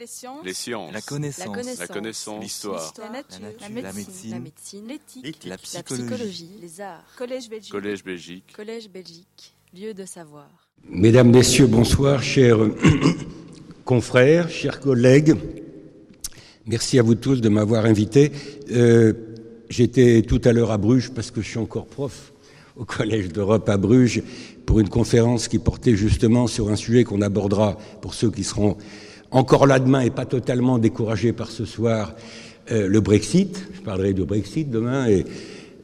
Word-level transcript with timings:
Les 0.00 0.06
sciences. 0.06 0.44
Les 0.46 0.54
sciences. 0.54 0.92
La 0.94 1.02
connaissance. 1.02 1.78
La 1.78 1.86
connaissance. 1.86 2.42
L'histoire. 2.42 2.94
La 2.96 3.10
nature. 3.10 3.38
La 3.60 3.68
nature. 3.68 3.82
La 3.82 4.30
La 4.30 4.40
médecine. 4.40 4.86
L'éthique. 4.88 5.44
La 5.44 5.50
La 5.50 5.58
psychologie. 5.58 6.06
psychologie. 6.06 6.50
Les 6.62 6.80
arts. 6.80 7.04
Collège 7.18 7.50
Belgique. 7.50 7.70
Collège 7.72 8.02
Belgique. 8.02 8.44
Collège 8.56 8.88
Belgique. 8.88 9.54
Lieu 9.74 9.92
de 9.92 10.06
savoir. 10.06 10.48
Mesdames, 10.88 11.30
Messieurs, 11.30 11.66
bonsoir, 11.66 12.22
chers 12.22 12.60
confrères, 13.84 14.48
chers 14.48 14.80
collègues. 14.80 15.34
Merci 16.64 16.98
à 16.98 17.02
vous 17.02 17.14
tous 17.14 17.42
de 17.42 17.50
m'avoir 17.50 17.84
invité. 17.84 18.32
Euh, 18.72 19.12
J'étais 19.68 20.22
tout 20.22 20.40
à 20.44 20.52
l'heure 20.54 20.70
à 20.70 20.78
Bruges 20.78 21.10
parce 21.10 21.30
que 21.30 21.42
je 21.42 21.48
suis 21.48 21.58
encore 21.58 21.86
prof 21.86 22.32
au 22.76 22.86
Collège 22.86 23.28
d'Europe 23.28 23.68
à 23.68 23.76
Bruges 23.76 24.22
pour 24.64 24.80
une 24.80 24.88
conférence 24.88 25.46
qui 25.46 25.58
portait 25.58 25.94
justement 25.94 26.46
sur 26.46 26.70
un 26.70 26.76
sujet 26.76 27.04
qu'on 27.04 27.20
abordera 27.20 27.76
pour 28.00 28.14
ceux 28.14 28.30
qui 28.30 28.44
seront 28.44 28.78
encore 29.30 29.66
là 29.66 29.78
demain 29.78 30.00
et 30.00 30.10
pas 30.10 30.24
totalement 30.26 30.78
découragés 30.78 31.32
par 31.32 31.50
ce 31.50 31.64
soir, 31.64 32.14
euh, 32.72 32.88
le 32.88 33.00
Brexit. 33.00 33.62
Je 33.74 33.80
parlerai 33.80 34.12
du 34.12 34.24
Brexit 34.24 34.70
demain 34.70 35.06
et 35.08 35.24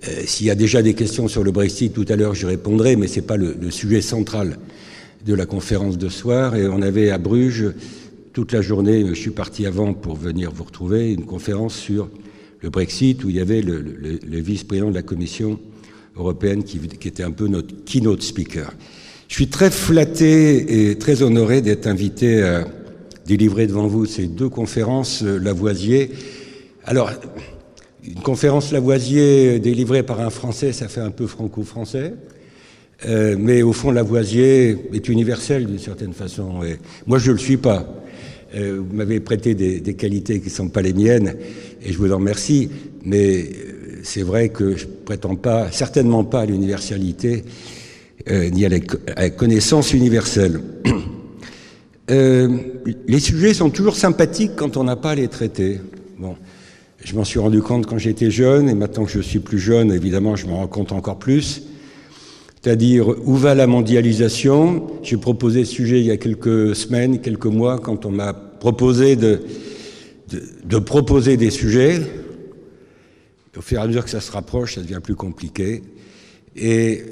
euh, 0.09 0.11
s'il 0.27 0.47
y 0.47 0.51
a 0.51 0.55
déjà 0.55 0.83
des 0.83 0.95
questions 0.95 1.29
sur 1.29 1.43
le 1.45 1.51
Brexit, 1.53 1.93
tout 1.93 2.05
à 2.09 2.17
l'heure 2.17 2.35
j'y 2.35 2.47
répondrai, 2.47 2.97
mais 2.97 3.07
c'est 3.07 3.23
pas 3.23 3.37
le, 3.37 3.57
le 3.61 3.71
sujet 3.71 4.01
central 4.03 4.59
de 5.25 5.35
la 5.35 5.47
conférence 5.47 5.99
de 5.99 6.09
ce 6.09 6.19
soir. 6.19 6.55
Et 6.57 6.67
on 6.69 6.83
avait 6.83 7.11
à 7.11 7.19
Bruges 7.19 7.73
toute 8.33 8.53
la 8.53 8.61
journée, 8.61 9.05
je 9.09 9.15
suis 9.15 9.31
parti 9.31 9.65
avant 9.67 9.95
pour 9.95 10.17
venir 10.17 10.53
vous 10.53 10.65
retrouver, 10.65 11.13
une 11.13 11.25
conférence 11.25 11.75
sur 11.75 12.09
le 12.61 12.71
Brexit 12.71 13.25
où 13.25 13.31
il 13.31 13.37
y 13.37 13.41
avait 13.41 13.63
le, 13.63 13.81
le- 13.81 14.19
le 14.29 14.41
vice-président 14.41 14.91
de 14.91 14.95
la 14.95 15.03
Commission 15.03 15.59
européenne 16.17 16.63
qui, 16.65 16.79
qui 16.79 17.09
était 17.09 17.23
un 17.23 17.31
peu 17.31 17.49
notre 17.49 17.75
keynote 17.85 18.23
speaker. 18.23 18.73
Je 19.29 19.35
suis 19.35 19.49
très 19.49 19.71
flatté 19.71 20.91
et 20.91 20.99
très 20.99 21.23
honoré 21.23 21.61
d'être 21.63 21.87
invité 21.87 22.43
à 22.43 22.67
délivrer 23.27 23.67
devant 23.67 23.87
vous 23.87 24.07
ces 24.07 24.27
deux 24.27 24.49
conférences 24.49 25.23
euh, 25.23 25.39
Lavoisier. 25.39 26.11
Alors, 26.85 27.11
une 28.05 28.21
conférence 28.21 28.73
Lavoisier 28.73 29.59
délivrée 29.59 30.03
par 30.03 30.21
un 30.21 30.31
Français, 30.31 30.73
ça 30.73 30.89
fait 30.89 31.01
un 31.01 31.11
peu 31.11 31.27
franco-français. 31.27 32.15
Euh, 33.07 33.37
mais 33.39 33.63
au 33.63 33.73
fond, 33.73 33.91
Lavoisier 33.91 34.79
est 34.93 35.09
universel 35.09 35.67
d'une 35.67 35.79
certaine 35.79 36.13
façon. 36.13 36.63
Et 36.65 36.79
moi, 37.07 37.19
je 37.19 37.29
ne 37.29 37.37
le 37.37 37.41
suis 37.41 37.57
pas. 37.57 37.87
Euh, 38.55 38.81
vous 38.81 38.97
m'avez 38.97 39.21
prêté 39.21 39.55
des, 39.55 39.95
qualités 39.95 40.41
qui 40.41 40.47
ne 40.47 40.53
sont 40.53 40.69
pas 40.69 40.83
les 40.83 40.93
miennes, 40.93 41.35
et 41.83 41.93
je 41.93 41.99
vous 41.99 42.13
en 42.13 42.17
remercie. 42.17 42.71
Mais 43.05 43.41
euh, 43.41 44.01
c'est 44.03 44.23
vrai 44.23 44.49
que 44.49 44.77
je 44.77 44.87
prétends 44.87 45.37
pas, 45.37 45.71
certainement 45.73 46.25
pas 46.25 46.43
à 46.43 46.47
l'universalité, 46.47 47.45
euh, 48.31 48.49
ni 48.51 48.65
à 48.65 48.69
la 48.69 49.31
connaissance 49.31 49.93
universelle. 49.93 50.61
Euh, 52.11 52.49
les 53.09 53.21
sujets 53.21 53.53
sont 53.53 53.71
toujours 53.71 53.97
sympathiques 53.97 54.53
quand 54.57 54.77
on 54.77 54.85
n'a 54.85 54.97
pas 54.97 55.11
à 55.11 55.15
les 55.17 55.29
traiter. 55.29 55.81
Bon, 56.19 56.37
je 57.05 57.15
m'en 57.17 57.25
suis 57.25 57.39
rendu 57.39 57.63
compte 57.63 57.87
quand 57.87 57.99
j'étais 57.99 58.31
jeune, 58.31 58.69
et 58.69 58.75
maintenant 58.75 59.05
que 59.05 59.11
je 59.11 59.21
suis 59.21 59.41
plus 59.41 59.59
jeune, 59.59 59.93
évidemment, 59.93 60.37
je 60.37 60.47
m'en 60.47 60.57
rends 60.57 60.69
compte 60.69 60.93
encore 60.93 61.19
plus. 61.19 61.63
C'est-à-dire, 62.63 63.09
où 63.09 63.35
va 63.35 63.55
la 63.55 63.67
mondialisation? 63.67 64.87
J'ai 65.03 65.17
proposé 65.17 65.65
ce 65.65 65.73
sujet 65.73 66.01
il 66.01 66.07
y 66.07 66.11
a 66.11 66.17
quelques 66.17 66.75
semaines, 66.75 67.21
quelques 67.21 67.47
mois, 67.47 67.79
quand 67.79 68.07
on 68.07 68.11
m'a 68.11 68.33
proposé 68.33 69.17
de, 69.17 69.41
de, 70.31 70.43
de 70.65 70.79
proposer 70.79 71.37
des 71.37 71.51
sujets. 71.51 72.01
Au 73.57 73.61
fur 73.63 73.79
et 73.79 73.83
à 73.83 73.87
mesure 73.87 74.05
que 74.05 74.11
ça 74.11 74.21
se 74.21 74.31
rapproche, 74.33 74.75
ça 74.75 74.81
devient 74.81 75.01
plus 75.03 75.15
compliqué. 75.15 75.83
Et 76.57 77.03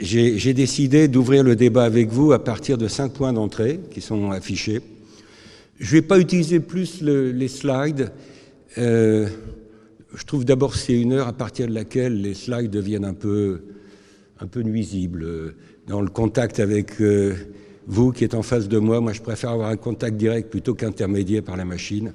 j'ai 0.00 0.54
décidé 0.54 1.08
d'ouvrir 1.08 1.42
le 1.42 1.56
débat 1.56 1.84
avec 1.84 2.10
vous 2.10 2.32
à 2.32 2.42
partir 2.42 2.76
de 2.78 2.88
cinq 2.88 3.12
points 3.12 3.32
d'entrée 3.32 3.80
qui 3.90 4.00
sont 4.00 4.30
affichés. 4.30 4.80
Je 5.78 5.96
ne 5.96 6.00
vais 6.00 6.06
pas 6.06 6.18
utiliser 6.18 6.60
plus 6.60 7.02
le- 7.02 7.32
les 7.32 7.48
slides. 7.48 8.12
Euh, 8.78 9.26
je 10.14 10.24
trouve 10.24 10.44
d'abord 10.44 10.72
que 10.72 10.78
c'est 10.78 10.98
une 10.98 11.12
heure 11.12 11.28
à 11.28 11.32
partir 11.32 11.66
de 11.68 11.74
laquelle 11.74 12.20
les 12.20 12.34
slides 12.34 12.70
deviennent 12.70 13.04
un 13.04 13.14
peu, 13.14 13.60
un 14.40 14.46
peu 14.46 14.60
nuisibles. 14.60 15.54
Dans 15.86 16.00
le 16.00 16.08
contact 16.08 16.60
avec 16.60 17.00
euh, 17.00 17.34
vous 17.86 18.12
qui 18.12 18.24
êtes 18.24 18.34
en 18.34 18.42
face 18.42 18.68
de 18.68 18.78
moi, 18.78 19.00
moi 19.00 19.12
je 19.12 19.22
préfère 19.22 19.50
avoir 19.50 19.68
un 19.68 19.76
contact 19.76 20.16
direct 20.16 20.50
plutôt 20.50 20.74
qu'intermédiaire 20.74 21.42
par 21.42 21.56
la 21.56 21.64
machine. 21.64 22.12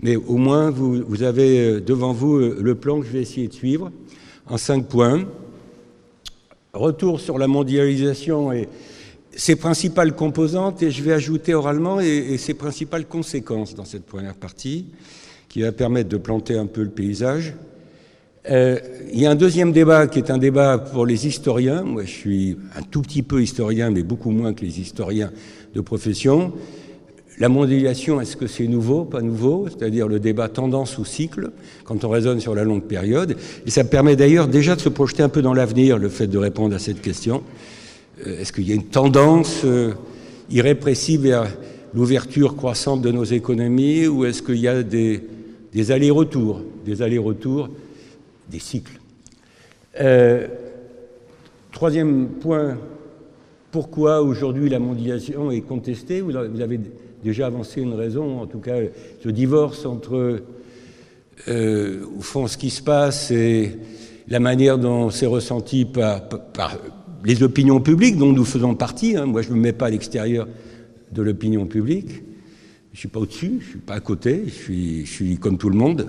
Mais 0.00 0.16
au 0.16 0.36
moins, 0.36 0.70
vous, 0.70 1.22
avez 1.22 1.58
euh, 1.60 1.80
devant 1.80 2.12
vous 2.12 2.38
le 2.38 2.74
plan 2.74 3.00
que 3.00 3.06
je 3.06 3.12
vais 3.12 3.22
essayer 3.22 3.48
de 3.48 3.52
suivre 3.52 3.90
en 4.46 4.56
cinq 4.56 4.88
points. 4.88 5.26
Retour 6.74 7.20
sur 7.20 7.36
la 7.36 7.48
mondialisation 7.48 8.50
et 8.50 8.66
ses 9.36 9.56
principales 9.56 10.16
composantes, 10.16 10.82
et 10.82 10.90
je 10.90 11.02
vais 11.02 11.12
ajouter 11.12 11.52
oralement 11.52 12.00
et, 12.00 12.38
ses 12.38 12.54
principales 12.54 13.04
conséquences 13.04 13.74
dans 13.74 13.84
cette 13.84 14.06
première 14.06 14.34
partie, 14.34 14.86
qui 15.50 15.60
va 15.60 15.72
permettre 15.72 16.08
de 16.08 16.16
planter 16.16 16.56
un 16.56 16.64
peu 16.64 16.82
le 16.82 16.88
paysage. 16.88 17.52
Euh, 18.48 18.78
il 19.12 19.20
y 19.20 19.26
a 19.26 19.30
un 19.30 19.34
deuxième 19.34 19.70
débat 19.70 20.06
qui 20.06 20.18
est 20.18 20.30
un 20.30 20.38
débat 20.38 20.78
pour 20.78 21.04
les 21.04 21.26
historiens. 21.26 21.82
Moi, 21.82 22.04
je 22.04 22.10
suis 22.10 22.56
un 22.74 22.82
tout 22.82 23.02
petit 23.02 23.22
peu 23.22 23.42
historien, 23.42 23.90
mais 23.90 24.02
beaucoup 24.02 24.30
moins 24.30 24.54
que 24.54 24.64
les 24.64 24.80
historiens 24.80 25.30
de 25.74 25.80
profession. 25.82 26.54
La 27.38 27.48
mondialisation, 27.48 28.20
est-ce 28.20 28.36
que 28.36 28.46
c'est 28.46 28.66
nouveau, 28.66 29.04
pas 29.04 29.22
nouveau? 29.22 29.66
C'est-à-dire 29.68 30.06
le 30.06 30.20
débat 30.20 30.48
tendance 30.48 30.98
ou 30.98 31.04
cycle, 31.04 31.50
quand 31.84 32.04
on 32.04 32.08
raisonne 32.08 32.40
sur 32.40 32.54
la 32.54 32.64
longue 32.64 32.84
période. 32.84 33.36
Et 33.66 33.70
ça 33.70 33.84
permet 33.84 34.16
d'ailleurs 34.16 34.48
déjà 34.48 34.76
de 34.76 34.80
se 34.80 34.88
projeter 34.88 35.22
un 35.22 35.28
peu 35.28 35.42
dans 35.42 35.54
l'avenir, 35.54 35.98
le 35.98 36.08
fait 36.08 36.26
de 36.26 36.38
répondre 36.38 36.74
à 36.74 36.78
cette 36.78 37.00
question. 37.00 37.42
Euh, 38.26 38.40
Est-ce 38.40 38.52
qu'il 38.52 38.68
y 38.68 38.72
a 38.72 38.74
une 38.74 38.84
tendance 38.84 39.62
euh, 39.64 39.92
irrépressible 40.50 41.24
vers 41.24 41.46
l'ouverture 41.94 42.54
croissante 42.54 43.02
de 43.02 43.10
nos 43.10 43.24
économies 43.24 44.06
ou 44.06 44.24
est-ce 44.24 44.42
qu'il 44.42 44.58
y 44.58 44.68
a 44.68 44.82
des, 44.82 45.22
allers-retours, 45.90 46.62
des 46.84 47.02
allers-retours, 47.02 47.70
des 48.50 48.58
cycles? 48.58 49.00
Euh, 50.00 50.46
Troisième 51.72 52.28
point, 52.28 52.76
pourquoi 53.70 54.20
aujourd'hui 54.20 54.68
la 54.68 54.78
mondialisation 54.78 55.50
est 55.50 55.62
contestée? 55.62 56.22
Déjà 57.22 57.46
avancé 57.46 57.80
une 57.80 57.94
raison, 57.94 58.40
en 58.40 58.46
tout 58.46 58.58
cas 58.58 58.76
ce 59.22 59.28
divorce 59.28 59.86
entre, 59.86 60.42
euh, 61.48 62.04
au 62.18 62.20
fond, 62.20 62.46
ce 62.46 62.56
qui 62.56 62.70
se 62.70 62.82
passe 62.82 63.30
et 63.30 63.78
la 64.28 64.40
manière 64.40 64.78
dont 64.78 65.10
c'est 65.10 65.26
ressenti 65.26 65.84
par, 65.84 66.28
les 67.24 67.42
opinions 67.42 67.80
publiques 67.80 68.16
dont 68.16 68.32
nous 68.32 68.44
faisons 68.44 68.74
partie. 68.74 69.16
hein. 69.16 69.26
Moi, 69.26 69.42
je 69.42 69.50
ne 69.50 69.54
me 69.54 69.60
mets 69.60 69.72
pas 69.72 69.86
à 69.86 69.90
l'extérieur 69.90 70.48
de 71.12 71.22
l'opinion 71.22 71.66
publique. 71.66 72.08
Je 72.92 72.96
ne 72.96 72.98
suis 72.98 73.08
pas 73.08 73.20
au-dessus, 73.20 73.58
je 73.60 73.64
ne 73.64 73.70
suis 73.70 73.78
pas 73.78 73.94
à 73.94 74.00
côté, 74.00 74.42
je 74.46 74.50
suis, 74.50 75.06
je 75.06 75.10
suis 75.10 75.36
comme 75.38 75.56
tout 75.56 75.70
le 75.70 75.76
monde. 75.76 76.08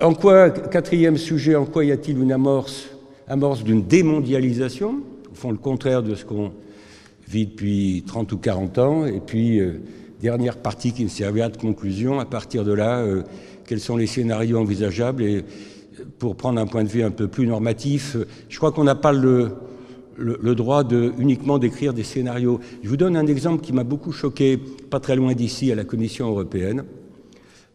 En 0.00 0.14
quoi, 0.14 0.50
quatrième 0.50 1.16
sujet, 1.16 1.54
en 1.56 1.66
quoi 1.66 1.84
y 1.84 1.92
a-t-il 1.92 2.18
une 2.18 2.32
amorce, 2.32 2.88
amorce 3.26 3.64
d'une 3.64 3.82
démondialisation? 3.82 5.00
Au 5.30 5.34
fond, 5.34 5.50
le 5.50 5.58
contraire 5.58 6.02
de 6.02 6.14
ce 6.14 6.24
qu'on 6.24 6.52
vit 7.28 7.46
depuis 7.46 8.02
30 8.06 8.32
ou 8.32 8.38
40 8.38 8.78
ans. 8.78 9.06
Et 9.06 9.20
puis, 9.20 9.60
euh, 9.60 9.80
dernière 10.20 10.56
partie 10.56 10.92
qui 10.92 11.04
me 11.04 11.08
servira 11.08 11.48
de 11.48 11.56
conclusion, 11.56 12.18
à 12.20 12.24
partir 12.24 12.64
de 12.64 12.72
là, 12.72 12.98
euh, 12.98 13.22
quels 13.66 13.80
sont 13.80 13.96
les 13.96 14.06
scénarios 14.06 14.58
envisageables 14.58 15.22
Et 15.22 15.36
euh, 15.36 15.42
pour 16.18 16.36
prendre 16.36 16.60
un 16.60 16.66
point 16.66 16.84
de 16.84 16.88
vue 16.88 17.02
un 17.02 17.10
peu 17.10 17.28
plus 17.28 17.46
normatif, 17.46 18.16
je 18.48 18.56
crois 18.56 18.72
qu'on 18.72 18.84
n'a 18.84 18.94
pas 18.94 19.12
le, 19.12 19.52
droit 20.54 20.84
de 20.84 21.12
uniquement 21.18 21.58
d'écrire 21.58 21.92
des 21.92 22.02
scénarios. 22.02 22.60
Je 22.82 22.88
vous 22.88 22.96
donne 22.96 23.16
un 23.16 23.26
exemple 23.26 23.62
qui 23.62 23.72
m'a 23.72 23.84
beaucoup 23.84 24.12
choqué, 24.12 24.56
pas 24.56 25.00
très 25.00 25.16
loin 25.16 25.34
d'ici, 25.34 25.70
à 25.70 25.74
la 25.74 25.84
Commission 25.84 26.28
européenne. 26.28 26.84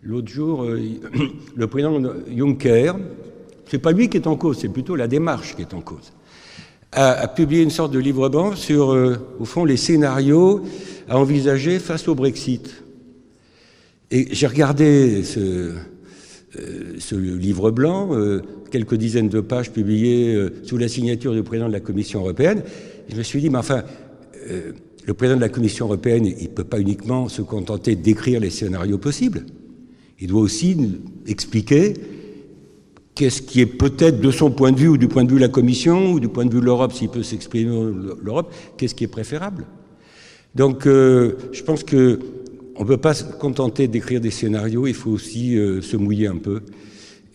L'autre 0.02 0.30
jour, 0.30 0.66
le 1.56 1.68
président 1.68 2.02
Juncker, 2.36 2.94
c'est 3.68 3.80
pas 3.80 3.92
lui 3.92 4.10
qui 4.10 4.18
est 4.18 4.28
en 4.28 4.36
cause, 4.36 4.58
c'est 4.58 4.70
plutôt 4.70 4.96
la 4.96 5.08
démarche 5.08 5.56
qui 5.56 5.62
est 5.62 5.74
en 5.74 5.82
cause, 5.82 6.12
a, 6.96 7.28
publié 7.28 7.64
une 7.64 7.70
sorte 7.70 7.92
de 7.92 8.00
livre 8.00 8.30
blanc 8.30 8.56
sur, 8.56 8.94
euh, 8.94 9.18
au 9.40 9.46
fond, 9.46 9.66
les 9.66 9.78
scénarios 9.78 10.62
à 11.08 11.18
envisager 11.18 11.80
face 11.80 12.08
au 12.08 12.16
Brexit. 12.16 12.84
Et 14.12 14.28
j'ai 14.32 14.48
regardé 14.48 15.24
ce, 15.24 15.40
euh, 15.40 16.94
ce 17.00 17.16
livre 17.16 17.72
blanc, 17.72 18.10
euh, 18.12 18.42
quelques 18.72 18.96
dizaines 18.96 19.30
de 19.30 19.42
pages 19.42 19.72
publiées 19.72 20.48
sous 20.64 20.78
la 20.78 20.88
signature 20.88 21.34
du 21.34 21.44
président 21.44 21.68
de 21.68 21.74
la 21.74 21.80
Commission 21.80 22.22
européenne. 22.22 22.64
Je 23.10 23.16
me 23.16 23.24
suis 23.24 23.42
dit, 23.42 23.50
mais 23.50 23.60
enfin, 23.60 23.84
le 25.06 25.14
président 25.14 25.38
de 25.38 25.42
la 25.42 25.50
Commission 25.50 25.86
européenne, 25.86 26.26
il 26.26 26.44
ne 26.44 26.54
peut 26.54 26.64
pas 26.64 26.80
uniquement 26.80 27.30
se 27.30 27.42
contenter 27.42 27.96
d'écrire 27.96 28.40
les 28.40 28.50
scénarios 28.50 28.98
possibles. 28.98 29.46
Il 30.20 30.28
doit 30.28 30.42
aussi 30.42 30.78
expliquer 31.28 31.94
qu'est-ce 33.16 33.42
qui 33.42 33.62
est 33.62 33.66
peut-être 33.66 34.20
de 34.20 34.32
son 34.32 34.52
point 34.52 34.72
de 34.72 34.80
vue 34.80 34.88
ou 34.88 34.98
du 34.98 35.08
point 35.08 35.24
de 35.24 35.30
vue 35.30 35.38
de 35.38 35.42
la 35.42 35.50
Commission 35.50 36.12
ou 36.14 36.20
du 36.20 36.28
point 36.28 36.46
de 36.46 36.54
vue 36.54 36.60
de 36.60 36.66
l'Europe, 36.66 36.94
s'il 36.94 37.10
peut 37.10 37.24
s'exprimer 37.24 37.72
l'Europe, 38.22 38.52
qu'est-ce 38.78 38.96
qui 38.96 39.04
est 39.04 39.08
préférable? 39.08 39.66
Donc, 40.56 40.86
euh, 40.86 41.34
je 41.52 41.64
pense 41.64 41.84
que 41.84 42.20
on 42.76 42.84
ne 42.84 42.88
peut 42.88 42.98
pas 42.98 43.14
se 43.14 43.24
contenter 43.24 43.88
d'écrire 43.88 44.20
des 44.20 44.32
scénarios, 44.32 44.88
il 44.88 44.96
faut 44.96 45.12
aussi 45.12 45.58
euh, 45.58 45.82
se 45.82 45.96
mouiller 45.96 46.28
un 46.28 46.38
peu 46.38 46.62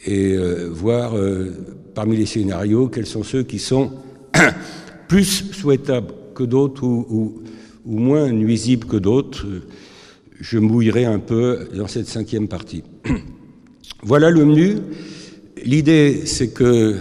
et 0.05 0.33
euh, 0.35 0.69
voir 0.71 1.15
parmi 1.95 2.17
les 2.17 2.27
scénarios 2.27 2.89
quels 2.89 3.07
sont 3.07 3.25
ceux 3.25 3.43
qui 3.43 3.59
sont 3.59 3.93
plus 5.09 5.53
souhaitables 5.53 6.13
que 6.35 6.45
d'autres 6.45 6.85
ou, 6.85 7.43
ou, 7.85 7.99
moins 7.99 8.31
nuisibles 8.31 8.87
que 8.87 8.97
d'autres. 8.97 9.47
je 10.41 10.59
mouillerai 10.59 11.05
un 11.05 11.19
peu 11.19 11.69
dans 11.75 11.89
cette 11.89 12.07
cinquième 12.07 12.47
partie. 12.47 12.85
voilà 14.03 14.31
le 14.31 14.45
menu. 14.45 14.77
L'idée, 15.65 16.23
c'est 16.27 16.49
que, 16.49 16.97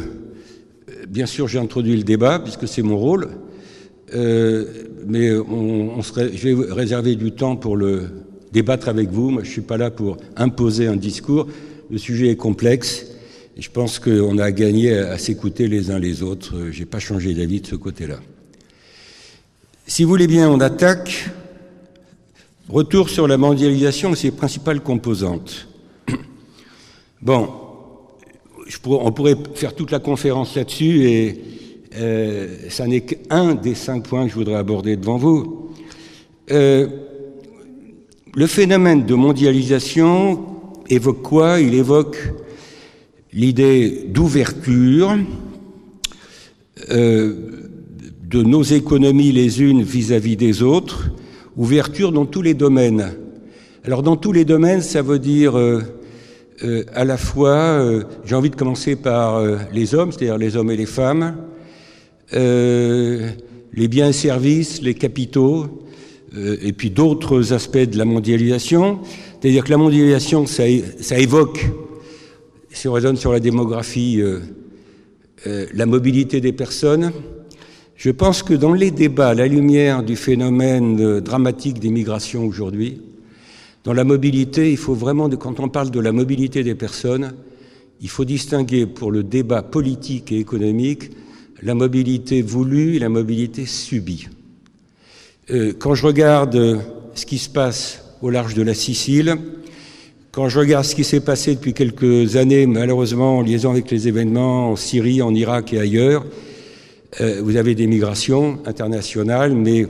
bien 1.07 1.25
sûr, 1.25 1.47
j'ai 1.47 1.59
introduit 1.59 1.95
le 1.95 2.03
débat, 2.03 2.39
puisque 2.39 2.67
c'est 2.67 2.81
mon 2.81 2.97
rôle, 2.97 3.29
euh, 4.13 4.65
mais 5.05 5.29
je 5.29 6.49
vais 6.49 6.73
réserver 6.73 7.15
du 7.15 7.31
temps 7.31 7.55
pour 7.55 7.75
le 7.75 8.09
débattre 8.51 8.89
avec 8.89 9.09
vous. 9.09 9.29
Moi, 9.29 9.43
je 9.43 9.49
ne 9.49 9.53
suis 9.53 9.61
pas 9.61 9.77
là 9.77 9.91
pour 9.91 10.17
imposer 10.35 10.87
un 10.87 10.95
discours. 10.95 11.47
Le 11.89 11.97
sujet 11.97 12.29
est 12.29 12.35
complexe. 12.35 13.05
Je 13.57 13.69
pense 13.69 13.99
qu'on 13.99 14.37
a 14.37 14.51
gagné 14.51 14.97
à, 14.97 15.17
s'écouter 15.17 15.67
les 15.67 15.89
uns 15.89 15.99
les 15.99 16.21
autres. 16.21 16.67
Je 16.71 16.79
n'ai 16.79 16.85
pas 16.85 16.99
changé 16.99 17.33
d'avis 17.33 17.61
de 17.61 17.67
ce 17.67 17.75
côté-là. 17.75 18.19
Si 19.85 20.03
vous 20.03 20.09
voulez 20.09 20.27
bien, 20.27 20.49
on 20.49 20.59
attaque. 20.59 21.29
Retour 22.69 23.09
sur 23.09 23.27
la 23.27 23.37
mondialisation 23.37 24.11
et 24.11 24.15
ses 24.15 24.31
principales 24.31 24.81
composantes. 24.81 25.67
Bon, 27.19 27.49
on 28.85 29.11
pourrait 29.11 29.37
faire 29.55 29.73
toute 29.73 29.91
la 29.91 29.99
conférence 29.99 30.55
là-dessus 30.55 31.09
et 31.09 31.41
euh, 31.95 32.47
ça 32.69 32.87
n'est 32.87 33.01
qu'un 33.01 33.55
des 33.55 33.75
cinq 33.75 34.07
points 34.07 34.25
que 34.25 34.31
je 34.31 34.35
voudrais 34.35 34.55
aborder 34.55 34.97
devant 34.97 35.17
vous. 35.17 35.71
Euh, 36.51 36.87
le 38.35 38.47
phénomène 38.47 39.05
de 39.05 39.15
mondialisation 39.15 40.45
évoque 40.89 41.21
quoi? 41.21 41.59
Il 41.59 41.73
évoque 41.73 42.17
l'idée 43.33 44.05
d'ouverture 44.07 45.17
euh, 46.91 47.33
de 48.29 48.43
nos 48.43 48.63
économies 48.63 49.31
les 49.31 49.61
unes 49.61 49.81
vis-à-vis 49.81 50.35
-vis 50.35 50.37
des 50.37 50.61
autres, 50.61 51.09
ouverture 51.55 52.11
dans 52.11 52.25
tous 52.25 52.41
les 52.41 52.53
domaines. 52.53 53.13
Alors 53.83 54.03
dans 54.03 54.17
tous 54.17 54.33
les 54.33 54.45
domaines, 54.45 54.81
ça 54.81 55.01
veut 55.01 55.19
dire 55.19 55.55
euh, 56.63 56.83
à 56.93 57.05
la 57.05 57.17
fois, 57.17 57.55
euh, 57.55 58.03
j'ai 58.25 58.33
envie 58.33 58.49
de 58.49 58.55
commencer 58.55 58.95
par 58.95 59.35
euh, 59.35 59.57
les 59.71 59.93
hommes, 59.93 60.11
c'est-à-dire 60.11 60.37
les 60.37 60.55
hommes 60.55 60.71
et 60.71 60.77
les 60.77 60.87
femmes, 60.87 61.35
les 62.31 63.87
biens 63.87 64.09
et 64.09 64.13
services, 64.13 64.81
les 64.81 64.95
capitaux, 64.95 65.67
et 66.35 66.73
puis 66.73 66.89
d'autres 66.89 67.53
aspects 67.53 67.77
de 67.77 67.97
la 67.97 68.03
mondialisation. 68.03 68.99
C'est-à-dire 69.39 69.63
que 69.63 69.69
la 69.69 69.77
mondialisation, 69.77 70.45
ça, 70.45 70.63
ça, 70.99 71.17
évoque, 71.19 71.65
si 72.69 72.87
on 72.89 72.93
raisonne 72.93 73.15
sur 73.15 73.31
la 73.31 73.39
démographie, 73.39 74.21
la 75.45 75.85
mobilité 75.85 76.41
des 76.41 76.51
personnes. 76.51 77.13
Je 77.95 78.09
pense 78.11 78.43
que 78.43 78.53
dans 78.53 78.73
les 78.73 78.91
débats, 78.91 79.29
à 79.29 79.33
la 79.33 79.47
lumière 79.47 80.03
du 80.03 80.17
phénomène 80.17 81.21
dramatique 81.21 81.79
des 81.79 81.91
migrations 81.91 82.45
aujourd'hui, 82.45 82.99
dans 83.87 83.93
la 83.93 84.03
mobilité, 84.03 84.69
il 84.69 84.75
faut 84.75 84.95
vraiment, 84.95 85.29
quand 85.29 85.61
on 85.61 85.69
parle 85.69 85.91
de 85.91 86.01
la 86.01 86.11
mobilité 86.11 86.61
des 86.61 86.75
personnes, 86.75 87.31
il 88.01 88.09
faut 88.09 88.25
distinguer 88.25 88.85
pour 88.85 89.11
le 89.11 89.23
débat 89.23 89.61
politique 89.63 90.29
et 90.33 90.39
économique 90.39 91.11
la 91.63 91.73
mobilité 91.73 92.41
voulue 92.41 92.97
et 92.97 92.99
la 92.99 93.07
mobilité 93.07 93.65
subie. 93.65 94.27
Euh, 95.51 95.71
quand 95.79 95.95
je 95.95 96.05
regarde 96.05 96.81
ce 97.15 97.25
qui 97.25 97.37
se 97.37 97.49
passe 97.49 98.03
au 98.21 98.29
large 98.29 98.55
de 98.55 98.61
la 98.61 98.73
Sicile, 98.73 99.37
quand 100.33 100.49
je 100.49 100.59
regarde 100.59 100.83
ce 100.83 100.93
qui 100.93 101.05
s'est 101.05 101.21
passé 101.21 101.55
depuis 101.55 101.73
quelques 101.73 102.35
années, 102.35 102.65
malheureusement 102.67 103.37
en 103.37 103.41
liaison 103.41 103.71
avec 103.71 103.89
les 103.89 104.09
événements 104.09 104.71
en 104.71 104.75
Syrie, 104.75 105.21
en 105.21 105.33
Irak 105.33 105.71
et 105.71 105.79
ailleurs, 105.79 106.25
euh, 107.21 107.39
vous 107.41 107.55
avez 107.55 107.73
des 107.73 107.87
migrations 107.87 108.59
internationales, 108.65 109.53
mais 109.53 109.87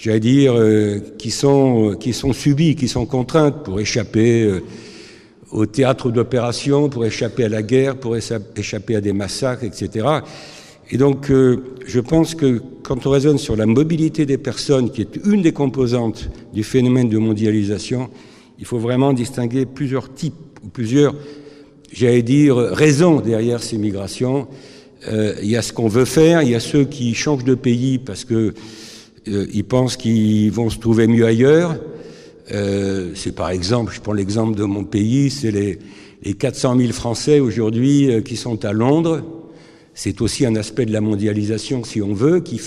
j'allais 0.00 0.20
dire, 0.20 0.54
euh, 0.56 0.98
qui, 1.18 1.30
sont, 1.30 1.94
qui 2.00 2.14
sont 2.14 2.32
subies, 2.32 2.74
qui 2.74 2.88
sont 2.88 3.04
contraintes 3.04 3.62
pour 3.62 3.80
échapper 3.80 4.44
euh, 4.44 4.60
au 5.50 5.66
théâtre 5.66 6.10
d'opération, 6.10 6.88
pour 6.88 7.04
échapper 7.04 7.44
à 7.44 7.48
la 7.50 7.62
guerre, 7.62 7.96
pour 7.96 8.16
échapper 8.16 8.96
à 8.96 9.00
des 9.02 9.12
massacres, 9.12 9.64
etc. 9.64 10.06
Et 10.90 10.96
donc, 10.96 11.30
euh, 11.30 11.76
je 11.86 12.00
pense 12.00 12.34
que 12.34 12.62
quand 12.82 13.06
on 13.06 13.10
raisonne 13.10 13.36
sur 13.36 13.56
la 13.56 13.66
mobilité 13.66 14.24
des 14.24 14.38
personnes, 14.38 14.90
qui 14.90 15.02
est 15.02 15.20
une 15.26 15.42
des 15.42 15.52
composantes 15.52 16.30
du 16.54 16.64
phénomène 16.64 17.10
de 17.10 17.18
mondialisation, 17.18 18.08
il 18.58 18.64
faut 18.64 18.78
vraiment 18.78 19.12
distinguer 19.12 19.66
plusieurs 19.66 20.14
types, 20.14 20.34
ou 20.64 20.68
plusieurs, 20.68 21.14
j'allais 21.92 22.22
dire, 22.22 22.56
raisons 22.56 23.20
derrière 23.20 23.62
ces 23.62 23.76
migrations. 23.76 24.48
il 25.10 25.48
y 25.48 25.56
a 25.56 25.62
ce 25.62 25.72
qu'on 25.72 25.88
veut 25.88 26.04
faire, 26.04 26.42
il 26.42 26.50
y 26.50 26.54
a 26.54 26.60
ceux 26.60 26.84
qui 26.84 27.14
changent 27.14 27.44
de 27.44 27.54
pays 27.54 27.98
parce 27.98 28.26
que 28.26 28.52
euh, 29.28 29.46
ils 29.52 29.64
pensent 29.64 29.96
qu'ils 29.96 30.50
vont 30.50 30.70
se 30.70 30.78
trouver 30.78 31.06
mieux 31.06 31.26
ailleurs. 31.26 31.76
Euh, 32.52 33.12
c'est 33.14 33.34
par 33.34 33.50
exemple, 33.50 33.92
je 33.94 34.00
prends 34.00 34.12
l'exemple 34.12 34.56
de 34.56 34.64
mon 34.64 34.84
pays, 34.84 35.30
c'est 35.30 35.50
les, 35.50 35.78
les 36.22 36.34
400 36.34 36.78
000 36.78 36.92
Français 36.92 37.38
aujourd'hui 37.38 38.10
euh, 38.10 38.20
qui 38.22 38.36
sont 38.36 38.64
à 38.64 38.72
Londres. 38.72 39.22
C'est 39.94 40.20
aussi 40.20 40.46
un 40.46 40.56
aspect 40.56 40.86
de 40.86 40.92
la 40.92 41.00
mondialisation, 41.00 41.84
si 41.84 42.00
on 42.00 42.14
veut, 42.14 42.40
qui 42.40 42.60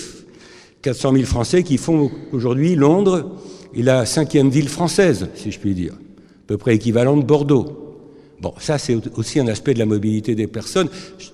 400 0.82 1.12
000 1.14 1.24
Français 1.24 1.62
qui 1.62 1.78
font 1.78 2.10
aujourd'hui 2.32 2.74
Londres 2.76 3.32
est 3.74 3.82
la 3.82 4.06
cinquième 4.06 4.50
ville 4.50 4.68
française, 4.68 5.28
si 5.34 5.50
je 5.50 5.58
puis 5.58 5.74
dire, 5.74 5.94
à 5.94 6.46
peu 6.46 6.58
près 6.58 6.74
équivalent 6.74 7.16
de 7.16 7.24
Bordeaux. 7.24 8.02
Bon, 8.40 8.52
ça 8.58 8.78
c'est 8.78 8.98
aussi 9.16 9.40
un 9.40 9.48
aspect 9.48 9.74
de 9.74 9.78
la 9.78 9.86
mobilité 9.86 10.34
des 10.34 10.46
personnes. 10.46 10.88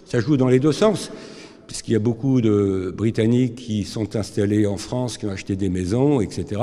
Ça 0.06 0.20
joue 0.20 0.36
dans 0.36 0.48
les 0.48 0.60
deux 0.60 0.72
sens 0.72 1.10
puisqu'il 1.70 1.92
y 1.92 1.96
a 1.96 2.00
beaucoup 2.00 2.40
de 2.40 2.92
Britanniques 2.96 3.54
qui 3.54 3.84
sont 3.84 4.16
installés 4.16 4.66
en 4.66 4.76
France, 4.76 5.18
qui 5.18 5.26
ont 5.26 5.30
acheté 5.30 5.54
des 5.54 5.68
maisons, 5.68 6.20
etc. 6.20 6.60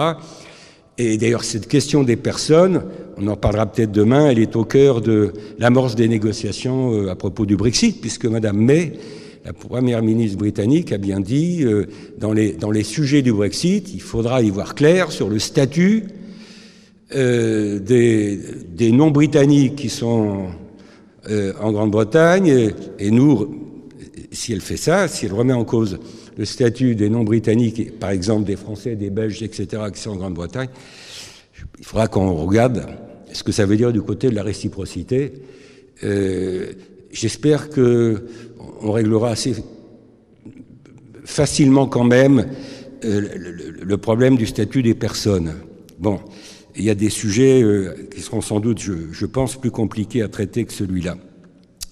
Et 0.98 1.18
d'ailleurs, 1.18 1.45
cette 1.45 1.69
question 1.69 2.04
des 2.04 2.18
personnes, 2.18 2.83
on 3.15 3.25
en 3.30 3.38
parlera 3.38 3.68
peut-être 3.68 3.94
demain, 3.94 4.30
elle 4.30 4.39
est 4.39 4.57
au 4.57 4.65
cœur 4.65 5.00
de 5.00 5.31
l'amorce 5.59 5.95
des 5.95 6.09
négociations 6.09 6.92
euh, 6.92 7.09
à 7.09 7.15
propos 7.15 7.45
du 7.45 7.56
Brexit, 7.56 8.01
puisque 8.01 8.25
Madame 8.25 8.57
May, 8.57 9.00
la 9.45 9.54
première 9.54 10.04
ministre 10.04 10.39
britannique, 10.39 10.92
a 10.92 10.98
bien 10.98 11.21
dit, 11.21 11.63
euh, 11.63 11.86
dans, 12.18 12.33
les, 12.33 12.51
dans 12.51 12.71
les 12.71 12.83
sujets 12.83 13.21
du 13.21 13.31
Brexit, 13.31 13.89
il 13.94 14.01
faudra 14.01 14.42
y 14.42 14.50
voir 14.50 14.75
clair 14.75 15.13
sur 15.13 15.30
le 15.30 15.39
statut 15.39 16.04
euh, 17.15 17.80
des, 17.80 18.42
des 18.75 18.92
non-britanniques 18.92 19.77
qui 19.77 19.89
sont 19.89 20.48
en 21.62 21.74
Grande-Bretagne, 21.74 22.71
et 23.00 23.12
nous, 23.12 23.67
si 24.38 24.54
elle 24.54 24.62
fait 24.62 24.78
ça, 24.78 25.07
si 25.07 25.25
elle 25.25 25.34
remet 25.34 25.54
en 25.54 25.66
cause 25.66 26.00
le 26.38 26.45
statut 26.45 26.95
des 26.95 27.10
non-britanniques, 27.10 27.98
par 28.00 28.12
exemple 28.12 28.45
des 28.45 28.56
Français, 28.56 28.95
des 28.95 29.10
Belges, 29.10 29.42
etc., 29.42 29.84
qui 29.92 30.00
sont 30.00 30.12
en 30.12 30.16
Grande-Bretagne, 30.16 30.69
il 31.80 31.86
faudra 31.86 32.07
qu'on 32.07 32.34
regarde 32.36 32.86
ce 33.34 33.44
que 33.44 33.51
ça 33.51 33.66
veut 33.66 33.78
dire 33.78 33.92
du 33.92 34.02
côté 34.02 34.30
de 34.30 34.35
la 34.35 34.44
réciprocité. 34.44 35.33
Euh, 36.04 36.73
J'espère 37.12 37.69
que 37.69 38.26
on 38.81 38.92
réglera 38.92 39.30
assez 39.30 39.56
facilement 41.23 41.88
quand 41.88 42.04
même 42.04 42.45
euh, 43.06 43.21
le, 43.81 43.97
problème 43.97 44.38
du 44.38 44.45
statut 44.45 44.83
des 44.83 44.94
personnes. 44.94 45.56
Bon, 45.97 46.19
il 46.76 46.83
y 46.83 46.92
a 46.92 46.95
des 46.95 47.09
sujets 47.09 47.64
euh, 47.64 48.07
qui 48.14 48.21
seront 48.21 48.42
sans 48.42 48.59
doute, 48.59 48.80
je 48.80 49.26
pense, 49.26 49.56
plus 49.56 49.71
compliqués 49.71 50.21
à 50.21 50.28
traiter 50.28 50.66
que 50.66 50.73
celui-là. 50.73 51.18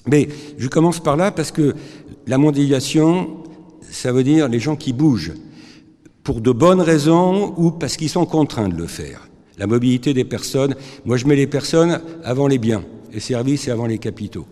Mais 0.08 0.28
je 0.58 0.68
commence 0.68 1.02
par 1.02 1.18
là 1.18 1.32
parce 1.32 1.52
que 1.52 1.74
la 2.28 2.38
mondialisation, 2.38 3.38
ça 3.90 4.12
veut 4.12 4.24
dire 4.24 4.48
les 4.48 4.60
gens 4.60 4.76
qui 4.76 4.94
bougent 4.94 5.34
pour 6.24 6.42
de 6.42 6.52
bonnes 6.52 6.82
raisons 6.82 7.54
ou 7.58 7.72
parce 7.72 7.98
qu'ils 7.98 8.10
sont 8.10 8.26
contraints 8.26 8.70
de 8.70 8.76
le 8.76 8.88
faire. 8.88 9.30
La 9.58 9.68
mobilité 9.68 10.14
des 10.14 10.26
personnes, 10.26 10.76
moi 11.06 11.18
je 11.18 11.28
mets 11.28 11.36
les 11.36 11.48
personnes 11.48 12.02
avant 12.24 12.48
les 12.48 12.58
biens, 12.58 12.84
les 13.14 13.20
services 13.20 13.68
et 13.68 13.72
avant 13.72 13.86
les 13.86 14.00
capitaux. 14.00 14.46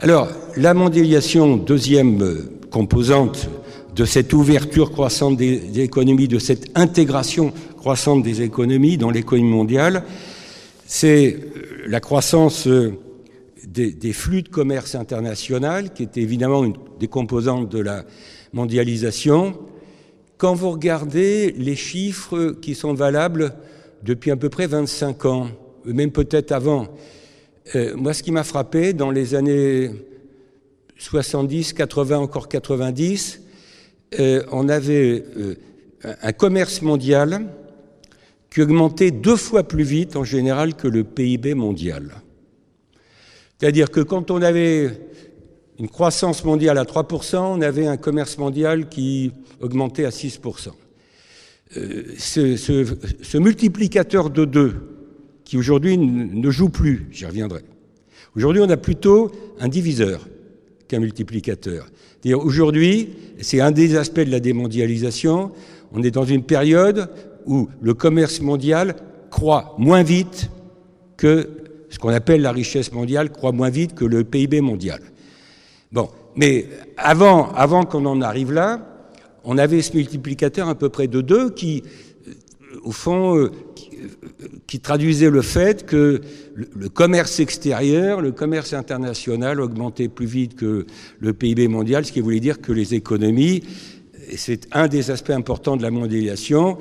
Alors, 0.00 0.28
la 0.56 0.72
mondialisation, 0.72 1.58
deuxième 1.58 2.22
euh, 2.22 2.58
composante 2.70 3.50
de 3.94 4.06
cette 4.06 4.32
ouverture 4.32 4.90
croissante 4.92 5.36
des, 5.36 5.80
économies, 5.80 6.26
de 6.26 6.38
cette 6.38 6.70
intégration 6.74 7.52
croissante 7.76 8.22
des 8.22 8.40
économies 8.40 8.96
dans 8.96 9.10
l'économie 9.10 9.50
mondiale, 9.50 10.04
c'est 10.86 11.34
euh, 11.34 11.84
la 11.86 12.00
croissance 12.00 12.66
des, 13.70 14.12
flux 14.12 14.42
de 14.42 14.48
commerce 14.48 14.94
international, 14.94 15.92
qui 15.92 16.02
est 16.02 16.16
évidemment 16.16 16.64
une 16.64 16.74
des 16.98 17.08
composantes 17.08 17.70
de 17.70 17.78
la 17.78 18.04
mondialisation. 18.52 19.58
Quand 20.38 20.54
vous 20.54 20.70
regardez 20.70 21.52
les 21.52 21.76
chiffres 21.76 22.56
qui 22.60 22.74
sont 22.74 22.94
valables 22.94 23.54
depuis 24.02 24.30
à 24.30 24.36
peu 24.36 24.48
près 24.48 24.66
25 24.66 25.24
ans, 25.26 25.48
même 25.84 26.10
peut-être 26.10 26.52
avant, 26.52 26.88
euh, 27.76 27.94
moi 27.96 28.12
ce 28.12 28.22
qui 28.22 28.32
m'a 28.32 28.44
frappé 28.44 28.92
dans 28.92 29.10
les 29.10 29.34
années 29.34 29.90
70, 30.98 31.72
80, 31.74 32.18
encore 32.18 32.48
90, 32.48 33.40
euh, 34.18 34.42
on 34.50 34.68
avait 34.68 35.24
euh, 35.36 35.54
un 36.22 36.32
commerce 36.32 36.82
mondial 36.82 37.46
qui 38.50 38.62
augmentait 38.62 39.12
deux 39.12 39.36
fois 39.36 39.62
plus 39.62 39.84
vite 39.84 40.16
en 40.16 40.24
général 40.24 40.74
que 40.74 40.88
le 40.88 41.04
PIB 41.04 41.54
mondial. 41.54 42.10
C'est-à-dire 43.60 43.90
que 43.90 44.00
quand 44.00 44.30
on 44.30 44.40
avait 44.40 44.90
une 45.78 45.88
croissance 45.88 46.44
mondiale 46.44 46.78
à 46.78 46.84
3%, 46.84 47.36
on 47.36 47.60
avait 47.60 47.86
un 47.86 47.98
commerce 47.98 48.38
mondial 48.38 48.88
qui 48.88 49.32
augmentait 49.60 50.06
à 50.06 50.08
6%. 50.08 50.70
ce, 52.16 52.56
ce, 52.56 53.38
multiplicateur 53.38 54.30
de 54.30 54.46
2, 54.46 54.74
qui 55.44 55.58
aujourd'hui 55.58 55.98
ne 55.98 56.50
joue 56.50 56.70
plus, 56.70 57.06
j'y 57.10 57.26
reviendrai. 57.26 57.60
Aujourd'hui, 58.34 58.62
on 58.64 58.70
a 58.70 58.78
plutôt 58.78 59.30
un 59.58 59.68
diviseur 59.68 60.26
qu'un 60.88 61.00
multiplicateur. 61.00 61.86
Aujourd'hui, 62.32 63.10
c'est 63.42 63.60
un 63.60 63.72
des 63.72 63.96
aspects 63.96 64.20
de 64.20 64.30
la 64.30 64.40
démondialisation, 64.40 65.52
on 65.92 66.02
est 66.02 66.10
dans 66.10 66.24
une 66.24 66.44
période 66.44 67.10
où 67.44 67.68
le 67.82 67.92
commerce 67.92 68.40
mondial 68.40 68.96
croît 69.30 69.74
moins 69.78 70.02
vite 70.02 70.50
que 71.18 71.60
qu'on 72.00 72.08
appelle 72.08 72.42
la 72.42 72.52
richesse 72.52 72.92
mondiale, 72.92 73.30
croît 73.30 73.52
moins 73.52 73.70
vite 73.70 73.94
que 73.94 74.04
le 74.04 74.24
PIB 74.24 74.60
mondial. 74.60 75.00
Bon, 75.92 76.08
mais 76.36 76.66
avant, 76.96 77.84
qu'on 77.84 78.06
en 78.06 78.20
arrive 78.20 78.52
là, 78.52 78.86
on 79.44 79.58
avait 79.58 79.82
ce 79.82 79.96
multiplicateur 79.96 80.68
à 80.68 80.74
peu 80.74 80.88
près 80.88 81.08
de 81.08 81.20
2 81.20 81.50
qui, 81.50 81.82
euh, 82.28 82.32
au 82.84 82.92
fond, 82.92 83.36
euh, 83.36 83.50
qui, 84.66 84.80
traduisait 84.80 85.30
le 85.30 85.42
fait 85.42 85.84
que 85.84 86.20
le, 86.54 86.88
commerce 86.88 87.40
extérieur, 87.40 88.20
le 88.20 88.32
commerce 88.32 88.72
international 88.72 89.60
augmentait 89.60 90.08
plus 90.08 90.26
vite 90.26 90.56
que 90.56 90.86
le 91.18 91.32
PIB 91.32 91.68
mondial, 91.68 92.04
ce 92.04 92.12
qui 92.12 92.20
voulait 92.20 92.40
dire 92.40 92.60
que 92.60 92.72
les 92.72 92.94
économies, 92.94 93.62
et 94.30 94.36
c'est 94.36 94.68
un 94.72 94.86
des 94.88 95.10
aspects 95.10 95.30
importants 95.30 95.76
de 95.76 95.82
la 95.82 95.90
mondialisation, 95.90 96.78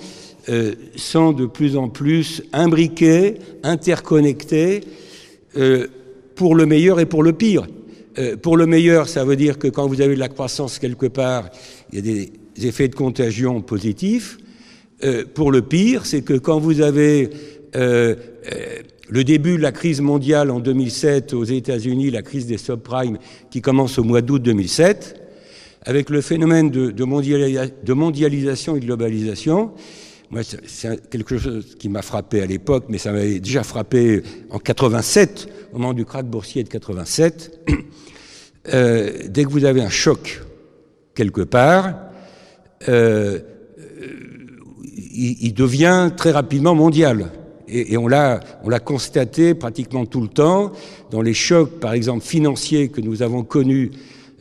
euh, 0.49 0.75
sont 0.95 1.31
de 1.31 1.45
plus 1.45 1.75
en 1.75 1.89
plus 1.89 2.43
imbriquées, 2.53 3.35
interconnectées, 3.63 4.81
pour 6.35 6.55
le 6.55 6.65
meilleur 6.65 6.99
et 6.99 7.05
pour 7.05 7.23
le 7.23 7.33
pire. 7.33 7.67
pour 8.41 8.57
le 8.57 8.65
meilleur, 8.65 9.09
ça 9.09 9.25
veut 9.25 9.35
dire 9.35 9.57
que 9.57 9.67
quand 9.67 9.87
vous 9.87 10.01
avez 10.01 10.15
de 10.15 10.19
la 10.19 10.29
croissance 10.29 10.79
quelque 10.79 11.07
part, 11.07 11.49
il 11.91 11.95
y 11.95 11.99
a 11.99 12.01
des 12.01 12.67
effets 12.67 12.87
de 12.87 12.95
contagion 12.95 13.61
positifs. 13.61 14.37
Euh, 15.03 15.23
pour 15.33 15.51
le 15.51 15.61
pire, 15.61 16.05
c'est 16.05 16.21
que 16.21 16.33
quand 16.33 16.59
vous 16.59 16.81
avez 16.81 17.29
euh, 17.75 18.15
euh, 18.51 18.79
le 19.07 19.23
début 19.23 19.57
de 19.57 19.61
la 19.61 19.71
crise 19.71 20.01
mondiale 20.01 20.51
en 20.51 20.59
2007 20.59 21.33
aux 21.33 21.45
États-Unis, 21.45 22.11
la 22.11 22.21
crise 22.21 22.47
des 22.47 22.57
subprimes 22.57 23.17
qui 23.49 23.61
commence 23.61 23.97
au 23.97 24.03
mois 24.03 24.21
d'août 24.21 24.41
2007, 24.41 25.15
avec 25.83 26.09
le 26.09 26.19
phénomène 26.21 26.69
de, 26.69 27.03
mondialisation 27.95 28.75
et 28.75 28.81
de 28.81 28.85
globalisation, 28.85 29.71
moi, 30.31 30.41
c'est 30.43 31.09
quelque 31.09 31.37
chose 31.37 31.75
qui 31.79 31.89
m'a 31.89 32.01
frappé 32.01 32.41
à 32.41 32.45
l'époque, 32.45 32.85
mais 32.89 32.97
ça 32.97 33.11
m'avait 33.11 33.39
déjà 33.39 33.63
frappé 33.63 34.21
en 34.51 34.59
87, 34.59 35.49
au 35.73 35.79
moment 35.79 35.93
du 35.93 36.05
krach 36.05 36.25
boursier 36.25 36.63
de 36.63 36.69
87. 36.69 37.67
dès 38.65 39.43
que 39.43 39.49
vous 39.49 39.65
avez 39.65 39.81
un 39.81 39.89
choc 39.89 40.41
quelque 41.15 41.41
part, 41.41 41.95
euh, 42.87 43.39
il, 45.19 45.53
devient 45.53 46.11
très 46.15 46.31
rapidement 46.31 46.75
mondial. 46.75 47.27
Et, 47.67 47.97
on 47.97 48.07
l'a 48.07 48.39
on 48.63 48.69
l'a 48.69 48.79
constaté 48.79 49.53
pratiquement 49.53 50.05
tout 50.05 50.21
le 50.21 50.27
temps 50.27 50.71
dans 51.11 51.21
les 51.21 51.33
chocs, 51.33 51.79
par 51.79 51.93
exemple 51.93 52.23
financiers 52.23 52.89
que 52.89 53.01
nous 53.01 53.21
avons 53.21 53.43
connus 53.43 53.91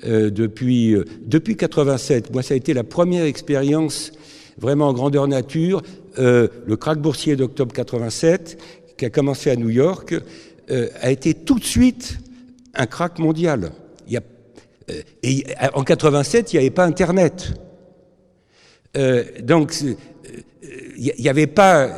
euh, 0.07 0.31
depuis 0.31 0.95
euh, 0.95 1.05
depuis 1.27 1.57
87. 1.57 2.33
Moi, 2.33 2.43
ça 2.43 2.55
a 2.55 2.57
été 2.57 2.73
la 2.73 2.85
première 2.85 3.25
expérience 3.25 4.13
vraiment 4.59 4.89
en 4.89 4.93
grandeur 4.93 5.29
nature. 5.29 5.83
Euh, 6.19 6.49
le 6.67 6.77
krach 6.77 6.99
boursier 6.99 7.37
d'octobre 7.37 7.73
87, 7.73 8.59
qui 8.97 9.05
a 9.05 9.11
commencé 9.11 9.51
à 9.51 9.57
New 9.57 9.71
York, 9.71 10.15
euh, 10.71 10.89
a 11.01 11.11
été 11.11 11.35
tout 11.35 11.59
de 11.59 11.65
suite 11.65 12.19
un 12.75 12.87
krach 12.87 13.19
mondial. 13.19 13.73
Il 14.07 14.15
y 14.15 14.17
a, 14.17 14.23
et 15.23 15.45
en 15.75 15.85
87, 15.85 16.53
il 16.53 16.57
n'y 16.57 16.61
avait 16.61 16.71
pas 16.71 16.85
Internet. 16.85 17.55
Euh, 18.97 19.25
donc, 19.43 19.75
il 19.81 19.97
euh, 20.69 21.13
n'y 21.19 21.29
avait 21.29 21.47
pas 21.47 21.91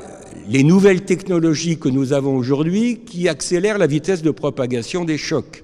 les 0.49 0.65
nouvelles 0.65 1.05
technologies 1.05 1.79
que 1.79 1.89
nous 1.89 2.13
avons 2.13 2.37
aujourd'hui 2.37 3.01
qui 3.05 3.29
accélèrent 3.29 3.79
la 3.79 3.87
vitesse 3.87 4.23
de 4.23 4.31
propagation 4.31 5.05
des 5.05 5.19
chocs. 5.19 5.63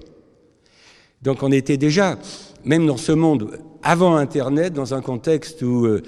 Donc 1.21 1.43
on 1.43 1.51
était 1.51 1.77
déjà, 1.77 2.17
même 2.63 2.85
dans 2.85 2.97
ce 2.97 3.11
monde 3.11 3.59
avant 3.83 4.15
Internet, 4.15 4.73
dans 4.73 4.93
un 4.93 5.01
contexte 5.01 5.61
où 5.61 5.85
euh, 5.85 6.03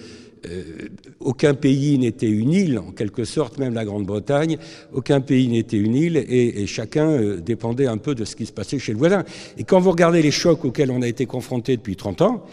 aucun 1.20 1.54
pays 1.54 1.98
n'était 1.98 2.30
une 2.30 2.54
île, 2.54 2.80
en 2.80 2.92
quelque 2.92 3.26
sorte, 3.26 3.58
même 3.58 3.74
la 3.74 3.84
Grande-Bretagne, 3.84 4.58
aucun 4.94 5.22
pays 5.22 5.48
n'était 5.48 5.78
une 5.78 5.96
île 5.96 6.18
et, 6.18 6.66
chacun 6.66 7.36
dépendait 7.38 7.88
un 7.88 7.98
peu 7.98 8.16
de 8.16 8.26
ce 8.26 8.36
qui 8.36 8.46
se 8.46 8.54
passait 8.54 8.80
chez 8.80 8.94
le 8.94 8.98
voisin. 8.98 9.26
Et 9.58 9.64
quand 9.64 9.80
vous 9.80 9.92
regardez 9.92 10.22
les 10.22 10.32
chocs 10.32 10.64
auxquels 10.64 10.92
on 10.92 11.02
a 11.02 11.08
été 11.08 11.26
confronté 11.26 11.76
depuis 11.76 11.96
30 11.96 12.22
ans, 12.22 12.46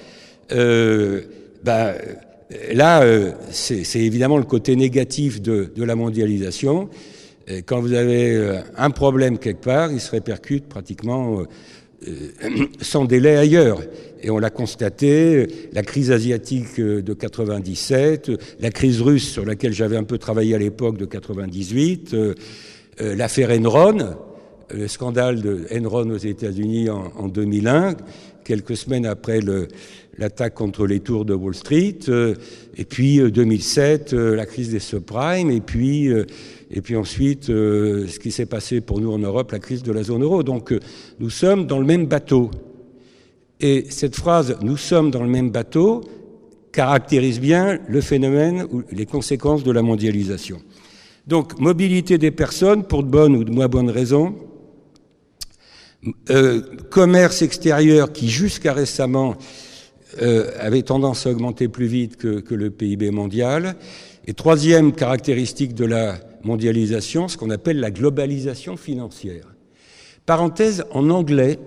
euh, 0.53 1.23
ben, 1.65 1.95
là, 2.73 3.03
euh, 3.03 3.33
c'est 3.51 4.01
évidemment 4.01 4.39
le 4.39 4.45
côté 4.45 4.77
négatif 4.77 5.41
de, 5.43 5.71
la 5.77 5.95
mondialisation. 5.95 6.89
quand 7.67 7.81
vous 7.81 7.93
avez 7.93 8.35
euh, 8.35 8.61
un 8.77 8.91
problème 8.91 9.39
quelque 9.39 9.65
part, 9.65 9.93
il 9.93 10.01
se 10.01 10.11
répercute 10.11 10.67
pratiquement 10.67 11.43
euh, 12.09 12.13
sans 12.81 13.05
délai 13.05 13.37
ailleurs. 13.37 13.81
Et 14.23 14.31
on 14.31 14.39
l'a 14.39 14.51
constaté, 14.51 15.47
la 15.73 15.83
crise 15.83 16.11
asiatique 16.11 16.81
de 16.81 17.13
97, 17.13 18.31
la 18.61 18.71
crise 18.71 19.01
russe 19.01 19.29
sur 19.29 19.45
laquelle 19.45 19.73
j'avais 19.73 19.97
un 19.97 20.05
peu 20.05 20.19
travaillé 20.19 20.55
à 20.55 20.59
l'époque 20.59 20.97
de 20.97 21.05
98, 21.05 22.17
l'affaire 22.99 23.51
Enron, 23.51 24.17
le 24.71 24.89
scandale 24.89 25.43
de 25.43 25.67
Enron 25.73 26.11
aux 26.11 26.17
États-Unis 26.17 26.91
en, 26.91 27.13
en 27.17 27.29
2001, 27.29 27.97
quelques 28.47 28.77
semaines 28.77 29.07
après 29.07 29.41
l'attaque 30.19 30.55
contre 30.55 30.87
les 30.87 31.01
tours 31.01 31.25
de 31.25 31.35
Wall 31.35 31.55
Street, 31.55 31.99
euh, 32.09 32.35
et 32.77 32.85
puis 32.85 33.19
2007, 33.31 34.13
euh, 34.13 34.33
euh, 34.33 34.37
la 34.37 34.47
crise 34.47 34.71
des 34.71 34.79
subprimes, 34.79 35.51
et 35.51 35.61
puis, 35.61 36.09
et 36.71 36.81
puis 36.81 36.97
ensuite 36.97 37.47
ce 37.47 38.19
qui 38.19 38.31
s'est 38.31 38.47
passé 38.47 38.81
pour 38.81 39.01
nous 39.01 39.13
en 39.13 39.19
Europe, 39.19 39.51
la 39.51 39.59
crise 39.59 39.83
de 39.83 39.93
la 39.93 40.03
zone 40.03 40.23
euro. 40.23 40.43
Donc 40.43 40.73
nous 41.19 41.31
sommes 41.31 41.67
dans 41.67 41.79
le 41.79 41.85
même 41.85 42.07
bateau. 42.07 42.51
Et 43.61 43.87
cette 43.91 44.17
phrase 44.17 44.57
Nous 44.63 44.77
sommes 44.77 45.11
dans 45.11 45.23
le 45.23 45.29
même 45.29 45.51
bateau 45.51 46.03
caractérise 46.73 47.41
bien 47.41 47.79
le 47.89 48.03
phénomène 48.03 48.67
ou 48.71 48.83
les 48.93 49.07
conséquences 49.07 49.65
de 49.65 49.73
la 49.73 49.81
mondialisation. 49.81 50.61
Donc 51.27 51.59
mobilité 51.59 52.19
des 52.19 52.31
personnes 52.31 52.85
pour 52.85 53.03
de 53.03 53.09
bonnes 53.09 53.35
ou 53.35 53.45
de 53.45 53.51
moins 53.51 53.67
bonnes 53.67 53.89
raisons, 53.89 54.35
euh, 56.31 56.61
commerce 56.91 57.41
extérieur 57.41 58.13
qui 58.13 58.29
jusqu'à 58.29 58.75
récemment 58.75 59.37
euh, 60.21 60.51
avait 60.61 60.83
tendance 60.83 61.27
à 61.27 61.31
augmenter 61.31 61.69
plus 61.69 61.87
vite 61.87 62.17
que, 62.17 62.41
que, 62.41 62.55
le 62.55 62.71
PIB 62.71 63.11
mondial. 63.11 63.77
Et 64.27 64.35
troisième 64.35 64.93
caractéristique 64.93 65.75
de 65.75 65.87
la 65.87 66.19
mondialisation, 66.45 67.27
ce 67.27 67.39
qu'on 67.39 67.51
appelle 67.51 67.81
la 67.81 67.91
globalisation 67.91 68.77
financière. 68.77 69.47
Parenthèse, 70.27 70.85
en 70.91 71.09
anglais, 71.11 71.59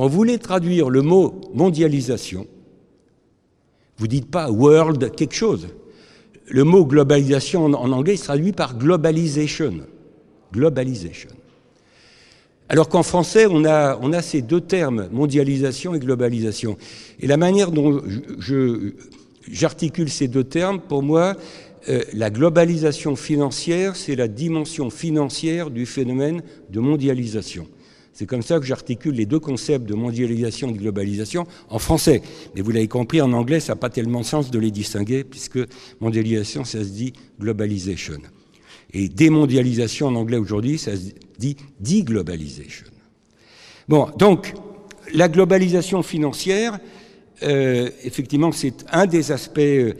quand 0.00 0.08
vous 0.08 0.24
traduire 0.38 0.88
le 0.88 1.02
mot 1.02 1.42
mondialisation, 1.52 2.46
vous 3.98 4.08
dites 4.08 4.30
pas 4.30 4.50
world 4.50 5.14
quelque 5.14 5.34
chose. 5.34 5.68
Le 6.46 6.64
mot 6.64 6.86
globalisation 6.86 7.66
en, 7.66 7.92
anglais 7.92 8.16
se 8.16 8.24
traduit 8.24 8.52
par. 8.52 8.78
Globalization. 8.78 9.74
Alors 12.70 12.88
qu'en 12.88 13.02
français, 13.02 13.44
on 13.44 13.66
a, 13.66 13.98
on 14.00 14.14
a 14.14 14.22
ces 14.22 14.40
deux 14.40 14.62
termes, 14.62 15.10
mondialisation 15.12 15.94
et 15.94 15.98
globalisation. 15.98 16.78
Et 17.20 17.26
la 17.26 17.36
manière 17.36 17.70
dont 17.70 18.00
j'articule 19.50 20.08
ces 20.08 20.28
deux 20.28 20.44
termes, 20.44 20.80
pour 20.80 21.02
moi, 21.02 21.36
euh, 21.90 22.00
la 22.14 22.30
globalisation 22.30 23.16
financière, 23.16 23.96
c'est 23.96 24.16
la 24.16 24.28
dimension 24.28 24.88
financière 24.88 25.68
du 25.68 25.84
phénomène 25.84 26.42
de 26.70 26.80
mondialisation. 26.80 27.68
C'est 28.12 28.26
comme 28.26 28.42
ça 28.42 28.58
que 28.58 28.66
j'articule 28.66 29.14
les 29.14 29.26
deux 29.26 29.38
concepts 29.38 29.88
de 29.88 29.94
mondialisation 29.94 30.68
et 30.68 30.72
de 30.72 30.78
globalisation 30.78 31.46
en 31.68 31.78
français. 31.78 32.22
Mais 32.54 32.60
vous 32.60 32.70
l'avez 32.70 32.88
compris, 32.88 33.20
en 33.20 33.32
anglais, 33.32 33.60
ça 33.60 33.72
n'a 33.72 33.76
pas 33.76 33.90
tellement 33.90 34.20
de 34.20 34.26
sens 34.26 34.50
de 34.50 34.58
les 34.58 34.70
distinguer, 34.70 35.24
puisque 35.24 35.58
mondialisation, 36.00 36.64
ça 36.64 36.84
se 36.84 36.90
dit 36.90 37.12
globalization. 37.38 38.18
Et 38.92 39.08
démondialisation 39.08 40.08
en 40.08 40.16
anglais 40.16 40.36
aujourd'hui, 40.36 40.78
ça 40.78 40.96
se 40.96 41.12
dit 41.38 41.56
deglobalization. 41.78 42.86
Bon, 43.88 44.08
donc, 44.18 44.54
la 45.14 45.28
globalisation 45.28 46.02
financière, 46.02 46.78
euh, 47.42 47.88
effectivement, 48.04 48.52
c'est 48.52 48.84
un 48.92 49.06
des 49.06 49.32
aspects, 49.32 49.58
euh, 49.58 49.94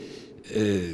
euh 0.56 0.92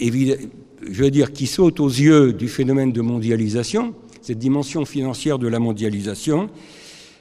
je 0.00 1.02
veux 1.02 1.10
dire, 1.10 1.32
qui 1.32 1.46
saute 1.46 1.80
aux 1.80 1.88
yeux 1.88 2.32
du 2.32 2.48
phénomène 2.48 2.92
de 2.92 3.00
mondialisation, 3.00 3.94
cette 4.24 4.38
dimension 4.38 4.86
financière 4.86 5.38
de 5.38 5.46
la 5.46 5.58
mondialisation, 5.58 6.48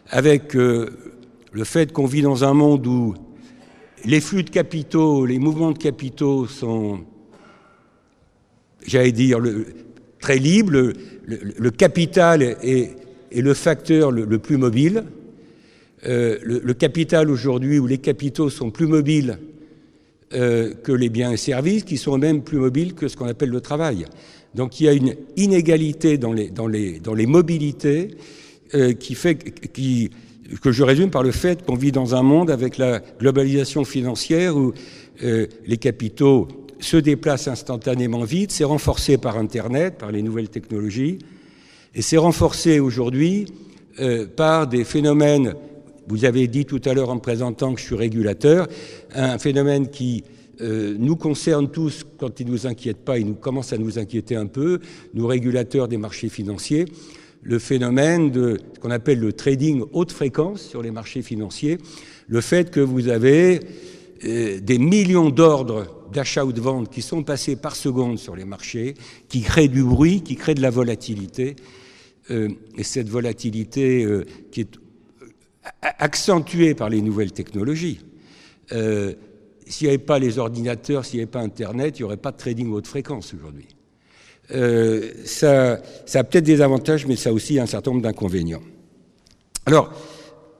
avec 0.07 0.55
euh, 0.55 0.89
le 1.51 1.65
fait 1.65 1.91
qu'on 1.91 2.05
vit 2.05 2.21
dans 2.21 2.45
un 2.45 2.53
monde 2.53 2.87
où 2.87 3.13
les 4.05 4.21
flux 4.21 4.43
de 4.43 4.49
capitaux, 4.49 5.25
les 5.25 5.37
mouvements 5.37 5.71
de 5.71 5.77
capitaux 5.77 6.47
sont 6.47 7.01
j'allais 8.85 9.11
dire, 9.11 9.39
très 10.19 10.37
libre, 10.37 10.71
le, 11.25 11.69
capital 11.71 12.41
est, 12.41 12.95
est, 13.31 13.41
le 13.41 13.53
facteur 13.53 14.09
le, 14.11 14.39
plus 14.39 14.57
mobile. 14.57 15.03
Euh, 16.05 16.37
le, 16.41 16.73
capital 16.73 17.29
aujourd'hui, 17.29 17.79
où 17.79 17.87
les 17.87 17.97
capitaux 17.97 18.49
sont 18.49 18.71
plus 18.71 18.87
mobiles 18.87 19.39
euh, 20.33 20.73
que 20.73 20.93
les 20.93 21.09
biens 21.09 21.31
et 21.33 21.37
services, 21.37 21.83
qui 21.83 21.97
sont 21.97 22.17
même 22.17 22.43
plus 22.43 22.59
mobiles 22.59 22.93
que 22.93 23.09
ce 23.09 23.17
qu'on 23.17 23.27
appelle 23.27 23.49
le 23.49 23.61
travail. 23.61 24.05
Donc 24.55 24.79
il 24.79 24.85
y 24.85 24.89
a 24.89 24.93
une 24.93 25.15
inégalité 25.35 26.17
dans 26.17 26.33
les, 26.33 27.25
mobilités 27.25 28.15
euh, 28.73 28.93
qui 28.93 29.15
fait 29.15 29.35
que 29.35 30.71
je 30.71 30.83
résume 30.83 31.09
par 31.09 31.23
le 31.23 31.31
fait 31.31 31.65
qu'on 31.65 31.75
vit 31.75 31.91
dans 31.91 32.15
un 32.15 32.21
monde 32.21 32.51
avec 32.51 32.77
la 32.77 32.99
globalisation 33.19 33.83
financière 33.85 34.55
où 34.55 34.73
euh, 35.23 35.47
les 35.65 35.77
capitaux 35.77 36.47
se 36.79 36.97
déplacent 36.97 37.47
instantanément 37.47 38.23
vite, 38.23 38.51
c'est 38.51 38.63
renforcé 38.63 39.17
par 39.17 39.37
Internet, 39.37 39.97
par 39.97 40.11
les 40.11 40.21
nouvelles 40.21 40.49
technologies, 40.49 41.19
et 41.95 42.01
c'est 42.01 42.17
renforcé 42.17 42.79
aujourd'hui 42.79 43.45
euh, 43.99 44.27
par 44.27 44.67
des 44.67 44.83
phénomènes, 44.83 45.53
vous 46.07 46.25
avez 46.25 46.47
dit 46.47 46.65
tout 46.65 46.81
à 46.85 46.93
l'heure 46.93 47.09
en 47.09 47.19
présentant 47.19 47.73
que 47.73 47.79
je 47.79 47.85
suis 47.85 47.95
régulateur, 47.95 48.67
un 49.15 49.37
phénomène 49.37 49.89
qui 49.89 50.23
euh, 50.63 50.95
nous 50.97 51.17
concerne 51.17 51.69
tous 51.69 52.05
quand 52.17 52.39
il 52.39 52.47
ne 52.47 52.51
nous 52.51 52.67
inquiète 52.67 52.99
pas, 52.99 53.19
il 53.19 53.27
nous 53.27 53.35
commence 53.35 53.73
à 53.73 53.77
nous 53.77 53.99
inquiéter 53.99 54.35
un 54.37 54.45
peu, 54.45 54.79
nous 55.13 55.27
régulateurs 55.27 55.89
des 55.89 55.97
marchés 55.97 56.29
financiers, 56.29 56.85
le 57.41 57.59
phénomène 57.59 58.31
de 58.31 58.57
ce 58.73 58.79
qu'on 58.79 58.91
appelle 58.91 59.19
le 59.19 59.33
trading 59.33 59.83
haute 59.91 60.13
fréquence 60.13 60.61
sur 60.61 60.81
les 60.81 60.91
marchés 60.91 61.21
financiers, 61.21 61.79
le 62.27 62.39
fait 62.39 62.71
que 62.71 62.79
vous 62.79 63.09
avez 63.09 63.59
euh, 64.23 64.61
des 64.61 64.77
millions 64.77 65.29
d'ordres 65.29 66.07
d'achat 66.13 66.45
ou 66.45 66.53
de 66.53 66.61
vente 66.61 66.89
qui 66.89 67.01
sont 67.01 67.23
passés 67.23 67.57
par 67.57 67.75
seconde 67.75 68.17
sur 68.17 68.35
les 68.35 68.45
marchés, 68.45 68.93
qui 69.27 69.41
créent 69.41 69.67
du 69.67 69.83
bruit, 69.83 70.21
qui 70.21 70.37
créent 70.37 70.55
de 70.55 70.61
la 70.61 70.69
volatilité, 70.69 71.57
euh, 72.31 72.47
et 72.77 72.83
cette 72.83 73.09
volatilité 73.09 74.07
qui 74.51 74.61
est 74.61 74.79
accentuée 75.81 76.73
par 76.73 76.89
les 76.89 77.01
nouvelles 77.01 77.33
technologies. 77.33 77.99
S'il 79.67 79.87
n'y 79.87 79.93
avait 79.93 80.03
pas 80.03 80.19
les 80.19 80.39
ordinateurs, 80.39 81.05
s'il 81.05 81.17
n'y 81.17 81.23
avait 81.23 81.31
pas 81.31 81.41
Internet, 81.41 81.99
il 81.99 82.01
n'y 82.01 82.05
aurait 82.05 82.17
pas 82.17 82.31
de 82.31 82.37
trading 82.37 82.71
haute 82.71 82.87
fréquence 82.87 83.33
aujourd'hui. 83.33 83.67
ça, 85.25 85.79
ça 86.05 86.19
a 86.19 86.23
peut-être 86.23 86.43
des 86.43 86.61
avantages, 86.61 87.07
mais 87.07 87.15
ça 87.15 87.29
a 87.29 87.33
aussi 87.33 87.59
un 87.59 87.65
certain 87.65 87.91
nombre 87.91 88.03
d'inconvénients. 88.03 88.61
Alors, 89.65 89.91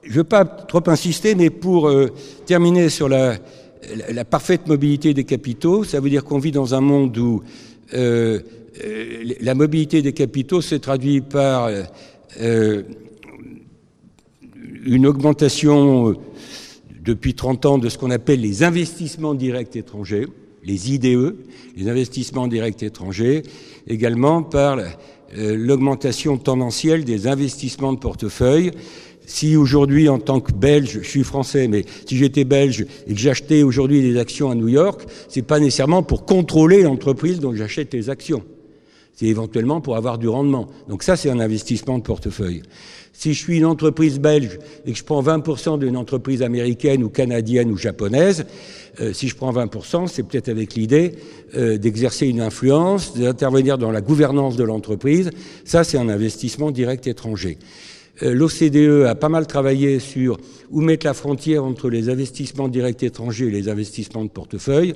je 0.03 0.09
ne 0.09 0.15
veux 0.15 0.23
pas 0.23 0.45
trop 0.45 0.81
insister, 0.87 1.35
mais 1.35 1.49
pour 1.49 1.87
euh, 1.87 2.07
terminer 2.45 2.89
sur 2.89 3.09
la, 3.09 3.37
la, 4.09 4.25
parfaite 4.25 4.67
mobilité 4.67 5.13
des 5.13 5.23
capitaux, 5.23 5.83
ça 5.83 5.99
veut 5.99 6.09
dire 6.09 6.23
qu'on 6.23 6.39
vit 6.39 6.51
dans 6.51 6.75
un 6.75 6.81
monde 6.81 7.17
où 7.17 7.41
euh, 7.93 8.39
euh 8.83 9.23
la 9.39 9.55
mobilité 9.55 10.01
des 10.01 10.13
capitaux 10.13 10.61
se 10.61 10.75
traduit 10.75 11.21
par 11.21 11.69
euh, 12.39 12.83
une 14.85 15.05
augmentation 15.05 16.09
euh, 16.09 16.13
depuis 17.03 17.33
30 17.33 17.65
ans 17.65 17.77
de 17.77 17.89
ce 17.89 17.97
qu'on 17.97 18.11
appelle 18.11 18.41
les 18.41 18.63
investissements 18.63 19.33
directs 19.33 19.75
étrangers, 19.75 20.27
les 20.63 20.93
IDE, 20.93 21.35
les 21.75 21.89
investissements 21.89 22.47
directs 22.47 22.83
étrangers, 22.83 23.43
également 23.87 24.43
par 24.43 24.79
l'augmentation 25.35 26.37
tendancielle 26.37 27.03
des 27.03 27.27
investissements 27.27 27.93
de 27.93 27.99
portefeuille 27.99 28.71
si 29.25 29.55
aujourd'hui, 29.55 30.09
en 30.09 30.19
tant 30.19 30.39
que 30.39 30.51
Belge, 30.51 30.99
je 31.01 31.07
suis 31.07 31.23
français, 31.23 31.67
mais 31.67 31.85
si 32.05 32.17
j'étais 32.17 32.43
belge 32.43 32.85
et 33.07 33.13
que 33.13 33.19
j'achetais 33.19 33.63
aujourd'hui 33.63 34.01
des 34.01 34.17
actions 34.17 34.51
à 34.51 34.55
New 34.55 34.67
York, 34.67 35.01
c'est 35.29 35.41
pas 35.41 35.59
nécessairement 35.59 36.03
pour 36.03 36.25
contrôler 36.25 36.83
l'entreprise 36.83 37.39
dont 37.39 37.55
j'achète 37.55 37.93
les 37.93 38.09
actions. 38.09 38.43
C'est 39.13 39.27
éventuellement 39.27 39.79
pour 39.79 39.95
avoir 39.95 40.17
du 40.17 40.27
rendement. 40.27 40.67
Donc 40.89 41.03
ça, 41.03 41.15
c'est 41.15 41.29
un 41.29 41.39
investissement 41.39 41.99
de 41.99 42.03
portefeuille. 42.03 42.63
Si 43.23 43.33
je 43.33 43.39
suis 43.41 43.57
une 43.57 43.65
entreprise 43.65 44.19
belge 44.19 44.59
et 44.85 44.91
que 44.91 44.97
je 44.97 45.03
prends 45.05 45.23
20% 45.23 45.79
d'une 45.79 45.95
entreprise 45.95 46.41
américaine 46.41 47.05
ou 47.05 47.07
canadienne 47.07 47.71
ou 47.71 47.77
japonaise, 47.77 48.43
euh, 48.99 49.13
si 49.13 49.29
je 49.29 49.35
prends 49.37 49.53
20%, 49.53 50.07
c'est 50.07 50.23
peut-être 50.23 50.49
avec 50.49 50.75
l'idée 50.75 51.13
euh, 51.55 51.77
d'exercer 51.77 52.27
une 52.27 52.41
influence, 52.41 53.17
d'intervenir 53.17 53.77
dans 53.77 53.91
la 53.91 54.01
gouvernance 54.01 54.57
de 54.57 54.65
l'entreprise. 54.65 55.29
Ça, 55.63 55.85
c'est 55.85 55.97
un 55.97 56.09
investissement 56.09 56.69
direct 56.69 57.07
étranger. 57.07 57.59
Euh, 58.23 58.33
L'OCDE 58.33 59.05
a 59.07 59.15
pas 59.15 59.29
mal 59.29 59.47
travaillé 59.47 59.99
sur 59.99 60.37
où 60.69 60.81
mettre 60.81 61.05
la 61.05 61.13
frontière 61.13 61.63
entre 61.63 61.89
les 61.89 62.09
investissements 62.09 62.67
directs 62.67 63.03
étrangers 63.03 63.47
et 63.47 63.51
les 63.51 63.69
investissements 63.69 64.25
de 64.25 64.31
portefeuille. 64.31 64.91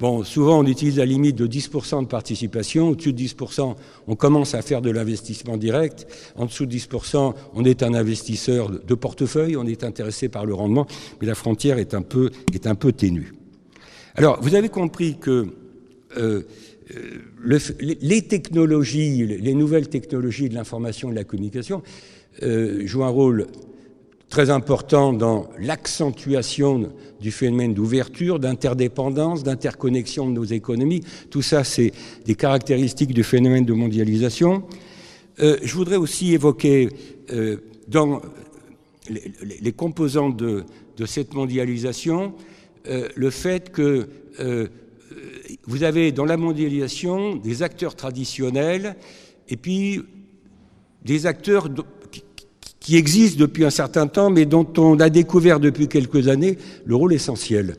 Bon, 0.00 0.24
souvent 0.24 0.60
on 0.60 0.64
utilise 0.64 0.96
la 0.96 1.04
limite 1.04 1.36
de 1.36 1.46
10% 1.46 2.04
de 2.04 2.08
participation. 2.08 2.88
Au-dessus 2.88 3.12
de 3.12 3.22
10%, 3.22 3.76
on 4.06 4.16
commence 4.16 4.54
à 4.54 4.62
faire 4.62 4.80
de 4.80 4.90
l'investissement 4.90 5.58
direct. 5.58 6.06
En 6.36 6.46
dessous 6.46 6.64
de 6.64 6.74
10%, 6.74 7.34
on 7.52 7.64
est 7.66 7.82
un 7.82 7.92
investisseur 7.92 8.70
de 8.70 8.94
portefeuille, 8.94 9.58
on 9.58 9.66
est 9.66 9.84
intéressé 9.84 10.30
par 10.30 10.46
le 10.46 10.54
rendement, 10.54 10.86
mais 11.20 11.26
la 11.26 11.34
frontière 11.34 11.76
est 11.76 11.92
un 11.92 12.00
peu, 12.00 12.30
ténue. 12.96 13.34
Alors, 14.14 14.40
vous 14.40 14.54
avez 14.54 14.70
compris 14.70 15.18
que 15.18 15.48
euh, 16.16 16.42
euh 16.96 17.00
le, 17.42 17.58
les 17.78 18.22
technologies, 18.22 19.26
les 19.26 19.54
nouvelles 19.54 19.88
technologies 19.88 20.48
de 20.48 20.54
l'information 20.54 21.08
et 21.08 21.12
de 21.12 21.16
la 21.16 21.24
communication, 21.24 21.82
euh, 22.42 22.86
joue 22.86 23.04
un 23.04 23.08
rôle 23.08 23.46
très 24.30 24.48
important 24.48 25.12
dans 25.12 25.48
l'accentuation 25.58 26.92
du 27.20 27.32
phénomène 27.32 27.74
d'ouverture, 27.74 28.38
d'interdépendance, 28.38 29.42
d'interconnexion 29.42 30.28
de 30.28 30.32
nos 30.32 30.44
économies. 30.44 31.02
Tout 31.30 31.42
ça, 31.42 31.64
c'est 31.64 31.92
des 32.24 32.36
caractéristiques 32.36 33.12
du 33.12 33.24
phénomène 33.24 33.64
de 33.64 33.72
mondialisation. 33.72 34.62
Euh, 35.40 35.58
je 35.62 35.74
voudrais 35.74 35.96
aussi 35.96 36.32
évoquer 36.32 36.88
euh, 37.32 37.56
dans 37.88 38.22
les, 39.08 39.32
les, 39.60 39.72
composants 39.72 40.30
de, 40.30 40.64
cette 41.06 41.34
mondialisation 41.34 42.34
euh, 42.86 43.08
le 43.16 43.30
fait 43.30 43.70
que 43.70 44.08
vous 45.66 45.82
avez 45.82 46.12
dans 46.12 46.24
la 46.24 46.36
mondialisation 46.36 47.36
des 47.36 47.62
acteurs 47.62 47.94
traditionnels 47.94 48.96
et 49.48 49.56
puis 49.56 50.00
des 51.04 51.26
acteurs 51.26 51.68
qui 52.90 52.96
existe 52.96 53.38
depuis 53.38 53.64
un 53.64 53.70
certain 53.70 54.08
temps, 54.08 54.30
mais 54.30 54.46
dont 54.46 54.66
on 54.76 54.98
a 54.98 55.10
découvert 55.10 55.60
depuis 55.60 55.86
quelques 55.86 56.26
années 56.26 56.58
le 56.84 56.96
rôle 56.96 57.12
essentiel. 57.12 57.76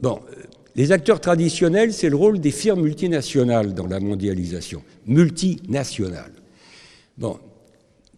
Bon, 0.00 0.18
les 0.74 0.92
acteurs 0.92 1.20
traditionnels, 1.20 1.92
c'est 1.92 2.08
le 2.08 2.16
rôle 2.16 2.40
des 2.40 2.50
firmes 2.50 2.80
multinationales 2.80 3.74
dans 3.74 3.86
la 3.86 4.00
mondialisation, 4.00 4.82
multinationales. 5.06 6.32
Bon, 7.18 7.36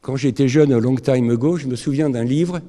quand 0.01 0.15
j'étais 0.15 0.47
jeune, 0.47 0.73
a 0.73 0.79
long 0.79 0.95
time 0.95 1.29
ago, 1.31 1.57
je 1.57 1.67
me 1.67 1.75
souviens 1.75 2.09
d'un 2.09 2.23
livre 2.23 2.61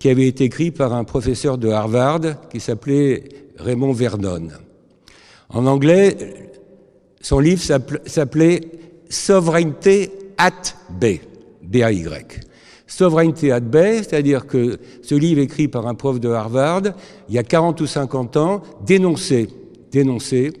qui 0.00 0.08
avait 0.08 0.26
été 0.26 0.42
écrit 0.42 0.72
par 0.72 0.92
un 0.92 1.04
professeur 1.04 1.58
de 1.58 1.68
Harvard 1.68 2.48
qui 2.50 2.58
s'appelait 2.58 3.22
Raymond 3.56 3.92
Vernon. 3.92 4.48
En 5.48 5.64
anglais, 5.66 6.16
son 7.20 7.38
livre 7.38 7.62
s'appelait 7.62 8.62
Souveraineté 9.08 10.10
at 10.38 10.74
B, 11.00 11.20
B-A-Y. 11.62 12.49
Souveraineté 12.90 13.52
at 13.52 13.60
bay, 13.60 13.98
c'est-à-dire 13.98 14.46
que 14.46 14.78
ce 15.00 15.14
livre 15.14 15.40
écrit 15.40 15.68
par 15.68 15.86
un 15.86 15.94
prof 15.94 16.18
de 16.18 16.28
Harvard, 16.28 16.82
il 17.28 17.34
y 17.36 17.38
a 17.38 17.44
40 17.44 17.80
ou 17.80 17.86
50 17.86 18.36
ans, 18.36 18.62
dénonçait, 18.84 19.46
dénonçait 19.92 20.52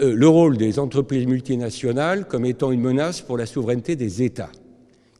euh, 0.00 0.12
le 0.14 0.28
rôle 0.28 0.56
des 0.56 0.80
entreprises 0.80 1.24
multinationales 1.24 2.26
comme 2.26 2.44
étant 2.44 2.72
une 2.72 2.80
menace 2.80 3.20
pour 3.20 3.38
la 3.38 3.46
souveraineté 3.46 3.94
des 3.94 4.24
États. 4.24 4.50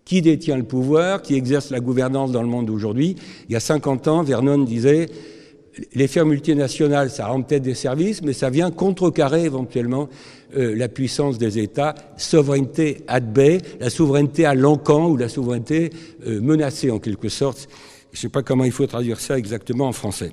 Qui 0.04 0.20
détient 0.20 0.56
le 0.56 0.64
pouvoir, 0.64 1.22
qui 1.22 1.36
exerce 1.36 1.70
la 1.70 1.78
gouvernance 1.78 2.32
dans 2.32 2.42
le 2.42 2.48
monde 2.48 2.70
aujourd'hui? 2.70 3.14
Il 3.48 3.52
y 3.52 3.56
a 3.56 3.60
50 3.60 4.08
ans, 4.08 4.22
Vernon 4.24 4.58
disait 4.58 5.06
les 5.94 6.08
firmes 6.08 6.30
multinationales, 6.30 7.10
ça 7.10 7.26
rend 7.26 7.42
peut-être 7.42 7.62
des 7.62 7.74
services, 7.74 8.22
mais 8.22 8.32
ça 8.32 8.50
vient 8.50 8.70
contrecarrer 8.70 9.44
éventuellement 9.44 10.08
euh, 10.56 10.74
la 10.74 10.88
puissance 10.88 11.36
des 11.36 11.58
États, 11.58 11.94
souveraineté 12.16 13.02
at 13.08 13.20
bay, 13.20 13.58
la 13.78 13.90
souveraineté 13.90 14.46
à 14.46 14.54
l'encan 14.54 15.10
ou 15.10 15.18
la 15.18 15.28
souveraineté 15.28 15.90
euh, 16.26 16.40
menacée 16.40 16.90
en 16.90 16.98
quelque 16.98 17.28
sorte. 17.28 17.68
Je 18.12 18.18
ne 18.18 18.20
sais 18.22 18.28
pas 18.30 18.42
comment 18.42 18.64
il 18.64 18.72
faut 18.72 18.86
traduire 18.86 19.20
ça 19.20 19.36
exactement 19.36 19.86
en 19.86 19.92
français. 19.92 20.32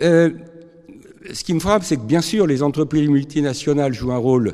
Euh, 0.00 0.30
ce 1.32 1.42
qui 1.42 1.54
me 1.54 1.58
frappe, 1.58 1.82
c'est 1.82 1.96
que 1.96 2.02
bien 2.02 2.20
sûr, 2.20 2.46
les 2.46 2.62
entreprises 2.62 3.08
multinationales 3.08 3.94
jouent 3.94 4.12
un 4.12 4.18
rôle 4.18 4.52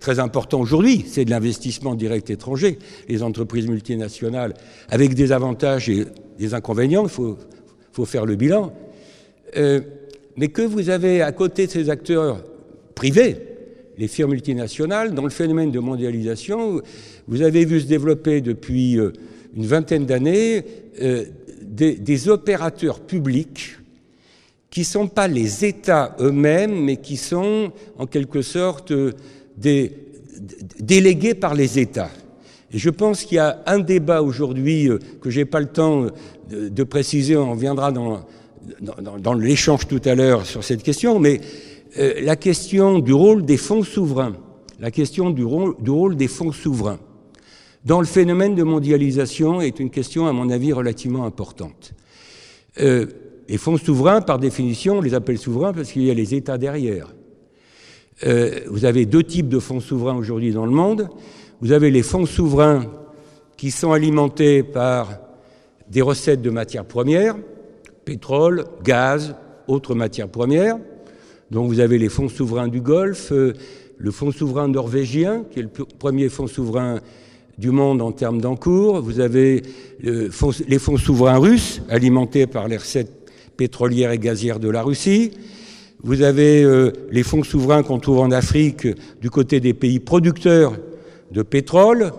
très 0.00 0.18
important 0.18 0.60
aujourd'hui, 0.60 1.06
c'est 1.08 1.24
de 1.24 1.30
l'investissement 1.30 1.94
direct 1.94 2.28
étranger. 2.28 2.78
Les 3.08 3.22
entreprises 3.22 3.68
multinationales, 3.68 4.52
avec 4.90 5.14
des 5.14 5.32
avantages 5.32 5.88
et 5.88 6.04
des 6.38 6.52
inconvénients, 6.52 7.04
il 7.04 7.10
faut, 7.10 7.38
faire 8.04 8.26
le 8.26 8.36
bilan. 8.36 8.72
Mais 10.36 10.48
que 10.48 10.62
vous 10.62 10.90
avez 10.90 11.22
à 11.22 11.32
côté 11.32 11.66
de 11.66 11.72
ces 11.72 11.90
acteurs 11.90 12.44
privés, 12.94 13.47
les 13.98 14.08
firmes 14.08 14.30
multinationales, 14.30 15.12
dans 15.12 15.24
le 15.24 15.30
phénomène 15.30 15.72
de 15.72 15.80
mondialisation, 15.80 16.80
vous 17.26 17.42
avez 17.42 17.64
vu 17.64 17.80
se 17.80 17.86
développer 17.86 18.40
depuis 18.40 18.98
euh, 18.98 19.12
une 19.56 19.66
vingtaine 19.66 20.06
d'années 20.06 20.64
euh, 21.02 21.24
des, 21.62 22.28
opérateurs 22.28 23.00
publics 23.00 23.76
qui 24.70 24.80
ne 24.80 24.84
sont 24.84 25.08
pas 25.08 25.28
les 25.28 25.64
États 25.64 26.16
eux-mêmes, 26.20 26.84
mais 26.84 26.96
qui 26.96 27.16
sont 27.16 27.72
en 27.98 28.06
quelque 28.06 28.42
sorte 28.42 28.92
des, 29.56 29.92
délégués 30.78 31.34
par 31.34 31.54
les 31.54 31.78
États. 31.78 32.10
Et 32.72 32.78
je 32.78 32.90
pense 32.90 33.24
qu'il 33.24 33.36
y 33.36 33.40
a 33.40 33.62
un 33.66 33.78
débat 33.78 34.22
aujourd'hui 34.22 34.88
que 35.20 35.30
je 35.30 35.40
n'ai 35.40 35.44
pas 35.44 35.60
le 35.60 35.66
temps 35.66 36.06
de, 36.50 36.82
préciser, 36.84 37.36
on 37.36 37.54
viendra 37.54 37.92
dans, 37.92 38.20
dans, 39.20 39.32
l'échange 39.34 39.86
tout 39.86 40.02
à 40.04 40.14
l'heure 40.14 40.44
sur 40.44 40.62
cette 40.64 40.82
question, 40.82 41.18
mais 41.18 41.40
euh, 41.96 42.20
la 42.20 42.36
question 42.36 42.98
du 42.98 43.12
rôle 43.12 43.44
des 43.44 43.56
fonds 43.56 43.82
souverains, 43.82 44.34
dans 47.84 48.00
le 48.00 48.06
phénomène 48.06 48.54
de 48.54 48.62
mondialisation 48.64 49.60
est 49.60 49.80
une 49.80 49.90
question, 49.90 50.26
à 50.26 50.32
mon 50.32 50.50
avis, 50.50 50.72
relativement 50.72 51.24
importante. 51.24 51.94
Euh, 52.80 53.06
les 53.48 53.56
fonds 53.56 53.78
souverains, 53.78 54.20
par 54.20 54.38
définition, 54.38 54.98
on 54.98 55.00
les 55.00 55.14
appelle 55.14 55.38
souverains 55.38 55.72
parce 55.72 55.92
qu'il 55.92 56.02
y 56.02 56.10
a 56.10 56.14
les 56.14 56.34
États 56.34 56.58
derrière. 56.58 57.14
Euh, 58.26 58.60
vous 58.68 58.84
avez 58.84 59.06
deux 59.06 59.22
types 59.22 59.48
de 59.48 59.58
fonds 59.58 59.80
souverains 59.80 60.16
aujourd'hui 60.16 60.52
dans 60.52 60.66
le 60.66 60.72
monde. 60.72 61.08
Vous 61.60 61.72
avez 61.72 61.90
les 61.90 62.02
fonds 62.02 62.26
souverains 62.26 62.84
qui 63.56 63.70
sont 63.70 63.92
alimentés 63.92 64.62
par 64.62 65.08
des 65.88 66.02
recettes 66.02 66.42
de 66.42 66.50
matières 66.50 66.84
premières, 66.84 67.36
pétrole, 68.04 68.64
gaz, 68.84 69.34
autres 69.66 69.94
matières 69.94 70.28
premières. 70.28 70.78
Donc 71.50 71.68
vous 71.68 71.80
avez 71.80 71.98
les 71.98 72.08
fonds 72.08 72.28
souverains 72.28 72.68
du 72.68 72.80
Golfe, 72.80 73.32
euh, 73.32 73.54
le 73.96 74.10
fonds 74.10 74.32
souverain 74.32 74.68
norvégien, 74.68 75.44
qui 75.50 75.60
est 75.60 75.62
le 75.62 75.68
premier 75.68 76.28
fonds 76.28 76.46
souverain 76.46 77.00
du 77.56 77.70
monde 77.70 78.00
en 78.02 78.12
termes 78.12 78.40
d'encours. 78.40 79.00
Vous 79.00 79.18
avez 79.18 79.62
les 80.00 80.78
fonds 80.78 80.96
souverains 80.96 81.38
russes, 81.38 81.82
alimentés 81.88 82.46
par 82.46 82.68
les 82.68 82.76
recettes 82.76 83.18
pétrolières 83.56 84.12
et 84.12 84.18
gazières 84.18 84.60
de 84.60 84.68
la 84.68 84.82
Russie. 84.82 85.32
Vous 86.04 86.22
avez 86.22 86.62
euh, 86.62 86.92
les 87.10 87.24
fonds 87.24 87.42
souverains 87.42 87.82
qu'on 87.82 87.98
trouve 87.98 88.20
en 88.20 88.30
Afrique 88.30 88.86
du 89.20 89.30
côté 89.30 89.58
des 89.58 89.74
pays 89.74 89.98
producteurs 89.98 90.76
de 91.32 91.42
pétrole. 91.42 92.12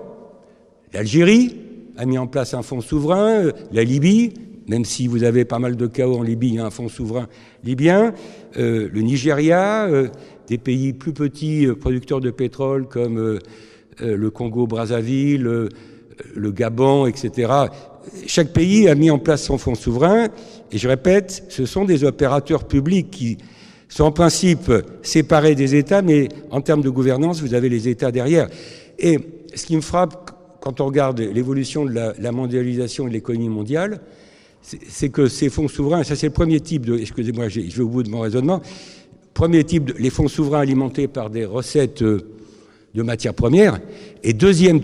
L'Algérie 0.93 1.55
a 1.95 2.05
mis 2.05 2.17
en 2.17 2.27
place 2.27 2.53
un 2.53 2.61
fonds 2.61 2.81
souverain, 2.81 3.45
euh, 3.45 3.51
la 3.71 3.85
Libye, 3.85 4.33
même 4.69 4.85
si 4.85 5.07
vous 5.07 5.23
avez 5.23 5.43
pas 5.43 5.59
mal 5.59 5.75
de 5.75 5.87
chaos 5.87 6.17
en 6.17 6.23
Libye, 6.23 6.47
il 6.47 6.55
y 6.55 6.59
a 6.59 6.65
un 6.65 6.69
fonds 6.69 6.87
souverain 6.87 7.27
libyen, 7.65 8.13
euh, 8.57 8.87
le 8.91 9.01
Nigeria, 9.01 9.89
des 10.47 10.57
pays 10.57 10.93
plus 10.93 11.11
petits 11.11 11.67
producteurs 11.79 12.21
de 12.21 12.31
pétrole 12.31 12.87
comme 12.87 13.39
le 13.99 14.29
Congo-Brazzaville, 14.29 15.69
le 16.35 16.51
Gabon, 16.51 17.05
etc. 17.05 17.51
Chaque 18.25 18.53
pays 18.53 18.87
a 18.87 18.95
mis 18.95 19.11
en 19.11 19.19
place 19.19 19.43
son 19.43 19.57
fonds 19.57 19.75
souverain, 19.75 20.27
et 20.71 20.77
je 20.77 20.87
répète, 20.87 21.43
ce 21.49 21.65
sont 21.65 21.83
des 21.83 22.05
opérateurs 22.05 22.65
publics 22.65 23.11
qui 23.11 23.37
sont 23.89 24.05
en 24.05 24.11
principe 24.11 24.71
séparés 25.01 25.55
des 25.55 25.75
États, 25.75 26.01
mais 26.01 26.29
en 26.51 26.61
termes 26.61 26.81
de 26.81 26.89
gouvernance, 26.89 27.41
vous 27.41 27.53
avez 27.53 27.69
les 27.69 27.87
États 27.87 28.11
derrière. 28.11 28.47
Et 28.99 29.19
ce 29.55 29.65
qui 29.65 29.75
me 29.75 29.81
frappe 29.81 30.31
quand 30.61 30.81
on 30.81 30.85
regarde 30.85 31.19
l'évolution 31.19 31.85
de 31.85 32.13
la, 32.17 32.31
mondialisation 32.31 33.07
et 33.07 33.09
de 33.09 33.13
l'économie 33.13 33.49
mondiale, 33.49 34.01
c'est 34.61 35.09
que 35.09 35.27
ces 35.27 35.49
fonds 35.49 35.67
souverains, 35.67 36.03
ça 36.03 36.15
c'est 36.15 36.27
le 36.27 36.33
premier 36.33 36.59
type 36.59 36.85
de, 36.85 36.97
excusez-moi, 36.97 37.49
je 37.49 37.61
vais 37.61 37.81
au 37.81 37.87
bout 37.87 38.03
de 38.03 38.09
mon 38.09 38.19
raisonnement, 38.19 38.61
premier 39.33 39.63
type, 39.63 39.93
les 39.97 40.09
fonds 40.09 40.27
souverains 40.27 40.59
alimentés 40.59 41.07
par 41.07 41.29
des 41.29 41.45
recettes 41.45 42.01
euh, 42.01 42.19
de 42.93 43.03
matières 43.03 43.33
premières, 43.33 43.79
et 44.23 44.33
deuxième 44.33 44.81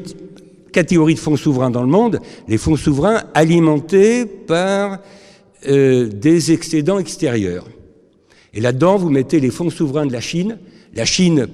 catégorie 0.72 1.16
de 1.16 1.20
fonds 1.20 1.38
souverains 1.38 1.72
dans 1.72 1.82
le 1.82 1.90
monde, 1.90 2.20
les 2.48 2.58
fonds 2.58 2.76
souverains 2.76 3.24
alimentés 3.34 4.26
par 4.26 5.00
euh, 5.68 6.08
des 6.08 6.52
excédents 6.52 7.00
extérieurs. 7.00 7.66
Et 8.54 8.62
là-dedans, 8.62 8.98
vous 8.98 9.10
mettez 9.10 9.40
les 9.40 9.52
fonds 9.52 9.70
souverains 9.70 10.06
de 10.06 10.14
la 10.14 10.22
Chine. 10.22 10.58
La 10.94 11.06
Chine, 11.06 11.48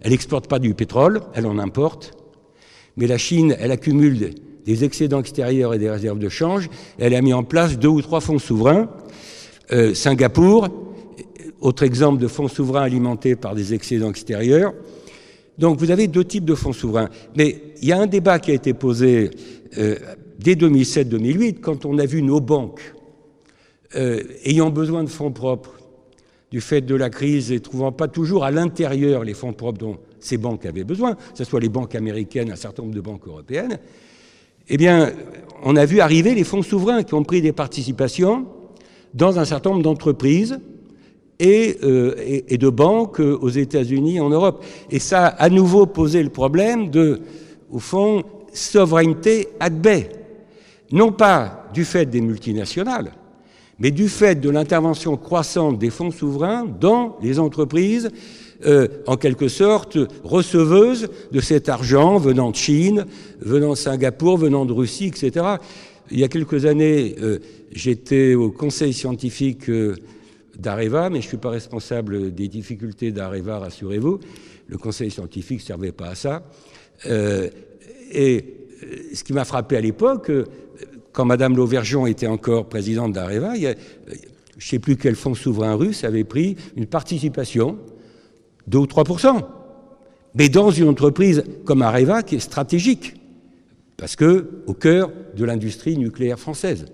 elle 0.00 0.10
n'exporte 0.10 0.48
pas 0.48 0.58
du 0.58 0.74
pétrole, 0.74 1.20
elle 1.34 1.46
en 1.46 1.58
importe. 1.58 2.12
Mais 2.96 3.06
la 3.06 3.18
Chine, 3.18 3.56
elle 3.58 3.70
accumule 3.70 4.30
des 4.68 4.84
excédents 4.84 5.20
extérieurs 5.20 5.72
et 5.72 5.78
des 5.78 5.88
réserves 5.88 6.18
de 6.18 6.28
change. 6.28 6.68
Elle 6.98 7.14
a 7.14 7.22
mis 7.22 7.32
en 7.32 7.42
place 7.42 7.78
deux 7.78 7.88
ou 7.88 8.02
trois 8.02 8.20
fonds 8.20 8.38
souverains. 8.38 8.90
Euh, 9.72 9.94
Singapour, 9.94 10.68
autre 11.60 11.84
exemple 11.84 12.20
de 12.20 12.28
fonds 12.28 12.48
souverains 12.48 12.82
alimentés 12.82 13.34
par 13.34 13.54
des 13.54 13.72
excédents 13.72 14.10
extérieurs. 14.10 14.74
Donc 15.56 15.78
vous 15.78 15.90
avez 15.90 16.06
deux 16.06 16.24
types 16.24 16.44
de 16.44 16.54
fonds 16.54 16.74
souverains. 16.74 17.08
Mais 17.34 17.62
il 17.80 17.88
y 17.88 17.92
a 17.92 17.98
un 17.98 18.06
débat 18.06 18.38
qui 18.38 18.50
a 18.50 18.54
été 18.54 18.74
posé 18.74 19.30
euh, 19.78 19.96
dès 20.38 20.54
2007-2008, 20.54 21.60
quand 21.60 21.86
on 21.86 21.96
a 21.96 22.04
vu 22.04 22.20
nos 22.20 22.42
banques 22.42 22.94
euh, 23.96 24.22
ayant 24.44 24.68
besoin 24.68 25.02
de 25.02 25.08
fonds 25.08 25.32
propres 25.32 25.72
du 26.50 26.60
fait 26.60 26.82
de 26.82 26.94
la 26.94 27.08
crise 27.08 27.52
et 27.52 27.60
trouvant 27.60 27.90
pas 27.90 28.08
toujours 28.08 28.44
à 28.44 28.50
l'intérieur 28.50 29.24
les 29.24 29.34
fonds 29.34 29.54
propres 29.54 29.78
dont 29.78 29.98
ces 30.20 30.36
banques 30.36 30.66
avaient 30.66 30.84
besoin, 30.84 31.14
que 31.14 31.38
ce 31.38 31.44
soit 31.44 31.60
les 31.60 31.70
banques 31.70 31.94
américaines, 31.94 32.52
un 32.52 32.56
certain 32.56 32.82
nombre 32.82 32.94
de 32.94 33.00
banques 33.00 33.26
européennes, 33.26 33.78
eh 34.68 34.76
bien, 34.76 35.12
on 35.62 35.76
a 35.76 35.84
vu 35.84 36.00
arriver 36.00 36.34
les 36.34 36.44
fonds 36.44 36.62
souverains 36.62 37.02
qui 37.02 37.14
ont 37.14 37.24
pris 37.24 37.42
des 37.42 37.52
participations 37.52 38.46
dans 39.14 39.38
un 39.38 39.44
certain 39.44 39.70
nombre 39.70 39.82
d'entreprises 39.82 40.60
et, 41.38 41.78
euh, 41.82 42.40
de 42.50 42.68
banques 42.68 43.20
aux 43.20 43.48
États-Unis, 43.48 44.20
en 44.20 44.28
Europe. 44.28 44.64
Et 44.90 44.98
ça 44.98 45.26
a 45.26 45.44
à 45.44 45.48
nouveau 45.48 45.86
posé 45.86 46.22
le 46.22 46.30
problème 46.30 46.90
de, 46.90 47.20
au 47.70 47.78
fond, 47.78 48.22
souveraineté 48.52 49.48
ad 49.60 49.80
bay. 49.80 50.10
Non 50.90 51.12
pas 51.12 51.68
du 51.72 51.84
fait 51.84 52.06
des 52.06 52.20
multinationales, 52.20 53.12
mais 53.78 53.90
du 53.90 54.08
fait 54.08 54.34
de 54.34 54.50
l'intervention 54.50 55.16
croissante 55.16 55.78
des 55.78 55.90
fonds 55.90 56.10
souverains 56.10 56.64
dans 56.64 57.16
les 57.22 57.38
entreprises, 57.38 58.10
euh, 58.66 58.88
en 59.06 59.16
quelque 59.16 59.46
sorte 59.46 59.96
receveuses 60.24 61.08
de 61.30 61.40
cet 61.40 61.68
argent 61.68 62.18
venant 62.18 62.50
de 62.50 62.56
Chine, 62.56 63.06
venant 63.40 63.70
de 63.70 63.76
Singapour, 63.76 64.36
venant 64.36 64.66
de 64.66 64.72
Russie, 64.72 65.06
etc. 65.06 65.46
Il 66.10 66.18
y 66.18 66.24
a 66.24 66.28
quelques 66.28 66.64
années, 66.64 67.14
euh, 67.22 67.38
j'étais 67.70 68.34
au 68.34 68.50
conseil 68.50 68.92
scientifique 68.92 69.70
euh, 69.70 69.94
d'Areva, 70.58 71.08
mais 71.08 71.20
je 71.20 71.26
ne 71.26 71.28
suis 71.28 71.36
pas 71.36 71.50
responsable 71.50 72.34
des 72.34 72.48
difficultés 72.48 73.12
d'Areva, 73.12 73.60
rassurez-vous. 73.60 74.18
Le 74.66 74.76
conseil 74.76 75.12
scientifique 75.12 75.60
ne 75.60 75.64
servait 75.64 75.92
pas 75.92 76.08
à 76.08 76.14
ça. 76.16 76.42
et 77.08 78.44
ce 79.14 79.22
qui 79.22 79.32
m'a 79.32 79.44
frappé 79.44 79.76
à 79.76 79.80
l'époque, 79.80 80.32
quand 81.12 81.24
Madame 81.24 81.56
Lauvergeon 81.56 82.06
était 82.06 82.26
encore 82.26 82.68
présidente 82.68 83.12
d'Areva, 83.12 83.54
je 83.54 83.68
ne 83.68 83.74
sais 84.58 84.78
plus 84.80 84.96
quel 84.96 85.14
fonds 85.14 85.34
souverain 85.34 85.74
russe 85.74 86.02
avait 86.02 86.24
pris 86.24 86.56
une 86.76 86.86
participation, 86.86 87.78
2 88.68 88.78
ou 88.78 88.86
3% 88.86 89.42
mais 90.34 90.48
dans 90.48 90.70
une 90.70 90.88
entreprise 90.88 91.42
comme 91.64 91.82
Areva 91.82 92.22
qui 92.22 92.36
est 92.36 92.40
stratégique, 92.40 93.14
parce 93.96 94.16
que 94.16 94.62
au 94.66 94.74
cœur 94.74 95.10
de 95.36 95.44
l'industrie 95.44 95.98
nucléaire 95.98 96.38
française. 96.38 96.86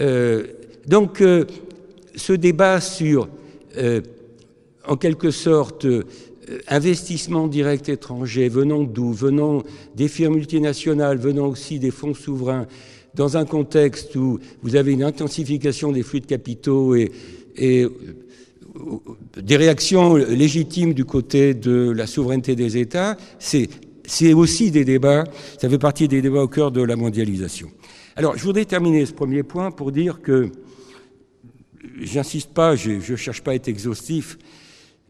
Euh, 0.00 0.46
donc, 0.86 1.20
euh, 1.20 1.44
ce 2.14 2.32
débat 2.32 2.80
sur, 2.80 3.28
euh, 3.76 4.00
en 4.86 4.96
quelque 4.96 5.30
sorte, 5.30 5.86
investissement 6.68 7.48
direct 7.48 7.88
étranger, 7.88 8.48
venant 8.48 8.82
d'où? 8.82 9.12
Venant 9.12 9.62
des 9.96 10.08
firmes 10.08 10.34
multinationales, 10.34 11.18
venant 11.18 11.46
aussi 11.46 11.78
des 11.78 11.90
fonds 11.90 12.14
souverains, 12.14 12.66
dans 13.14 13.36
un 13.36 13.44
contexte 13.44 14.14
où 14.16 14.38
vous 14.62 14.76
avez 14.76 14.92
une 14.92 15.02
intensification 15.02 15.92
des 15.92 16.02
flux 16.02 16.20
de 16.20 16.26
capitaux 16.26 16.94
et, 16.94 17.12
et 17.56 17.86
des 19.36 19.56
réactions 19.56 20.16
légitimes 20.16 20.94
du 20.94 21.04
côté 21.04 21.54
de 21.54 21.90
la 21.90 22.06
souveraineté 22.06 22.56
des 22.56 22.76
États, 22.76 23.16
c'est 23.38 23.68
aussi 24.34 24.70
des 24.70 24.84
débats, 24.84 25.24
ça 25.58 25.68
fait 25.68 25.78
partie 25.78 26.08
des 26.08 26.22
débats 26.22 26.42
au 26.42 26.48
cœur 26.48 26.70
de 26.70 26.82
la 26.82 26.96
mondialisation. 26.96 27.70
Alors, 28.16 28.36
je 28.36 28.44
voudrais 28.44 28.64
terminer 28.64 29.06
ce 29.06 29.12
premier 29.12 29.42
point 29.42 29.70
pour 29.70 29.92
dire 29.92 30.20
que, 30.20 30.50
j'insiste 32.00 32.52
pas, 32.52 32.76
je 32.76 33.12
ne 33.12 33.16
cherche 33.16 33.42
pas 33.42 33.52
à 33.52 33.54
être 33.54 33.68
exhaustif, 33.68 34.38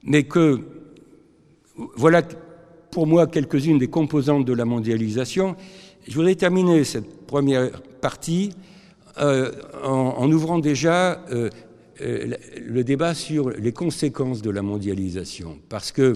mais 0.02 0.24
que 0.24 0.60
voilà 1.96 2.22
pour 2.90 3.06
moi 3.06 3.26
quelques-unes 3.26 3.78
des 3.78 3.88
composantes 3.88 4.44
de 4.44 4.52
la 4.52 4.64
mondialisation. 4.64 5.56
Je 6.06 6.14
voudrais 6.14 6.34
terminer 6.34 6.84
cette 6.84 7.26
première 7.26 7.70
partie 8.00 8.50
euh, 9.18 9.50
en, 9.82 10.30
ouvrant 10.30 10.58
déjà 10.58 11.24
euh, 11.32 11.48
euh, 12.00 12.34
le 12.64 12.84
débat 12.84 13.14
sur 13.14 13.50
les 13.50 13.72
conséquences 13.72 14.42
de 14.42 14.50
la 14.50 14.62
mondialisation. 14.62 15.58
Parce 15.68 15.92
que, 15.92 16.14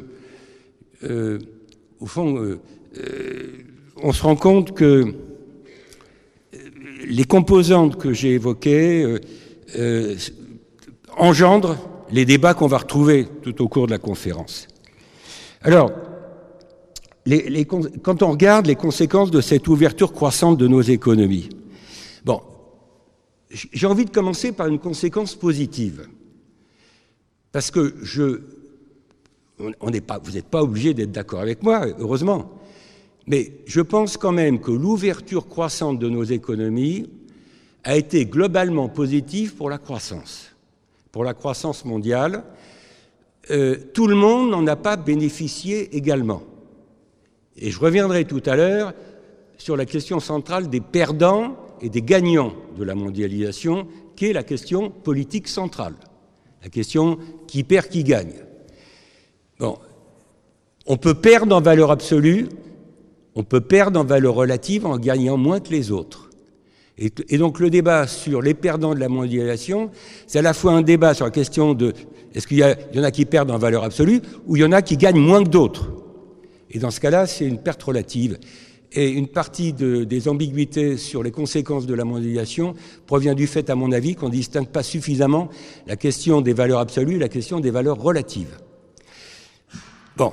au 2.01 2.07
fond, 2.07 2.59
on 4.03 4.13
se 4.13 4.23
rend 4.23 4.37
compte 4.37 4.73
que 4.75 5.15
les 7.07 7.25
composantes 7.25 7.97
que 7.97 8.13
j'ai 8.13 8.33
évoquées 8.33 9.19
engendrent 11.17 11.77
les 12.11 12.25
débats 12.25 12.55
qu'on 12.55 12.67
va 12.67 12.79
retrouver 12.79 13.27
tout 13.43 13.63
au 13.63 13.69
cours 13.69 13.87
de 13.87 13.93
la 13.93 13.99
conférence. 13.99 14.69
Alors, 15.63 15.91
quand 18.03 18.23
on 18.23 18.31
regarde 18.31 18.67
les 18.67 18.77
conséquences 18.77 19.31
de 19.31 19.41
cette 19.41 19.67
ouverture 19.69 20.13
croissante 20.13 20.59
de 20.59 20.69
nos 20.69 20.83
économies, 20.83 21.49
bon, 22.25 22.41
j'ai 23.73 23.87
envie 23.87 24.05
de 24.05 24.11
commencer 24.11 24.53
par 24.53 24.67
une 24.67 24.79
conséquence 24.79 25.35
positive. 25.35 26.09
Parce 27.53 27.71
que 27.71 27.95
je. 28.03 28.43
On 29.59 29.91
pas, 29.91 30.19
vous 30.19 30.33
n'êtes 30.33 30.49
pas 30.49 30.63
obligé 30.63 30.93
d'être 30.93 31.13
d'accord 31.13 31.41
avec 31.41 31.63
moi, 31.63 31.87
heureusement. 31.99 32.61
Mais 33.27 33.53
je 33.65 33.81
pense 33.81 34.19
quand 34.19 34.33
même 34.33 34.61
que 34.61 34.71
l'ouverture 34.71 35.49
croissante 35.49 35.99
de 35.99 36.11
nos 36.11 36.25
économies 36.25 37.09
a 37.83 37.97
été 37.97 38.27
globalement 38.27 38.89
positive 38.89 39.55
pour 39.55 39.71
la 39.71 39.79
croissance. 39.79 40.53
pour 41.13 41.25
la 41.25 41.33
croissance 41.33 41.87
mondiale, 41.87 42.45
euh, 43.51 43.77
tout 43.95 44.07
le 44.07 44.15
monde 44.15 44.51
n'en 44.51 44.67
a 44.67 44.77
pas 44.77 44.97
bénéficié 44.97 45.97
également. 45.97 46.43
Et 47.57 47.71
je 47.71 47.81
reviendrai 47.81 48.27
tout 48.27 48.43
à 48.45 48.55
l'heure 48.55 48.93
sur 49.57 49.79
la 49.79 49.87
question 49.87 50.21
centrale 50.21 50.69
des 50.69 50.83
perdants 50.83 51.57
et 51.81 51.89
des 51.89 52.03
gagnants 52.03 52.53
de 52.77 52.85
la 52.85 52.95
mondialisation, 52.95 53.87
qui 54.17 54.27
est 54.27 54.33
la 54.33 54.43
question 54.43 54.91
politique 54.91 55.49
centrale, 55.49 55.95
la 56.63 56.69
question 56.69 57.19
qui 57.47 57.65
perd, 57.65 57.89
qui 57.89 58.05
gagne. 58.05 58.35
Bon, 59.59 59.79
on 60.87 60.97
peut 60.97 61.15
perdre 61.15 61.55
en 61.55 61.61
valeur 61.61 61.91
absolue, 61.91 62.49
on 63.35 63.43
peut 63.43 63.61
perdre 63.61 64.01
en 64.01 64.05
valeur 64.05 64.35
relative 64.35 64.87
en 64.87 64.99
gagnant 64.99 65.37
moins 65.37 65.61
que 65.61 65.71
les 65.71 65.91
autres. 65.91 66.27
Et, 66.99 67.37
donc 67.37 67.61
le 67.61 67.69
débat 67.69 68.07
sur 68.07 68.41
les 68.41 68.55
perdants 68.55 68.95
de 68.95 69.01
la 69.01 69.11
mondialisation, 69.11 69.91
c'est 70.27 70.39
à 70.39 70.43
la 70.43 70.55
fois 70.55 70.73
un 70.73 70.81
débat 70.81 71.13
sur 71.13 71.27
la 71.27 71.31
question 71.31 71.75
de 71.75 71.93
est-ce 72.35 72.47
qu'il 72.47 72.59
y, 72.59 72.99
en 72.99 73.03
a 73.03 73.11
qui 73.11 73.27
perdent 73.27 73.51
en 73.51 73.59
valeur 73.59 73.85
absolue 73.85 74.23
ou 74.47 74.57
il 74.57 74.63
y 74.63 74.65
en 74.65 74.73
a 74.73 74.81
qui 74.81 74.97
gagnent 74.97 75.21
moins 75.21 75.45
que 75.45 75.51
d'autres. 75.51 75.91
Et 76.71 76.79
dans 76.79 76.91
ce 76.91 77.01
cas-là, 77.01 77.27
c'est 77.27 77.45
une 77.47 77.59
perte 77.59 77.83
relative. 77.83 78.39
Et 78.93 79.11
une 79.11 79.27
partie 79.27 79.73
de, 79.73 80.05
des 80.05 80.29
ambiguïtés 80.29 80.97
sur 80.97 81.23
les 81.23 81.31
conséquences 81.31 81.87
de 81.87 81.95
la 81.95 82.05
mondialisation 82.05 82.75
provient 83.07 83.35
du 83.35 83.47
fait, 83.47 83.69
à 83.69 83.75
mon 83.75 83.93
avis, 83.93 84.15
qu'on 84.15 84.27
ne 84.27 84.33
distingue 84.33 84.69
pas 84.69 84.83
suffisamment 84.83 85.49
la 85.87 85.97
question 85.97 86.41
des 86.41 86.53
valeurs 86.53 86.79
absolues 86.79 87.17
et 87.17 87.19
la 87.19 87.29
question 87.29 87.61
des 87.61 87.71
valeurs 87.71 88.01
relatives. 88.01 88.59
Bon. 90.17 90.33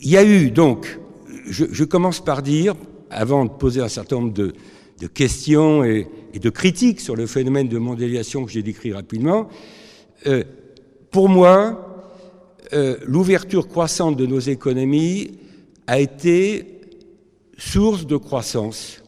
Il 0.00 0.10
y 0.10 0.16
a 0.16 0.24
eu 0.24 0.50
donc, 0.50 0.98
je, 1.46 1.84
commence 1.84 2.22
par 2.22 2.42
dire, 2.42 2.74
avant 3.08 3.44
de 3.44 3.50
poser 3.50 3.80
un 3.80 3.88
certain 3.88 4.16
nombre 4.16 4.32
de, 4.32 4.52
questions 5.14 5.84
et, 5.84 6.08
et, 6.34 6.38
de 6.38 6.50
critiques 6.50 7.00
sur 7.00 7.16
le 7.16 7.26
phénomène 7.26 7.68
de 7.68 7.78
mondialisation 7.78 8.44
que 8.44 8.50
j'ai 8.50 8.62
décrit 8.62 8.92
rapidement, 8.92 9.48
euh, 10.26 10.44
pour 11.10 11.28
moi, 11.28 11.92
euh, 12.72 12.96
l'ouverture 13.04 13.68
croissante 13.68 14.16
de 14.16 14.24
nos 14.24 14.38
économies 14.38 15.32
a 15.92 15.98
été 15.98 16.80
source 17.58 18.06
de 18.06 18.16
croissance. 18.16 19.02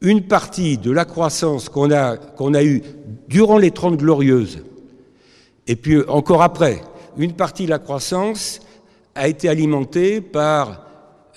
Une 0.00 0.22
partie 0.22 0.76
de 0.76 0.90
la 0.90 1.04
croissance 1.04 1.68
qu'on 1.68 1.92
a, 1.92 2.16
a 2.16 2.64
eue 2.64 2.82
durant 3.28 3.58
les 3.58 3.70
Trente 3.70 3.98
Glorieuses, 3.98 4.64
et 5.68 5.76
puis 5.76 6.00
encore 6.08 6.42
après, 6.42 6.82
une 7.16 7.34
partie 7.34 7.66
de 7.66 7.70
la 7.70 7.78
croissance 7.78 8.58
a 9.14 9.28
été 9.28 9.48
alimentée 9.48 10.20
par 10.20 10.84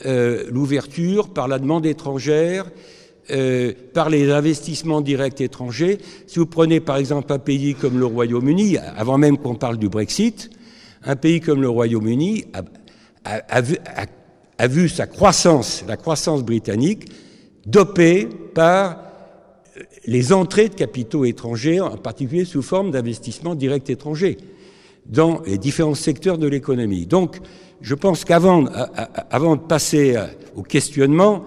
euh, 0.07 0.45
l'ouverture, 0.49 1.29
par 1.29 1.47
la 1.47 1.59
demande 1.59 1.85
étrangère, 1.85 2.65
euh, 3.29 3.73
par 3.93 4.09
les 4.09 4.31
investissements 4.31 5.01
directs 5.01 5.39
étrangers. 5.39 5.99
Si 6.25 6.39
vous 6.39 6.47
prenez 6.47 6.79
par 6.79 6.97
exemple 6.97 7.31
un 7.31 7.37
pays 7.37 7.75
comme 7.75 7.99
le 7.99 8.07
Royaume-Uni, 8.07 8.79
avant 8.79 9.19
même 9.19 9.37
qu'on 9.37 9.53
parle 9.53 9.77
du 9.77 9.87
Brexit, 9.87 10.49
un 11.03 11.15
pays 11.15 11.41
comme 11.41 11.61
le 11.61 11.69
Royaume-Uni 11.69 12.45
a, 13.23 14.05
a 14.59 14.67
vu 14.67 14.89
sa 14.89 15.07
croissance, 15.07 15.85
la 15.87 15.95
croissance 15.95 16.43
britannique, 16.43 17.09
dopée 17.65 18.27
par 18.53 18.97
les 20.05 20.33
entrées 20.33 20.67
de 20.67 20.75
capitaux 20.75 21.23
étrangers, 21.23 21.79
en 21.79 21.95
particulier 21.95 22.43
sous 22.43 22.61
forme 22.61 22.91
d'investissements 22.91 23.55
directs 23.55 23.89
étrangers, 23.89 24.37
dans 25.05 25.41
les 25.45 25.57
différents 25.57 25.95
secteurs 25.95 26.37
de 26.37 26.47
l'économie. 26.47 27.05
Donc, 27.05 27.39
je 27.81 27.95
pense 27.95 28.25
qu'avant 28.25 28.65
avant 29.31 29.55
de 29.55 29.61
passer 29.61 30.17
au 30.55 30.61
questionnement, 30.61 31.45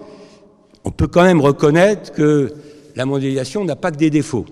on 0.85 0.90
peut 0.90 1.07
quand 1.07 1.22
même 1.22 1.42
reconnaître 1.42 2.12
que 2.12 2.55
la 2.96 3.05
mondialisation 3.05 3.64
n'a 3.64 3.77
pas 3.77 3.90
que 3.90 3.98
des 3.98 4.11
défauts. 4.11 4.46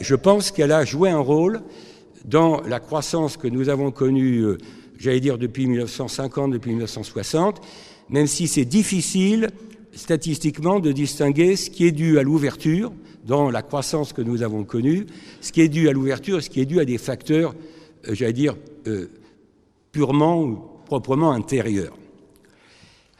Je 0.00 0.14
pense 0.14 0.52
qu'elle 0.52 0.70
a 0.70 0.84
joué 0.84 1.10
un 1.10 1.18
rôle 1.18 1.60
dans 2.24 2.60
la 2.62 2.78
croissance 2.78 3.36
que 3.36 3.48
nous 3.48 3.68
avons 3.68 3.90
connue 3.90 4.38
euh, 4.38 4.58
j'allais 4.98 5.20
dire 5.20 5.38
depuis 5.38 5.66
1950, 5.66 6.52
depuis 6.52 6.70
1960, 6.70 7.60
même 8.10 8.26
si 8.26 8.48
c'est 8.48 8.64
difficile 8.64 9.50
statistiquement 9.92 10.80
de 10.80 10.92
distinguer 10.92 11.56
ce 11.56 11.70
qui 11.70 11.86
est 11.86 11.92
dû 11.92 12.18
à 12.18 12.22
l'ouverture 12.22 12.92
dans 13.24 13.50
la 13.50 13.62
croissance 13.62 14.12
que 14.12 14.22
nous 14.22 14.42
avons 14.42 14.64
connue, 14.64 15.06
ce 15.40 15.52
qui 15.52 15.60
est 15.60 15.68
dû 15.68 15.88
à 15.88 15.92
l'ouverture 15.92 16.42
ce 16.42 16.50
qui 16.50 16.60
est 16.60 16.66
dû 16.66 16.80
à 16.80 16.84
des 16.84 16.98
facteurs, 16.98 17.54
euh, 18.08 18.14
j'allais 18.14 18.32
dire, 18.32 18.56
euh, 18.86 19.08
purement 19.92 20.42
ou 20.42 20.58
proprement 20.86 21.32
intérieurs. 21.32 21.96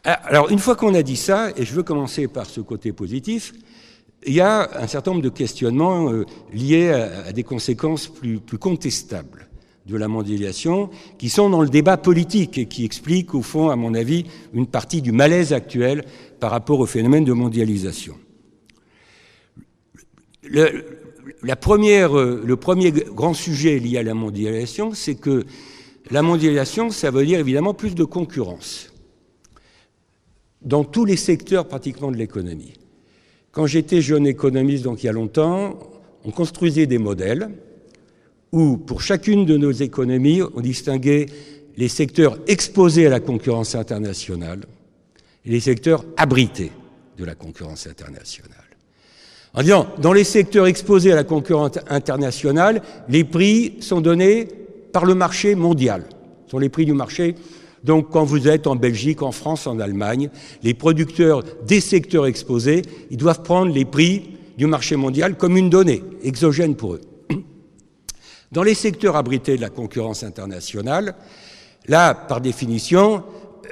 Ah, 0.03 0.13
alors, 0.25 0.51
une 0.51 0.59
fois 0.59 0.75
qu'on 0.75 0.93
a 0.93 1.01
dit 1.01 1.15
ça, 1.15 1.49
et 1.57 1.65
je 1.65 1.73
veux 1.73 1.81
commencer 1.81 2.27
par 2.27 2.45
ce 2.45 2.61
côté 2.61 2.91
positif, 2.91 3.53
il 4.27 4.33
y 4.33 4.41
a 4.41 4.69
un 4.79 4.87
certain 4.87 5.11
nombre 5.11 5.23
de 5.23 5.29
questionnements 5.29 6.11
euh, 6.11 6.25
liés 6.53 6.89
à, 6.89 7.31
des 7.31 7.43
conséquences 7.43 8.07
plus 8.07 8.57
contestables 8.59 9.47
de 9.85 9.97
la 9.97 10.07
mondialisation, 10.07 10.89
qui 11.17 11.29
sont 11.29 11.49
dans 11.49 11.61
le 11.61 11.69
débat 11.69 11.97
politique 11.97 12.57
et 12.57 12.65
qui 12.65 12.85
expliquent, 12.85 13.35
au 13.35 13.41
fond, 13.41 13.69
à 13.69 13.75
mon 13.75 13.93
avis, 13.93 14.25
une 14.53 14.65
partie 14.65 15.01
du 15.01 15.11
malaise 15.11 15.53
actuel 15.53 16.05
par 16.39 16.51
rapport 16.51 16.79
au 16.79 16.85
phénomène 16.85 17.23
de 17.23 17.33
mondialisation. 17.33 18.15
Le, 20.43 20.85
la 21.43 21.55
première, 21.55 22.13
le 22.13 22.55
premier 22.55 22.91
grand 22.91 23.33
sujet 23.33 23.79
lié 23.79 23.97
à 23.99 24.03
la 24.03 24.13
mondialisation, 24.13 24.93
c'est 24.93 25.15
que 25.15 25.45
la 26.11 26.21
mondialisation, 26.21 26.89
ça 26.89 27.11
veut 27.11 27.25
dire 27.25 27.39
évidemment 27.39 27.73
plus 27.73 27.95
de 27.95 28.03
concurrence 28.03 28.91
dans 30.61 30.83
tous 30.83 31.05
les 31.05 31.17
secteurs 31.17 31.67
pratiquement 31.67 32.11
de 32.11 32.17
l'économie. 32.17 32.73
Quand 33.51 33.67
j'étais 33.67 34.01
jeune 34.01 34.27
économiste, 34.27 34.83
donc 34.83 35.03
il 35.03 35.05
y 35.05 35.09
a 35.09 35.13
longtemps, 35.13 35.79
on 36.23 36.31
construisait 36.31 36.87
des 36.87 36.97
modèles 36.97 37.51
où, 38.51 38.77
pour 38.77 39.01
chacune 39.01 39.45
de 39.45 39.57
nos 39.57 39.71
économies, 39.71 40.41
on 40.55 40.61
distinguait 40.61 41.27
les 41.77 41.87
secteurs 41.87 42.37
exposés 42.47 43.07
à 43.07 43.09
la 43.09 43.19
concurrence 43.19 43.75
internationale 43.75 44.61
et 45.45 45.49
les 45.49 45.59
secteurs 45.59 46.05
abrités 46.17 46.71
de 47.17 47.25
la 47.25 47.35
concurrence 47.35 47.87
internationale. 47.87 48.51
En 49.53 49.61
disant, 49.61 49.87
dans 50.01 50.13
les 50.13 50.23
secteurs 50.25 50.67
exposés 50.67 51.11
à 51.11 51.15
la 51.15 51.23
concurrence 51.23 51.79
internationale, 51.87 52.81
les 53.07 53.23
prix 53.23 53.75
sont 53.79 54.01
donnés 54.01 54.47
par 54.91 55.05
le 55.05 55.15
marché 55.15 55.55
mondial, 55.55 56.03
ce 56.45 56.51
sont 56.51 56.59
les 56.59 56.69
prix 56.69 56.85
du 56.85 56.93
marché. 56.93 57.35
Donc, 57.83 58.09
quand 58.09 58.23
vous 58.23 58.47
êtes 58.47 58.67
en 58.67 58.75
Belgique, 58.75 59.21
en 59.21 59.31
France, 59.31 59.67
en 59.67 59.79
Allemagne, 59.79 60.29
les 60.63 60.73
producteurs 60.73 61.43
des 61.67 61.79
secteurs 61.79 62.25
exposés, 62.25 62.81
ils 63.11 63.17
doivent 63.17 63.43
prendre 63.43 63.71
les 63.71 63.85
prix 63.85 64.23
du 64.57 64.65
marché 64.65 64.95
mondial 64.95 65.35
comme 65.35 65.55
une 65.55 65.69
donnée 65.69 66.01
exogène 66.23 66.75
pour 66.75 66.95
eux. 66.95 67.01
Dans 68.55 68.63
les 68.63 68.73
secteurs 68.73 69.17
abrités 69.17 69.57
de 69.57 69.61
la 69.61 69.69
concurrence 69.69 70.23
internationale, 70.23 71.15
là, 71.89 72.15
par 72.15 72.39
définition, 72.39 73.21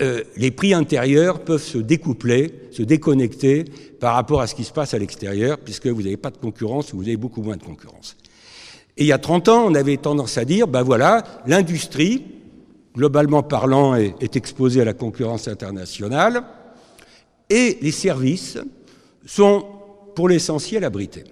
euh, 0.02 0.26
les 0.36 0.52
prix 0.52 0.74
intérieurs 0.74 1.40
peuvent 1.46 1.64
se 1.64 1.78
découpler, 1.78 2.54
se 2.70 2.84
déconnecter 2.84 3.64
par 4.02 4.16
rapport 4.16 4.42
à 4.42 4.48
ce 4.48 4.56
qui 4.56 4.66
se 4.66 4.74
passe 4.74 4.94
à 4.94 5.00
l'extérieur, 5.00 5.58
puisque 5.60 5.88
vous 5.88 6.02
n'avez 6.02 6.18
pas 6.18 6.32
de 6.32 6.38
concurrence 6.38 6.92
ou 6.92 6.98
vous 6.98 7.04
avez 7.04 7.16
beaucoup 7.16 7.42
moins 7.42 7.56
de 7.56 7.64
concurrence. 7.64 8.18
Et 8.98 9.06
il 9.06 9.08
y 9.08 9.14
a 9.14 9.20
30 9.20 9.48
ans, 9.48 9.64
on 9.66 9.74
avait 9.74 9.96
tendance 9.96 10.38
à 10.38 10.44
dire, 10.44 10.68
ben 10.68 10.84
voilà, 10.84 11.24
l'industrie, 11.48 12.26
globalement 12.94 13.42
parlant, 13.42 13.96
est, 13.96 14.14
est 14.20 14.36
exposée 14.36 14.82
à 14.82 14.86
la 14.86 14.94
concurrence 14.94 15.48
internationale, 15.48 16.44
et 17.50 17.78
les 17.82 17.94
services 17.94 18.58
sont, 19.26 19.66
pour 20.14 20.28
l'essentiel, 20.28 20.84
abrités. 20.84 21.24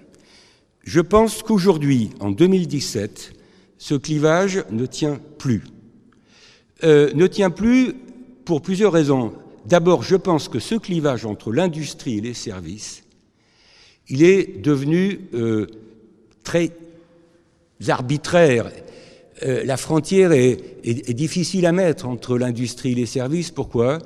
Je 0.84 1.00
pense 1.00 1.42
qu'aujourd'hui, 1.42 2.12
en 2.18 2.30
2017, 2.30 3.41
ce 3.82 3.96
clivage 3.96 4.62
ne 4.70 4.86
tient 4.86 5.18
plus. 5.38 5.64
Euh, 6.84 7.10
ne 7.14 7.26
tient 7.26 7.50
plus 7.50 7.94
pour 8.44 8.62
plusieurs 8.62 8.92
raisons. 8.92 9.32
D'abord, 9.66 10.04
je 10.04 10.14
pense 10.14 10.48
que 10.48 10.60
ce 10.60 10.76
clivage 10.76 11.26
entre 11.26 11.52
l'industrie 11.52 12.18
et 12.18 12.20
les 12.20 12.32
services, 12.32 13.02
il 14.08 14.22
est 14.22 14.62
devenu 14.62 15.22
euh, 15.34 15.66
très 16.44 16.70
arbitraire. 17.88 18.70
Euh, 19.42 19.64
la 19.64 19.76
frontière 19.76 20.30
est, 20.30 20.60
est, 20.84 21.10
est, 21.10 21.14
difficile 21.14 21.66
à 21.66 21.72
mettre 21.72 22.06
entre 22.06 22.38
l'industrie 22.38 22.92
et 22.92 22.94
les 22.94 23.06
services. 23.06 23.50
Pourquoi? 23.50 23.98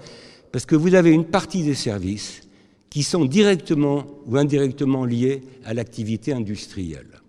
Parce 0.53 0.65
que 0.65 0.75
vous 0.75 0.95
avez 0.95 1.11
une 1.11 1.27
partie 1.27 1.65
des 1.65 1.75
services 1.75 2.41
qui 2.89 3.03
sont 3.03 3.27
directement 3.27 4.07
ou 4.25 4.39
indirectement 4.39 5.05
liés 5.05 5.43
à 5.67 5.75
l'activité 5.75 6.33
industrielle 6.33 7.21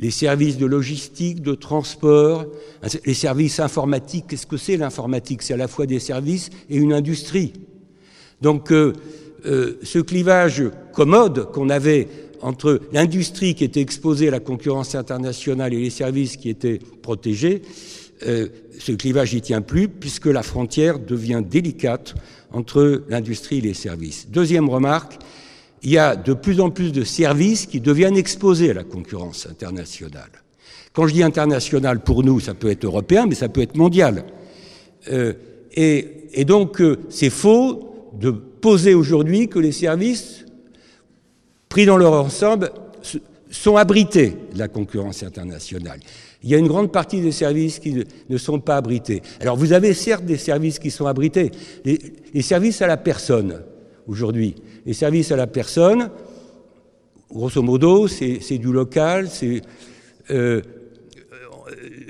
les 0.00 0.10
services 0.10 0.56
de 0.56 0.66
logistique, 0.66 1.42
de 1.42 1.54
transport, 1.54 2.46
les 3.04 3.14
services 3.14 3.60
informatiques. 3.60 4.24
Qu'est-ce 4.28 4.46
que 4.46 4.56
c'est 4.56 4.78
l'informatique? 4.78 5.42
C'est 5.42 5.54
à 5.54 5.58
la 5.58 5.68
fois 5.68 5.86
des 5.86 6.00
services 6.00 6.48
et 6.70 6.76
une 6.76 6.94
industrie. 6.94 7.52
Donc 8.40 8.72
euh, 8.72 8.94
euh, 9.44 9.78
ce 9.82 9.98
clivage 9.98 10.64
commode 10.94 11.52
qu'on 11.52 11.68
avait 11.68 12.08
entre 12.40 12.80
l'industrie 12.92 13.54
qui 13.54 13.64
était 13.64 13.82
exposée 13.82 14.28
à 14.28 14.30
la 14.30 14.40
concurrence 14.40 14.94
internationale 14.94 15.74
et 15.74 15.80
les 15.80 15.90
services 15.90 16.38
qui 16.38 16.48
étaient 16.48 16.80
protégés, 17.02 17.60
euh, 18.26 18.48
ce 18.78 18.92
clivage 18.92 19.34
n'y 19.34 19.42
tient 19.42 19.60
plus 19.60 19.88
puisque 19.88 20.26
la 20.26 20.42
frontière 20.42 20.98
devient 20.98 21.42
délicate 21.46 22.14
entre 22.52 23.04
l'industrie 23.10 23.58
et 23.58 23.62
les 23.62 23.74
services. 23.74 24.28
Deuxième 24.30 24.70
remarque, 24.70 25.18
il 25.82 25.90
y 25.90 25.98
a 25.98 26.16
de 26.16 26.34
plus 26.34 26.60
en 26.60 26.70
plus 26.70 26.92
de 26.92 27.04
services 27.04 27.66
qui 27.66 27.80
deviennent 27.80 28.16
exposés 28.16 28.70
à 28.70 28.74
la 28.74 28.84
concurrence 28.84 29.46
internationale. 29.46 30.30
Quand 30.92 31.06
je 31.06 31.14
dis 31.14 31.22
international, 31.22 32.00
pour 32.00 32.24
nous, 32.24 32.40
ça 32.40 32.54
peut 32.54 32.70
être 32.70 32.84
européen, 32.84 33.26
mais 33.26 33.34
ça 33.34 33.48
peut 33.48 33.62
être 33.62 33.76
mondial. 33.76 34.24
Euh, 35.10 35.34
et, 35.72 36.28
et, 36.32 36.44
donc, 36.44 36.80
euh, 36.80 36.98
c'est 37.08 37.30
faux 37.30 38.10
de 38.12 38.30
poser 38.30 38.94
aujourd'hui 38.94 39.48
que 39.48 39.58
les 39.58 39.72
services, 39.72 40.44
pris 41.68 41.86
dans 41.86 41.96
leur 41.96 42.12
ensemble, 42.12 42.70
sont 43.50 43.76
abrités 43.76 44.36
de 44.52 44.58
la 44.58 44.68
concurrence 44.68 45.22
internationale. 45.22 46.00
Il 46.42 46.50
y 46.50 46.54
a 46.54 46.58
une 46.58 46.68
grande 46.68 46.92
partie 46.92 47.20
des 47.20 47.32
services 47.32 47.78
qui 47.78 48.04
ne 48.28 48.38
sont 48.38 48.60
pas 48.60 48.76
abrités. 48.76 49.22
Alors 49.40 49.56
vous 49.56 49.72
avez 49.72 49.94
certes 49.94 50.24
des 50.24 50.38
services 50.38 50.78
qui 50.78 50.90
sont 50.90 51.06
abrités, 51.06 51.50
les, 51.84 51.98
les 52.32 52.42
services 52.42 52.80
à 52.82 52.86
la 52.86 52.96
personne 52.96 53.60
aujourd'hui. 54.10 54.56
Les 54.84 54.92
services 54.92 55.30
à 55.32 55.36
la 55.36 55.46
personne, 55.46 56.10
grosso 57.30 57.62
modo, 57.62 58.08
c'est 58.08 58.58
du 58.58 58.72
local, 58.72 59.28
c'est... 59.30 59.62
Euh, 60.30 60.60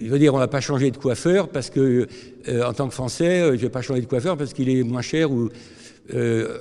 je 0.03 0.09
veux 0.09 0.19
dire, 0.19 0.33
on 0.33 0.39
ne 0.39 0.43
va 0.43 0.49
pas 0.49 0.61
changer 0.61 0.91
de 0.91 0.97
coiffeur 0.97 1.49
parce 1.49 1.69
que, 1.69 2.07
euh, 2.49 2.65
en 2.65 2.73
tant 2.73 2.89
que 2.89 2.95
Français, 2.95 3.43
euh, 3.43 3.53
je 3.53 3.63
vais 3.63 3.69
pas 3.69 3.83
changer 3.83 4.01
de 4.01 4.07
coiffeur 4.07 4.37
parce 4.37 4.55
qu'il 4.55 4.71
est 4.71 4.83
moins 4.83 5.03
cher 5.03 5.31
ou, 5.31 5.51
euh, 6.15 6.59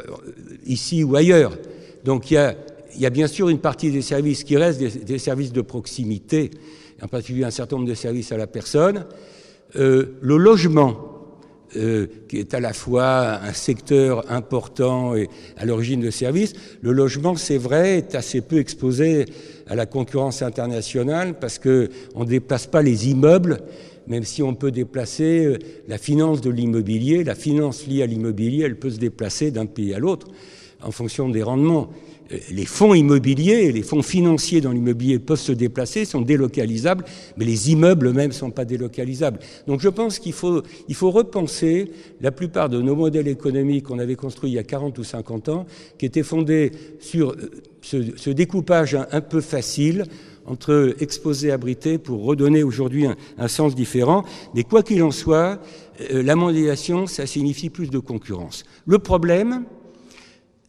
ici 0.65 1.03
ou 1.03 1.15
ailleurs. 1.15 1.57
Donc 2.03 2.31
il 2.31 2.35
y, 2.97 3.05
a, 3.05 3.09
bien 3.09 3.27
sûr 3.27 3.49
une 3.49 3.59
partie 3.59 3.91
des 3.91 4.01
services 4.01 4.43
qui 4.43 4.57
restent 4.57 4.81
des, 4.81 5.19
services 5.19 5.51
de 5.51 5.61
proximité, 5.61 6.51
en 7.01 7.07
particulier 7.07 7.45
un 7.45 7.51
certain 7.51 7.77
nombre 7.77 7.87
de 7.87 7.93
services 7.93 8.31
à 8.31 8.37
la 8.37 8.47
personne. 8.47 9.05
Euh, 9.75 10.17
le 10.21 10.37
logement, 10.37 11.18
euh, 11.75 12.07
qui 12.27 12.37
est 12.37 12.53
à 12.53 12.59
la 12.59 12.73
fois 12.73 13.39
un 13.43 13.53
secteur 13.53 14.31
important 14.31 15.15
et 15.15 15.29
à 15.57 15.65
l'origine 15.65 16.01
de 16.01 16.09
services, 16.09 16.53
le 16.81 16.91
logement, 16.91 17.35
c'est 17.35 17.57
vrai, 17.57 17.97
est 17.97 18.15
assez 18.15 18.41
peu 18.41 18.57
exposé 18.57 19.25
à 19.67 19.75
la 19.75 19.85
concurrence 19.85 20.41
internationale 20.41 21.37
parce 21.39 21.59
que 21.59 21.89
on 22.15 22.23
ne 22.23 22.29
déplace 22.29 22.65
pas 22.65 22.81
les 22.81 23.09
immeubles, 23.09 23.59
même 24.07 24.23
si 24.23 24.41
on 24.41 24.55
peut 24.55 24.71
déplacer 24.71 25.45
euh, 25.45 25.59
la 25.87 25.97
finance 25.97 26.41
de 26.41 26.49
l'immobilier, 26.49 27.23
la 27.23 27.35
finance 27.35 27.85
liée 27.85 28.01
à 28.01 28.07
l'immobilier, 28.07 28.63
elle 28.65 28.79
peut 28.79 28.89
se 28.89 28.99
déplacer 28.99 29.51
d'un 29.51 29.67
pays 29.67 29.93
à 29.93 29.99
l'autre 29.99 30.27
en 30.81 30.91
fonction 30.91 31.29
des 31.29 31.43
rendements. 31.43 31.89
Les 32.51 32.65
fonds 32.65 32.93
immobiliers, 32.93 33.71
les 33.71 33.81
fonds 33.81 34.03
financiers 34.03 34.61
dans 34.61 34.71
l'immobilier 34.71 35.17
peuvent 35.17 35.39
se 35.39 35.51
déplacer, 35.51 36.05
sont 36.05 36.21
délocalisables, 36.21 37.03
mais 37.37 37.45
les 37.45 37.71
immeubles 37.71 38.07
eux-mêmes 38.07 38.29
ne 38.29 38.33
sont 38.33 38.51
pas 38.51 38.65
délocalisables. 38.65 39.39
Donc 39.65 39.81
je 39.81 39.89
pense 39.89 40.19
qu'il 40.19 40.33
faut, 40.33 40.61
repenser 41.01 41.91
la 42.21 42.31
plupart 42.31 42.69
de 42.69 42.81
nos 42.81 42.95
modèles 42.95 43.27
économiques 43.27 43.85
qu'on 43.85 43.97
avait 43.97 44.15
construits 44.15 44.51
il 44.51 44.55
y 44.55 44.59
a 44.59 44.63
40 44.63 44.99
ou 44.99 45.03
50 45.03 45.49
ans, 45.49 45.65
qui 45.97 46.05
étaient 46.05 46.21
fondés 46.21 46.71
sur 46.99 47.31
euh, 47.31 47.49
ce, 47.81 48.15
ce 48.15 48.29
découpage 48.29 48.95
un, 48.95 49.21
peu 49.21 49.41
facile 49.41 50.05
entre 50.45 50.95
exposé, 50.99 51.51
abrité, 51.51 51.97
pour 51.97 52.23
redonner 52.23 52.61
aujourd'hui 52.61 53.07
un, 53.07 53.15
un, 53.39 53.47
sens 53.47 53.73
différent. 53.73 54.23
Mais 54.53 54.63
quoi 54.63 54.83
qu'il 54.83 55.01
en 55.01 55.11
soit, 55.11 55.59
euh, 56.11 56.21
la 56.21 56.35
mondialisation, 56.35 57.07
ça 57.07 57.25
signifie 57.25 57.69
plus 57.69 57.89
de 57.89 57.99
concurrence. 57.99 58.65
Le 58.85 58.99
problème, 58.99 59.63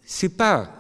c'est 0.07 0.37
pas 0.37 0.80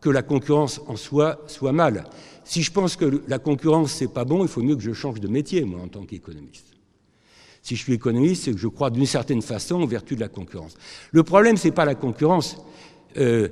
que 0.00 0.10
la 0.10 0.22
concurrence 0.22 0.80
en 0.86 0.96
soi 0.96 1.42
soit 1.46 1.72
mal. 1.72 2.04
Si 2.44 2.62
je 2.62 2.72
pense 2.72 2.96
que 2.96 3.22
la 3.28 3.38
concurrence 3.38 3.92
c'est 3.92 4.12
pas 4.12 4.24
bon, 4.24 4.42
il 4.42 4.48
faut 4.48 4.62
mieux 4.62 4.76
que 4.76 4.82
je 4.82 4.92
change 4.92 5.20
de 5.20 5.28
métier, 5.28 5.64
moi, 5.64 5.80
en 5.80 5.88
tant 5.88 6.04
qu'économiste. 6.04 6.66
Si 7.62 7.76
je 7.76 7.82
suis 7.82 7.92
économiste, 7.92 8.44
c'est 8.44 8.52
que 8.52 8.58
je 8.58 8.68
crois 8.68 8.90
d'une 8.90 9.06
certaine 9.06 9.42
façon 9.42 9.82
en 9.82 9.86
vertu 9.86 10.14
de 10.14 10.20
la 10.20 10.28
concurrence. 10.28 10.76
Le 11.12 11.22
problème, 11.22 11.56
c'est 11.56 11.70
pas 11.70 11.84
la 11.84 11.94
concurrence. 11.94 12.56
Euh, 13.18 13.48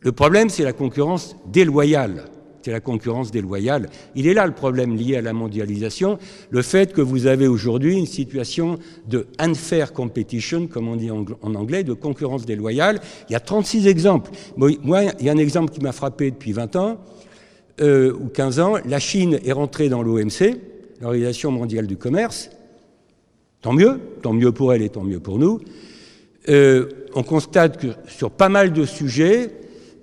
le 0.00 0.12
problème, 0.12 0.48
c'est 0.48 0.64
la 0.64 0.72
concurrence 0.72 1.36
déloyale. 1.46 2.24
C'est 2.66 2.72
la 2.72 2.80
concurrence 2.80 3.30
déloyale. 3.30 3.88
Il 4.16 4.26
est 4.26 4.34
là 4.34 4.44
le 4.44 4.52
problème 4.52 4.96
lié 4.96 5.14
à 5.14 5.20
la 5.20 5.32
mondialisation, 5.32 6.18
le 6.50 6.62
fait 6.62 6.92
que 6.92 7.00
vous 7.00 7.26
avez 7.28 7.46
aujourd'hui 7.46 7.96
une 7.96 8.06
situation 8.06 8.80
de 9.06 9.28
unfair 9.38 9.92
competition, 9.92 10.66
comme 10.66 10.88
on 10.88 10.96
dit 10.96 11.12
en 11.12 11.54
anglais, 11.54 11.84
de 11.84 11.92
concurrence 11.92 12.44
déloyale. 12.44 13.00
Il 13.28 13.34
y 13.34 13.36
a 13.36 13.40
36 13.40 13.86
exemples. 13.86 14.32
Moi, 14.56 14.72
il 15.20 15.24
y 15.24 15.28
a 15.28 15.32
un 15.32 15.36
exemple 15.36 15.72
qui 15.72 15.80
m'a 15.80 15.92
frappé 15.92 16.32
depuis 16.32 16.50
20 16.50 16.74
ans 16.74 16.98
euh, 17.80 18.12
ou 18.12 18.26
15 18.30 18.58
ans. 18.58 18.74
La 18.84 18.98
Chine 18.98 19.38
est 19.44 19.52
rentrée 19.52 19.88
dans 19.88 20.02
l'OMC, 20.02 20.56
l'Organisation 21.00 21.52
mondiale 21.52 21.86
du 21.86 21.96
commerce. 21.96 22.50
Tant 23.62 23.74
mieux, 23.74 24.00
tant 24.22 24.32
mieux 24.32 24.50
pour 24.50 24.74
elle 24.74 24.82
et 24.82 24.88
tant 24.88 25.04
mieux 25.04 25.20
pour 25.20 25.38
nous. 25.38 25.60
Euh, 26.48 26.88
on 27.14 27.22
constate 27.22 27.80
que 27.80 27.86
sur 28.08 28.32
pas 28.32 28.48
mal 28.48 28.72
de 28.72 28.84
sujets, 28.84 29.52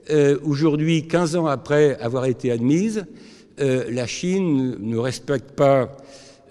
euh, 0.09 0.37
aujourd'hui, 0.43 1.07
15 1.07 1.35
ans 1.37 1.47
après 1.47 1.97
avoir 1.99 2.25
été 2.25 2.51
admise, 2.51 3.05
euh, 3.59 3.85
la 3.89 4.05
Chine 4.05 4.75
ne 4.79 4.97
respecte 4.97 5.51
pas 5.51 5.95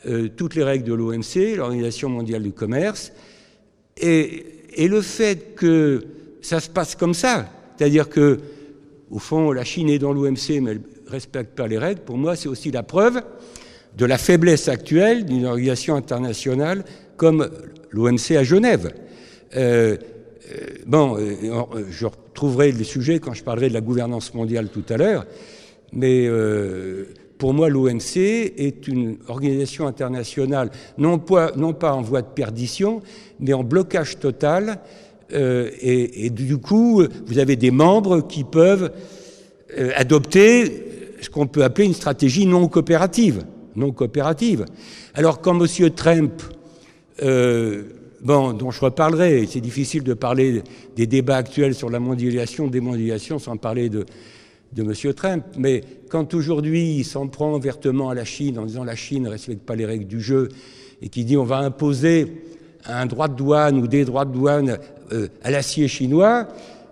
euh, 0.07 0.29
toutes 0.35 0.55
les 0.55 0.62
règles 0.62 0.85
de 0.85 0.95
l'OMC, 0.95 1.57
l'Organisation 1.57 2.09
mondiale 2.09 2.43
du 2.43 2.53
commerce, 2.53 3.12
et, 4.01 4.47
le 4.79 5.03
fait 5.03 5.55
que 5.55 6.03
ça 6.41 6.61
se 6.61 6.71
passe 6.71 6.95
comme 6.95 7.12
ça, 7.12 7.47
c'est-à-dire 7.77 8.09
que, 8.09 8.41
au 9.11 9.19
fond, 9.19 9.53
la 9.53 9.65
Chine 9.65 9.91
est 9.91 9.99
dans 9.99 10.15
l'OMC, 10.15 10.61
mais 10.62 10.71
elle 10.73 10.81
ne 11.07 11.11
respecte 11.11 11.55
pas 11.55 11.69
les 11.69 11.77
règles, 11.77 12.01
pour 12.01 12.17
moi, 12.17 12.37
c'est 12.37 12.49
aussi 12.49 12.71
la 12.71 12.83
preuve 12.83 13.21
de 13.99 14.07
la 14.07 14.17
faiblesse 14.17 14.69
actuelle 14.69 15.27
d'une 15.27 15.45
organisation 15.45 15.95
internationale 15.95 16.85
comme 17.19 17.51
l'OMC 17.91 18.31
à 18.37 18.45
Genève. 18.45 18.95
Bon, 20.87 21.19
je 21.91 22.07
retrouverai 22.33 22.73
les 22.73 22.85
sujets 22.85 23.18
quand 23.18 23.35
je 23.35 23.45
parlerai 23.45 23.68
de 23.68 23.75
la 23.75 23.81
gouvernance 23.81 24.35
mondiale 24.35 24.68
tout 24.68 24.85
à 24.88 24.97
l'heure, 24.97 25.27
mais 25.92 26.27
euh, 26.27 27.05
pour 27.38 27.53
moi, 27.55 27.68
l'OMC 27.68 28.16
est 28.16 28.88
une 28.88 29.16
organisation 29.29 29.87
internationale, 29.87 30.71
non 30.97 31.18
pas, 31.18 31.53
en 31.92 32.01
voie 32.01 32.23
de 32.23 32.29
perdition, 32.29 33.03
mais 33.40 33.53
en 33.53 33.64
blocage 33.64 34.18
total. 34.18 34.79
Euh, 35.33 35.71
et, 35.81 36.27
et, 36.27 36.31
du 36.31 36.59
coup, 36.59 37.03
vous 37.27 37.38
avez 37.38 37.57
des 37.57 37.71
membres 37.71 38.21
qui 38.21 38.45
peuvent 38.45 38.92
euh, 39.77 39.90
adopter 39.97 40.85
ce 41.21 41.31
qu'on 41.31 41.47
peut 41.47 41.64
appeler 41.64 41.87
une 41.87 41.95
stratégie 41.95 42.47
non 42.47 42.68
coopérative. 42.68 43.42
Non 43.75 43.90
coopérative. 43.90 44.66
Alors, 45.14 45.40
quand 45.40 45.61
M. 45.61 45.90
Trump 45.90 46.42
bon, 48.23 48.53
dont 48.53 48.71
je 48.71 48.81
reparlerai. 48.81 49.47
C'est 49.47 49.61
difficile 49.61 50.03
de 50.03 50.15
parler 50.15 50.63
des 50.97 51.07
débats 51.07 51.37
actuels 51.37 51.75
sur 51.75 51.91
la 51.91 52.01
mondialisation, 52.01 52.69
démondialisation, 52.69 53.39
sans 53.39 53.57
parler 53.57 53.89
de, 53.89 54.07
M. 54.77 54.93
Trump. 55.15 55.45
Mais 55.59 55.83
quand 56.09 56.33
aujourd'hui 56.35 56.97
il 56.97 57.05
s'en 57.05 57.29
prend 57.29 57.59
vertement 57.59 58.09
à 58.11 58.15
la 58.15 58.25
Chine 58.25 58.59
en 58.59 58.65
disant 58.65 58.85
la 58.85 58.97
Chine 58.97 59.25
ne 59.25 59.29
respecte 59.29 59.63
pas 59.63 59.77
les 59.77 59.85
règles 59.85 60.07
du 60.07 60.21
jeu 60.21 60.49
et 61.03 61.09
qui 61.09 61.25
dit 61.25 61.37
on 61.37 61.45
va 61.45 61.59
imposer 61.59 62.27
un 62.87 63.07
droit 63.07 63.29
de 63.29 63.35
douane 63.35 63.79
ou 63.79 63.87
des 63.87 64.05
droits 64.05 64.25
de 64.25 64.33
douane 64.33 64.79
euh, 65.13 65.29
à 65.43 65.51
l'acier 65.51 65.89
chinois, 65.89 66.49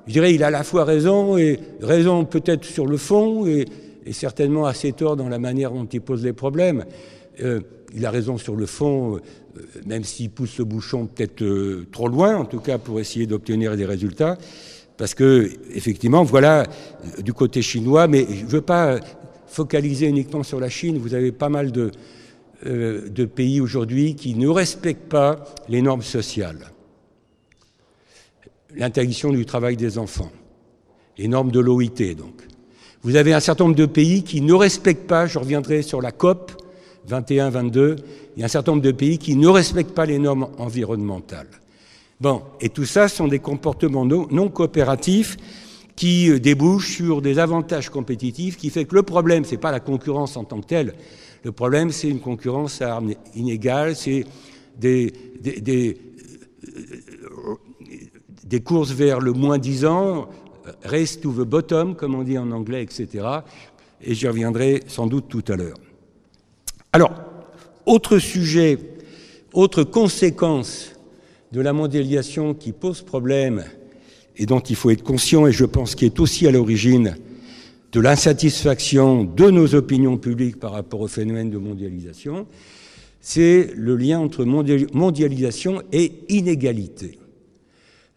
je 0.07 0.13
dirais 0.13 0.35
il 0.35 0.45
a 0.45 0.49
à 0.49 0.51
la 0.51 0.63
fois 0.63 0.85
raison 0.85 1.37
et 1.39 1.59
raison 1.81 2.25
peut-être 2.25 2.65
sur 2.65 2.87
le 2.87 2.97
fond 2.97 3.47
et, 3.47 3.65
et, 4.07 4.13
certainement 4.13 4.67
assez 4.67 4.93
tort 4.93 5.17
dans 5.17 5.29
la 5.29 5.39
manière 5.39 5.73
dont 5.73 5.87
il 5.87 6.01
pose 6.01 6.23
les 6.23 6.33
problèmes. 6.33 6.85
Euh, 7.43 7.61
il 7.95 8.07
a 8.07 8.11
raison 8.11 8.39
sur 8.39 8.57
le 8.57 8.67
fond, 8.67 9.17
euh, 9.17 9.21
même 9.87 10.05
s'il 10.05 10.31
pousse 10.31 10.59
le 10.59 10.65
bouchon 10.65 11.07
peut-être 11.07 11.43
euh, 11.43 11.87
trop 11.91 12.09
loin, 12.09 12.37
en 12.37 12.45
tout 12.45 12.61
cas 12.61 12.79
pour 12.79 13.01
essayer 13.01 13.27
d'obtenir 13.27 13.77
des 13.77 13.85
résultats, 13.85 14.39
parce 14.97 15.15
que 15.15 15.51
effectivement, 15.73 16.23
voilà 16.23 16.63
euh, 17.19 17.23
du 17.23 17.33
côté 17.33 17.63
chinois, 17.63 18.07
mais 18.07 18.27
je 18.31 18.45
ne 18.45 18.51
veux 18.51 18.61
pas 18.61 18.99
focaliser 19.47 20.07
uniquement 20.07 20.43
sur 20.43 20.61
la 20.61 20.69
Chine. 20.69 20.99
Vous 20.99 21.15
avez 21.15 21.33
pas 21.33 21.49
mal 21.49 21.73
de, 21.73 21.91
euh, 22.67 23.09
de 23.09 23.25
pays 23.25 23.61
aujourd'hui 23.61 24.15
qui 24.15 24.35
ne 24.35 24.49
respectent 24.49 25.09
pas 25.09 25.45
les 25.69 25.83
normes 25.83 26.03
sociales, 26.03 26.71
l'interdiction 28.75 29.31
du 29.31 29.45
travail 29.47 29.77
des 29.77 29.99
enfants, 29.99 30.31
les 31.19 31.29
normes 31.29 31.51
de 31.51 31.61
l'OIT 31.61 32.15
donc. 32.17 32.43
Vous 33.03 33.17
avez 33.17 33.33
un 33.33 33.41
certain 33.41 33.65
nombre 33.65 33.77
de 33.77 33.87
pays 33.87 34.23
qui 34.23 34.43
ne 34.43 34.53
respectent 34.53 35.07
pas, 35.07 35.27
je 35.27 35.39
reviendrai 35.39 35.81
sur 35.81 36.03
la 36.03 36.13
COP, 36.13 36.53
21, 37.07 37.51
22, 37.51 37.97
il 38.37 38.41
y 38.41 38.43
a 38.43 38.47
un 38.47 38.49
certain 38.49 38.73
nombre 38.73 38.83
de 38.83 38.93
pays 38.93 39.19
qui 39.19 39.37
ne 39.37 39.49
respectent 39.49 39.95
pas 39.95 40.07
les 40.07 40.19
normes 40.19 40.49
environnementales. 40.59 41.49
Bon, 42.21 42.43
et 42.61 42.69
tout 42.69 42.85
ça 42.85 43.09
sont 43.09 43.29
des 43.29 43.39
comportements 43.39 44.05
non, 44.05 44.49
coopératifs 44.49 45.37
qui 45.97 46.31
euh, 46.31 46.39
débouchent 46.39 46.97
sur 46.97 47.23
des 47.23 47.39
avantages 47.39 47.89
compétitifs, 47.89 48.57
qui 48.57 48.71
fait 48.71 48.85
que 48.85 48.95
le 48.95 49.03
problème, 49.03 49.45
c'est 49.45 49.57
pas 49.57 49.73
la 49.73 49.81
concurrence 49.81 50.37
en 50.37 50.45
tant 50.45 50.61
que 50.61 50.67
telle. 50.67 50.95
Le 51.45 51.53
problème, 51.53 51.91
c'est 51.91 52.09
une 52.09 52.21
concurrence 52.21 52.83
à 52.83 52.95
armes 52.95 53.15
inégales, 53.35 53.97
c'est 53.97 54.27
des, 54.79 55.13
des, 55.41 55.61
des, 55.61 55.99
des, 58.45 58.61
courses 58.61 58.93
vers 58.93 59.21
le 59.21 59.33
moins 59.33 59.57
10 59.57 59.87
ans, 59.87 60.29
race 60.85 61.19
to 61.21 61.33
the 61.33 61.47
bottom, 61.49 61.97
comme 61.97 62.15
on 62.15 62.23
dit 62.23 62.37
en 62.37 62.51
anglais, 62.51 62.83
etc. 62.83 63.27
Et 64.03 64.15
j'y 64.15 64.29
reviendrai 64.29 64.83
sans 64.87 65.07
doute 65.07 65.29
tout 65.29 65.45
à 65.49 65.57
l'heure. 65.57 65.79
Alors, 66.93 67.13
autre 67.87 68.19
sujet, 68.19 68.79
autre 69.53 69.85
conséquence 69.85 70.93
de 71.53 71.61
la 71.61 71.73
mondialisation 71.73 72.53
qui 72.53 72.73
pose 72.73 73.03
problème 73.03 73.65
et 74.37 74.47
dont 74.47 74.61
il 74.61 74.75
faut 74.75 74.91
être 74.91 75.05
conscient, 75.05 75.47
et 75.47 75.53
je 75.53 75.65
pense 75.65 75.95
qui 75.95 76.05
est 76.05 76.19
aussi 76.19 76.49
à 76.49 76.51
l'origine 76.51 77.17
de 77.93 78.01
l'insatisfaction 78.01 79.25
de 79.25 79.51
nos 79.51 79.75
opinions 79.75 80.17
publiques 80.17 80.59
par 80.59 80.73
rapport 80.73 81.01
au 81.01 81.09
phénomène 81.09 81.51
de 81.51 81.59
mondialisation, 81.59 82.47
c'est 83.21 83.71
le 83.77 83.97
lien 83.97 84.19
entre 84.19 84.45
mondialisation 84.45 85.83
et 85.93 86.13
inégalité. 86.29 87.19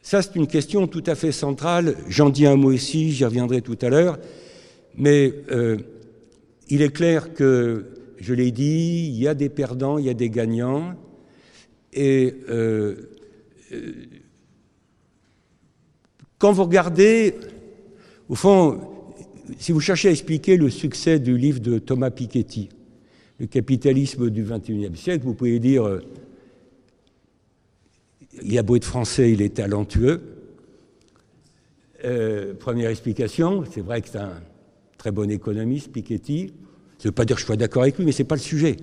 Ça, 0.02 0.22
c'est 0.22 0.36
une 0.36 0.48
question 0.48 0.88
tout 0.88 1.04
à 1.06 1.16
fait 1.16 1.32
centrale. 1.32 1.96
J'en 2.08 2.30
dis 2.30 2.46
un 2.46 2.56
mot 2.56 2.72
ici, 2.72 3.12
j'y 3.12 3.26
reviendrai 3.26 3.62
tout 3.62 3.78
à 3.82 3.90
l'heure. 3.90 4.18
Mais 4.98 5.34
euh, 5.52 5.78
il 6.70 6.82
est 6.82 6.92
clair 6.92 7.34
que, 7.34 7.86
je 8.24 8.34
l'ai 8.34 8.52
dit, 8.52 9.08
il 9.10 9.20
y 9.22 9.28
a 9.28 9.34
des 9.34 9.50
perdants, 9.50 9.98
il 9.98 10.06
y 10.06 10.10
a 10.10 10.14
des 10.14 10.30
gagnants. 10.30 10.96
Et 11.92 12.34
euh, 12.50 13.12
euh, 13.74 13.92
quand 16.38 16.54
vous 16.54 16.64
regardez, 16.64 17.36
au 18.30 18.36
fond, 18.36 18.80
si 19.60 19.72
vous 19.72 19.82
cherchez 19.82 20.08
à 20.08 20.12
expliquer 20.12 20.56
le 20.56 20.70
succès 20.70 21.20
du 21.20 21.38
livre 21.38 21.60
de 21.60 21.80
Thomas 21.80 22.12
Piketty, 22.12 22.70
Le 23.40 23.48
capitalisme 23.48 24.30
du 24.30 24.44
XXIe 24.44 24.96
siècle, 24.96 25.26
vous 25.26 25.34
pouvez 25.34 25.60
dire 25.60 26.00
il 28.42 28.58
a 28.58 28.64
beau 28.64 28.76
être 28.76 28.86
français, 28.86 29.32
il 29.32 29.42
est 29.42 29.56
talentueux. 29.56 30.22
Euh, 32.06 32.54
première 32.54 32.90
explication, 32.90 33.64
c'est 33.70 33.82
vrai 33.82 34.02
que 34.02 34.10
c'est 34.10 34.18
un 34.18 34.42
très 34.98 35.12
bon 35.12 35.30
économiste, 35.30 35.92
Piketty. 35.92 36.54
Ça 37.04 37.10
ne 37.10 37.12
veut 37.12 37.16
pas 37.16 37.26
dire 37.26 37.36
que 37.36 37.42
je 37.42 37.46
sois 37.46 37.58
d'accord 37.58 37.82
avec 37.82 37.98
lui, 37.98 38.06
mais 38.06 38.14
ce 38.14 38.22
n'est 38.22 38.28
pas 38.30 38.36
le 38.36 38.40
sujet. 38.40 38.78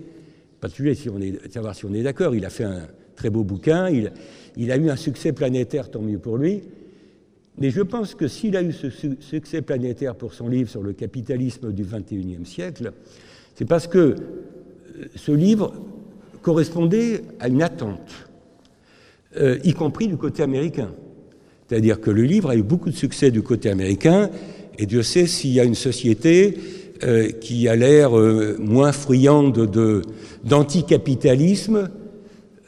Pas 0.60 0.68
le 0.68 0.74
sujet, 0.74 0.94
si 0.94 1.08
on 1.08 1.18
est, 1.22 1.30
de 1.30 1.50
savoir 1.50 1.74
si 1.74 1.86
on 1.86 1.94
est 1.94 2.02
d'accord. 2.02 2.34
Il 2.34 2.44
a 2.44 2.50
fait 2.50 2.64
un 2.64 2.82
très 3.16 3.30
beau 3.30 3.44
bouquin, 3.44 3.88
il, 3.88 4.70
a 4.70 4.76
eu 4.76 4.90
un 4.90 4.96
succès 4.96 5.32
planétaire, 5.32 5.90
tant 5.90 6.02
mieux 6.02 6.18
pour 6.18 6.36
lui. 6.36 6.60
Mais 7.56 7.70
je 7.70 7.80
pense 7.80 8.14
que 8.14 8.28
s'il 8.28 8.58
a 8.58 8.62
eu 8.62 8.74
ce 8.74 8.90
succès 9.20 9.62
planétaire 9.62 10.16
pour 10.16 10.34
son 10.34 10.48
livre 10.48 10.68
sur 10.68 10.82
le 10.82 10.92
capitalisme 10.92 11.72
du 11.72 11.82
XXIe 11.82 12.44
siècle, 12.44 12.92
c'est 13.54 13.64
parce 13.64 13.86
que 13.86 13.98
euh, 13.98 14.14
ce 15.16 15.32
livre 15.32 15.72
correspondait 16.42 17.22
à 17.38 17.48
une 17.48 17.62
attente 17.62 18.28
euh, 19.38 19.58
y 19.64 19.72
compris 19.72 20.08
du 20.08 20.18
côté 20.18 20.42
américain. 20.42 20.92
C'est-à-dire 21.66 22.02
que 22.02 22.10
le 22.10 22.24
livre 22.24 22.50
a 22.50 22.56
eu 22.56 22.62
beaucoup 22.62 22.90
de 22.90 22.96
succès 22.96 23.30
du 23.30 23.40
côté 23.40 23.70
américain, 23.70 24.28
et 24.76 24.84
Dieu 24.84 25.02
sait 25.02 25.26
s'il 25.26 25.52
y 25.52 25.60
a 25.60 25.64
une 25.64 25.74
société 25.74 26.58
euh, 27.02 27.30
qui 27.30 27.68
a 27.68 27.76
l'air 27.76 28.18
euh, 28.18 28.56
moins 28.58 28.92
friande 28.92 29.70
d'anticapitalisme 30.44 31.90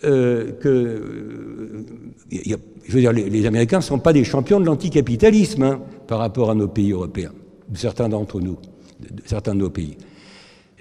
que. 0.02 1.02
je 2.30 2.92
veux 2.92 3.00
dire, 3.00 3.12
les, 3.12 3.46
Américains 3.46 3.78
ne 3.78 3.82
sont 3.82 4.00
pas 4.00 4.12
des 4.12 4.24
champions 4.24 4.58
de 4.58 4.66
l'anticapitalisme 4.66 5.62
hein, 5.62 5.80
par 6.08 6.18
rapport 6.18 6.50
à 6.50 6.54
nos 6.54 6.66
pays 6.66 6.92
européens, 6.92 7.32
certains 7.74 8.08
d'entre 8.08 8.40
nous, 8.40 8.58
certains 9.24 9.54
de 9.54 9.60
nos 9.60 9.70
pays. 9.70 9.96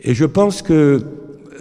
Et 0.04 0.16
je 0.16 0.26
pense 0.26 0.64
que 0.64 1.02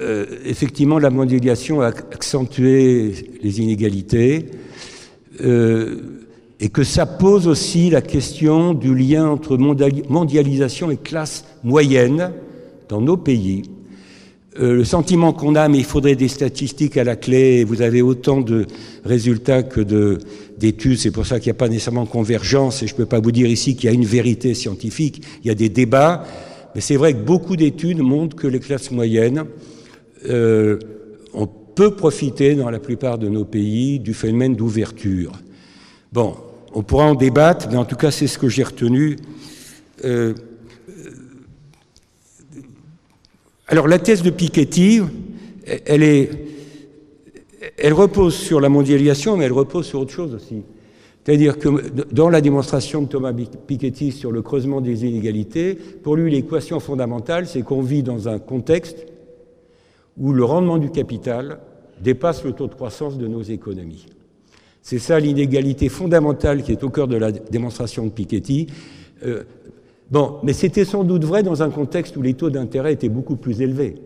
euh, 0.01 0.24
effectivement, 0.45 0.99
la 0.99 1.11
mondialisation 1.11 1.82
a 1.82 1.88
accentué 1.88 3.12
les 3.43 3.61
inégalités 3.61 4.47
euh, 5.43 5.97
et 6.61 6.68
que 6.68 6.84
ça 6.84 7.06
pose 7.06 7.48
aussi 7.48 7.90
la 7.90 8.02
question 8.02 8.74
du 8.74 8.94
lien 8.94 9.26
entre 9.26 9.56
mondialisation 9.56 10.90
et 10.90 10.96
classe 10.96 11.44
moyenne 11.64 12.32
dans 12.88 13.00
nos 13.00 13.16
pays. 13.16 13.62
Euh, 14.61 14.74
le 14.74 14.84
sentiment 14.84 15.32
qu'on 15.32 15.54
a, 15.54 15.68
mais 15.68 15.78
il 15.78 15.84
faudrait 15.84 16.16
des 16.16 16.28
statistiques 16.28 16.96
à 16.96 17.04
la 17.04 17.16
clé, 17.16 17.64
vous 17.64 17.82
avez 17.82 18.02
autant 18.02 18.40
de 18.40 18.66
résultats 19.04 19.62
que 19.62 20.18
d'études, 20.58 20.98
c'est 20.98 21.12
pour 21.12 21.24
ça 21.24 21.38
qu'il 21.38 21.50
n'y 21.50 21.56
a 21.56 21.58
pas 21.58 21.68
nécessairement 21.68 22.04
convergence, 22.04 22.82
et 22.82 22.86
je 22.86 22.92
ne 22.92 22.98
peux 22.98 23.06
pas 23.06 23.20
vous 23.20 23.32
dire 23.32 23.46
ici 23.46 23.74
qu'il 23.74 23.86
y 23.86 23.92
a 23.92 23.94
une 23.94 24.04
vérité 24.04 24.52
scientifique, 24.54 25.22
il 25.42 25.48
y 25.48 25.50
a 25.50 25.54
des 25.54 25.68
débats, 25.68 26.24
mais 26.74 26.80
c'est 26.80 26.96
vrai 26.96 27.14
que 27.14 27.20
beaucoup 27.20 27.56
d'études 27.56 28.00
montrent 28.00 28.36
que 28.36 28.48
les 28.48 28.61
classes 28.61 28.90
moyennes 28.90 29.44
euh, 30.28 30.78
on 31.32 31.46
peut 31.46 31.92
profiter 31.92 32.54
dans 32.54 32.68
la 32.70 32.80
plupart 32.80 33.16
de 33.16 33.28
nos 33.28 33.44
pays 33.44 34.00
du 34.00 34.12
phénomène 34.12 34.56
d'ouverture. 34.56 35.32
Bon, 36.12 36.34
on 36.72 36.82
pourra 36.82 37.04
en 37.04 37.14
débattre, 37.14 37.68
mais 37.70 37.76
en 37.76 37.84
tout 37.84 37.96
cas 37.96 38.10
c'est 38.10 38.26
ce 38.26 38.38
que 38.38 38.48
j'ai 38.48 38.62
retenu. 38.62 39.16
Euh, 40.04 40.34
alors 43.66 43.88
la 43.88 43.98
thèse 43.98 44.22
de 44.22 44.30
Piketty, 44.30 45.00
elle, 45.86 46.02
elle 47.78 47.92
repose 47.92 48.34
sur 48.34 48.60
la 48.60 48.68
mondialisation, 48.68 49.36
mais 49.36 49.44
elle 49.44 49.52
repose 49.52 49.86
sur 49.86 50.00
autre 50.00 50.12
chose 50.12 50.34
aussi. 50.34 50.62
C'est-à-dire 51.24 51.58
que 51.58 51.68
dans 52.12 52.30
la 52.30 52.40
démonstration 52.40 53.02
de 53.02 53.08
Thomas 53.08 53.32
Piketty 53.32 54.10
sur 54.10 54.32
le 54.32 54.42
creusement 54.42 54.80
des 54.80 55.04
inégalités, 55.04 55.74
pour 55.74 56.16
lui 56.16 56.30
l'équation 56.30 56.80
fondamentale, 56.80 57.46
c'est 57.46 57.62
qu'on 57.62 57.82
vit 57.82 58.02
dans 58.02 58.28
un 58.28 58.38
contexte 58.38 59.06
où 60.16 60.32
le 60.32 60.44
rendement 60.44 60.78
du 60.78 60.90
capital 60.90 61.60
dépasse 62.00 62.44
le 62.44 62.52
taux 62.52 62.66
de 62.66 62.74
croissance 62.74 63.18
de 63.18 63.26
nos 63.26 63.42
économies. 63.42 64.06
C'est 64.83 64.99
ça 64.99 65.20
l'inégalité 65.20 65.89
fondamentale 65.89 66.62
qui 66.62 66.72
est 66.72 66.83
au 66.83 66.91
cœur 66.91 67.07
de 67.07 67.16
la 67.16 67.33
démonstration 67.33 68.05
de 68.05 68.11
Piketty. 68.11 68.66
Euh, 69.24 69.43
bon, 70.11 70.37
mais 70.43 70.53
c'était 70.53 70.85
sans 70.85 71.05
doute 71.05 71.24
vrai 71.24 71.43
dans 71.43 71.62
un 71.62 71.70
contexte 71.70 72.16
où 72.16 72.22
les 72.22 72.35
taux 72.35 72.51
d'intérêt 72.51 72.95
étaient 72.95 73.09
beaucoup 73.09 73.37
plus 73.37 73.61
élevés. 73.61 73.97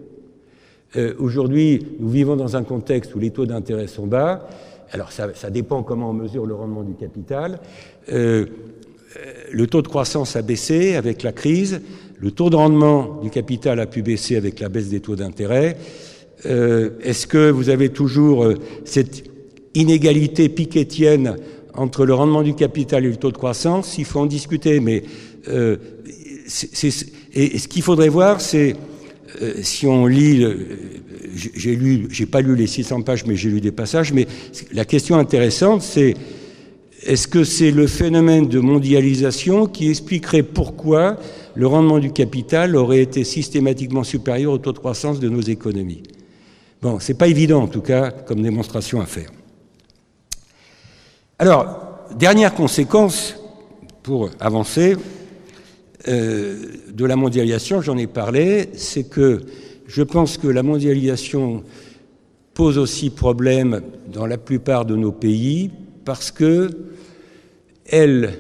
Euh, 0.96 1.14
Aujourd'hui, 1.18 1.86
nous 2.00 2.08
vivons 2.08 2.36
dans 2.36 2.56
un 2.56 2.64
contexte 2.64 3.14
où 3.14 3.18
les 3.18 3.30
taux 3.30 3.46
d'intérêt 3.46 3.86
sont 3.86 4.06
bas. 4.06 4.48
Alors 4.90 5.10
ça, 5.12 5.50
dépend 5.50 5.82
comment 5.82 6.10
on 6.10 6.12
mesure 6.12 6.46
le 6.46 6.54
rendement 6.54 6.82
du 6.82 6.94
capital. 6.94 7.58
Euh, 8.12 8.46
le 9.52 9.66
taux 9.66 9.82
de 9.82 9.88
croissance 9.88 10.36
a 10.36 10.42
baissé 10.42 10.96
avec 10.96 11.22
la 11.22 11.32
crise. 11.32 11.80
Le 12.18 12.30
taux 12.30 12.50
de 12.50 12.56
rendement 12.56 13.20
du 13.22 13.30
capital 13.30 13.80
a 13.80 13.86
pu 13.86 14.02
baisser 14.02 14.36
avec 14.36 14.60
la 14.60 14.68
baisse 14.68 14.88
des 14.88 15.00
taux 15.00 15.16
d'intérêt. 15.16 15.76
Est-ce 16.44 17.26
que 17.26 17.50
vous 17.50 17.70
avez 17.70 17.88
toujours 17.88 18.46
cette 18.84 19.33
inégalité 19.74 20.48
piquetienne 20.48 21.36
entre 21.74 22.06
le 22.06 22.14
rendement 22.14 22.42
du 22.42 22.54
capital 22.54 23.04
et 23.04 23.08
le 23.08 23.16
taux 23.16 23.32
de 23.32 23.36
croissance 23.36 23.98
Il 23.98 24.04
faut 24.04 24.20
en 24.20 24.26
discuter, 24.26 24.80
mais 24.80 25.02
euh, 25.48 25.76
ce 26.46 27.68
qu'il 27.68 27.82
faudrait 27.82 28.08
voir, 28.08 28.40
c'est 28.40 28.76
si 29.62 29.86
on 29.86 30.06
lit, 30.06 30.46
j'ai 31.34 31.74
lu, 31.74 32.06
j'ai 32.10 32.26
pas 32.26 32.40
lu 32.40 32.54
les 32.54 32.66
600 32.66 33.02
pages, 33.02 33.24
mais 33.26 33.36
j'ai 33.36 33.50
lu 33.50 33.60
des 33.60 33.72
passages, 33.72 34.12
mais 34.12 34.26
la 34.72 34.84
question 34.84 35.16
intéressante, 35.16 35.82
c'est 35.82 36.14
est-ce 37.02 37.28
que 37.28 37.44
c'est 37.44 37.70
le 37.70 37.86
phénomène 37.86 38.48
de 38.48 38.60
mondialisation 38.60 39.66
qui 39.66 39.90
expliquerait 39.90 40.42
pourquoi 40.42 41.18
le 41.54 41.66
rendement 41.66 41.98
du 41.98 42.12
capital 42.12 42.76
aurait 42.76 43.02
été 43.02 43.24
systématiquement 43.24 44.04
supérieur 44.04 44.52
au 44.52 44.58
taux 44.58 44.72
de 44.72 44.78
croissance 44.78 45.20
de 45.20 45.28
nos 45.28 45.42
économies? 45.42 46.02
Bon, 46.80 46.98
c'est 47.00 47.18
pas 47.18 47.28
évident 47.28 47.62
en 47.62 47.68
tout 47.68 47.82
cas 47.82 48.10
comme 48.10 48.42
démonstration 48.42 49.00
à 49.00 49.06
faire. 49.06 49.30
Alors, 51.36 52.06
dernière 52.16 52.54
conséquence 52.54 53.34
pour 54.04 54.30
avancer 54.38 54.96
euh, 56.06 56.56
de 56.92 57.04
la 57.04 57.16
mondialisation, 57.16 57.80
j'en 57.80 57.98
ai 57.98 58.06
parlé, 58.06 58.68
c'est 58.74 59.10
que 59.10 59.40
je 59.88 60.02
pense 60.04 60.38
que 60.38 60.46
la 60.46 60.62
mondialisation 60.62 61.64
pose 62.54 62.78
aussi 62.78 63.10
problème 63.10 63.80
dans 64.06 64.26
la 64.26 64.38
plupart 64.38 64.84
de 64.84 64.94
nos 64.94 65.10
pays 65.10 65.72
parce 66.04 66.30
que 66.30 66.70
elle, 67.84 68.38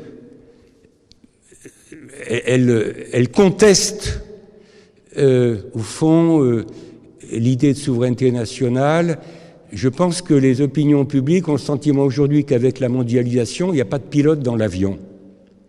conteste, 3.34 4.20
euh, 5.16 5.62
au 5.74 5.80
fond, 5.80 6.44
euh, 6.44 6.64
l'idée 7.32 7.72
de 7.72 7.78
souveraineté 7.78 8.30
nationale. 8.30 9.18
Je 9.74 9.88
pense 9.88 10.22
que 10.22 10.34
les 10.34 10.60
opinions 10.60 11.04
publiques 11.04 11.48
ont 11.48 11.54
le 11.54 11.58
sentiment 11.58 12.02
aujourd'hui 12.02 12.44
qu'avec 12.44 12.78
la 12.78 12.88
mondialisation, 12.88 13.72
il 13.72 13.74
n'y 13.74 13.80
a 13.80 13.84
pas 13.84 13.98
de 13.98 14.04
pilote 14.04 14.38
dans 14.38 14.54
l'avion. 14.54 14.98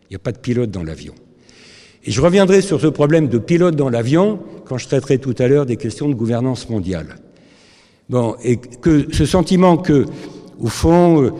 Il 0.03 0.11
n'y 0.11 0.15
a 0.15 0.19
pas 0.19 0.31
de 0.31 0.37
pilote 0.37 0.69
dans 0.69 0.83
l'avion. 0.83 1.15
Et 2.05 2.11
je 2.11 2.21
reviendrai 2.21 2.61
sur 2.61 2.79
ce 2.79 2.85
problème 2.85 3.29
de 3.29 3.39
pilote 3.39 3.75
dans 3.75 3.89
l'avion 3.89 4.39
quand 4.65 4.77
je 4.77 4.87
traiterai 4.87 5.17
tout 5.17 5.33
à 5.39 5.47
l'heure 5.47 5.65
des 5.65 5.77
questions 5.77 6.07
de 6.07 6.13
gouvernance 6.13 6.69
mondiale. 6.69 7.15
Bon, 8.07 8.35
et 8.43 8.57
que 8.57 9.07
ce 9.11 9.25
sentiment 9.25 9.75
que, 9.77 10.05
au 10.59 10.67
fond, 10.67 11.23
euh, 11.23 11.31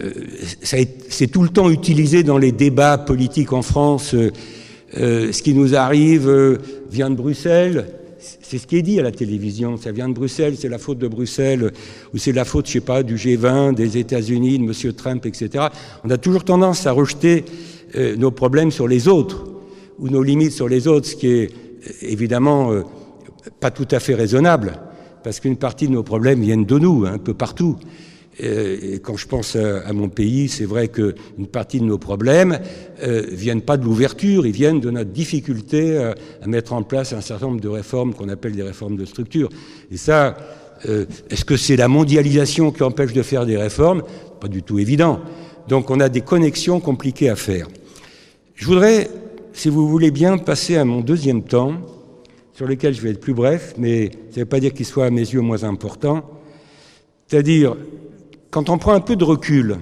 euh, 0.00 0.10
c'est 0.62 1.26
tout 1.26 1.42
le 1.42 1.50
temps 1.50 1.68
utilisé 1.68 2.22
dans 2.22 2.38
les 2.38 2.52
débats 2.52 2.96
politiques 2.96 3.52
en 3.52 3.60
France. 3.60 4.14
Euh, 4.14 5.30
ce 5.30 5.42
qui 5.42 5.52
nous 5.52 5.74
arrive 5.74 6.58
vient 6.90 7.10
de 7.10 7.16
Bruxelles. 7.16 7.84
C'est 8.40 8.58
ce 8.58 8.66
qui 8.66 8.76
est 8.76 8.82
dit 8.82 8.98
à 8.98 9.02
la 9.02 9.12
télévision. 9.12 9.76
Ça 9.76 9.92
vient 9.92 10.08
de 10.08 10.14
Bruxelles, 10.14 10.56
c'est 10.58 10.68
la 10.68 10.78
faute 10.78 10.98
de 10.98 11.08
Bruxelles, 11.08 11.72
ou 12.14 12.18
c'est 12.18 12.32
la 12.32 12.44
faute, 12.44 12.66
je 12.66 12.72
sais 12.72 12.80
pas, 12.80 13.02
du 13.02 13.16
G20, 13.16 13.74
des 13.74 13.98
États-Unis, 13.98 14.58
de 14.58 14.64
M. 14.64 14.92
Trump, 14.94 15.26
etc. 15.26 15.66
On 16.04 16.10
a 16.10 16.16
toujours 16.16 16.44
tendance 16.44 16.86
à 16.86 16.92
rejeter 16.92 17.44
nos 18.16 18.30
problèmes 18.30 18.70
sur 18.70 18.88
les 18.88 19.08
autres, 19.08 19.44
ou 19.98 20.08
nos 20.08 20.22
limites 20.22 20.52
sur 20.52 20.68
les 20.68 20.88
autres, 20.88 21.06
ce 21.06 21.16
qui 21.16 21.28
est 21.28 21.50
évidemment 22.02 22.72
pas 23.60 23.70
tout 23.70 23.88
à 23.90 24.00
fait 24.00 24.14
raisonnable, 24.14 24.80
parce 25.22 25.40
qu'une 25.40 25.56
partie 25.56 25.86
de 25.86 25.92
nos 25.92 26.02
problèmes 26.02 26.40
viennent 26.40 26.64
de 26.64 26.78
nous, 26.78 27.04
un 27.04 27.18
peu 27.18 27.34
partout. 27.34 27.76
Et 28.38 29.00
quand 29.02 29.16
je 29.16 29.28
pense 29.28 29.56
à, 29.56 29.92
mon 29.92 30.08
pays, 30.08 30.48
c'est 30.48 30.64
vrai 30.64 30.88
qu'une 30.88 31.46
partie 31.50 31.78
de 31.78 31.84
nos 31.84 31.98
problèmes 31.98 32.58
euh, 33.02 33.24
viennent 33.30 33.62
pas 33.62 33.76
de 33.76 33.84
l'ouverture, 33.84 34.44
ils 34.44 34.52
viennent 34.52 34.80
de 34.80 34.90
notre 34.90 35.10
difficulté 35.10 35.96
à, 35.96 36.14
à, 36.42 36.46
mettre 36.46 36.72
en 36.72 36.82
place 36.82 37.12
un 37.12 37.20
certain 37.20 37.46
nombre 37.46 37.60
de 37.60 37.68
réformes 37.68 38.12
qu'on 38.12 38.28
appelle 38.28 38.56
des 38.56 38.62
réformes 38.62 38.96
de 38.96 39.04
structure. 39.04 39.48
Et 39.92 39.96
ça, 39.96 40.36
euh, 40.86 41.06
est-ce 41.30 41.44
que 41.44 41.56
c'est 41.56 41.76
la 41.76 41.88
mondialisation 41.88 42.70
qui 42.70 42.82
empêche 42.82 43.12
de 43.12 43.22
faire 43.22 43.46
des 43.46 43.56
réformes? 43.56 44.02
Pas 44.40 44.48
du 44.48 44.62
tout 44.62 44.78
évident. 44.78 45.20
Donc 45.68 45.90
on 45.90 46.00
a 46.00 46.08
des 46.08 46.20
connexions 46.20 46.80
compliquées 46.80 47.28
à 47.28 47.36
faire. 47.36 47.68
Je 48.54 48.66
voudrais, 48.66 49.08
si 49.52 49.68
vous 49.68 49.88
voulez 49.88 50.10
bien, 50.10 50.38
passer 50.38 50.76
à 50.76 50.84
mon 50.84 51.00
deuxième 51.00 51.42
temps, 51.42 51.74
sur 52.52 52.66
lequel 52.66 52.94
je 52.94 53.00
vais 53.00 53.10
être 53.10 53.20
plus 53.20 53.34
bref, 53.34 53.74
mais 53.78 54.10
ça 54.30 54.36
ne 54.36 54.40
veut 54.40 54.44
pas 54.44 54.60
dire 54.60 54.72
qu'il 54.72 54.86
soit 54.86 55.06
à 55.06 55.10
mes 55.10 55.20
yeux 55.20 55.40
moins 55.40 55.64
important. 55.64 56.22
C'est-à-dire, 57.26 57.76
quand 58.54 58.70
on 58.70 58.78
prend 58.78 58.92
un 58.92 59.00
peu 59.00 59.16
de 59.16 59.24
recul, 59.24 59.78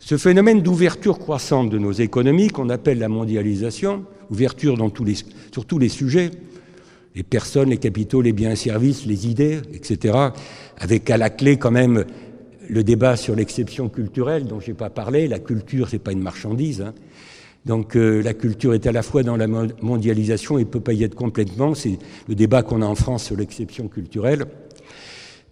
ce 0.00 0.16
phénomène 0.16 0.62
d'ouverture 0.62 1.20
croissante 1.20 1.70
de 1.70 1.78
nos 1.78 1.92
économies, 1.92 2.48
qu'on 2.48 2.68
appelle 2.70 2.98
la 2.98 3.08
mondialisation, 3.08 4.04
ouverture 4.32 4.76
sur 5.52 5.64
tous 5.64 5.78
les 5.78 5.88
sujets, 5.88 6.32
les 7.14 7.22
personnes, 7.22 7.70
les 7.70 7.76
capitaux, 7.76 8.20
les 8.20 8.32
biens 8.32 8.50
et 8.50 8.56
services, 8.56 9.06
les 9.06 9.28
idées, 9.28 9.60
etc., 9.72 10.18
avec 10.76 11.08
à 11.08 11.16
la 11.16 11.30
clé 11.30 11.56
quand 11.56 11.70
même 11.70 12.04
le 12.68 12.82
débat 12.82 13.14
sur 13.16 13.36
l'exception 13.36 13.88
culturelle 13.88 14.46
dont 14.46 14.58
je 14.58 14.72
n'ai 14.72 14.76
pas 14.76 14.90
parlé. 14.90 15.28
La 15.28 15.38
culture, 15.38 15.88
c'est 15.88 16.00
pas 16.00 16.10
une 16.10 16.22
marchandise. 16.22 16.80
Hein. 16.80 16.94
Donc 17.64 17.94
euh, 17.94 18.20
la 18.22 18.34
culture 18.34 18.74
est 18.74 18.88
à 18.88 18.92
la 18.92 19.02
fois 19.02 19.22
dans 19.22 19.36
la 19.36 19.46
mondialisation 19.46 20.58
et 20.58 20.64
peut 20.64 20.80
pas 20.80 20.94
y 20.94 21.04
être 21.04 21.14
complètement. 21.14 21.76
C'est 21.76 21.96
le 22.26 22.34
débat 22.34 22.64
qu'on 22.64 22.82
a 22.82 22.86
en 22.86 22.96
France 22.96 23.22
sur 23.22 23.36
l'exception 23.36 23.86
culturelle. 23.86 24.46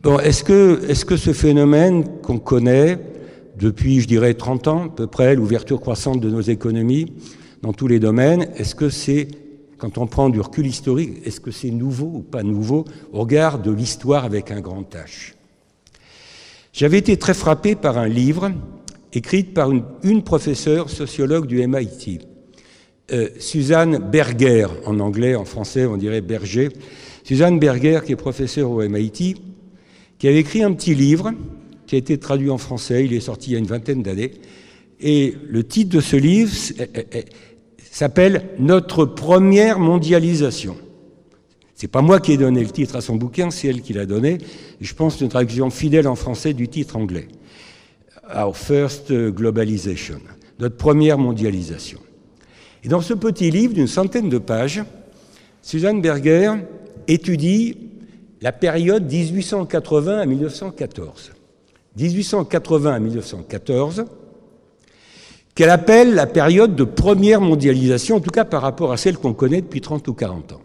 Bon, 0.03 0.19
est-ce 0.19 0.43
que, 0.43 0.81
est-ce 0.89 1.05
que 1.05 1.19
ce 1.19 1.35
phénomène 1.35 2.07
qu'on 2.23 2.39
connaît 2.39 2.99
depuis, 3.59 4.01
je 4.01 4.09
dirais, 4.09 4.33
30 4.33 4.69
ans 4.69 4.85
à 4.87 4.89
peu 4.89 5.07
près, 5.07 5.35
l'ouverture 5.35 5.79
croissante 5.79 6.21
de 6.21 6.31
nos 6.31 6.41
économies 6.41 7.13
dans 7.61 7.75
tous 7.75 7.87
les 7.87 7.99
domaines, 7.99 8.49
est-ce 8.57 8.75
que 8.75 8.89
c'est 8.89 9.29
quand 9.77 9.99
on 9.99 10.07
prend 10.07 10.31
du 10.31 10.41
recul 10.41 10.67
historique, 10.67 11.19
est-ce 11.27 11.39
que 11.39 11.51
c'est 11.51 11.71
nouveau 11.71 12.11
ou 12.15 12.21
pas 12.21 12.43
nouveau 12.43 12.87
au 13.13 13.19
regard 13.21 13.59
de 13.59 13.71
l'histoire 13.71 14.25
avec 14.25 14.51
un 14.51 14.61
grand 14.61 14.91
H? 14.95 15.35
J'avais 16.73 16.97
été 16.97 17.19
très 17.19 17.35
frappé 17.35 17.75
par 17.75 17.99
un 17.99 18.09
livre 18.09 18.51
écrit 19.13 19.43
par 19.43 19.71
une, 19.71 20.23
professeure 20.23 20.89
sociologue 20.89 21.47
du 21.47 21.67
MIT, 21.67 22.21
euh, 23.13 23.29
Suzanne 23.39 23.99
Berger, 23.99 24.67
en 24.87 24.99
anglais, 24.99 25.35
en 25.35 25.45
français 25.45 25.85
on 25.85 25.99
dirait 25.99 26.23
Berger. 26.23 26.71
Suzanne 27.23 27.59
Berger, 27.59 28.01
qui 28.07 28.13
est 28.13 28.17
professeure 28.17 28.71
au 28.71 28.83
MIT, 28.83 29.50
qui 30.21 30.29
avait 30.29 30.39
écrit 30.39 30.63
un 30.63 30.73
petit 30.75 30.95
livre 30.95 31.33
qui 31.87 31.97
a 31.97 31.99
été 31.99 32.19
traduit 32.19 32.51
en 32.51 32.59
français, 32.59 33.05
il 33.05 33.15
est 33.15 33.21
sorti 33.21 33.51
il 33.51 33.53
y 33.55 33.57
a 33.57 33.59
une 33.59 33.67
vingtaine 33.67 34.03
d'années, 34.03 34.33
et 35.01 35.35
le 35.49 35.65
titre 35.65 35.91
de 35.97 36.01
ce 36.01 36.15
livre 36.15 36.53
s'appelle 37.91 38.51
Notre 38.59 39.07
première 39.07 39.81
mondialisation. 39.81 40.77
C'est 41.75 41.89
pas 41.89 42.03
moi 42.03 42.21
qui 42.21 42.33
ai 42.33 42.37
donné 42.37 42.63
le 42.63 42.69
titre 42.69 42.97
à 42.97 43.01
son 43.01 43.17
bouquin, 43.17 43.51
c'est 43.51 43.69
elle 43.69 43.81
qui 43.81 43.95
l'a 43.95 44.05
donné. 44.05 44.37
Je 44.83 44.93
pense 44.93 45.19
une 45.23 45.31
traduction 45.31 45.71
fidèle 45.71 46.07
en 46.07 46.15
français 46.15 46.53
du 46.53 46.69
titre 46.69 46.97
anglais. 46.97 47.29
Our 48.37 48.55
First 48.55 49.11
Globalization, 49.11 50.21
notre 50.59 50.77
première 50.77 51.17
mondialisation. 51.17 51.99
Et 52.85 52.89
dans 52.89 53.01
ce 53.01 53.15
petit 53.15 53.51
livre 53.51 53.73
d'une 53.73 53.87
centaine 53.87 54.29
de 54.29 54.39
pages, 54.39 54.83
Suzanne 55.63 56.03
Berger 56.03 56.53
étudie 57.09 57.90
la 58.41 58.53
période 58.53 59.11
1880 59.11 60.19
à 60.19 60.27
1914. 60.27 61.33
1880 61.97 62.95
à 62.95 62.99
1914, 62.99 64.05
qu'elle 65.55 65.71
appelle 65.71 66.15
la 66.15 66.27
période 66.27 66.77
de 66.77 66.85
première 66.85 67.41
mondialisation, 67.41 68.17
en 68.17 68.21
tout 68.21 68.31
cas 68.31 68.45
par 68.45 68.63
rapport 68.63 68.93
à 68.93 68.97
celle 68.97 69.19
qu'on 69.19 69.35
connaît 69.35 69.61
depuis 69.61 69.81
30 69.81 70.07
ou 70.09 70.15
40 70.15 70.53
ans. 70.53 70.63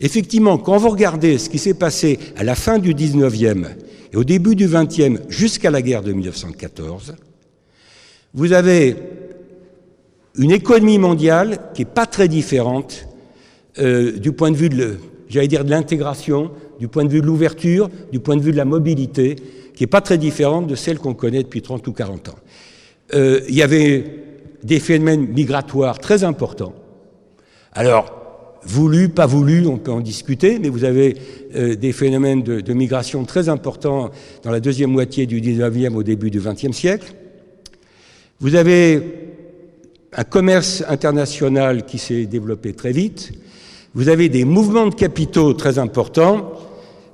Effectivement, 0.00 0.58
quand 0.58 0.76
vous 0.78 0.90
regardez 0.90 1.38
ce 1.38 1.48
qui 1.48 1.58
s'est 1.58 1.74
passé 1.74 2.18
à 2.36 2.44
la 2.44 2.54
fin 2.54 2.78
du 2.78 2.94
19e 2.94 3.66
et 4.12 4.16
au 4.16 4.24
début 4.24 4.54
du 4.54 4.68
20e 4.68 5.20
jusqu'à 5.28 5.70
la 5.70 5.80
guerre 5.80 6.02
de 6.02 6.12
1914, 6.12 7.14
vous 8.34 8.52
avez 8.52 8.96
une 10.36 10.50
économie 10.50 10.98
mondiale 10.98 11.58
qui 11.74 11.82
n'est 11.82 11.90
pas 11.90 12.06
très 12.06 12.28
différente 12.28 13.06
euh, 13.78 14.12
du 14.18 14.32
point 14.32 14.50
de 14.50 14.56
vue 14.56 14.68
de, 14.68 14.98
j'allais 15.32 15.48
dire, 15.48 15.64
de 15.64 15.70
l'intégration, 15.70 16.50
du 16.78 16.88
point 16.88 17.04
de 17.04 17.10
vue 17.10 17.20
de 17.20 17.26
l'ouverture, 17.26 17.88
du 18.12 18.20
point 18.20 18.36
de 18.36 18.42
vue 18.42 18.52
de 18.52 18.56
la 18.56 18.64
mobilité, 18.64 19.36
qui 19.74 19.82
n'est 19.82 19.88
pas 19.88 20.00
très 20.00 20.18
différente 20.18 20.66
de 20.66 20.74
celle 20.74 20.98
qu'on 20.98 21.14
connaît 21.14 21.42
depuis 21.42 21.62
30 21.62 21.86
ou 21.88 21.92
40 21.92 22.28
ans. 22.28 22.38
Euh, 23.14 23.40
il 23.48 23.54
y 23.54 23.62
avait 23.62 24.04
des 24.62 24.78
phénomènes 24.78 25.26
migratoires 25.28 25.98
très 25.98 26.22
importants. 26.22 26.74
Alors, 27.72 28.12
voulu, 28.64 29.08
pas 29.08 29.26
voulu, 29.26 29.66
on 29.66 29.78
peut 29.78 29.90
en 29.90 30.00
discuter, 30.00 30.58
mais 30.58 30.68
vous 30.68 30.84
avez 30.84 31.16
euh, 31.56 31.74
des 31.74 31.92
phénomènes 31.92 32.42
de, 32.42 32.60
de, 32.60 32.72
migration 32.74 33.24
très 33.24 33.48
importants 33.48 34.10
dans 34.42 34.50
la 34.50 34.60
deuxième 34.60 34.90
moitié 34.90 35.26
du 35.26 35.40
19e 35.40 35.94
au 35.94 36.02
début 36.02 36.30
du 36.30 36.40
20e 36.40 36.72
siècle. 36.72 37.14
Vous 38.40 38.54
avez 38.54 39.02
un 40.14 40.24
commerce 40.24 40.84
international 40.88 41.86
qui 41.86 41.98
s'est 41.98 42.26
développé 42.26 42.74
très 42.74 42.92
vite. 42.92 43.32
Vous 43.94 44.08
avez 44.08 44.30
des 44.30 44.46
mouvements 44.46 44.86
de 44.86 44.94
capitaux 44.94 45.52
très 45.52 45.78
importants. 45.78 46.52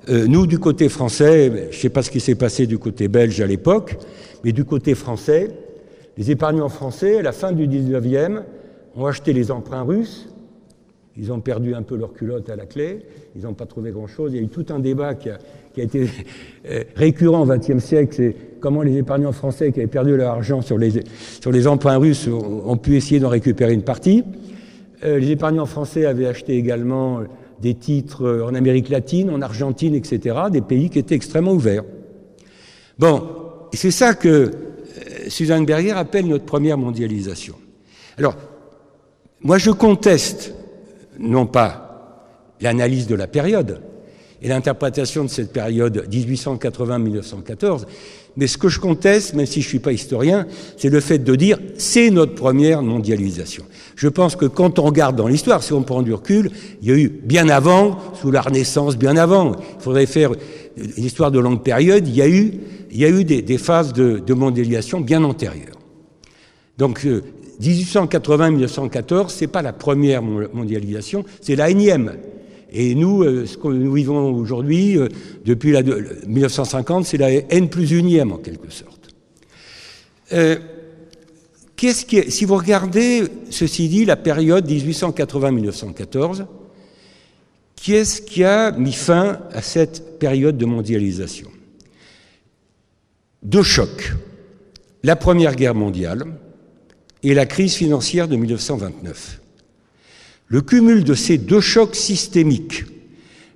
Euh, 0.09 0.27
nous, 0.29 0.47
du 0.47 0.61
côté 0.61 0.89
français, 0.89 1.71
je 1.73 1.77
ne 1.77 1.81
sais 1.81 1.89
pas 1.89 2.03
ce 2.03 2.11
qui 2.11 2.21
s'est 2.21 2.37
passé 2.37 2.69
du 2.69 2.79
côté 2.79 3.09
belge 3.09 3.41
à 3.41 3.47
l'époque, 3.47 3.97
mais 4.45 4.53
du 4.53 4.65
côté 4.65 4.95
français, 4.95 5.49
les 6.17 6.31
épargnants 6.31 6.69
français, 6.69 7.19
à 7.19 7.23
la 7.23 7.33
fin 7.33 7.51
du 7.51 7.67
19e, 7.67 8.43
ont 8.95 9.07
acheté 9.07 9.33
les 9.33 9.51
emprunts 9.51 9.83
russes. 9.83 10.29
Ils 11.17 11.33
ont 11.33 11.41
perdu 11.41 11.75
un 11.75 11.83
peu 11.83 11.97
leur 11.97 12.13
culotte 12.13 12.49
à 12.49 12.55
la 12.55 12.65
clé. 12.65 13.01
Ils 13.35 13.43
n'ont 13.43 13.55
pas 13.55 13.67
trouvé 13.67 13.91
grand-chose. 13.91 14.31
Il 14.33 14.37
y 14.37 14.39
a 14.41 14.45
eu 14.45 14.49
tout 14.49 14.67
un 14.71 14.79
débat 14.79 15.17
qui 15.17 15.31
a, 15.31 15.39
été 15.77 16.09
euh, 16.71 16.85
récurrent 16.95 17.43
au 17.43 17.47
XXe 17.47 17.83
siècle. 17.83 18.15
C'est 18.15 18.37
comment 18.61 18.83
les 18.83 18.97
épargnants 18.97 19.33
français 19.33 19.73
qui 19.73 19.81
avaient 19.81 19.89
perdu 19.89 20.17
leur 20.17 20.31
argent 20.31 20.63
sur 20.63 20.79
les 20.79 21.67
emprunts 21.67 21.99
russes 21.99 22.29
ont, 22.29 22.77
pu 22.77 22.95
essayer 22.95 23.19
d'en 23.19 23.31
récupérer 23.31 23.75
une 23.75 23.83
partie. 23.83 24.23
Euh, 25.05 25.19
les 25.19 25.31
épargnants 25.31 25.67
français 25.67 26.07
avaient 26.07 26.27
acheté 26.27 26.57
également 26.57 27.21
des 27.61 27.75
titres 27.75 28.43
en 28.47 28.55
Amérique 28.55 28.89
latine, 28.89 29.31
en 29.31 29.43
Argentine, 29.43 29.95
etc., 29.95 30.37
des 30.51 30.61
pays 30.61 30.91
qui 30.91 30.99
étaient 30.99 31.15
extrêmement 31.15 31.53
ouverts. 31.53 31.85
Bon, 32.99 33.29
c'est 33.73 33.91
ça 33.91 34.15
que 34.15 34.51
Suzanne 35.29 35.65
Berger 35.65 35.93
appelle 35.93 36.27
notre 36.27 36.45
première 36.45 36.79
mondialisation. 36.79 37.55
Alors, 38.17 38.37
moi 39.41 39.59
je 39.59 39.71
conteste 39.71 40.55
non 41.19 41.47
pas 41.47 41.89
l'analyse 42.61 43.07
de 43.07 43.15
la 43.15 43.27
période 43.27 43.81
et 44.41 44.49
l'interprétation 44.49 45.25
de 45.25 45.29
cette 45.29 45.53
période 45.53 46.07
1880-1914, 46.11 47.87
mais 48.39 48.47
ce 48.47 48.57
que 48.57 48.69
je 48.69 48.79
conteste, 48.79 49.35
même 49.35 49.47
si 49.47 49.61
je 49.61 49.67
ne 49.67 49.69
suis 49.69 49.79
pas 49.81 49.93
historien, 49.93 50.47
c'est 50.77 50.89
le 50.89 51.01
fait 51.01 51.19
de 51.19 51.35
dire 51.35 51.59
c'est 51.77 52.09
notre 52.11 52.35
première 52.35 52.83
mondialisation. 52.83 53.65
Je 53.97 54.07
pense 54.07 54.37
que 54.37 54.47
quand 54.47 54.79
on 54.79 54.85
regarde 54.85 55.17
dans 55.17 55.27
l'histoire, 55.27 55.63
si 55.63 55.73
on 55.73 55.83
prend 55.83 56.03
du 56.03 56.15
recul, 56.15 56.53
il 56.81 56.89
y 56.89 56.93
a 56.93 56.97
eu 56.97 57.09
bien 57.09 57.49
avant, 57.49 57.99
sous 58.15 58.31
la 58.31 58.41
Renaissance, 58.41 58.97
bien 58.97 59.17
avant. 59.17 59.57
Il 59.79 59.83
faudrait 59.83 60.07
faire 60.07 60.31
une 60.77 61.05
histoire 61.05 61.33
de 61.33 61.41
longue 61.41 61.65
période. 61.65 62.07
Il 62.07 62.15
y 62.15 62.23
a 62.23 62.29
eu 62.29 62.53
il 62.91 62.99
y 62.99 63.05
a 63.05 63.11
eu 63.11 63.25
des, 63.25 63.43
des 63.43 63.59
phases 63.59 63.93
de, 63.93 64.19
de, 64.19 64.35
mondialisation 64.35 65.01
bien 65.01 65.23
antérieures. 65.25 65.77
Donc, 66.79 67.05
euh, 67.05 67.23
1880-1914, 67.61 69.29
c'est 69.29 69.47
pas 69.47 69.63
la 69.63 69.73
première 69.73 70.23
mondialisation, 70.23 71.25
c'est 71.41 71.57
la 71.57 71.71
énième. 71.71 72.13
Et 72.71 72.95
nous, 72.95 73.23
euh, 73.23 73.47
ce 73.47 73.57
que 73.57 73.69
nous 73.69 73.93
vivons 73.93 74.35
aujourd'hui, 74.35 74.99
euh, 74.99 75.09
depuis 75.45 75.73
la, 75.73 75.83
1950, 75.83 77.07
c'est 77.07 77.17
la 77.17 77.31
N 77.31 77.69
plus 77.69 77.93
unième 77.93 78.33
en 78.33 78.37
quelque 78.37 78.71
sorte. 78.71 79.09
Euh, 80.33 80.59
qu'est-ce 81.77 82.31
si 82.31 82.45
vous 82.45 82.57
regardez, 82.57 83.25
ceci 83.51 83.89
dit, 83.89 84.05
la 84.05 84.17
période 84.17 84.69
1880-1914, 84.69 86.45
qui 87.75 87.95
est-ce 87.95 88.21
qui 88.21 88.45
a 88.45 88.73
mis 88.73 88.93
fin 88.93 89.41
à 89.53 89.63
cette 89.63 90.19
période 90.19 90.59
de 90.59 90.67
mondialisation? 90.67 91.49
Deux 93.43 93.63
chocs. 93.63 94.13
La 95.05 95.17
Première 95.17 95.55
Guerre 95.55 95.77
mondiale 95.77 96.25
et 97.23 97.35
la 97.35 97.47
crise 97.47 97.75
financière 97.75 98.29
de 98.29 98.37
1929. 98.37 99.41
Le 100.51 100.63
cumul 100.63 101.05
de 101.05 101.13
ces 101.13 101.37
deux 101.37 101.61
chocs 101.61 101.95
systémiques, 101.95 102.85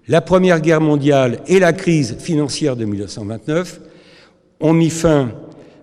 la 0.08 0.20
Première 0.20 0.60
Guerre 0.60 0.82
mondiale 0.82 1.40
et 1.46 1.58
la 1.58 1.72
crise 1.72 2.16
financière 2.18 2.76
de 2.76 2.84
1929, 2.84 3.80
ont 4.60 4.74
mis 4.74 4.90
fin, 4.90 5.32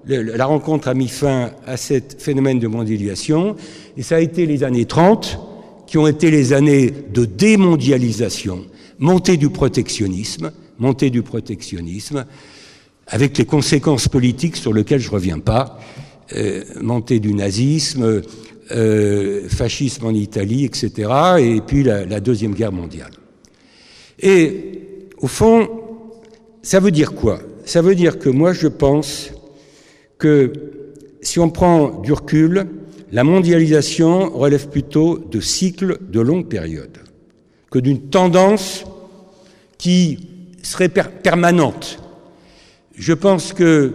la 0.05 0.45
rencontre 0.45 0.88
a 0.88 0.93
mis 0.93 1.07
fin 1.07 1.49
à 1.66 1.78
ce 1.78 1.95
phénomène 2.20 2.60
de 2.60 2.68
mondialisation, 2.68 3.55
et 3.97 4.03
ça 4.03 4.18
a 4.18 4.20
été 4.20 4.45
les 4.45 4.64
années 4.64 4.86
30 4.86 5.39
qui 5.88 5.97
ont 5.97 6.05
été 6.05 6.30
les 6.30 6.53
années 6.53 6.93
de 7.12 7.26
démondialisation, 7.26 8.66
montée 8.99 9.38
du 9.38 9.49
protectionnisme, 9.49 10.51
montée 10.78 11.10
du 11.10 11.24
protectionnisme, 11.24 12.26
avec 13.07 13.36
les 13.39 13.45
conséquences 13.45 14.07
politiques 14.07 14.57
sur 14.57 14.74
lesquelles 14.74 14.99
je 14.99 15.10
ne 15.10 15.14
reviens 15.16 15.39
pas, 15.39 15.80
euh, 16.36 16.64
montée 16.80 17.20
du 17.20 17.34
nazisme, 17.34 18.22
euh, 18.72 19.48
fascisme 19.50 20.06
en 20.06 20.14
Italie, 20.14 20.66
etc., 20.66 21.10
et 21.40 21.62
puis 21.62 21.84
la, 21.84 22.20
Deuxième 22.20 22.54
Guerre 22.54 22.72
mondiale. 22.72 23.12
Et 24.20 25.08
au 25.18 25.28
fond, 25.28 25.68
ça 26.62 26.80
veut 26.80 26.92
dire 26.92 27.14
quoi? 27.14 27.40
Ça 27.66 27.82
veut 27.82 27.96
dire 27.96 28.20
que 28.20 28.30
moi 28.30 28.54
je 28.54 28.68
pense 28.68 29.32
que 30.18 30.54
si 31.22 31.40
on 31.40 31.50
prend 31.50 32.00
du 32.02 32.14
recul, 32.14 32.68
la 33.12 33.24
mondialisation 33.24 34.30
relève 34.30 34.70
plutôt 34.70 35.18
de 35.18 35.40
cycles 35.40 35.98
de 36.10 36.20
longue 36.20 36.48
période 36.48 36.98
que 37.72 37.80
d'une 37.80 38.10
tendance 38.10 38.84
qui 39.78 40.28
serait 40.62 40.90
permanente. 40.90 42.00
Je 42.96 43.14
pense 43.14 43.54
que 43.54 43.94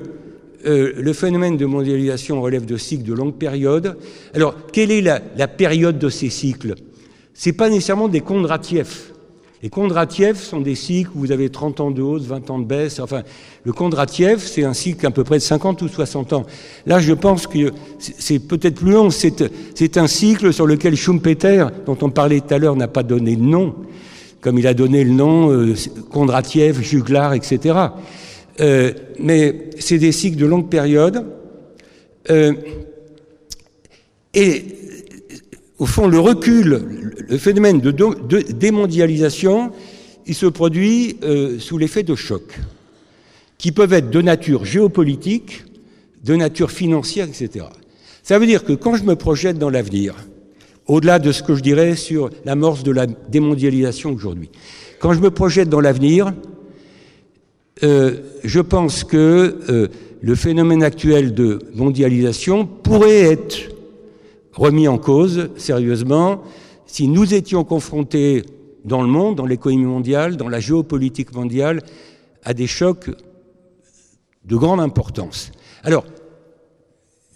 euh, 0.66 0.92
le 0.96 1.12
phénomène 1.12 1.56
de 1.56 1.66
mondialisation 1.66 2.40
relève 2.40 2.64
de 2.64 2.76
cycles 2.76 3.04
de 3.04 3.12
longue 3.12 3.34
période. 3.34 3.96
Alors, 4.32 4.54
quelle 4.72 4.90
est 4.90 5.02
la, 5.02 5.48
période 5.48 5.98
de 5.98 6.08
ces 6.08 6.30
cycles? 6.30 6.74
C'est 7.34 7.52
pas 7.52 7.68
nécessairement 7.68 8.08
des 8.08 8.20
Kondratiev. 8.20 9.12
Les 9.62 9.70
Kondratiev 9.70 10.36
sont 10.36 10.60
des 10.60 10.74
cycles 10.74 11.10
où 11.14 11.20
vous 11.20 11.32
avez 11.32 11.48
30 11.48 11.80
ans 11.80 11.90
de 11.90 12.02
hausse, 12.02 12.22
20 12.22 12.50
ans 12.50 12.58
de 12.58 12.64
baisse. 12.64 13.00
Enfin, 13.00 13.22
le 13.64 13.72
Kondratiev, 13.72 14.38
c'est 14.38 14.64
un 14.64 14.74
cycle 14.74 15.06
à 15.06 15.10
peu 15.10 15.24
près 15.24 15.36
de 15.36 15.42
50 15.42 15.80
ou 15.82 15.88
60 15.88 16.32
ans. 16.34 16.44
Là, 16.86 16.98
je 16.98 17.12
pense 17.12 17.46
que 17.46 17.72
c'est 17.98 18.38
peut-être 18.38 18.76
plus 18.76 18.92
long. 18.92 19.08
C'est 19.10 19.96
un 19.96 20.06
cycle 20.06 20.52
sur 20.52 20.66
lequel 20.66 20.96
Schumpeter, 20.96 21.66
dont 21.86 21.96
on 22.02 22.10
parlait 22.10 22.40
tout 22.40 22.52
à 22.54 22.58
l'heure, 22.58 22.76
n'a 22.76 22.88
pas 22.88 23.02
donné 23.02 23.36
de 23.36 23.42
nom, 23.42 23.74
comme 24.40 24.58
il 24.58 24.66
a 24.66 24.74
donné 24.74 25.02
le 25.02 25.12
nom 25.12 25.50
euh, 25.50 25.74
Kondratiev, 26.10 26.82
Juglar, 26.82 27.34
etc. 27.34 27.74
Euh, 28.60 28.92
mais 29.18 29.70
c'est 29.78 29.98
des 29.98 30.12
cycles 30.12 30.36
de 30.36 30.46
longue 30.46 30.68
période. 30.68 31.26
Euh, 32.30 32.52
et 34.32 34.64
au 35.78 35.86
fond, 35.86 36.06
le 36.06 36.18
recul, 36.18 36.82
le 37.28 37.38
phénomène 37.38 37.80
de, 37.80 38.52
démondialisation, 38.52 39.72
il 40.26 40.34
se 40.34 40.46
produit 40.46 41.18
euh, 41.24 41.58
sous 41.58 41.78
l'effet 41.78 42.02
de 42.02 42.14
chocs, 42.14 42.58
qui 43.58 43.72
peuvent 43.72 43.92
être 43.92 44.10
de 44.10 44.22
nature 44.22 44.64
géopolitique, 44.64 45.64
de 46.22 46.36
nature 46.36 46.70
financière, 46.70 47.26
etc. 47.28 47.66
Ça 48.22 48.38
veut 48.38 48.46
dire 48.46 48.64
que 48.64 48.72
quand 48.72 48.96
je 48.96 49.04
me 49.04 49.16
projette 49.16 49.58
dans 49.58 49.68
l'avenir, 49.68 50.14
au-delà 50.86 51.18
de 51.18 51.32
ce 51.32 51.42
que 51.42 51.54
je 51.54 51.62
dirais 51.62 51.96
sur 51.96 52.30
l'amorce 52.44 52.82
de 52.82 52.92
la 52.92 53.06
démondialisation 53.06 54.12
aujourd'hui, 54.12 54.50
quand 55.00 55.12
je 55.12 55.20
me 55.20 55.30
projette 55.30 55.68
dans 55.68 55.80
l'avenir, 55.80 56.32
euh, 57.82 58.20
je 58.44 58.60
pense 58.60 59.02
que 59.04 59.58
euh, 59.68 59.88
le 60.22 60.34
phénomène 60.34 60.82
actuel 60.82 61.34
de 61.34 61.58
mondialisation 61.74 62.66
pourrait 62.66 63.22
être 63.22 63.70
remis 64.52 64.86
en 64.86 64.98
cause 64.98 65.50
sérieusement 65.56 66.42
si 66.86 67.08
nous 67.08 67.34
étions 67.34 67.64
confrontés 67.64 68.44
dans 68.84 69.02
le 69.02 69.08
monde, 69.08 69.36
dans 69.36 69.46
l'économie 69.46 69.84
mondiale, 69.84 70.36
dans 70.36 70.48
la 70.48 70.60
géopolitique 70.60 71.34
mondiale, 71.34 71.82
à 72.44 72.54
des 72.54 72.66
chocs 72.66 73.10
de 74.44 74.56
grande 74.56 74.80
importance. 74.80 75.50
Alors, 75.82 76.04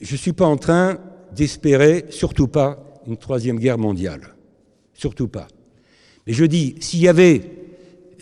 je 0.01 0.13
ne 0.13 0.19
suis 0.19 0.33
pas 0.33 0.47
en 0.47 0.57
train 0.57 0.99
d'espérer, 1.35 2.05
surtout 2.11 2.47
pas, 2.47 2.79
une 3.07 3.17
troisième 3.17 3.59
guerre 3.59 3.79
mondiale. 3.79 4.35
Surtout 4.93 5.29
pas. 5.29 5.49
Mais 6.27 6.33
je 6.33 6.45
dis, 6.45 6.77
s'il 6.81 7.01
y 7.01 7.09
avait 7.09 7.43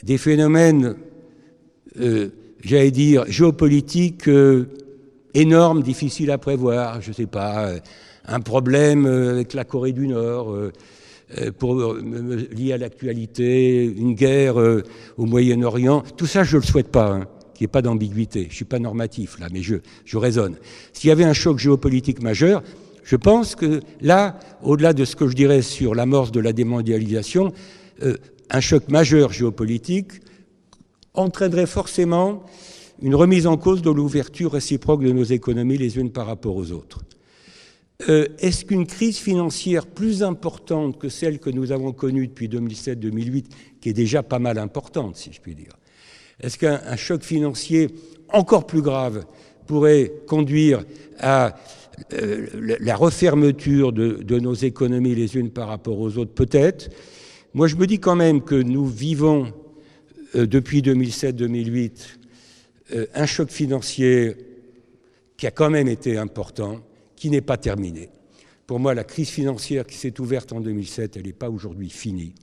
des 0.02 0.18
phénomènes, 0.18 0.94
euh, 2.00 2.28
j'allais 2.62 2.90
dire, 2.90 3.24
géopolitiques 3.28 4.28
euh, 4.28 4.66
énormes, 5.34 5.82
difficiles 5.82 6.30
à 6.30 6.38
prévoir, 6.38 7.00
je 7.00 7.10
ne 7.10 7.14
sais 7.14 7.26
pas, 7.26 7.68
euh, 7.68 7.78
un 8.26 8.40
problème 8.40 9.06
avec 9.06 9.54
la 9.54 9.64
Corée 9.64 9.92
du 9.92 10.08
Nord, 10.08 10.52
lié 11.30 12.72
à 12.72 12.76
l'actualité, 12.76 13.84
une 13.84 14.14
guerre 14.14 14.56
au 14.56 15.26
Moyen-Orient. 15.26 16.02
Tout 16.16 16.26
ça, 16.26 16.42
je 16.42 16.56
ne 16.56 16.62
le 16.62 16.66
souhaite 16.66 16.88
pas, 16.88 17.12
hein, 17.12 17.26
qu'il 17.54 17.64
n'y 17.64 17.66
ait 17.66 17.68
pas 17.68 17.82
d'ambiguïté. 17.82 18.42
Je 18.42 18.48
ne 18.48 18.52
suis 18.52 18.64
pas 18.64 18.80
normatif 18.80 19.38
là, 19.38 19.46
mais 19.52 19.62
je, 19.62 19.76
je 20.04 20.16
raisonne. 20.16 20.56
S'il 20.92 21.06
y 21.06 21.12
avait 21.12 21.22
un 21.22 21.34
choc 21.34 21.60
géopolitique 21.60 22.20
majeur, 22.20 22.64
je 23.04 23.14
pense 23.14 23.54
que 23.54 23.80
là, 24.00 24.40
au-delà 24.64 24.92
de 24.92 25.04
ce 25.04 25.14
que 25.14 25.28
je 25.28 25.36
dirais 25.36 25.62
sur 25.62 25.94
l'amorce 25.94 26.32
de 26.32 26.40
la 26.40 26.52
démondialisation, 26.52 27.52
un 28.50 28.60
choc 28.60 28.88
majeur 28.88 29.32
géopolitique 29.32 30.20
entraînerait 31.16 31.66
forcément 31.66 32.42
une 33.02 33.14
remise 33.14 33.46
en 33.46 33.56
cause 33.56 33.82
de 33.82 33.90
l'ouverture 33.90 34.52
réciproque 34.52 35.02
de 35.02 35.12
nos 35.12 35.24
économies 35.24 35.78
les 35.78 35.98
unes 35.98 36.10
par 36.10 36.26
rapport 36.26 36.56
aux 36.56 36.72
autres. 36.72 37.00
Euh, 38.08 38.26
est-ce 38.38 38.64
qu'une 38.64 38.86
crise 38.86 39.16
financière 39.16 39.86
plus 39.86 40.22
importante 40.22 40.98
que 40.98 41.08
celle 41.08 41.38
que 41.38 41.50
nous 41.50 41.72
avons 41.72 41.92
connue 41.92 42.26
depuis 42.26 42.48
2007-2008, 42.48 43.44
qui 43.80 43.88
est 43.88 43.94
déjà 43.94 44.22
pas 44.22 44.38
mal 44.38 44.58
importante, 44.58 45.16
si 45.16 45.32
je 45.32 45.40
puis 45.40 45.54
dire, 45.54 45.72
est-ce 46.40 46.58
qu'un 46.58 46.96
choc 46.96 47.22
financier 47.22 47.88
encore 48.28 48.66
plus 48.66 48.82
grave 48.82 49.24
pourrait 49.66 50.12
conduire 50.26 50.84
à 51.18 51.56
euh, 52.12 52.76
la 52.80 52.94
refermeture 52.94 53.92
de, 53.92 54.38
nos 54.38 54.54
économies 54.54 55.14
les 55.14 55.36
unes 55.36 55.50
par 55.50 55.68
rapport 55.68 55.98
aux 55.98 56.18
autres? 56.18 56.34
Peut-être. 56.34 56.90
Moi, 57.54 57.66
je 57.66 57.76
me 57.76 57.86
dis 57.86 57.98
quand 57.98 58.16
même 58.16 58.42
que 58.42 58.54
nous 58.54 58.84
vivons 58.84 59.54
depuis 60.34 60.82
2007-2008 60.82 61.90
un 63.14 63.26
choc 63.26 63.50
financier 63.50 64.36
qui 65.36 65.46
a 65.46 65.50
quand 65.50 65.70
même 65.70 65.88
été 65.88 66.16
important 66.16 66.80
qui 67.16 67.30
n'est 67.30 67.40
pas 67.40 67.56
terminée. 67.56 68.10
Pour 68.66 68.80
moi, 68.80 68.94
la 68.94 69.04
crise 69.04 69.28
financière 69.28 69.86
qui 69.86 69.96
s'est 69.96 70.20
ouverte 70.20 70.52
en 70.52 70.60
2007, 70.60 71.16
elle 71.16 71.26
n'est 71.26 71.32
pas 71.32 71.50
aujourd'hui 71.50 71.90
finie. 71.90 72.34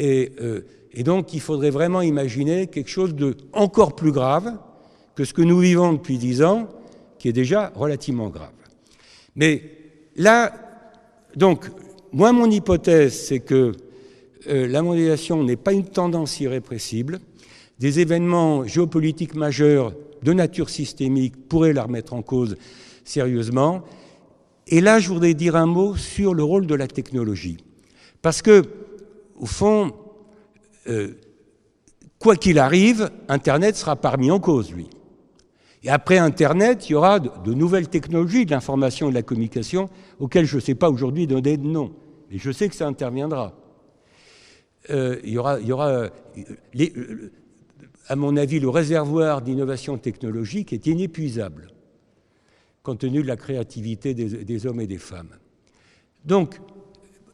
Euh, 0.00 0.60
et, 0.92 1.02
donc, 1.02 1.32
il 1.32 1.40
faudrait 1.40 1.70
vraiment 1.70 2.02
imaginer 2.02 2.66
quelque 2.66 2.90
chose 2.90 3.14
de 3.14 3.36
encore 3.52 3.94
plus 3.94 4.12
grave 4.12 4.58
que 5.14 5.24
ce 5.24 5.32
que 5.32 5.42
nous 5.42 5.58
vivons 5.58 5.92
depuis 5.92 6.18
dix 6.18 6.42
ans, 6.42 6.68
qui 7.18 7.28
est 7.28 7.32
déjà 7.32 7.72
relativement 7.74 8.28
grave. 8.28 8.52
Mais 9.36 9.62
là, 10.16 10.52
donc, 11.36 11.66
moi, 12.12 12.32
mon 12.32 12.50
hypothèse, 12.50 13.14
c'est 13.26 13.40
que 13.40 13.72
euh, 14.46 14.66
la 14.66 14.82
mondialisation 14.82 15.42
n'est 15.42 15.56
pas 15.56 15.72
une 15.72 15.84
tendance 15.84 16.40
irrépressible. 16.40 17.18
Des 17.78 18.00
événements 18.00 18.64
géopolitiques 18.64 19.34
majeurs 19.34 19.92
de 20.22 20.32
nature 20.32 20.68
systémique 20.68 21.48
pourraient 21.48 21.72
la 21.72 21.84
remettre 21.84 22.12
en 22.12 22.22
cause 22.22 22.56
sérieusement. 23.04 23.82
Et 24.66 24.80
là, 24.80 24.98
je 24.98 25.08
voudrais 25.08 25.34
dire 25.34 25.56
un 25.56 25.66
mot 25.66 25.96
sur 25.96 26.34
le 26.34 26.42
rôle 26.42 26.66
de 26.66 26.74
la 26.74 26.86
technologie. 26.86 27.58
Parce 28.20 28.42
que, 28.42 28.64
au 29.36 29.46
fond, 29.46 29.92
euh, 30.88 31.14
quoi 32.18 32.36
qu'il 32.36 32.58
arrive, 32.58 33.10
Internet 33.28 33.76
sera 33.76 33.96
parmi 33.96 34.30
en 34.30 34.40
cause, 34.40 34.72
lui. 34.72 34.88
Et 35.82 35.90
après 35.90 36.18
Internet, 36.18 36.88
il 36.88 36.92
y 36.92 36.94
aura 36.94 37.20
de, 37.20 37.54
nouvelles 37.54 37.88
technologies 37.88 38.44
de 38.44 38.50
l'information 38.50 39.06
et 39.06 39.10
de 39.10 39.14
la 39.14 39.22
communication 39.22 39.88
auxquelles 40.18 40.44
je 40.44 40.56
ne 40.56 40.60
sais 40.60 40.74
pas 40.74 40.90
aujourd'hui 40.90 41.26
donner 41.26 41.56
de 41.56 41.66
nom. 41.66 41.92
Mais 42.30 42.38
je 42.38 42.50
sais 42.50 42.68
que 42.68 42.74
ça 42.74 42.86
interviendra. 42.86 43.54
Euh, 44.90 45.18
il 45.24 45.30
y 45.30 45.38
aura, 45.38 45.58
aura 45.60 45.88
euh, 45.88 47.30
à 48.06 48.16
mon 48.16 48.36
avis, 48.36 48.58
le 48.60 48.68
réservoir 48.68 49.42
d'innovation 49.42 49.98
technologique 49.98 50.72
est 50.72 50.86
inépuisable 50.86 51.72
compte 52.88 53.00
tenu 53.00 53.22
de 53.22 53.28
la 53.28 53.36
créativité 53.36 54.14
des, 54.14 54.66
hommes 54.66 54.80
et 54.80 54.86
des 54.86 54.96
femmes. 54.96 55.36
Donc, 56.24 56.58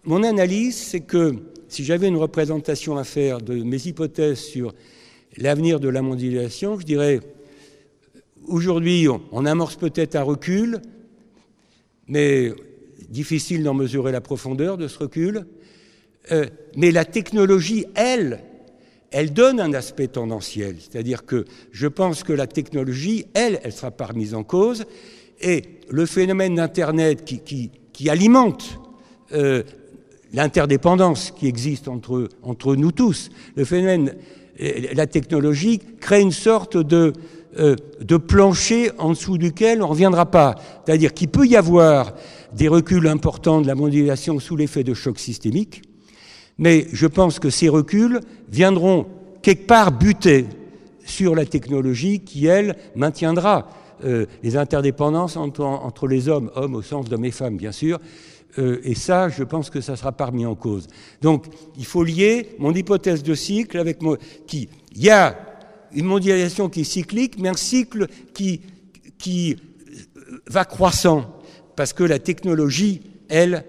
mon 0.03 0.25
analyse, 0.25 0.77
c'est 0.77 1.03
que 1.03 1.37
si 1.69 1.85
j'avais 1.85 2.09
une 2.09 2.17
représentation 2.17 2.97
à 2.97 3.05
faire 3.05 3.41
de 3.41 3.63
mes 3.63 3.87
hypothèses 3.87 4.41
sur 4.41 4.75
l'avenir 5.37 5.79
de 5.79 5.89
la 5.89 6.03
mondialisation, 6.03 6.81
je 6.81 6.85
dirais, 6.85 7.21
aujourd'hui, 8.49 9.07
on, 9.31 9.47
amorce 9.47 9.77
peut-être 9.77 10.17
un 10.17 10.25
recul, 10.25 10.81
mais 12.09 12.53
difficile 13.09 13.63
d'en 13.63 13.75
mesurer 13.75 14.11
la 14.11 14.21
profondeur 14.21 14.77
de 14.77 14.89
ce 14.89 14.99
recul. 14.99 15.47
Euh, 16.33 16.47
mais 16.77 16.91
la 16.91 17.05
technologie, 17.05 17.87
elle, 17.95 18.41
elle 19.11 19.33
donne 19.33 19.61
un 19.61 19.73
aspect 19.75 20.09
tendanciel. 20.09 20.77
C'est-à-dire 20.81 21.25
que 21.25 21.45
je 21.71 21.87
pense 21.87 22.23
que 22.23 22.33
la 22.33 22.47
technologie, 22.47 23.27
elle, 23.35 23.61
elle 23.63 23.73
sera 23.73 23.91
pas 23.91 24.07
remise 24.07 24.35
en 24.35 24.43
cause 24.43 24.85
et 25.41 25.63
le 25.89 26.07
phénomène 26.07 26.57
d'Internet 26.57 27.25
qui, 27.25 27.71
qui, 27.93 28.11
alimente 28.11 28.79
euh, 29.33 29.63
l'interdépendance 30.33 31.31
qui 31.31 31.47
existe 31.47 31.89
entre, 31.89 32.29
entre 32.43 32.77
nous 32.77 32.93
tous, 32.93 33.31
le 33.57 33.65
phénomène, 33.65 34.15
euh, 34.61 34.73
la 34.95 35.07
technologie 35.07 35.81
crée 36.01 36.21
une 36.21 36.33
sorte 36.33 36.77
de, 36.77 37.13
euh, 37.59 37.77
de 38.01 38.17
plancher 38.17 38.91
en 38.99 39.11
dessous 39.11 39.39
duquel 39.39 39.79
on 39.83 39.87
ne 39.87 39.91
reviendra 39.91 40.31
pas. 40.31 40.55
C'est-à-dire 40.85 41.13
qu'il 41.15 41.29
peut 41.29 41.47
y 41.47 41.57
avoir 41.57 42.15
des 42.53 42.69
reculs 42.69 43.07
importants 43.07 43.61
de 43.61 43.67
la 43.67 43.75
mondialisation 43.75 44.41
sous 44.41 44.57
l'effet 44.57 44.85
de 44.85 44.95
chocs 44.95 45.19
systémiques, 45.19 45.83
mais 46.59 46.87
je 46.93 47.07
pense 47.07 47.39
que 47.39 47.51
ces 47.51 47.69
reculs 47.69 48.21
viendront 48.49 49.07
quelque 49.43 49.67
part 49.67 49.93
buter 49.93 50.47
sur 51.05 51.35
la 51.35 51.45
technologie 51.45 52.21
qui, 52.21 52.47
elle, 52.47 52.77
maintiendra 52.95 53.69
euh, 54.05 54.27
les 54.43 54.57
interdépendances 54.57 55.37
entre, 55.37 56.09
les 56.09 56.29
hommes, 56.29 56.51
hommes 56.55 56.75
au 56.75 56.83
sens 56.83 57.09
d'hommes 57.09 57.25
et 57.25 57.31
femmes, 57.31 57.57
bien 57.57 57.73
sûr. 57.73 58.01
Euh, 58.59 58.81
et 58.85 58.95
ça, 58.95 59.29
je 59.29 59.43
pense 59.43 59.69
que 59.69 59.81
ça 59.81 59.93
ne 59.93 59.97
sera 59.97 60.13
pas 60.13 60.27
remis 60.27 60.47
en 60.47 60.55
cause. 60.55 60.87
Donc, 61.21 61.47
il 61.77 61.85
faut 61.85 62.05
lier 62.05 62.55
mon 62.59 62.73
hypothèse 62.73 63.23
de 63.23 63.35
cycle 63.35 63.79
avec 63.79 64.01
mon... 64.01 64.17
qui 64.47 64.69
Il 64.95 65.03
y 65.03 65.11
a 65.11 65.37
une 65.93 66.07
mondialisation 66.07 66.69
qui 66.69 66.83
est 66.83 66.85
cyclique, 66.85 67.37
mais 67.39 67.49
un 67.49 67.55
cycle 67.55 68.07
qui, 68.33 68.63
qui 69.19 69.57
va 70.47 70.65
croissant, 70.65 71.25
parce 71.77 71.93
que 71.93 72.05
la 72.05 72.19
technologie, 72.19 73.03
elle, 73.29 73.65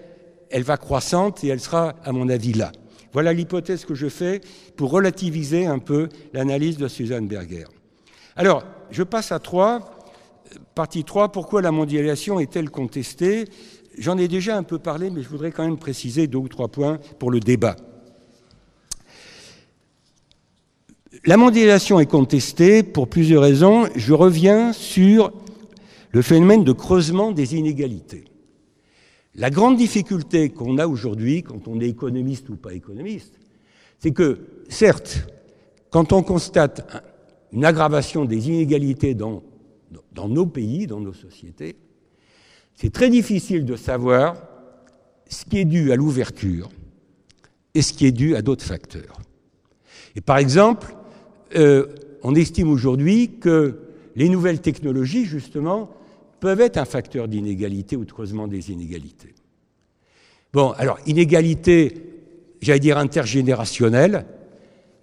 elle 0.56 0.62
va 0.62 0.78
croissante 0.78 1.44
et 1.44 1.48
elle 1.48 1.60
sera, 1.60 1.96
à 2.02 2.12
mon 2.12 2.30
avis, 2.30 2.54
là. 2.54 2.72
Voilà 3.12 3.34
l'hypothèse 3.34 3.84
que 3.84 3.94
je 3.94 4.08
fais 4.08 4.40
pour 4.74 4.90
relativiser 4.90 5.66
un 5.66 5.78
peu 5.78 6.08
l'analyse 6.32 6.78
de 6.78 6.88
Suzanne 6.88 7.28
Berger. 7.28 7.66
Alors, 8.36 8.64
je 8.90 9.02
passe 9.02 9.32
à 9.32 9.38
3. 9.38 9.98
Partie 10.74 11.04
3, 11.04 11.30
pourquoi 11.30 11.60
la 11.60 11.72
mondialisation 11.72 12.40
est-elle 12.40 12.70
contestée? 12.70 13.44
J'en 13.98 14.16
ai 14.16 14.28
déjà 14.28 14.56
un 14.56 14.62
peu 14.62 14.78
parlé, 14.78 15.10
mais 15.10 15.20
je 15.20 15.28
voudrais 15.28 15.52
quand 15.52 15.62
même 15.62 15.76
préciser 15.76 16.26
deux 16.26 16.38
ou 16.38 16.48
trois 16.48 16.68
points 16.68 17.00
pour 17.18 17.30
le 17.30 17.38
débat. 17.38 17.76
La 21.26 21.36
mondialisation 21.36 22.00
est 22.00 22.06
contestée 22.06 22.82
pour 22.82 23.08
plusieurs 23.08 23.42
raisons. 23.42 23.90
Je 23.94 24.14
reviens 24.14 24.72
sur 24.72 25.32
le 26.12 26.22
phénomène 26.22 26.64
de 26.64 26.72
creusement 26.72 27.30
des 27.30 27.56
inégalités. 27.56 28.24
La 29.38 29.50
grande 29.50 29.76
difficulté 29.76 30.48
qu'on 30.48 30.78
a 30.78 30.86
aujourd'hui, 30.86 31.42
quand 31.42 31.68
on 31.68 31.78
est 31.80 31.88
économiste 31.88 32.48
ou 32.48 32.56
pas 32.56 32.72
économiste, 32.72 33.38
c'est 33.98 34.12
que, 34.12 34.38
certes, 34.68 35.28
quand 35.90 36.14
on 36.14 36.22
constate 36.22 37.04
une 37.52 37.64
aggravation 37.66 38.24
des 38.24 38.48
inégalités 38.48 39.14
dans, 39.14 39.42
nos 40.26 40.46
pays, 40.46 40.86
dans 40.86 41.00
nos 41.00 41.12
sociétés, 41.12 41.76
c'est 42.74 42.92
très 42.92 43.10
difficile 43.10 43.66
de 43.66 43.76
savoir 43.76 44.36
ce 45.28 45.44
qui 45.44 45.58
est 45.58 45.64
dû 45.66 45.92
à 45.92 45.96
l'ouverture 45.96 46.70
et 47.74 47.82
ce 47.82 47.92
qui 47.92 48.06
est 48.06 48.12
dû 48.12 48.36
à 48.36 48.42
d'autres 48.42 48.64
facteurs. 48.64 49.20
Et 50.14 50.22
par 50.22 50.38
exemple, 50.38 50.94
euh, 51.56 51.86
on 52.22 52.34
estime 52.34 52.70
aujourd'hui 52.70 53.38
que 53.38 53.80
les 54.14 54.30
nouvelles 54.30 54.62
technologies, 54.62 55.26
justement, 55.26 55.90
peuvent 56.40 56.60
être 56.60 56.76
un 56.76 56.84
facteur 56.84 57.28
d'inégalité 57.28 57.96
ou 57.96 58.04
de 58.04 58.12
creusement 58.12 58.46
des 58.46 58.70
inégalités. 58.70 59.34
Bon, 60.52 60.70
alors, 60.72 60.98
inégalité, 61.06 61.94
j'allais 62.60 62.80
dire 62.80 62.98
intergénérationnelle. 62.98 64.26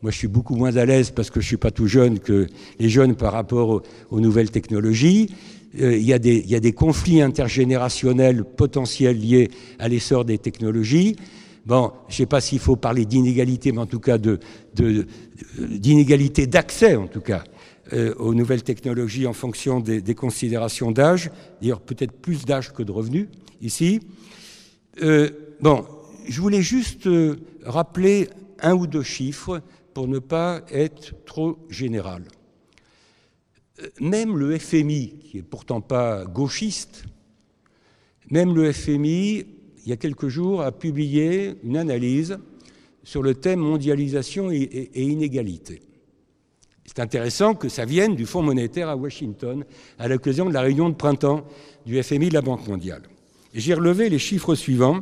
Moi, 0.01 0.11
je 0.11 0.17
suis 0.17 0.27
beaucoup 0.27 0.55
moins 0.55 0.75
à 0.77 0.85
l'aise 0.85 1.11
parce 1.11 1.29
que 1.29 1.39
je 1.39 1.45
ne 1.45 1.49
suis 1.49 1.57
pas 1.57 1.71
tout 1.71 1.87
jeune 1.87 2.19
que 2.19 2.47
les 2.79 2.89
jeunes 2.89 3.15
par 3.15 3.33
rapport 3.33 3.81
aux, 4.09 4.19
nouvelles 4.19 4.51
technologies. 4.51 5.33
Euh, 5.79 5.95
il, 5.95 6.03
y 6.03 6.13
a 6.13 6.19
des, 6.19 6.73
conflits 6.73 7.21
intergénérationnels 7.21 8.43
potentiels 8.43 9.19
liés 9.19 9.49
à 9.79 9.87
l'essor 9.87 10.25
des 10.25 10.37
technologies. 10.37 11.15
Bon, 11.65 11.91
je 12.09 12.13
ne 12.13 12.17
sais 12.17 12.25
pas 12.25 12.41
s'il 12.41 12.59
faut 12.59 12.75
parler 12.75 13.05
d'inégalité, 13.05 13.71
mais 13.71 13.79
en 13.79 13.85
tout 13.85 14.01
cas 14.01 14.17
d'inégalité 14.75 16.45
de, 16.45 16.51
d'accès, 16.51 16.95
en 16.97 17.07
tout 17.07 17.21
cas, 17.21 17.45
euh, 17.93 18.13
aux 18.15 18.33
nouvelles 18.33 18.63
technologies 18.63 19.27
en 19.27 19.33
fonction 19.33 19.79
des, 19.79 20.15
considérations 20.15 20.91
d'âge, 20.91 21.29
d'ailleurs 21.61 21.81
peut-être 21.81 22.11
plus 22.11 22.45
d'âge 22.45 22.73
que 22.73 22.83
de 22.83 22.91
revenus 22.91 23.27
ici. 23.61 24.01
Euh, 25.01 25.29
bon, 25.61 25.85
je 26.27 26.41
voulais 26.41 26.61
juste 26.61 27.07
euh, 27.07 27.37
rappeler 27.63 28.29
un 28.59 28.73
ou 28.73 28.87
deux 28.87 29.03
chiffres 29.03 29.61
pour 29.93 30.07
ne 30.07 30.19
pas 30.19 30.61
être 30.71 31.13
trop 31.25 31.59
général. 31.69 32.23
Même 33.99 34.37
le 34.37 34.57
FMI, 34.57 35.15
qui 35.19 35.37
est 35.39 35.43
pourtant 35.43 35.81
pas 35.81 36.25
gauchiste, 36.25 37.05
même 38.31 38.55
le 38.55 38.71
FMI, 38.71 39.45
il 39.83 39.89
y 39.89 39.91
a 39.91 39.97
quelques 39.97 40.29
jours, 40.29 40.61
a 40.61 40.71
publié 40.71 41.55
une 41.63 41.77
analyse 41.77 42.37
sur 43.03 43.21
le 43.21 43.35
thème 43.35 43.59
mondialisation 43.59 44.49
et, 44.49 44.89
inégalité. 44.95 45.81
C'est 46.85 46.99
intéressant 46.99 47.55
que 47.55 47.69
ça 47.69 47.85
vienne 47.85 48.15
du 48.15 48.25
Fonds 48.25 48.41
monétaire 48.41 48.89
à 48.89 48.95
Washington 48.95 49.63
à 49.97 50.07
l'occasion 50.07 50.45
de 50.45 50.53
la 50.53 50.61
réunion 50.61 50.89
de 50.89 50.95
printemps 50.95 51.45
du 51.85 52.01
FMI 52.01 52.29
de 52.29 52.33
la 52.33 52.41
Banque 52.41 52.67
mondiale. 52.67 53.03
J'ai 53.53 53.73
relevé 53.73 54.09
les 54.09 54.19
chiffres 54.19 54.55
suivants 54.55 55.01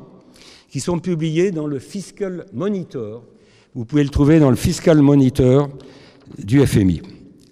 qui 0.69 0.79
sont 0.79 0.99
publiés 0.99 1.51
dans 1.51 1.67
le 1.67 1.79
Fiscal 1.79 2.45
Monitor. 2.53 3.23
Vous 3.73 3.85
pouvez 3.85 4.03
le 4.03 4.09
trouver 4.09 4.39
dans 4.39 4.49
le 4.49 4.55
Fiscal 4.55 5.01
Monitor 5.01 5.69
du 6.37 6.65
FMI. 6.65 7.01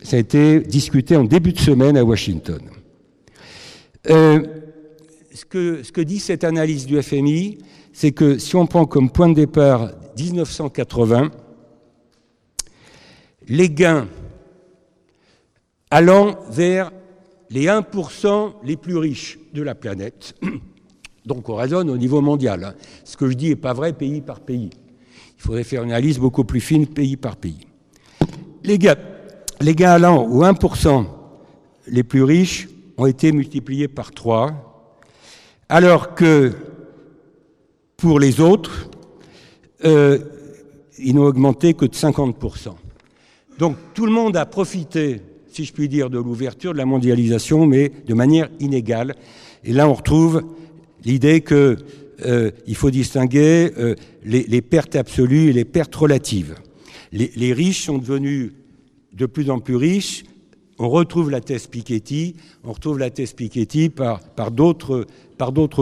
Ça 0.01 0.15
a 0.15 0.19
été 0.19 0.59
discuté 0.59 1.15
en 1.15 1.23
début 1.23 1.51
de 1.51 1.59
semaine 1.59 1.97
à 1.97 2.03
Washington. 2.03 2.61
Euh, 4.09 4.41
ce, 5.33 5.45
que, 5.45 5.83
ce 5.83 5.91
que 5.91 6.01
dit 6.01 6.19
cette 6.19 6.43
analyse 6.43 6.85
du 6.85 7.01
FMI, 7.01 7.57
c'est 7.91 8.11
que 8.11 8.37
si 8.37 8.55
on 8.55 8.65
prend 8.67 8.85
comme 8.85 9.09
point 9.09 9.29
de 9.29 9.33
départ 9.33 9.91
1980, 10.17 11.31
les 13.47 13.69
gains 13.69 14.07
allant 15.91 16.39
vers 16.49 16.91
les 17.49 17.65
1% 17.65 18.53
les 18.63 18.77
plus 18.77 18.97
riches 18.97 19.39
de 19.53 19.61
la 19.61 19.75
planète, 19.75 20.35
donc 21.25 21.49
on 21.49 21.55
raisonne 21.55 21.89
au 21.89 21.97
niveau 21.97 22.21
mondial, 22.21 22.63
hein. 22.63 22.73
ce 23.03 23.17
que 23.17 23.29
je 23.29 23.35
dis 23.35 23.49
n'est 23.49 23.55
pas 23.55 23.73
vrai 23.73 23.93
pays 23.93 24.21
par 24.21 24.39
pays. 24.39 24.69
Il 25.37 25.41
faudrait 25.41 25.63
faire 25.63 25.83
une 25.83 25.91
analyse 25.91 26.19
beaucoup 26.19 26.43
plus 26.43 26.59
fine 26.59 26.85
pays 26.85 27.17
par 27.17 27.37
pays. 27.37 27.65
Les 28.63 28.77
gains, 28.77 28.97
les 29.61 29.73
gains 29.73 29.91
allant 29.91 30.25
aux 30.25 30.43
1% 30.43 31.05
les 31.87 32.03
plus 32.03 32.23
riches 32.23 32.67
ont 32.97 33.05
été 33.05 33.31
multipliés 33.31 33.87
par 33.87 34.11
3, 34.11 34.85
alors 35.69 36.13
que 36.13 36.53
pour 37.97 38.19
les 38.19 38.39
autres, 38.39 38.89
euh, 39.85 40.19
ils 40.97 41.15
n'ont 41.15 41.25
augmenté 41.25 41.73
que 41.73 41.85
de 41.85 41.95
50%. 41.95 42.75
Donc 43.57 43.77
tout 43.93 44.05
le 44.05 44.11
monde 44.11 44.37
a 44.37 44.45
profité, 44.45 45.21
si 45.51 45.65
je 45.65 45.73
puis 45.73 45.89
dire, 45.89 46.09
de 46.09 46.17
l'ouverture, 46.17 46.73
de 46.73 46.77
la 46.77 46.85
mondialisation, 46.85 47.65
mais 47.65 47.91
de 48.07 48.13
manière 48.13 48.49
inégale. 48.59 49.15
Et 49.63 49.73
là, 49.73 49.89
on 49.89 49.93
retrouve 49.93 50.43
l'idée 51.03 51.41
qu'il 51.41 51.77
euh, 52.25 52.51
faut 52.73 52.91
distinguer 52.91 53.71
euh, 53.77 53.95
les, 54.23 54.61
pertes 54.61 54.95
absolues 54.95 55.49
et 55.49 55.53
les 55.53 55.65
pertes 55.65 55.95
relatives. 55.95 56.55
Les, 57.11 57.53
riches 57.53 57.85
sont 57.85 57.97
devenus 57.97 58.51
de 59.13 59.25
plus 59.25 59.49
en 59.49 59.59
plus 59.59 59.75
riches. 59.75 60.23
On 60.77 60.89
retrouve 60.89 61.29
la 61.29 61.41
thèse 61.41 61.67
Piketty, 61.67 62.35
on 62.63 62.71
retrouve 62.71 62.99
la 62.99 63.09
thèse 63.09 63.33
Piketty 63.33 63.89
par, 63.89 64.51
d'autres 64.51 65.05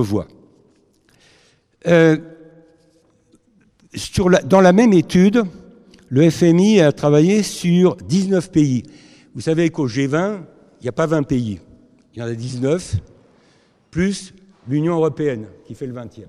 voies. 0.02 0.28
Euh, 1.86 2.18
dans 4.46 4.62
la 4.62 4.74
même 4.74 4.94
étude, 4.94 5.44
le 6.10 6.30
FMI 6.30 6.80
a 6.80 6.92
travaillé 6.92 7.44
sur 7.44 7.98
19 7.98 8.52
pays. 8.52 8.84
Vous 9.38 9.42
savez 9.42 9.70
qu'au 9.70 9.88
G20, 9.88 10.42
il 10.80 10.84
n'y 10.84 10.90
a 10.90 10.94
pas 10.94 11.06
20 11.06 11.22
pays, 11.22 11.60
il 12.16 12.20
y 12.20 12.24
en 12.24 12.26
a 12.26 12.34
19, 12.34 12.96
plus 13.92 14.34
l'Union 14.68 14.96
européenne 14.96 15.46
qui 15.68 15.76
fait 15.76 15.86
le 15.86 15.94
20e. 15.94 16.26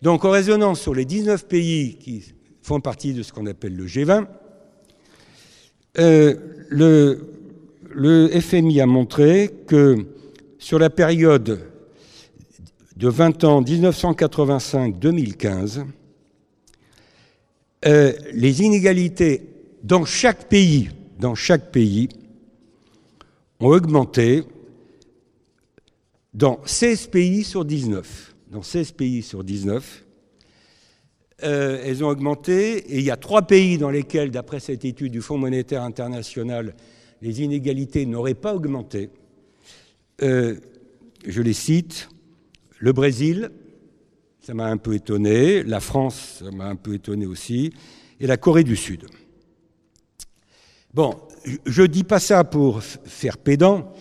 Donc 0.00 0.24
en 0.24 0.30
raisonnant 0.30 0.74
sur 0.74 0.94
les 0.94 1.04
19 1.04 1.46
pays 1.46 1.96
qui 1.96 2.32
font 2.62 2.80
partie 2.80 3.12
de 3.12 3.22
ce 3.22 3.30
qu'on 3.30 3.44
appelle 3.44 3.76
le 3.76 3.84
G20, 3.84 4.24
euh, 5.98 6.34
le, 6.70 7.28
le 7.90 8.40
FMI 8.40 8.80
a 8.80 8.86
montré 8.86 9.50
que 9.66 10.06
sur 10.58 10.78
la 10.78 10.88
période 10.88 11.60
de 12.96 13.08
20 13.08 13.44
ans 13.44 13.60
1985-2015, 13.60 15.84
euh, 17.84 18.12
les 18.32 18.62
inégalités 18.62 19.42
dans 19.82 20.06
chaque 20.06 20.48
pays, 20.48 20.88
dans 21.18 21.34
chaque 21.34 21.70
pays, 21.70 22.08
ont 23.60 23.68
augmenté 23.68 24.42
dans 26.34 26.60
16 26.64 27.08
pays 27.08 27.44
sur 27.44 27.64
19. 27.64 28.34
Dans 28.50 28.62
16 28.62 28.92
pays 28.92 29.22
sur 29.22 29.44
19, 29.44 30.04
euh, 31.44 31.82
elles 31.84 32.04
ont 32.04 32.08
augmenté 32.08 32.78
et 32.92 32.98
il 32.98 33.04
y 33.04 33.10
a 33.10 33.16
trois 33.16 33.42
pays 33.42 33.78
dans 33.78 33.90
lesquels, 33.90 34.30
d'après 34.30 34.60
cette 34.60 34.84
étude 34.84 35.12
du 35.12 35.20
Fonds 35.20 35.38
monétaire 35.38 35.82
international, 35.82 36.74
les 37.20 37.42
inégalités 37.42 38.04
n'auraient 38.06 38.34
pas 38.34 38.54
augmenté. 38.54 39.10
Euh, 40.22 40.56
je 41.26 41.42
les 41.42 41.52
cite. 41.52 42.08
Le 42.78 42.92
Brésil, 42.92 43.50
ça 44.40 44.54
m'a 44.54 44.66
un 44.66 44.76
peu 44.76 44.94
étonné, 44.94 45.62
la 45.62 45.80
France, 45.80 46.42
ça 46.42 46.50
m'a 46.50 46.66
un 46.66 46.76
peu 46.76 46.94
étonné 46.94 47.26
aussi, 47.26 47.72
et 48.18 48.26
la 48.26 48.36
Corée 48.36 48.64
du 48.64 48.74
Sud. 48.74 49.06
Bon, 50.94 51.16
je 51.64 51.80
ne 51.80 51.86
dis 51.86 52.04
pas 52.04 52.20
ça 52.20 52.44
pour 52.44 52.82
faire 52.82 53.38
pédant, 53.38 53.94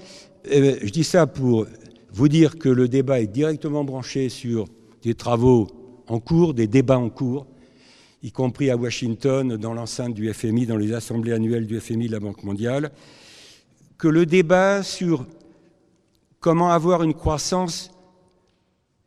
euh, 0.51 0.75
je 0.81 0.89
dis 0.89 1.05
ça 1.05 1.25
pour 1.25 1.65
vous 2.11 2.27
dire 2.27 2.59
que 2.59 2.67
le 2.67 2.89
débat 2.89 3.21
est 3.21 3.27
directement 3.27 3.85
branché 3.85 4.27
sur 4.27 4.67
des 5.01 5.15
travaux 5.15 5.67
en 6.07 6.19
cours, 6.19 6.53
des 6.53 6.67
débats 6.67 6.99
en 6.99 7.09
cours. 7.09 7.47
y 8.23 8.33
compris 8.33 8.69
à 8.69 8.75
Washington, 8.75 9.55
dans 9.55 9.73
l'enceinte 9.73 10.13
du 10.13 10.33
FMI, 10.33 10.65
dans 10.65 10.75
les 10.75 10.91
assemblées 10.91 11.31
annuelles 11.31 11.65
du 11.65 11.79
FMI 11.79 12.07
de 12.07 12.11
la 12.11 12.19
Banque 12.19 12.43
mondiale, 12.43 12.91
que 13.97 14.09
le 14.09 14.25
débat 14.25 14.83
sur 14.83 15.25
comment 16.41 16.71
avoir 16.71 17.03
une 17.03 17.13
croissance 17.13 17.91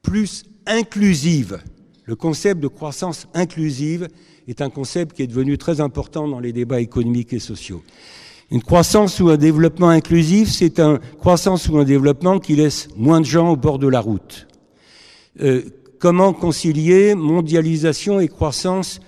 plus 0.00 0.44
inclusive, 0.64 1.62
le 2.04 2.16
concept 2.16 2.60
de 2.60 2.68
croissance 2.68 3.26
inclusive 3.34 4.08
est 4.46 4.60
un 4.60 4.70
concept 4.70 5.16
qui 5.16 5.22
est 5.22 5.26
devenu 5.26 5.56
très 5.56 5.80
important 5.80 6.28
dans 6.28 6.40
les 6.40 6.52
débats 6.52 6.80
économiques 6.80 7.32
et 7.32 7.38
sociaux. 7.38 7.82
Une 8.50 8.62
croissance 8.62 9.20
ou 9.20 9.30
un 9.30 9.38
développement 9.38 9.88
inclusif, 9.88 10.50
c'est 10.50 10.78
une 10.78 11.00
croissance 11.18 11.68
ou 11.68 11.78
un 11.78 11.84
développement 11.84 12.38
qui 12.38 12.56
laisse 12.56 12.88
moins 12.96 13.20
de 13.20 13.26
gens 13.26 13.50
au 13.50 13.56
bord 13.56 13.78
de 13.78 13.88
la 13.88 14.00
route. 14.00 14.46
Euh, 15.40 15.62
comment 15.98 16.32
concilier 16.34 17.14
mondialisation 17.14 18.20
et 18.20 18.28
croissance 18.28 19.00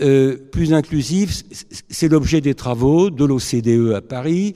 euh, 0.00 0.36
plus 0.50 0.74
inclusive? 0.74 1.32
C'est 1.88 2.08
l'objet 2.08 2.40
des 2.40 2.54
travaux 2.54 3.10
de 3.10 3.24
l'OCDE 3.24 3.94
à 3.94 4.00
Paris, 4.00 4.54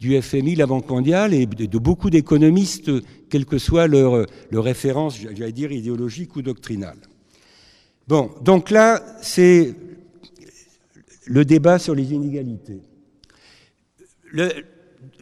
du 0.00 0.20
FMI, 0.20 0.56
la 0.56 0.66
Banque 0.66 0.88
mondiale 0.88 1.32
et 1.32 1.46
de, 1.46 1.78
beaucoup 1.78 2.10
d'économistes, 2.10 2.90
quelle 3.28 3.44
que 3.44 3.58
soit 3.58 3.86
leur, 3.86 4.26
leur 4.50 4.64
référence, 4.64 5.16
j'allais 5.20 5.52
dire, 5.52 5.70
idéologique 5.70 6.34
ou 6.34 6.42
doctrinale. 6.42 6.98
Bon, 8.10 8.28
donc 8.40 8.70
là, 8.70 9.00
c'est 9.22 9.72
le 11.26 11.44
débat 11.44 11.78
sur 11.78 11.94
les 11.94 12.12
inégalités. 12.12 12.82
La 14.32 14.48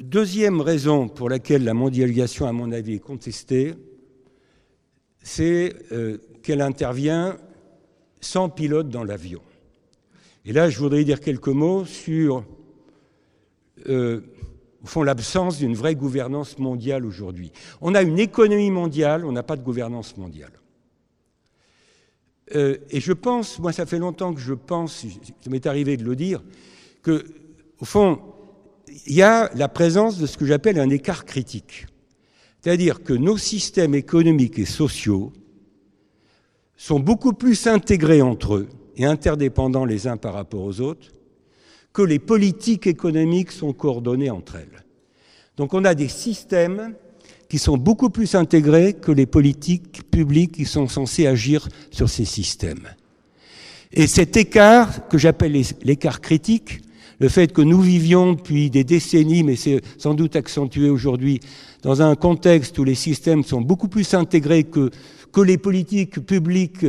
deuxième 0.00 0.62
raison 0.62 1.06
pour 1.06 1.28
laquelle 1.28 1.64
la 1.64 1.74
mondialisation, 1.74 2.46
à 2.46 2.52
mon 2.52 2.72
avis, 2.72 2.94
est 2.94 2.98
contestée, 2.98 3.74
c'est 5.22 5.74
euh, 5.92 6.16
qu'elle 6.42 6.62
intervient 6.62 7.36
sans 8.22 8.48
pilote 8.48 8.88
dans 8.88 9.04
l'avion. 9.04 9.42
Et 10.46 10.54
là, 10.54 10.70
je 10.70 10.78
voudrais 10.78 11.04
dire 11.04 11.20
quelques 11.20 11.48
mots 11.48 11.84
sur, 11.84 12.42
euh, 13.86 14.22
au 14.82 14.86
fond, 14.86 15.02
l'absence 15.02 15.58
d'une 15.58 15.74
vraie 15.74 15.94
gouvernance 15.94 16.58
mondiale 16.58 17.04
aujourd'hui. 17.04 17.52
On 17.82 17.94
a 17.94 18.00
une 18.00 18.18
économie 18.18 18.70
mondiale, 18.70 19.26
on 19.26 19.32
n'a 19.32 19.42
pas 19.42 19.56
de 19.56 19.62
gouvernance 19.62 20.16
mondiale. 20.16 20.57
Euh, 22.54 22.78
et 22.90 23.00
je 23.00 23.12
pense, 23.12 23.58
moi 23.58 23.72
ça 23.72 23.86
fait 23.86 23.98
longtemps 23.98 24.32
que 24.32 24.40
je 24.40 24.54
pense, 24.54 25.04
ça 25.40 25.50
m'est 25.50 25.66
arrivé 25.66 25.96
de 25.96 26.04
le 26.04 26.16
dire, 26.16 26.42
que, 27.02 27.24
au 27.80 27.84
fond, 27.84 28.20
il 29.06 29.14
y 29.14 29.22
a 29.22 29.50
la 29.54 29.68
présence 29.68 30.18
de 30.18 30.26
ce 30.26 30.36
que 30.36 30.46
j'appelle 30.46 30.78
un 30.78 30.90
écart 30.90 31.24
critique. 31.24 31.86
C'est-à-dire 32.60 33.02
que 33.02 33.12
nos 33.12 33.36
systèmes 33.36 33.94
économiques 33.94 34.58
et 34.58 34.64
sociaux 34.64 35.32
sont 36.76 37.00
beaucoup 37.00 37.32
plus 37.32 37.66
intégrés 37.66 38.22
entre 38.22 38.56
eux 38.56 38.68
et 38.96 39.04
interdépendants 39.04 39.84
les 39.84 40.06
uns 40.06 40.16
par 40.16 40.34
rapport 40.34 40.62
aux 40.62 40.80
autres 40.80 41.12
que 41.92 42.02
les 42.02 42.18
politiques 42.18 42.86
économiques 42.86 43.50
sont 43.50 43.72
coordonnées 43.72 44.30
entre 44.30 44.56
elles. 44.56 44.84
Donc 45.56 45.74
on 45.74 45.84
a 45.84 45.94
des 45.94 46.08
systèmes 46.08 46.94
qui 47.48 47.58
sont 47.58 47.78
beaucoup 47.78 48.10
plus 48.10 48.34
intégrés 48.34 48.92
que 48.94 49.12
les 49.12 49.26
politiques 49.26 50.10
publiques 50.10 50.52
qui 50.52 50.64
sont 50.64 50.88
censées 50.88 51.26
agir 51.26 51.68
sur 51.90 52.08
ces 52.08 52.24
systèmes. 52.24 52.88
Et 53.92 54.06
cet 54.06 54.36
écart, 54.36 55.08
que 55.08 55.16
j'appelle 55.16 55.60
l'écart 55.82 56.20
critique, 56.20 56.80
le 57.20 57.28
fait 57.28 57.52
que 57.52 57.62
nous 57.62 57.80
vivions 57.80 58.34
depuis 58.34 58.70
des 58.70 58.84
décennies, 58.84 59.42
mais 59.42 59.56
c'est 59.56 59.80
sans 59.96 60.14
doute 60.14 60.36
accentué 60.36 60.90
aujourd'hui, 60.90 61.40
dans 61.82 62.02
un 62.02 62.14
contexte 62.14 62.78
où 62.78 62.84
les 62.84 62.94
systèmes 62.94 63.44
sont 63.44 63.60
beaucoup 63.60 63.88
plus 63.88 64.14
intégrés 64.14 64.64
que, 64.64 64.90
que 65.32 65.40
les 65.40 65.58
politiques 65.58 66.24
publiques 66.24 66.86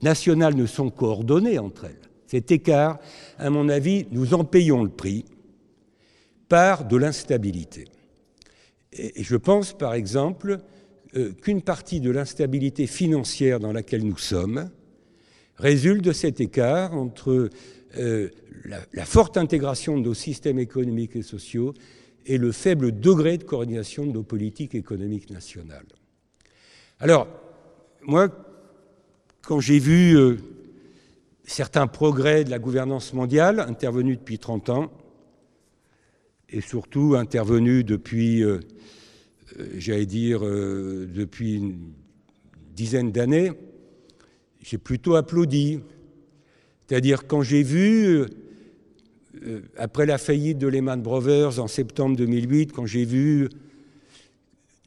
nationales 0.00 0.54
ne 0.54 0.66
sont 0.66 0.90
coordonnées 0.90 1.58
entre 1.58 1.86
elles. 1.86 2.08
Cet 2.26 2.50
écart, 2.52 2.98
à 3.38 3.50
mon 3.50 3.68
avis, 3.68 4.06
nous 4.12 4.32
en 4.34 4.44
payons 4.44 4.82
le 4.82 4.90
prix 4.90 5.24
par 6.48 6.86
de 6.86 6.96
l'instabilité. 6.96 7.86
Et 8.92 9.22
je 9.22 9.36
pense, 9.36 9.76
par 9.76 9.94
exemple, 9.94 10.60
euh, 11.16 11.32
qu'une 11.32 11.62
partie 11.62 12.00
de 12.00 12.10
l'instabilité 12.10 12.86
financière 12.86 13.60
dans 13.60 13.72
laquelle 13.72 14.04
nous 14.04 14.18
sommes 14.18 14.70
résulte 15.56 16.04
de 16.04 16.12
cet 16.12 16.40
écart 16.40 16.94
entre 16.94 17.50
euh, 17.96 18.28
la, 18.64 19.04
forte 19.04 19.36
intégration 19.36 19.98
de 19.98 20.04
nos 20.04 20.14
systèmes 20.14 20.58
économiques 20.58 21.16
et 21.16 21.22
sociaux 21.22 21.74
et 22.26 22.36
le 22.36 22.52
faible 22.52 23.00
degré 23.00 23.38
de 23.38 23.44
coordination 23.44 24.04
de 24.04 24.12
nos 24.12 24.22
politiques 24.22 24.74
économiques 24.74 25.30
nationales. 25.30 25.86
Alors, 27.00 27.26
moi, 28.02 28.28
quand 29.42 29.60
j'ai 29.60 29.78
vu 29.78 30.14
euh, 30.14 30.36
certains 31.44 31.86
progrès 31.86 32.44
de 32.44 32.50
la 32.50 32.58
gouvernance 32.58 33.14
mondiale 33.14 33.60
intervenus 33.60 34.18
depuis 34.18 34.38
30 34.38 34.68
ans, 34.68 34.92
et 36.50 36.60
surtout 36.60 37.14
intervenus 37.14 37.84
depuis, 37.84 38.42
j'allais 39.76 40.06
dire, 40.06 40.40
depuis 40.40 41.54
une 41.56 41.78
dizaine 42.74 43.12
d'années, 43.12 43.52
j'ai 44.62 44.78
plutôt 44.78 45.16
applaudi. 45.16 45.80
C'est-à-dire 46.86 47.26
quand 47.26 47.42
j'ai 47.42 47.62
vu, 47.62 48.26
euh, 49.44 49.60
après 49.76 50.06
la 50.06 50.18
faillite 50.18 50.58
de 50.58 50.66
Lehman 50.66 51.00
Brothers 51.02 51.58
en 51.58 51.68
septembre 51.68 52.16
2008, 52.16 52.72
quand 52.72 52.86
j'ai 52.86 53.04
vu, 53.04 53.48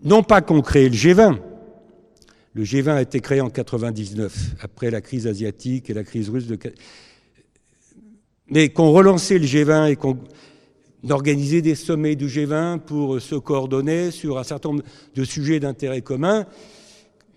non 0.04 0.24
pas 0.24 0.42
qu'on 0.42 0.62
crée 0.62 0.90
le 0.90 0.96
G20, 0.96 1.38
le 2.54 2.64
G20 2.64 2.90
a 2.90 3.02
été 3.02 3.20
créé 3.22 3.40
en 3.40 3.50
99, 3.50 4.56
après 4.62 4.92
la 4.92 5.02
crise 5.02 5.28
asiatique 5.28 5.90
et 5.90 5.94
la 5.94 6.04
crise 6.04 6.30
russe 6.30 6.48
de... 6.48 6.58
Mais 8.48 8.70
qu'on 8.70 8.92
relançait 8.92 9.40
le 9.40 9.46
G20 9.46 9.92
et 9.92 9.96
qu'on 9.96 10.18
organisait 11.10 11.62
des 11.62 11.76
sommets 11.76 12.16
du 12.16 12.28
G20 12.28 12.80
pour 12.80 13.20
se 13.20 13.36
coordonner 13.36 14.12
sur 14.12 14.38
un 14.38 14.44
certain 14.44 14.70
nombre 14.70 14.84
de 15.16 15.24
sujets 15.24 15.60
d'intérêt 15.60 16.02
commun, 16.02 16.46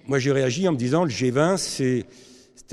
moi 0.06 0.18
j'ai 0.18 0.32
réagi 0.32 0.68
en 0.68 0.72
me 0.72 0.76
disant 0.76 1.04
le 1.04 1.10
G20 1.10 1.56
c'est 1.56 2.04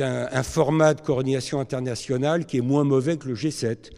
un, 0.03 0.43
format 0.43 0.93
de 0.93 1.01
coordination 1.01 1.59
internationale 1.59 2.45
qui 2.45 2.57
est 2.57 2.61
moins 2.61 2.83
mauvais 2.83 3.17
que 3.17 3.27
le 3.27 3.35
G7. 3.35 3.91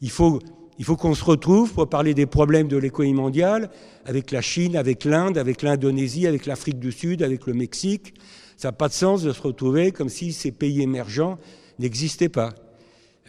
Il 0.00 0.10
faut, 0.10 0.40
il 0.78 0.84
faut 0.84 0.96
qu'on 0.96 1.14
se 1.14 1.24
retrouve 1.24 1.72
pour 1.72 1.88
parler 1.88 2.14
des 2.14 2.26
problèmes 2.26 2.68
de 2.68 2.76
l'économie 2.76 3.14
mondiale 3.14 3.70
avec 4.04 4.30
la 4.30 4.42
Chine, 4.42 4.76
avec 4.76 5.04
l'Inde, 5.04 5.38
avec 5.38 5.62
l'Indonésie, 5.62 6.26
avec 6.26 6.46
l'Afrique 6.46 6.78
du 6.78 6.92
Sud, 6.92 7.22
avec 7.22 7.46
le 7.46 7.54
Mexique. 7.54 8.14
Ça 8.56 8.68
n'a 8.68 8.72
pas 8.72 8.88
de 8.88 8.92
sens 8.92 9.22
de 9.22 9.32
se 9.32 9.40
retrouver 9.40 9.92
comme 9.92 10.08
si 10.08 10.32
ces 10.32 10.52
pays 10.52 10.82
émergents 10.82 11.38
n'existaient 11.78 12.28
pas. 12.28 12.54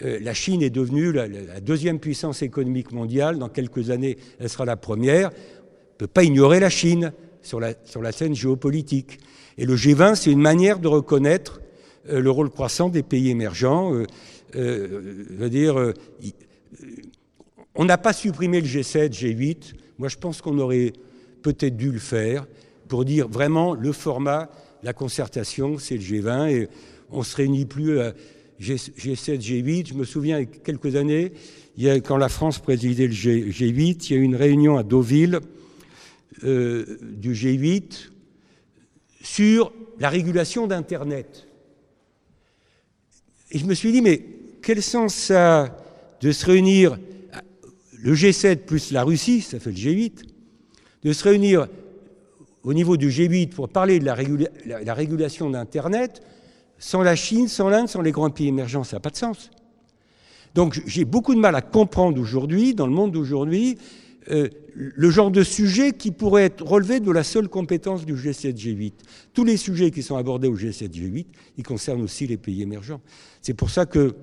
Euh, 0.03 0.19
la 0.21 0.33
Chine 0.33 0.61
est 0.61 0.69
devenue 0.69 1.11
la, 1.11 1.27
deuxième 1.61 1.99
puissance 1.99 2.41
économique 2.41 2.91
mondiale. 2.91 3.37
Dans 3.37 3.49
quelques 3.49 3.89
années, 3.89 4.17
elle 4.39 4.49
sera 4.49 4.65
la 4.65 4.75
première. 4.75 5.29
On 5.29 5.33
ne 5.33 5.97
peut 5.97 6.07
pas 6.07 6.23
ignorer 6.23 6.59
la 6.59 6.69
Chine 6.69 7.13
sur 7.41 7.59
la, 7.59 8.11
scène 8.11 8.35
géopolitique. 8.35 9.19
Et 9.57 9.65
le 9.65 9.75
G20, 9.75 10.15
c'est 10.15 10.31
une 10.31 10.41
manière 10.41 10.79
de 10.79 10.87
reconnaître 10.87 11.61
euh, 12.09 12.19
le 12.19 12.29
rôle 12.29 12.49
croissant 12.49 12.89
des 12.89 13.03
pays 13.03 13.29
émergents. 13.29 13.93
Euh, 14.55 15.49
dire, 15.49 15.93
on 17.73 17.85
n'a 17.85 17.97
pas 17.97 18.13
supprimé 18.13 18.61
le 18.61 18.67
G7, 18.67 19.09
G8. 19.09 19.73
Moi, 19.97 20.09
je 20.09 20.17
pense 20.17 20.41
qu'on 20.41 20.57
aurait 20.59 20.93
peut-être 21.41 21.77
dû 21.77 21.91
le 21.91 21.99
faire 21.99 22.47
pour 22.87 23.05
dire 23.05 23.27
vraiment 23.27 23.73
le 23.73 23.91
format, 23.91 24.49
la 24.83 24.93
concertation, 24.93 25.77
c'est 25.77 25.95
le 25.95 26.01
G20 26.01 26.49
et 26.49 26.69
on 27.11 27.23
se 27.23 27.35
réunit 27.35 27.65
plus 27.65 27.99
à 27.99 28.13
G7, 28.59 29.39
G8. 29.39 29.89
Je 29.89 29.93
me 29.93 30.03
souviens, 30.03 30.39
il 30.39 30.43
y 30.43 30.45
a 30.45 30.59
quelques 30.63 30.95
années, 30.95 31.33
quand 32.05 32.17
la 32.17 32.29
France 32.29 32.59
présidait 32.59 33.07
le 33.07 33.13
G, 33.13 33.67
8 33.67 34.09
il 34.09 34.13
y 34.13 34.17
a 34.17 34.21
eu 34.21 34.23
une 34.23 34.35
réunion 34.35 34.77
à 34.77 34.83
Deauville 34.83 35.39
du 36.41 37.33
G8 37.33 38.09
sur 39.21 39.73
la 39.99 40.09
régulation 40.09 40.67
d'Internet. 40.67 41.47
Et 43.51 43.59
je 43.59 43.65
me 43.65 43.73
suis 43.73 43.91
dit, 43.91 44.01
mais 44.01 44.21
quel 44.61 44.81
sens 44.81 45.13
ça 45.13 45.63
a 45.63 45.77
de 46.21 46.31
se 46.31 46.45
réunir, 46.45 46.97
le 47.99 48.13
G7 48.13 48.57
plus 48.57 48.91
la 48.91 49.03
Russie, 49.03 49.41
ça 49.41 49.59
fait 49.59 49.71
le 49.71 49.77
G8, 49.77 50.23
de 51.03 51.13
se 51.13 51.23
réunir 51.23 51.67
au 52.63 52.73
niveau 52.73 52.97
du 52.97 53.09
G8 53.09 53.49
pour 53.49 53.69
parler 53.69 53.99
de 53.99 54.05
la, 54.05 54.93
régulation 54.93 55.49
d'Internet, 55.49 56.21
sans 56.77 57.01
la 57.01 57.15
Chine, 57.15 57.47
sans 57.47 57.69
l'Inde, 57.69 57.87
sans 57.87 58.01
les 58.01 58.11
grands 58.11 58.29
pays 58.29 58.47
émergents, 58.47 58.83
ça 58.83 58.97
n'a 58.97 58.99
pas 58.99 59.09
de 59.09 59.17
sens. 59.17 59.51
Donc 60.53 60.81
j'ai 60.85 61.05
beaucoup 61.05 61.35
de 61.35 61.39
mal 61.39 61.55
à 61.55 61.61
comprendre 61.61 62.19
aujourd'hui, 62.19 62.73
dans 62.73 62.87
le 62.87 62.93
monde 62.93 63.11
d'aujourd'hui, 63.11 63.77
euh, 64.31 64.49
le 64.73 65.09
genre 65.09 65.31
de 65.31 65.43
sujet 65.43 65.93
qui 65.93 66.11
pourrait 66.11 66.45
être 66.45 66.65
relevé 66.65 66.99
de 66.99 67.11
la 67.11 67.23
seule 67.23 67.47
compétence 67.47 68.05
du 68.05 68.15
G7-G8. 68.15 68.93
Tous 69.33 69.43
les 69.43 69.57
sujets 69.57 69.91
qui 69.91 70.03
sont 70.03 70.17
abordés 70.17 70.47
au 70.47 70.57
G7-G8, 70.57 71.25
ils 71.57 71.63
concernent 71.63 72.01
aussi 72.01 72.27
les 72.27 72.37
pays 72.37 72.61
émergents. 72.61 73.01
C'est 73.41 73.53
pour 73.53 73.69
ça 73.69 73.85
que 73.85 74.15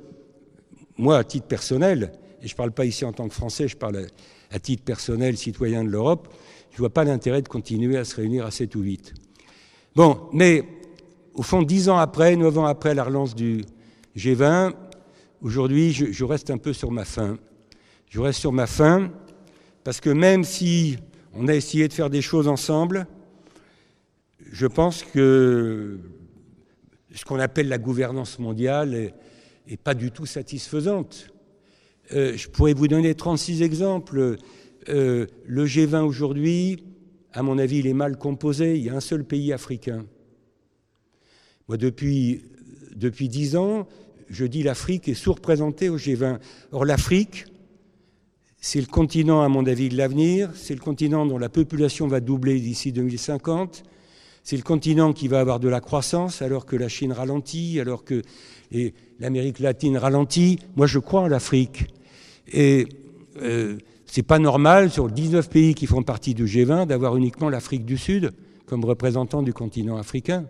moi, 0.99 1.19
à 1.19 1.25
titre 1.25 1.47
personnel, 1.47 2.13
et 2.43 2.49
je 2.49 2.53
ne 2.53 2.57
parle 2.57 2.73
pas 2.73 2.85
ici 2.85 3.05
en 3.05 3.13
tant 3.13 3.29
que 3.29 3.35
Français, 3.35 3.69
je 3.69 3.77
parle 3.77 4.07
à, 4.51 4.59
titre 4.59 4.83
personnel, 4.83 5.37
citoyen 5.37 5.85
de 5.85 5.89
l'Europe, 5.89 6.29
je 6.71 6.77
ne 6.77 6.79
vois 6.81 6.91
pas 6.91 7.05
l'intérêt 7.05 7.41
de 7.41 7.49
continuer 7.49 7.97
à 7.97 8.05
se 8.05 8.17
réunir 8.17 8.45
à 8.45 8.51
7 8.51 8.75
ou 8.75 8.81
8. 8.81 9.15
Bon, 9.95 10.29
mais 10.33 10.65
au 11.35 11.43
fond, 11.43 11.63
dix 11.63 11.89
ans 11.89 11.99
après, 11.99 12.37
neuf 12.37 12.57
ans 12.59 12.67
après 12.67 12.95
la 12.95 13.05
relance 13.05 13.35
du, 13.35 13.65
G20, 14.17 14.75
aujourd'hui, 15.41 15.93
je, 15.93 16.25
reste 16.25 16.51
un 16.51 16.59
peu 16.59 16.73
sur 16.73 16.91
ma 16.91 17.05
faim. 17.05 17.39
Je 18.09 18.21
reste 18.21 18.41
sur 18.41 18.53
ma 18.53 18.67
faim 18.67 19.11
parce 19.85 20.01
que 20.01 20.11
même 20.11 20.45
si 20.45 20.99
on 21.35 21.49
a 21.49 21.55
essayé 21.55 21.89
de 21.89 21.93
faire 21.93 22.11
des 22.11 22.21
choses 22.21 22.47
ensemble, 22.47 23.07
je 24.51 24.67
pense 24.67 25.03
que 25.03 25.99
ce 27.15 27.25
qu'on 27.25 27.39
appelle 27.39 27.69
la 27.69 27.79
gouvernance 27.79 28.39
mondiale 28.39 29.13
n'est 29.67 29.77
pas 29.79 29.95
du 29.95 30.11
tout 30.11 30.27
satisfaisante. 30.27 31.29
Euh, 32.13 32.37
je 32.37 32.49
pourrais 32.49 32.75
vous 32.75 32.89
donner 32.89 33.15
36 33.15 33.63
exemples. 33.63 34.37
Euh, 34.91 35.27
le 35.47 35.65
G20 35.65 36.03
aujourd'hui, 36.03 36.85
à 37.33 37.43
mon 37.43 37.57
avis, 37.57 37.79
il 37.79 37.87
est 37.87 37.95
mal 37.95 38.19
composé. 38.19 38.77
Il 38.77 38.85
y 38.85 38.91
a 38.91 38.95
un 38.95 39.01
seul 39.01 39.25
pays 39.25 39.55
africain. 39.55 40.05
Moi, 41.69 41.77
depuis, 41.77 42.43
depuis 42.95 43.29
10 43.29 43.57
ans, 43.57 43.87
je 44.29 44.45
dis 44.45 44.63
l'Afrique 44.63 45.09
est 45.09 45.15
sous-représentée 45.15 45.89
au 45.89 45.99
G20. 45.99 46.39
Or, 46.73 46.85
l'Afrique, 46.85 47.45
c'est 48.61 48.81
le 48.81 48.87
continent, 48.87 49.43
à 49.43 49.49
mon 49.49 49.67
avis, 49.67 49.89
de 49.89 49.97
l'avenir. 49.97 50.51
C'est 50.55 50.75
le 50.75 50.81
continent 50.81 51.27
dont 51.27 51.39
la 51.39 51.49
population 51.49 52.07
va 52.09 52.21
doubler 52.21 52.59
d'ici 52.61 52.93
2050. 52.93 53.85
C'est 54.45 54.57
le 54.57 54.63
continent 54.63 55.13
qui 55.13 55.29
va 55.29 55.41
avoir 55.41 55.61
de 55.61 55.69
la 55.69 55.81
croissance 55.81 56.43
alors 56.43 56.67
que 56.67 56.75
la 56.75 56.89
Chine 56.89 57.13
ralentit, 57.13 57.79
alors 57.79 58.05
que 58.05 58.23
l'Amérique 59.21 59.61
latine 59.61 59.97
ralentit. 59.97 60.59
Moi, 60.77 60.87
je 60.87 60.99
crois 60.99 61.21
en 61.21 61.29
l'Afrique. 61.29 61.87
Et 62.53 62.87
euh, 63.41 63.79
c'est 64.07 64.23
pas 64.23 64.39
normal, 64.39 64.91
sur 64.91 65.09
19 65.09 65.49
pays 65.49 65.75
qui 65.75 65.87
font 65.87 66.03
partie 66.03 66.35
du 66.35 66.45
G20, 66.45 66.87
d'avoir 66.87 67.17
uniquement 67.17 67.49
l'Afrique 67.49 67.85
du 67.85 67.97
Sud 67.97 68.33
comme 68.67 68.85
représentant 68.85 69.43
du 69.43 69.53
continent 69.53 69.97
africain. 69.97 70.47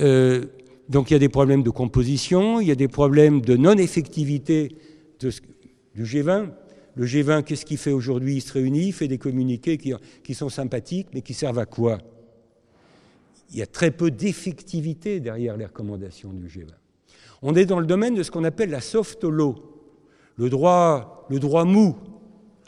Euh, 0.00 0.46
donc 0.88 1.10
il 1.10 1.14
y 1.14 1.16
a 1.16 1.20
des 1.20 1.28
problèmes 1.28 1.62
de 1.62 1.70
composition, 1.70 2.60
il 2.60 2.68
y 2.68 2.70
a 2.70 2.76
des 2.76 2.88
problèmes 2.88 3.40
de 3.40 3.56
non-effectivité 3.56 4.76
du 5.20 6.04
G20. 6.04 6.50
Le 6.94 7.04
G20, 7.06 7.42
qu'est-ce 7.42 7.66
qu'il 7.66 7.76
fait 7.76 7.92
aujourd'hui? 7.92 8.36
Il 8.36 8.40
se 8.40 8.52
réunit, 8.52 8.88
il 8.88 8.92
fait 8.92 9.08
des 9.08 9.18
communiqués 9.18 9.76
qui, 9.78 9.92
qui 10.22 10.34
sont 10.34 10.48
sympathiques, 10.48 11.08
mais 11.12 11.22
qui 11.22 11.34
servent 11.34 11.58
à 11.58 11.66
quoi? 11.66 11.98
Il 13.50 13.58
y 13.58 13.62
a 13.62 13.66
très 13.66 13.90
peu 13.90 14.10
d'effectivité 14.10 15.20
derrière 15.20 15.56
les 15.56 15.66
recommandations 15.66 16.32
du 16.32 16.46
G20. 16.46 16.68
On 17.42 17.54
est 17.54 17.66
dans 17.66 17.80
le 17.80 17.86
domaine 17.86 18.14
de 18.14 18.22
ce 18.22 18.30
qu'on 18.30 18.44
appelle 18.44 18.70
la 18.70 18.80
soft 18.80 19.24
law, 19.24 19.56
le 20.36 20.48
droit, 20.48 21.26
le 21.28 21.38
droit 21.38 21.64
mou. 21.64 21.96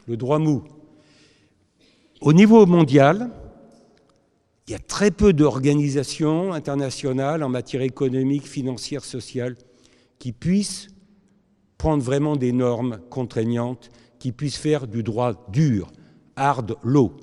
Le 0.06 0.16
droit 0.16 0.38
mou. 0.38 0.64
Au 2.20 2.32
niveau 2.32 2.64
mondial, 2.66 3.30
il 4.68 4.72
y 4.72 4.74
a 4.74 4.78
très 4.78 5.10
peu 5.10 5.32
d'organisations 5.32 6.52
internationales 6.52 7.42
en 7.42 7.48
matière 7.48 7.80
économique, 7.80 8.46
financière, 8.46 9.02
sociale 9.02 9.56
qui 10.18 10.32
puissent 10.32 10.88
prendre 11.78 12.02
vraiment 12.02 12.36
des 12.36 12.52
normes 12.52 12.98
contraignantes, 13.08 13.88
qui 14.18 14.30
puissent 14.30 14.58
faire 14.58 14.86
du 14.86 15.02
droit 15.02 15.46
dur, 15.50 15.90
hard 16.36 16.76
law, 16.84 17.16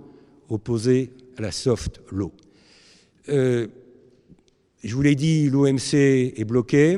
opposé 0.50 1.12
à 1.38 1.43
la 1.43 1.52
soft 1.52 2.02
law. 2.12 2.32
Euh, 3.30 3.68
je 4.84 4.96
vous 4.96 5.04
l'ai 5.04 5.16
dit, 5.16 5.48
l'OMC 5.48 5.93
est 5.93 6.46
bloqué. 6.46 6.98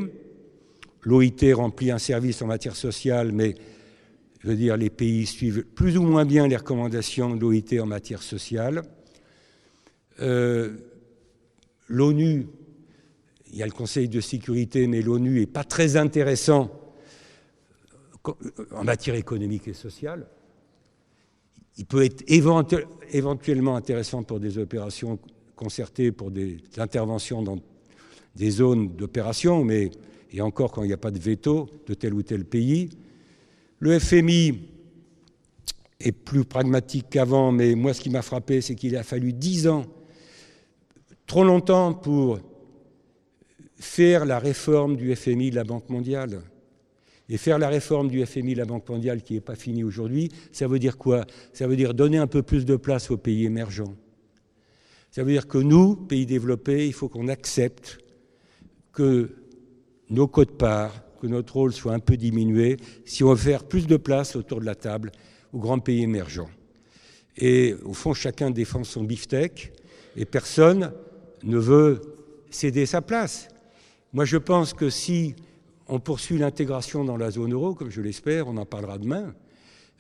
L'OIT 1.02 1.54
remplit 1.54 1.92
un 1.92 1.98
service 1.98 2.42
en 2.42 2.48
matière 2.48 2.78
sociale, 2.78 3.34
mais 3.34 3.56
je 4.40 4.48
veux 4.48 4.56
dire, 4.56 4.78
les 4.78 4.90
pays 4.90 5.26
suivent 5.26 5.66
plus 5.76 5.98
ou 5.98 6.04
moins 6.04 6.24
bien 6.24 6.48
les 6.48 6.56
recommandations 6.56 7.36
de 7.36 7.42
l'OIT 7.42 7.82
en 7.82 7.86
matière 7.86 8.24
sociale. 8.24 8.84
Euh, 10.20 10.78
L'ONU, 11.90 12.48
il 13.52 13.58
y 13.58 13.64
a 13.64 13.66
le 13.66 13.72
Conseil 13.72 14.10
de 14.10 14.20
sécurité, 14.20 14.88
mais 14.88 15.02
l'ONU 15.02 15.40
n'est 15.40 15.46
pas 15.46 15.64
très 15.64 15.96
intéressant 15.96 16.70
en 18.72 18.84
matière 18.84 19.16
économique 19.16 19.70
et 19.70 19.74
sociale. 19.74 20.28
Il 21.78 21.86
peut 21.86 22.04
être 22.04 22.24
éventuellement 22.28 23.78
intéressant 23.78 24.24
pour 24.24 24.42
des 24.42 24.58
opérations 24.58 25.18
concerté 25.56 26.12
pour 26.12 26.30
des 26.30 26.58
interventions 26.78 27.42
dans 27.42 27.58
des 28.36 28.52
zones 28.52 28.96
d'opération, 28.96 29.64
mais 29.64 29.90
et 30.32 30.42
encore 30.42 30.72
quand 30.72 30.84
il 30.84 30.88
n'y 30.88 30.94
a 30.94 30.98
pas 30.98 31.12
de 31.12 31.20
veto 31.20 31.70
de 31.88 31.94
tel 31.94 32.14
ou 32.14 32.22
tel 32.22 32.46
pays. 32.46 32.90
Le 33.80 33.98
FMI 33.98 34.60
est 36.00 36.12
plus 36.12 36.46
pragmatique 36.46 37.08
qu'avant, 37.10 37.52
mais 37.52 37.76
moi 37.76 37.94
ce 37.94 38.02
qui 38.02 38.10
m'a 38.10 38.22
frappé, 38.22 38.62
c'est 38.62 38.76
qu'il 38.76 38.96
a 38.96 39.04
fallu 39.04 39.34
dix 39.34 39.68
ans, 39.68 39.86
trop 41.28 41.44
longtemps 41.44 41.94
pour 41.94 42.40
faire 43.78 44.26
la 44.26 44.40
réforme 44.40 44.96
du 44.96 45.16
FMI 45.16 45.52
de 45.52 45.56
la 45.56 45.64
Banque 45.64 45.90
mondiale. 45.90 46.42
Et 47.30 47.38
faire 47.38 47.60
la 47.60 47.68
réforme 47.68 48.08
du 48.08 48.26
FMI 48.26 48.54
de 48.54 48.60
la 48.60 48.66
Banque 48.66 48.88
mondiale 48.88 49.22
qui 49.22 49.34
n'est 49.34 49.42
pas 49.42 49.56
finie 49.56 49.84
aujourd'hui, 49.84 50.32
ça 50.54 50.66
veut 50.66 50.80
dire 50.80 50.98
quoi? 50.98 51.26
Ça 51.52 51.68
veut 51.68 51.76
dire 51.76 51.94
donner 51.94 52.18
un 52.18 52.28
peu 52.28 52.42
plus 52.42 52.66
de 52.66 52.78
place 52.78 53.12
aux 53.12 53.18
pays 53.18 53.46
émergents. 53.46 53.94
Ça 55.12 55.24
veut 55.24 55.34
dire 55.34 55.48
que 55.48 55.58
nous, 55.58 55.96
pays 55.98 56.26
développés, 56.26 56.88
il 56.88 56.94
faut 56.94 57.10
qu'on 57.10 57.28
accepte 57.28 58.00
que 58.94 59.36
nos 60.10 60.28
codes-parts, 60.28 61.04
que 61.20 61.28
notre 61.28 61.54
rôle 61.54 61.74
soit 61.74 61.94
un 61.94 62.00
peu 62.00 62.16
diminué, 62.16 62.78
si 63.04 63.26
on 63.26 63.30
veut 63.32 63.36
faire 63.36 63.66
plus 63.66 63.88
de 63.88 63.98
place 63.98 64.38
autour 64.38 64.62
de 64.62 64.66
la 64.66 64.76
table 64.76 65.12
aux 65.52 65.60
grands 65.60 65.80
pays 65.80 66.04
émergents. 66.04 66.50
Et 67.36 67.76
au 67.84 67.94
fond, 67.94 68.14
chacun 68.14 68.52
défend 68.52 68.86
son 68.86 69.04
beefsteak 69.04 69.74
et 70.16 70.26
personne 70.26 70.94
ne 71.44 71.58
veut 71.58 72.02
céder 72.50 72.86
sa 72.86 73.02
place. 73.02 73.50
Moi, 74.14 74.26
je 74.26 74.38
pense 74.38 74.74
que 74.74 74.90
si 74.90 75.36
on 75.88 76.00
poursuit 76.00 76.38
l'intégration 76.38 77.04
dans 77.04 77.18
la 77.18 77.32
zone 77.32 77.54
euro, 77.54 77.74
comme 77.74 77.92
je 77.92 78.02
l'espère, 78.02 78.48
on 78.48 78.58
en 78.58 78.66
parlera 78.66 78.98
demain, 78.98 79.34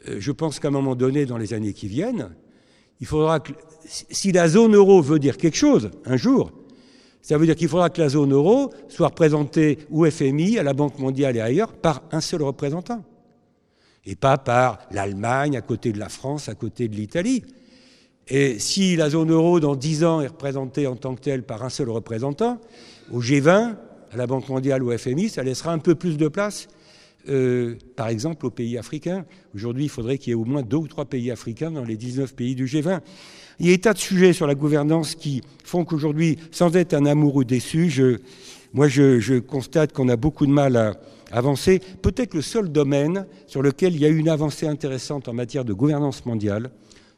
euh, 0.07 0.17
je 0.19 0.31
pense 0.31 0.59
qu'à 0.59 0.67
un 0.67 0.71
moment 0.71 0.95
donné, 0.95 1.25
dans 1.25 1.37
les 1.37 1.53
années 1.53 1.73
qui 1.73 1.87
viennent, 1.87 2.35
il 2.99 3.07
faudra 3.07 3.39
que, 3.39 3.53
si 3.87 4.31
la 4.31 4.47
zone 4.47 4.75
euro 4.75 5.01
veut 5.01 5.19
dire 5.19 5.37
quelque 5.37 5.57
chose, 5.57 5.91
un 6.05 6.17
jour, 6.17 6.51
ça 7.21 7.37
veut 7.37 7.45
dire 7.45 7.55
qu'il 7.55 7.67
faudra 7.67 7.89
que 7.89 8.01
la 8.01 8.09
zone 8.09 8.33
euro 8.33 8.71
soit 8.87 9.07
représentée 9.07 9.79
au 9.91 10.09
FMI, 10.09 10.59
à 10.59 10.63
la 10.63 10.73
Banque 10.73 10.97
mondiale 10.99 11.35
et 11.35 11.41
ailleurs 11.41 11.73
par 11.73 12.03
un 12.11 12.21
seul 12.21 12.41
représentant. 12.41 13.03
Et 14.05 14.15
pas 14.15 14.37
par 14.37 14.79
l'Allemagne 14.91 15.57
à 15.57 15.61
côté 15.61 15.91
de 15.91 15.99
la 15.99 16.07
France, 16.07 16.47
à 16.47 16.55
côté 16.55 16.87
de 16.87 16.95
l'Italie. 16.95 17.43
Et 18.29 18.59
si 18.59 18.95
la 18.95 19.09
zone 19.09 19.31
euro, 19.31 19.59
dans 19.59 19.75
dix 19.75 20.03
ans, 20.03 20.21
est 20.21 20.27
représentée 20.27 20.85
en 20.87 20.95
tant 20.95 21.15
que 21.15 21.21
telle 21.21 21.43
par 21.43 21.63
un 21.63 21.69
seul 21.69 21.89
représentant, 21.89 22.59
au 23.11 23.21
G20, 23.21 23.75
à 24.11 24.17
la 24.17 24.27
Banque 24.27 24.49
mondiale 24.49 24.83
ou 24.83 24.91
au 24.91 24.97
FMI, 24.97 25.29
ça 25.29 25.43
laissera 25.43 25.71
un 25.71 25.79
peu 25.79 25.95
plus 25.95 26.17
de 26.17 26.27
place 26.27 26.67
euh, 27.29 27.75
par 27.95 28.07
exemple, 28.07 28.45
aux 28.45 28.51
pays 28.51 28.77
africains. 28.77 29.25
Aujourd'hui, 29.53 29.85
il 29.85 29.89
faudrait 29.89 30.17
qu'il 30.17 30.29
y 30.29 30.31
ait 30.31 30.35
au 30.35 30.45
moins 30.45 30.61
deux 30.61 30.77
ou 30.77 30.87
trois 30.87 31.05
pays 31.05 31.29
africains 31.29 31.71
dans 31.71 31.83
les 31.83 31.97
19 31.97 32.33
pays 32.33 32.55
du 32.55 32.65
G20. 32.65 33.01
Il 33.59 33.69
y 33.69 33.73
a 33.73 33.77
tas 33.77 33.93
de 33.93 33.97
sujets 33.97 34.31
sur 34.31 34.47
la 34.47 34.55
gouvernance 34.55 35.15
qui 35.15 35.41
font 35.63 35.83
qu'aujourd'hui, 35.83 36.37
sans 36.51 36.75
être 36.77 36.93
un 36.93 37.05
amoureux 37.05 37.43
déçu, 37.43 37.91
moi, 38.73 38.87
je 38.87 39.39
constate 39.39 39.91
qu'on 39.91 40.07
a 40.09 40.15
beaucoup 40.15 40.45
de 40.45 40.51
mal 40.51 40.77
à 40.77 40.93
avancer. 41.31 41.81
Peut-être 42.01 42.33
le 42.33 42.41
seul 42.41 42.69
domaine 42.69 43.25
sur 43.47 43.61
lequel 43.61 43.95
il 43.95 44.01
y 44.01 44.05
a 44.05 44.09
eu 44.09 44.17
une 44.17 44.29
avancée 44.29 44.67
intéressante 44.67 45.27
en 45.27 45.33
matière 45.33 45.65
de 45.65 45.73
gouvernance 45.73 46.25
mondiale, 46.25 46.69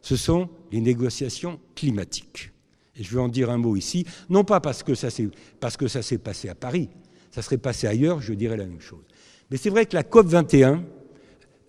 ce 0.01 0.15
sont 0.15 0.49
les 0.71 0.81
négociations 0.81 1.59
climatiques. 1.75 2.51
Et 2.95 3.03
je 3.03 3.11
veux 3.11 3.21
en 3.21 3.29
dire 3.29 3.49
un 3.49 3.57
mot 3.57 3.75
ici, 3.75 4.05
non 4.29 4.43
pas 4.43 4.59
parce 4.59 4.83
que 4.83 4.95
ça 4.95 5.09
s'est 5.09 6.17
passé 6.17 6.49
à 6.49 6.55
Paris, 6.55 6.89
ça 7.31 7.41
serait 7.41 7.57
passé 7.57 7.87
ailleurs, 7.87 8.21
je 8.21 8.33
dirais 8.33 8.57
la 8.57 8.65
même 8.65 8.81
chose. 8.81 9.03
Mais 9.49 9.57
c'est 9.57 9.69
vrai 9.69 9.85
que 9.85 9.95
la 9.95 10.03
COP 10.03 10.27
21 10.27 10.83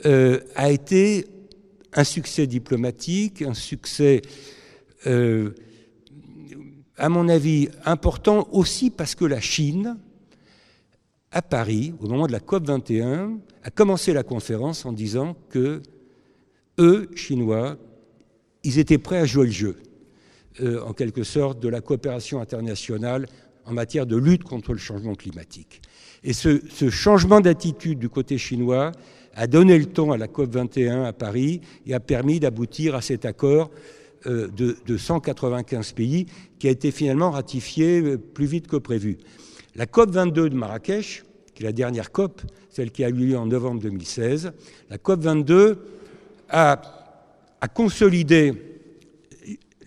euh, 0.06 0.40
a 0.54 0.70
été 0.70 1.26
un 1.92 2.04
succès 2.04 2.46
diplomatique, 2.46 3.42
un 3.42 3.54
succès, 3.54 4.22
euh, 5.06 5.54
à 6.96 7.08
mon 7.08 7.28
avis, 7.28 7.68
important 7.84 8.48
aussi 8.52 8.90
parce 8.90 9.14
que 9.14 9.24
la 9.24 9.40
Chine, 9.40 9.98
à 11.32 11.42
Paris, 11.42 11.94
au 12.00 12.08
moment 12.08 12.26
de 12.26 12.32
la 12.32 12.40
COP 12.40 12.66
21, 12.66 13.38
a 13.62 13.70
commencé 13.70 14.12
la 14.12 14.22
conférence 14.22 14.84
en 14.84 14.92
disant 14.92 15.36
que 15.48 15.82
eux, 16.78 17.10
Chinois, 17.14 17.76
ils 18.64 18.78
étaient 18.78 18.98
prêts 18.98 19.18
à 19.18 19.24
jouer 19.24 19.46
le 19.46 19.52
jeu, 19.52 19.76
euh, 20.60 20.82
en 20.82 20.92
quelque 20.92 21.22
sorte, 21.22 21.60
de 21.60 21.68
la 21.68 21.80
coopération 21.80 22.40
internationale 22.40 23.26
en 23.64 23.72
matière 23.72 24.06
de 24.06 24.16
lutte 24.16 24.44
contre 24.44 24.72
le 24.72 24.78
changement 24.78 25.14
climatique. 25.14 25.80
Et 26.22 26.32
ce, 26.32 26.60
changement 26.90 27.40
d'attitude 27.40 27.98
du 27.98 28.08
côté 28.08 28.36
chinois 28.36 28.92
a 29.34 29.46
donné 29.46 29.78
le 29.78 29.86
ton 29.86 30.12
à 30.12 30.18
la 30.18 30.28
COP 30.28 30.52
21 30.52 31.04
à 31.04 31.12
Paris 31.12 31.60
et 31.86 31.94
a 31.94 32.00
permis 32.00 32.40
d'aboutir 32.40 32.94
à 32.94 33.00
cet 33.00 33.24
accord 33.24 33.70
euh, 34.26 34.48
de, 34.48 34.76
de, 34.84 34.96
195 34.98 35.92
pays 35.92 36.26
qui 36.58 36.68
a 36.68 36.70
été 36.70 36.90
finalement 36.90 37.30
ratifié 37.30 38.00
euh, 38.00 38.18
plus 38.18 38.46
vite 38.46 38.66
que 38.66 38.76
prévu. 38.76 39.18
La 39.76 39.86
COP 39.86 40.10
22 40.10 40.50
de 40.50 40.54
Marrakech, 40.56 41.24
qui 41.54 41.62
est 41.62 41.66
la 41.66 41.72
dernière 41.72 42.12
COP, 42.12 42.42
celle 42.68 42.90
qui 42.90 43.04
a 43.04 43.08
eu 43.08 43.12
lieu 43.12 43.38
en 43.38 43.46
novembre 43.46 43.80
2016, 43.80 44.52
la 44.90 44.98
COP 44.98 45.20
22 45.20 45.78
a, 46.50 46.99
a 47.60 47.68
consolidé 47.68 48.54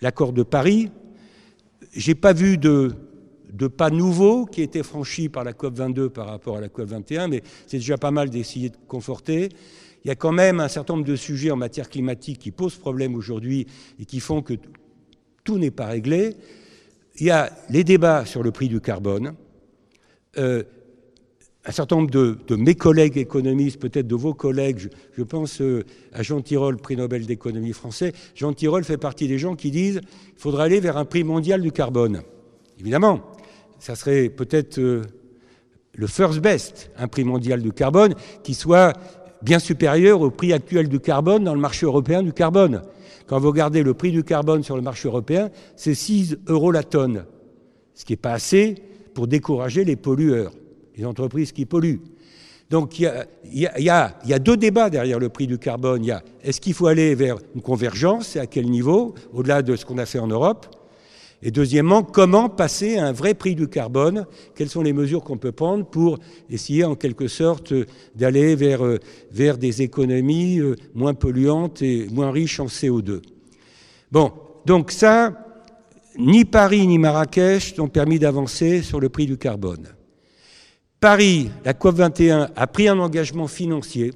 l'accord 0.00 0.32
de 0.32 0.42
Paris. 0.42 0.90
J'ai 1.92 2.14
pas 2.14 2.32
vu 2.32 2.58
de 2.58 2.94
pas 3.76 3.90
nouveaux 3.90 4.46
qui 4.46 4.62
étaient 4.62 4.82
franchis 4.82 5.28
par 5.28 5.44
la 5.44 5.52
COP22 5.52 6.08
par 6.08 6.26
rapport 6.26 6.56
à 6.56 6.60
la 6.60 6.68
COP21, 6.68 7.28
mais 7.28 7.42
c'est 7.66 7.78
déjà 7.78 7.96
pas 7.96 8.10
mal 8.10 8.30
d'essayer 8.30 8.70
de 8.70 8.76
conforter. 8.88 9.48
Il 10.04 10.08
y 10.08 10.10
a 10.10 10.16
quand 10.16 10.32
même 10.32 10.60
un 10.60 10.68
certain 10.68 10.94
nombre 10.94 11.06
de 11.06 11.16
sujets 11.16 11.50
en 11.50 11.56
matière 11.56 11.88
climatique 11.88 12.38
qui 12.38 12.50
posent 12.50 12.76
problème 12.76 13.14
aujourd'hui 13.14 13.66
et 13.98 14.04
qui 14.04 14.20
font 14.20 14.42
que 14.42 14.54
tout 15.44 15.58
n'est 15.58 15.70
pas 15.70 15.86
réglé. 15.86 16.36
Il 17.16 17.26
y 17.26 17.30
a 17.30 17.50
les 17.70 17.84
débats 17.84 18.26
sur 18.26 18.42
le 18.42 18.50
prix 18.50 18.68
du 18.68 18.80
carbone. 18.80 19.34
Euh, 20.36 20.64
un 21.66 21.72
certain 21.72 21.96
nombre 21.96 22.10
de, 22.10 22.56
mes 22.56 22.74
collègues 22.74 23.16
économistes, 23.16 23.80
peut-être 23.80 24.06
de 24.06 24.14
vos 24.14 24.34
collègues, 24.34 24.90
je, 25.16 25.22
pense 25.22 25.62
euh, 25.62 25.84
à 26.12 26.22
Jean 26.22 26.42
Tirole, 26.42 26.76
prix 26.76 26.96
Nobel 26.96 27.24
d'économie 27.24 27.72
français. 27.72 28.12
Jean 28.34 28.52
Tirole 28.52 28.84
fait 28.84 28.98
partie 28.98 29.28
des 29.28 29.38
gens 29.38 29.56
qui 29.56 29.70
disent 29.70 30.00
qu'il 30.00 30.38
faudra 30.38 30.64
aller 30.64 30.80
vers 30.80 30.98
un 30.98 31.06
prix 31.06 31.24
mondial 31.24 31.62
du 31.62 31.72
carbone. 31.72 32.22
Évidemment, 32.78 33.20
ça 33.78 33.94
serait 33.94 34.28
peut-être 34.28 34.78
euh, 34.78 35.02
le 35.94 36.06
first 36.06 36.40
best, 36.40 36.90
un 36.98 37.08
prix 37.08 37.24
mondial 37.24 37.62
du 37.62 37.72
carbone 37.72 38.14
qui 38.42 38.52
soit 38.52 38.92
bien 39.40 39.58
supérieur 39.58 40.20
au 40.20 40.30
prix 40.30 40.52
actuel 40.52 40.88
du 40.88 41.00
carbone 41.00 41.44
dans 41.44 41.54
le 41.54 41.60
marché 41.60 41.86
européen 41.86 42.22
du 42.22 42.34
carbone. 42.34 42.82
Quand 43.26 43.38
vous 43.38 43.48
regardez 43.48 43.82
le 43.82 43.94
prix 43.94 44.12
du 44.12 44.22
carbone 44.22 44.62
sur 44.62 44.76
le 44.76 44.82
marché 44.82 45.08
européen, 45.08 45.48
c'est 45.76 45.94
6 45.94 46.36
euros 46.48 46.72
la 46.72 46.82
tonne, 46.82 47.24
ce 47.94 48.04
qui 48.04 48.12
n'est 48.12 48.18
pas 48.18 48.32
assez 48.32 48.74
pour 49.14 49.28
décourager 49.28 49.84
les 49.84 49.96
pollueurs 49.96 50.52
les 50.96 51.04
entreprises 51.04 51.52
qui 51.52 51.66
polluent. 51.66 52.00
Donc 52.70 52.98
il 52.98 53.08
y, 53.44 53.88
a, 53.88 54.38
deux 54.38 54.56
débats 54.56 54.90
derrière 54.90 55.18
le 55.18 55.28
prix 55.28 55.46
du 55.46 55.58
carbone. 55.58 56.02
Il 56.02 56.08
y 56.08 56.12
a 56.12 56.22
est-ce 56.42 56.60
qu'il 56.60 56.74
faut 56.74 56.86
aller 56.86 57.14
vers 57.14 57.36
une 57.54 57.60
convergence 57.60 58.36
et 58.36 58.40
à 58.40 58.46
quel 58.46 58.70
niveau, 58.70 59.14
au-delà 59.32 59.62
de 59.62 59.76
ce 59.76 59.84
qu'on 59.84 59.98
a 59.98 60.06
fait 60.06 60.18
en 60.18 60.26
Europe? 60.26 60.66
Et 61.42 61.50
deuxièmement, 61.50 62.02
comment 62.02 62.48
passer 62.48 62.96
à 62.96 63.06
un 63.06 63.12
vrai 63.12 63.34
prix 63.34 63.54
du 63.54 63.68
carbone? 63.68 64.26
Quelles 64.54 64.70
sont 64.70 64.80
les 64.80 64.94
mesures 64.94 65.22
qu'on 65.22 65.36
peut 65.36 65.52
prendre 65.52 65.84
pour 65.84 66.18
essayer 66.48 66.84
en 66.84 66.94
quelque 66.94 67.28
sorte 67.28 67.74
d'aller 68.14 68.56
vers, 68.56 68.80
vers 69.30 69.58
des 69.58 69.82
économies 69.82 70.58
euh, 70.58 70.74
moins 70.94 71.12
polluantes 71.12 71.82
et 71.82 72.08
moins 72.10 72.30
riches 72.30 72.60
en 72.60 72.66
CO2 72.66 73.20
Bon, 74.10 74.32
donc 74.64 74.90
ça, 74.90 75.32
ni 76.16 76.46
Paris 76.46 76.86
ni 76.86 76.98
Marrakech 76.98 77.76
n'ont 77.76 77.88
permis 77.88 78.18
d'avancer 78.18 78.82
sur 78.82 78.98
le 78.98 79.10
prix 79.10 79.26
du 79.26 79.36
carbone. 79.36 79.88
Paris, 81.04 81.50
la 81.66 81.74
COP21, 81.74 82.48
a 82.56 82.66
pris 82.66 82.88
un 82.88 82.98
engagement 82.98 83.46
financier, 83.46 84.14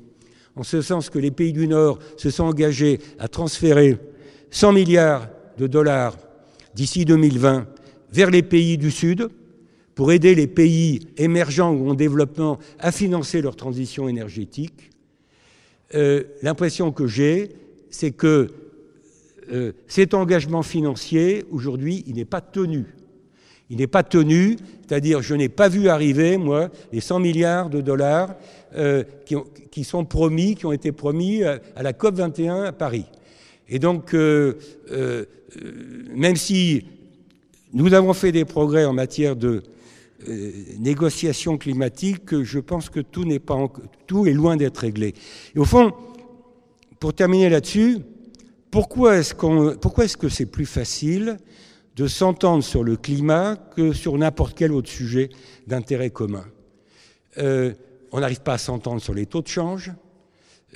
en 0.56 0.62
ce 0.62 0.80
sens 0.80 1.10
que 1.10 1.18
les 1.18 1.30
pays 1.30 1.52
du 1.52 1.68
Nord 1.68 1.98
se 2.16 2.30
sont 2.30 2.44
engagés 2.44 2.98
à 3.18 3.28
transférer 3.28 3.98
100 4.50 4.72
milliards 4.72 5.28
de 5.58 5.66
dollars 5.66 6.16
d'ici 6.74 7.04
2020 7.04 7.66
vers 8.10 8.30
les 8.30 8.42
pays 8.42 8.78
du 8.78 8.90
Sud 8.90 9.28
pour 9.94 10.12
aider 10.12 10.34
les 10.34 10.46
pays 10.46 11.00
émergents 11.18 11.74
ou 11.74 11.90
en 11.90 11.94
développement 11.94 12.58
à 12.78 12.90
financer 12.90 13.42
leur 13.42 13.54
transition 13.54 14.08
énergétique. 14.08 14.90
Euh, 15.94 16.24
l'impression 16.40 16.90
que 16.90 17.06
j'ai, 17.06 17.50
c'est 17.90 18.12
que 18.12 18.48
euh, 19.52 19.72
cet 19.88 20.14
engagement 20.14 20.62
financier, 20.62 21.44
aujourd'hui, 21.50 22.02
il 22.06 22.14
n'est 22.14 22.24
pas 22.24 22.40
tenu. 22.40 22.86
Il 23.70 23.78
n'est 23.78 23.86
pas 23.86 24.02
tenu, 24.02 24.56
c'est-à-dire 24.86 25.20
je 25.20 25.34
n'ai 25.34 25.48
pas 25.48 25.68
vu 25.68 25.88
arriver, 25.88 26.38
moi, 26.38 26.70
les 26.92 27.00
100 27.00 27.20
milliards 27.20 27.68
de 27.68 27.80
dollars 27.80 28.34
euh, 28.74 29.04
qui, 29.70 29.84
sont 29.84 30.04
promis, 30.04 30.54
qui 30.54 30.66
ont 30.66 30.72
été 30.72 30.90
promis 30.92 31.44
à, 31.44 31.60
la 31.80 31.92
COP 31.92 32.16
21 32.16 32.64
à 32.64 32.72
Paris. 32.72 33.04
Et 33.68 33.78
donc, 33.78 34.14
euh, 34.14 34.54
euh, 34.90 35.26
même 36.14 36.36
si 36.36 36.84
nous 37.74 37.92
avons 37.92 38.14
fait 38.14 38.32
des 38.32 38.46
progrès 38.46 38.86
en 38.86 38.94
matière 38.94 39.36
de 39.36 39.62
négociation 40.78 41.58
climatique, 41.58 42.42
je 42.42 42.58
pense 42.58 42.90
que 42.90 42.98
tout 42.98 43.24
n'est 43.24 43.38
pas 43.38 43.56
tout 44.06 44.26
est 44.26 44.32
loin 44.32 44.56
d'être 44.56 44.78
réglé. 44.78 45.14
Et 45.54 45.58
au 45.58 45.64
fond, 45.64 45.92
pour 46.98 47.14
terminer 47.14 47.48
là-dessus, 47.48 47.98
pourquoi 48.72 49.18
est-ce 49.18 50.16
que 50.16 50.28
c'est 50.28 50.46
plus 50.46 50.66
facile 50.66 51.38
de 51.98 52.06
s'entendre 52.06 52.62
sur 52.62 52.84
le 52.84 52.96
climat 52.96 53.56
que 53.56 53.92
sur 53.92 54.16
n'importe 54.16 54.56
quel 54.56 54.70
autre 54.70 54.88
sujet 54.88 55.30
d'intérêt 55.66 56.10
commun. 56.10 56.44
Euh, 57.38 57.74
on 58.12 58.20
n'arrive 58.20 58.40
pas 58.40 58.54
à 58.54 58.58
s'entendre 58.58 59.02
sur 59.02 59.14
les 59.14 59.26
taux 59.26 59.42
de 59.42 59.48
change, 59.48 59.90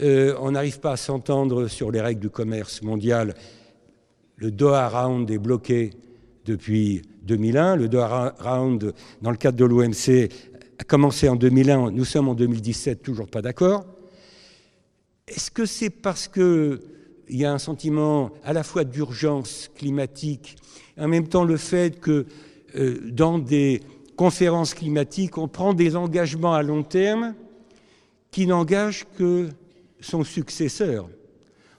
euh, 0.01 0.35
on 0.41 0.51
n'arrive 0.51 0.81
pas 0.81 0.93
à 0.93 0.97
s'entendre 0.97 1.69
sur 1.69 1.93
les 1.93 2.01
règles 2.01 2.21
du 2.21 2.29
commerce 2.29 2.83
mondial. 2.83 3.35
Le 4.37 4.51
Doha 4.51 4.89
Round 4.89 5.31
est 5.31 5.39
bloqué 5.39 5.91
depuis 6.45 7.03
2001. 7.23 7.77
Le 7.77 7.89
Doha 7.89 8.35
Round, 8.41 8.93
dans 9.21 9.31
le 9.31 9.37
cadre 9.37 9.59
de 9.59 9.65
l'OMC, 9.65 10.29
a 10.81 10.85
commencé 10.85 11.29
en 11.29 11.37
2001. 11.37 11.93
Nous 11.93 12.05
sommes 12.05 12.29
en 12.31 12.35
2017, 12.35 13.01
toujours 13.01 13.29
pas 13.29 13.43
d'accord. 13.43 13.87
Est-ce 15.29 15.53
que 15.53 15.67
c'est 15.67 15.91
parce 15.91 16.27
qu'il 17.27 17.39
y 17.39 17.45
a 17.45 17.53
un 17.53 17.59
sentiment 17.59 18.31
à 18.45 18.53
la 18.53 18.63
fois 18.63 18.85
d'urgence 18.85 19.71
climatique 19.75 20.57
en 21.01 21.09
même 21.09 21.29
temps 21.29 21.45
le 21.45 21.57
fait 21.57 21.99
que 22.01 22.27
euh, 22.77 22.99
dans 23.11 23.39
des 23.39 23.81
conférences 24.17 24.75
climatiques, 24.75 25.39
on 25.39 25.49
prend 25.49 25.75
des 25.75 25.97
engagements 25.97 26.55
à 26.55 26.63
long 26.63 26.83
terme 26.83 27.35
qui 28.31 28.47
n'engagent 28.47 29.07
que 29.17 29.49
son 30.01 30.25
successeur, 30.25 31.09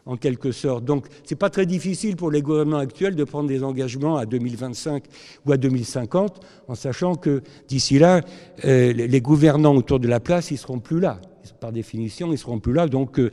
en 0.05 0.17
quelque 0.17 0.51
sorte. 0.51 0.83
Donc, 0.83 1.07
ce 1.23 1.33
n'est 1.33 1.37
pas 1.37 1.49
très 1.49 1.65
difficile 1.65 2.15
pour 2.15 2.31
les 2.31 2.41
gouvernements 2.41 2.77
actuels 2.77 3.15
de 3.15 3.23
prendre 3.23 3.47
des 3.47 3.63
engagements 3.63 4.17
à 4.17 4.25
2025 4.25 5.03
ou 5.45 5.51
à 5.51 5.57
2050, 5.57 6.41
en 6.67 6.75
sachant 6.75 7.15
que 7.15 7.41
d'ici 7.67 7.99
là, 7.99 8.21
euh, 8.65 8.93
les 8.93 9.21
gouvernants 9.21 9.75
autour 9.75 9.99
de 9.99 10.07
la 10.07 10.19
place, 10.19 10.51
ils 10.51 10.55
ne 10.55 10.59
seront 10.59 10.79
plus 10.79 10.99
là. 10.99 11.21
Par 11.59 11.71
définition, 11.71 12.27
ils 12.27 12.31
ne 12.31 12.37
seront 12.37 12.59
plus 12.59 12.73
là. 12.73 12.87
Donc, 12.87 13.19
euh, 13.19 13.31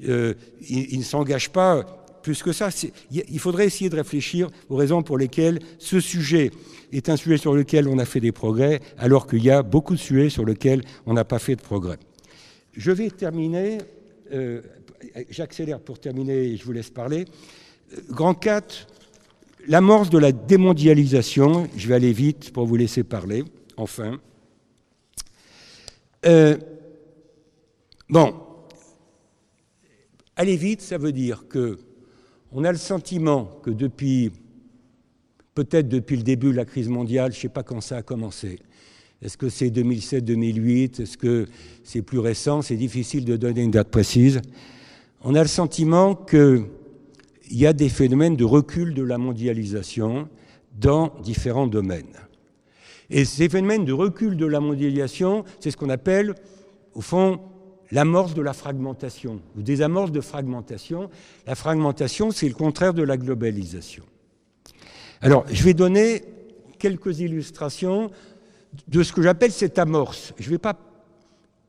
ils 0.00 0.98
ne 0.98 1.02
s'engagent 1.02 1.50
pas 1.50 1.84
plus 2.22 2.42
que 2.42 2.52
ça. 2.52 2.68
Il 3.10 3.38
faudrait 3.38 3.66
essayer 3.66 3.90
de 3.90 3.96
réfléchir 3.96 4.50
aux 4.68 4.76
raisons 4.76 5.02
pour 5.02 5.18
lesquelles 5.18 5.60
ce 5.78 6.00
sujet 6.00 6.50
est 6.92 7.08
un 7.08 7.16
sujet 7.16 7.38
sur 7.38 7.54
lequel 7.54 7.88
on 7.88 7.98
a 7.98 8.04
fait 8.04 8.20
des 8.20 8.32
progrès, 8.32 8.80
alors 8.96 9.26
qu'il 9.26 9.42
y 9.42 9.50
a 9.50 9.62
beaucoup 9.62 9.94
de 9.94 10.00
sujets 10.00 10.30
sur 10.30 10.44
lesquels 10.44 10.82
on 11.06 11.14
n'a 11.14 11.24
pas 11.24 11.38
fait 11.38 11.56
de 11.56 11.62
progrès. 11.62 11.98
Je 12.72 12.90
vais 12.90 13.10
terminer, 13.10 13.78
euh, 14.32 14.62
j'accélère 15.30 15.80
pour 15.80 15.98
terminer 15.98 16.48
et 16.48 16.56
je 16.56 16.64
vous 16.64 16.72
laisse 16.72 16.90
parler. 16.90 17.24
Grand 18.10 18.34
4, 18.34 18.86
l'amorce 19.66 20.10
de 20.10 20.18
la 20.18 20.32
démondialisation, 20.32 21.68
je 21.76 21.88
vais 21.88 21.94
aller 21.94 22.12
vite 22.12 22.52
pour 22.52 22.66
vous 22.66 22.76
laisser 22.76 23.04
parler, 23.04 23.44
enfin. 23.76 24.18
Euh, 26.26 26.56
bon, 28.08 28.34
aller 30.38 30.56
vite, 30.56 30.80
ça 30.80 30.96
veut 30.96 31.12
dire 31.12 31.46
que 31.48 31.78
on 32.52 32.64
a 32.64 32.72
le 32.72 32.78
sentiment 32.78 33.44
que 33.62 33.70
depuis, 33.70 34.30
peut-être 35.54 35.88
depuis 35.88 36.16
le 36.16 36.22
début 36.22 36.52
de 36.52 36.56
la 36.56 36.64
crise 36.64 36.88
mondiale, 36.88 37.32
je 37.32 37.36
ne 37.36 37.42
sais 37.42 37.48
pas 37.50 37.62
quand 37.62 37.82
ça 37.82 37.98
a 37.98 38.02
commencé. 38.02 38.58
Est-ce 39.20 39.36
que 39.36 39.50
c'est 39.50 39.68
2007-2008 39.68 41.02
Est-ce 41.02 41.18
que 41.18 41.46
c'est 41.82 42.02
plus 42.02 42.20
récent? 42.20 42.62
C'est 42.62 42.76
difficile 42.76 43.24
de 43.24 43.36
donner 43.36 43.62
une 43.62 43.72
date 43.72 43.90
précise. 43.90 44.40
On 45.22 45.34
a 45.34 45.42
le 45.42 45.48
sentiment 45.48 46.14
qu'il 46.14 46.66
y 47.50 47.66
a 47.66 47.72
des 47.72 47.88
phénomènes 47.88 48.36
de 48.36 48.44
recul 48.44 48.94
de 48.94 49.02
la 49.02 49.18
mondialisation 49.18 50.28
dans 50.78 51.12
différents 51.22 51.66
domaines. 51.66 52.16
Et 53.10 53.24
ces 53.24 53.48
phénomènes 53.48 53.84
de 53.84 53.92
recul 53.92 54.36
de 54.36 54.46
la 54.46 54.60
mondialisation, 54.60 55.44
c'est 55.58 55.72
ce 55.72 55.76
qu'on 55.76 55.90
appelle, 55.90 56.34
au 56.94 57.00
fond, 57.00 57.40
l'amorce 57.90 58.34
de 58.34 58.42
la 58.42 58.52
fragmentation, 58.52 59.40
ou 59.56 59.62
des 59.62 59.82
amorces 59.82 60.12
de 60.12 60.20
fragmentation. 60.20 61.10
La 61.46 61.54
fragmentation, 61.54 62.30
c'est 62.30 62.48
le 62.48 62.54
contraire 62.54 62.94
de 62.94 63.02
la 63.02 63.16
globalisation. 63.16 64.04
Alors, 65.20 65.44
je 65.50 65.62
vais 65.64 65.74
donner 65.74 66.22
quelques 66.78 67.20
illustrations 67.20 68.10
de 68.86 69.02
ce 69.02 69.12
que 69.12 69.22
j'appelle 69.22 69.52
cette 69.52 69.78
amorce. 69.78 70.32
Je 70.38 70.46
ne 70.46 70.50
vais 70.50 70.58
pas, 70.58 70.78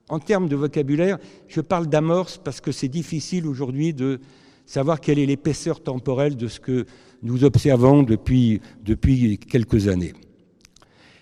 en 0.09 0.19
termes 0.19 0.47
de 0.47 0.55
vocabulaire, 0.55 1.17
je 1.47 1.61
parle 1.61 1.87
d'amorce 1.87 2.37
parce 2.37 2.61
que 2.61 2.71
c'est 2.71 2.87
difficile 2.87 3.47
aujourd'hui 3.47 3.93
de 3.93 4.19
savoir 4.65 4.99
quelle 4.99 5.17
est 5.17 5.25
l'épaisseur 5.25 5.81
temporelle 5.81 6.35
de 6.35 6.47
ce 6.47 6.59
que 6.59 6.85
nous 7.23 7.43
observons 7.43 8.03
depuis, 8.03 8.61
depuis 8.83 9.39
quelques 9.39 9.87
années. 9.87 10.13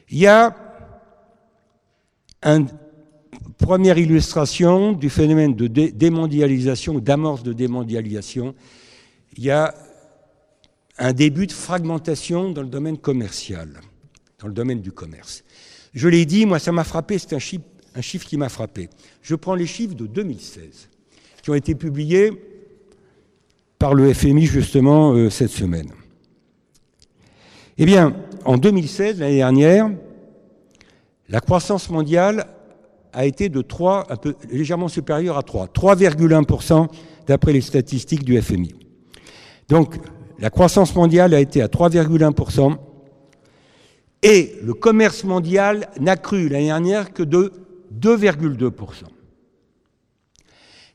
Il 0.09 0.17
y 0.17 0.27
a 0.27 0.55
un, 2.43 2.65
Première 3.57 3.97
illustration 3.97 4.93
du 4.93 5.09
phénomène 5.09 5.55
de 5.55 5.67
démondialisation, 5.67 6.99
d'amorce 6.99 7.43
de 7.43 7.53
démondialisation, 7.53 8.55
il 9.35 9.43
y 9.43 9.51
a 9.51 9.73
un 10.97 11.13
début 11.13 11.47
de 11.47 11.51
fragmentation 11.51 12.51
dans 12.51 12.61
le 12.61 12.67
domaine 12.67 12.97
commercial, 12.97 13.81
dans 14.39 14.47
le 14.47 14.53
domaine 14.53 14.81
du 14.81 14.91
commerce. 14.91 15.43
Je 15.93 16.07
l'ai 16.07 16.25
dit, 16.25 16.45
moi 16.45 16.59
ça 16.59 16.71
m'a 16.71 16.83
frappé, 16.83 17.19
c'est 17.19 17.33
un 17.33 17.39
chiffre, 17.39 17.65
un 17.95 18.01
chiffre 18.01 18.27
qui 18.27 18.37
m'a 18.37 18.49
frappé. 18.49 18.89
Je 19.21 19.35
prends 19.35 19.55
les 19.55 19.67
chiffres 19.67 19.95
de 19.95 20.07
2016, 20.07 20.89
qui 21.41 21.49
ont 21.49 21.55
été 21.55 21.75
publiés 21.75 22.31
par 23.77 23.93
le 23.93 24.13
FMI 24.13 24.45
justement 24.45 25.13
euh, 25.13 25.29
cette 25.29 25.51
semaine. 25.51 25.91
Eh 27.77 27.85
bien, 27.85 28.15
en 28.43 28.57
2016, 28.57 29.19
l'année 29.19 29.35
dernière, 29.35 29.91
la 31.29 31.41
croissance 31.41 31.89
mondiale 31.89 32.47
a 33.17 33.25
été 33.25 33.49
de 33.49 33.63
3, 33.63 34.05
un 34.11 34.15
peu 34.15 34.35
légèrement 34.51 34.87
supérieure 34.87 35.39
à 35.39 35.43
3, 35.43 35.67
3,1% 35.67 36.87
d'après 37.25 37.51
les 37.51 37.61
statistiques 37.61 38.23
du 38.23 38.39
FMI. 38.39 38.75
Donc 39.69 39.97
la 40.37 40.51
croissance 40.51 40.93
mondiale 40.93 41.33
a 41.33 41.39
été 41.39 41.63
à 41.63 41.67
3,1%. 41.67 42.77
Et 44.21 44.55
le 44.61 44.73
commerce 44.75 45.23
mondial 45.23 45.89
n'a 45.99 46.15
cru 46.15 46.47
l'année 46.47 46.67
dernière 46.67 47.11
que 47.11 47.23
de 47.23 47.51
2,2%. 47.99 48.71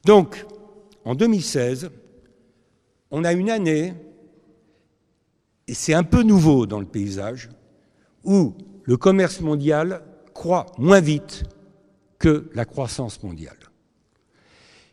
Donc, 0.04 0.46
en 1.04 1.14
2016, 1.14 1.90
on 3.10 3.24
a 3.24 3.32
une 3.32 3.50
année, 3.50 3.94
et 5.66 5.74
c'est 5.74 5.94
un 5.94 6.02
peu 6.02 6.22
nouveau 6.22 6.66
dans 6.66 6.80
le 6.80 6.86
paysage, 6.86 7.50
où 8.24 8.54
le 8.84 8.96
commerce 8.96 9.40
mondial 9.40 10.02
croît 10.34 10.66
moins 10.78 11.00
vite 11.00 11.44
que 12.22 12.48
la 12.54 12.64
croissance 12.64 13.20
mondiale. 13.24 13.58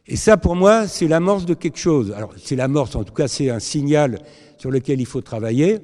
Et 0.07 0.15
ça, 0.15 0.35
pour 0.35 0.55
moi, 0.55 0.87
c'est 0.87 1.07
l'amorce 1.07 1.45
de 1.45 1.53
quelque 1.53 1.77
chose. 1.77 2.11
Alors, 2.17 2.33
c'est 2.43 2.55
l'amorce, 2.55 2.95
en 2.95 3.03
tout 3.03 3.13
cas, 3.13 3.27
c'est 3.27 3.51
un 3.51 3.59
signal 3.59 4.17
sur 4.57 4.71
lequel 4.71 4.99
il 4.99 5.05
faut 5.05 5.21
travailler, 5.21 5.77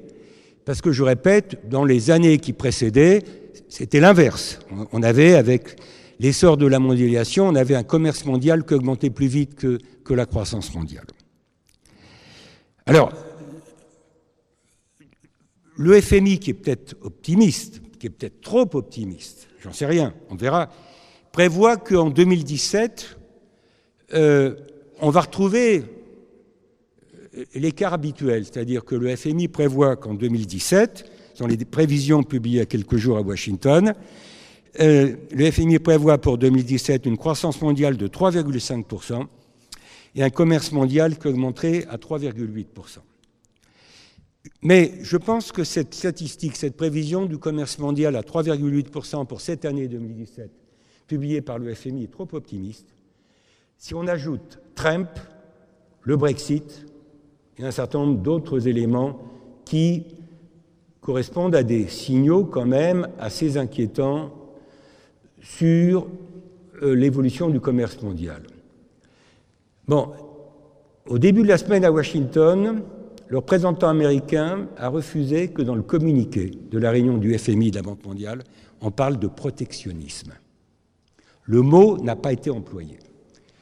parce 0.64 0.80
que 0.80 0.90
je 0.90 1.04
répète, 1.04 1.68
dans 1.68 1.84
les 1.84 2.10
années 2.10 2.38
qui 2.38 2.52
précédaient, 2.52 3.22
c'était 3.68 4.00
l'inverse. 4.00 4.58
On 4.92 5.04
avait, 5.04 5.34
avec 5.34 5.76
l'essor 6.18 6.56
de 6.56 6.66
la 6.66 6.80
mondialisation, 6.80 7.46
on 7.46 7.54
avait 7.54 7.76
un 7.76 7.84
commerce 7.84 8.24
mondial 8.24 8.66
qui 8.66 8.74
augmentait 8.74 9.10
plus 9.10 9.28
vite 9.28 9.54
que, 9.54 9.78
que 10.04 10.14
la 10.14 10.26
croissance 10.26 10.74
mondiale. 10.74 11.06
Alors, 12.86 13.12
le 15.76 16.00
FMI, 16.00 16.40
qui 16.40 16.50
est 16.50 16.54
peut-être 16.54 16.96
optimiste, 17.02 17.80
qui 18.00 18.08
est 18.08 18.10
peut-être 18.10 18.40
trop 18.40 18.68
optimiste, 18.74 19.46
j'en 19.60 19.72
sais 19.72 19.86
rien, 19.86 20.12
on 20.30 20.34
verra, 20.34 20.68
prévoit 21.36 21.76
qu'en 21.76 22.08
2017, 22.08 23.18
euh, 24.14 24.54
on 25.02 25.10
va 25.10 25.20
retrouver 25.20 25.84
l'écart 27.54 27.92
habituel, 27.92 28.46
c'est-à-dire 28.46 28.86
que 28.86 28.94
le 28.94 29.14
FMI 29.14 29.48
prévoit 29.48 29.96
qu'en 29.96 30.14
2017, 30.14 31.04
dans 31.38 31.46
les 31.46 31.58
prévisions 31.58 32.22
publiées 32.22 32.56
il 32.56 32.60
y 32.60 32.62
a 32.62 32.64
quelques 32.64 32.96
jours 32.96 33.18
à 33.18 33.20
Washington, 33.20 33.92
euh, 34.80 35.14
le 35.30 35.50
FMI 35.50 35.78
prévoit 35.78 36.16
pour 36.16 36.38
2017 36.38 37.04
une 37.04 37.18
croissance 37.18 37.60
mondiale 37.60 37.98
de 37.98 38.08
3,5% 38.08 39.26
et 40.14 40.22
un 40.22 40.30
commerce 40.30 40.72
mondial 40.72 41.18
qui 41.18 41.28
augmenterait 41.28 41.84
à 41.90 41.98
3,8%. 41.98 42.64
Mais 44.62 44.94
je 45.02 45.18
pense 45.18 45.52
que 45.52 45.64
cette 45.64 45.92
statistique, 45.92 46.56
cette 46.56 46.78
prévision 46.78 47.26
du 47.26 47.36
commerce 47.36 47.78
mondial 47.78 48.16
à 48.16 48.22
3,8% 48.22 49.26
pour 49.26 49.42
cette 49.42 49.66
année 49.66 49.86
2017, 49.86 50.50
publiée 51.06 51.40
par 51.40 51.58
le 51.58 51.74
FMI, 51.74 52.04
est 52.04 52.12
trop 52.12 52.28
optimiste. 52.32 52.94
Si 53.78 53.94
on 53.94 54.06
ajoute 54.06 54.58
Trump, 54.74 55.08
le 56.02 56.16
Brexit, 56.16 56.86
et 57.58 57.64
un 57.64 57.70
certain 57.70 58.00
nombre 58.00 58.20
d'autres 58.20 58.68
éléments 58.68 59.18
qui 59.64 60.04
correspondent 61.00 61.54
à 61.54 61.62
des 61.62 61.88
signaux 61.88 62.44
quand 62.44 62.66
même 62.66 63.08
assez 63.18 63.56
inquiétants 63.56 64.32
sur 65.40 66.06
euh, 66.82 66.94
l'évolution 66.94 67.48
du 67.48 67.60
commerce 67.60 68.00
mondial. 68.02 68.42
Bon, 69.86 70.10
au 71.06 71.18
début 71.18 71.42
de 71.42 71.48
la 71.48 71.58
semaine 71.58 71.84
à 71.84 71.92
Washington, 71.92 72.82
le 73.28 73.36
représentant 73.36 73.88
américain 73.88 74.68
a 74.76 74.88
refusé 74.88 75.48
que 75.48 75.62
dans 75.62 75.74
le 75.74 75.82
communiqué 75.82 76.50
de 76.70 76.78
la 76.78 76.90
réunion 76.90 77.18
du 77.18 77.36
FMI 77.38 77.70
de 77.70 77.76
la 77.76 77.82
Banque 77.82 78.04
mondiale, 78.04 78.42
on 78.80 78.90
parle 78.90 79.18
de 79.18 79.26
protectionnisme. 79.26 80.32
Le 81.46 81.62
mot 81.62 81.98
n'a 81.98 82.16
pas 82.16 82.32
été 82.32 82.50
employé. 82.50 82.98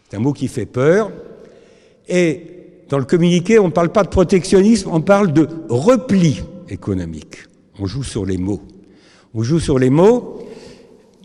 C'est 0.08 0.16
un 0.16 0.20
mot 0.20 0.32
qui 0.32 0.48
fait 0.48 0.66
peur. 0.66 1.12
Et 2.08 2.54
dans 2.88 2.98
le 2.98 3.04
communiqué, 3.04 3.58
on 3.58 3.68
ne 3.68 3.72
parle 3.72 3.90
pas 3.90 4.02
de 4.02 4.08
protectionnisme, 4.08 4.90
on 4.92 5.00
parle 5.00 5.32
de 5.32 5.48
repli 5.68 6.42
économique. 6.68 7.44
On 7.78 7.86
joue 7.86 8.02
sur 8.02 8.24
les 8.24 8.38
mots. 8.38 8.62
On 9.34 9.42
joue 9.42 9.60
sur 9.60 9.78
les 9.78 9.90
mots. 9.90 10.38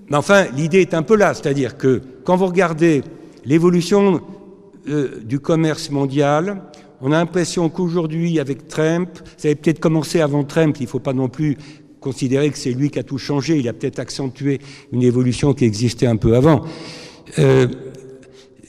Mais 0.09 0.17
enfin, 0.17 0.45
l'idée 0.55 0.81
est 0.81 0.93
un 0.93 1.03
peu 1.03 1.15
là, 1.15 1.33
c'est-à-dire 1.33 1.77
que 1.77 2.01
quand 2.23 2.35
vous 2.35 2.47
regardez 2.47 3.03
l'évolution 3.45 4.21
euh, 4.87 5.21
du 5.23 5.39
commerce 5.39 5.91
mondial, 5.91 6.63
on 7.01 7.11
a 7.11 7.17
l'impression 7.17 7.69
qu'aujourd'hui, 7.69 8.39
avec 8.39 8.67
Trump, 8.67 9.09
ça 9.37 9.47
avait 9.47 9.55
peut-être 9.55 9.79
commencé 9.79 10.19
avant 10.19 10.43
Trump, 10.43 10.77
il 10.79 10.83
ne 10.83 10.89
faut 10.89 10.99
pas 10.99 11.13
non 11.13 11.29
plus 11.29 11.57
considérer 11.99 12.49
que 12.49 12.57
c'est 12.57 12.71
lui 12.71 12.89
qui 12.89 12.99
a 12.99 13.03
tout 13.03 13.17
changé, 13.17 13.57
il 13.57 13.67
a 13.67 13.73
peut-être 13.73 13.99
accentué 13.99 14.59
une 14.91 15.03
évolution 15.03 15.53
qui 15.53 15.65
existait 15.65 16.07
un 16.07 16.15
peu 16.15 16.35
avant. 16.35 16.63
Euh, 17.37 17.67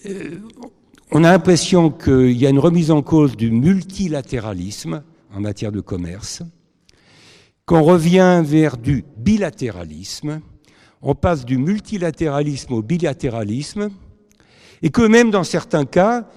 euh, 0.07 0.39
on 1.11 1.25
a 1.25 1.31
l'impression 1.31 1.91
qu'il 1.91 2.37
y 2.37 2.47
a 2.47 2.51
une 2.51 2.59
remise 2.59 2.91
en 2.91 3.03
cause 3.03 3.37
du 3.37 3.51
multilatéralisme 3.51 5.03
en 5.35 5.41
matière 5.41 5.73
de 5.73 5.81
commerce, 5.81 6.43
qu'on 7.65 7.83
revient 7.83 8.43
vers 8.45 8.77
du 8.77 9.05
bilatéralisme, 9.17 10.41
on 11.03 11.15
passe 11.15 11.45
du 11.45 11.57
multilatéralisme 11.57 12.73
au 12.75 12.83
bilatéralisme, 12.83 13.91
et 14.83 14.91
que 14.91 15.03
même 15.03 15.31
dans 15.31 15.45
certains 15.45 15.85
cas, 15.85 16.29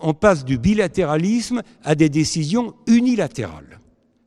on 0.00 0.14
passe 0.14 0.44
du 0.44 0.58
bilatéralisme 0.58 1.62
à 1.84 1.94
des 1.94 2.08
décisions 2.08 2.74
unilatérales. 2.86 3.69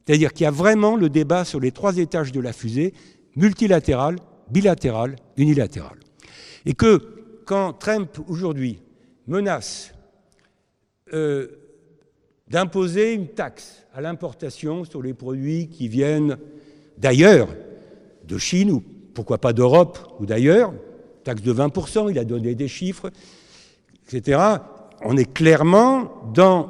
C'est-à-dire 0.06 0.34
qu'il 0.34 0.44
y 0.44 0.48
a 0.48 0.52
vraiment 0.52 0.96
le 0.96 1.10
débat 1.10 1.46
sur 1.46 1.60
les 1.60 1.72
trois 1.72 1.98
étages 1.98 2.32
de 2.32 2.40
la 2.40 2.54
fusée, 2.54 2.94
multilatéral, 3.36 4.18
bilatéral, 4.50 5.16
unilatéral. 5.38 5.98
Et 6.66 6.74
que 6.74 7.44
quand 7.46 7.74
Trump 7.74 8.20
aujourd'hui 8.28 8.80
menace 9.28 9.94
euh, 11.14 11.48
d'imposer 12.50 13.14
une 13.14 13.28
taxe 13.28 13.84
à 13.94 14.02
l'importation 14.02 14.84
sur 14.84 15.02
les 15.02 15.14
produits 15.14 15.70
qui 15.70 15.88
viennent 15.88 16.38
d'ailleurs, 16.98 17.50
de 18.26 18.38
Chine 18.38 18.72
ou 18.72 18.84
pourquoi 19.14 19.38
pas 19.38 19.54
d'Europe 19.54 20.00
ou 20.20 20.26
d'ailleurs, 20.26 20.74
taxe 21.24 21.42
de 21.42 21.54
20%, 21.54 22.10
il 22.10 22.20
a 22.20 22.26
donné 22.26 22.56
des 22.56 22.68
chiffres, 22.68 23.12
etc. 24.08 24.40
On 25.02 25.18
est 25.18 25.32
clairement 25.32 26.32
dans 26.34 26.70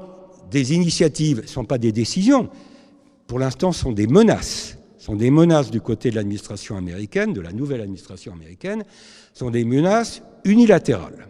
des 0.52 0.74
initiatives, 0.74 1.38
ce 1.38 1.42
ne 1.44 1.48
sont 1.48 1.66
pas 1.66 1.78
des 1.78 1.92
décisions, 1.92 2.50
pour 3.34 3.40
l'instant 3.40 3.72
sont 3.72 3.92
des 3.92 4.06
menaces, 4.06 4.78
ce 5.00 5.06
sont 5.08 5.16
des 5.16 5.32
menaces 5.32 5.72
du 5.72 5.82
côté 5.82 6.12
de 6.12 6.16
l'administration 6.18 6.78
américaine, 6.78 7.34
de 7.34 7.42
la 7.42 7.52
nouvelle 7.52 7.82
administration 7.82 8.32
américaine, 8.32 8.84
sont 9.34 9.50
des 9.50 9.66
menaces 9.66 10.22
unilatérales. 10.46 11.28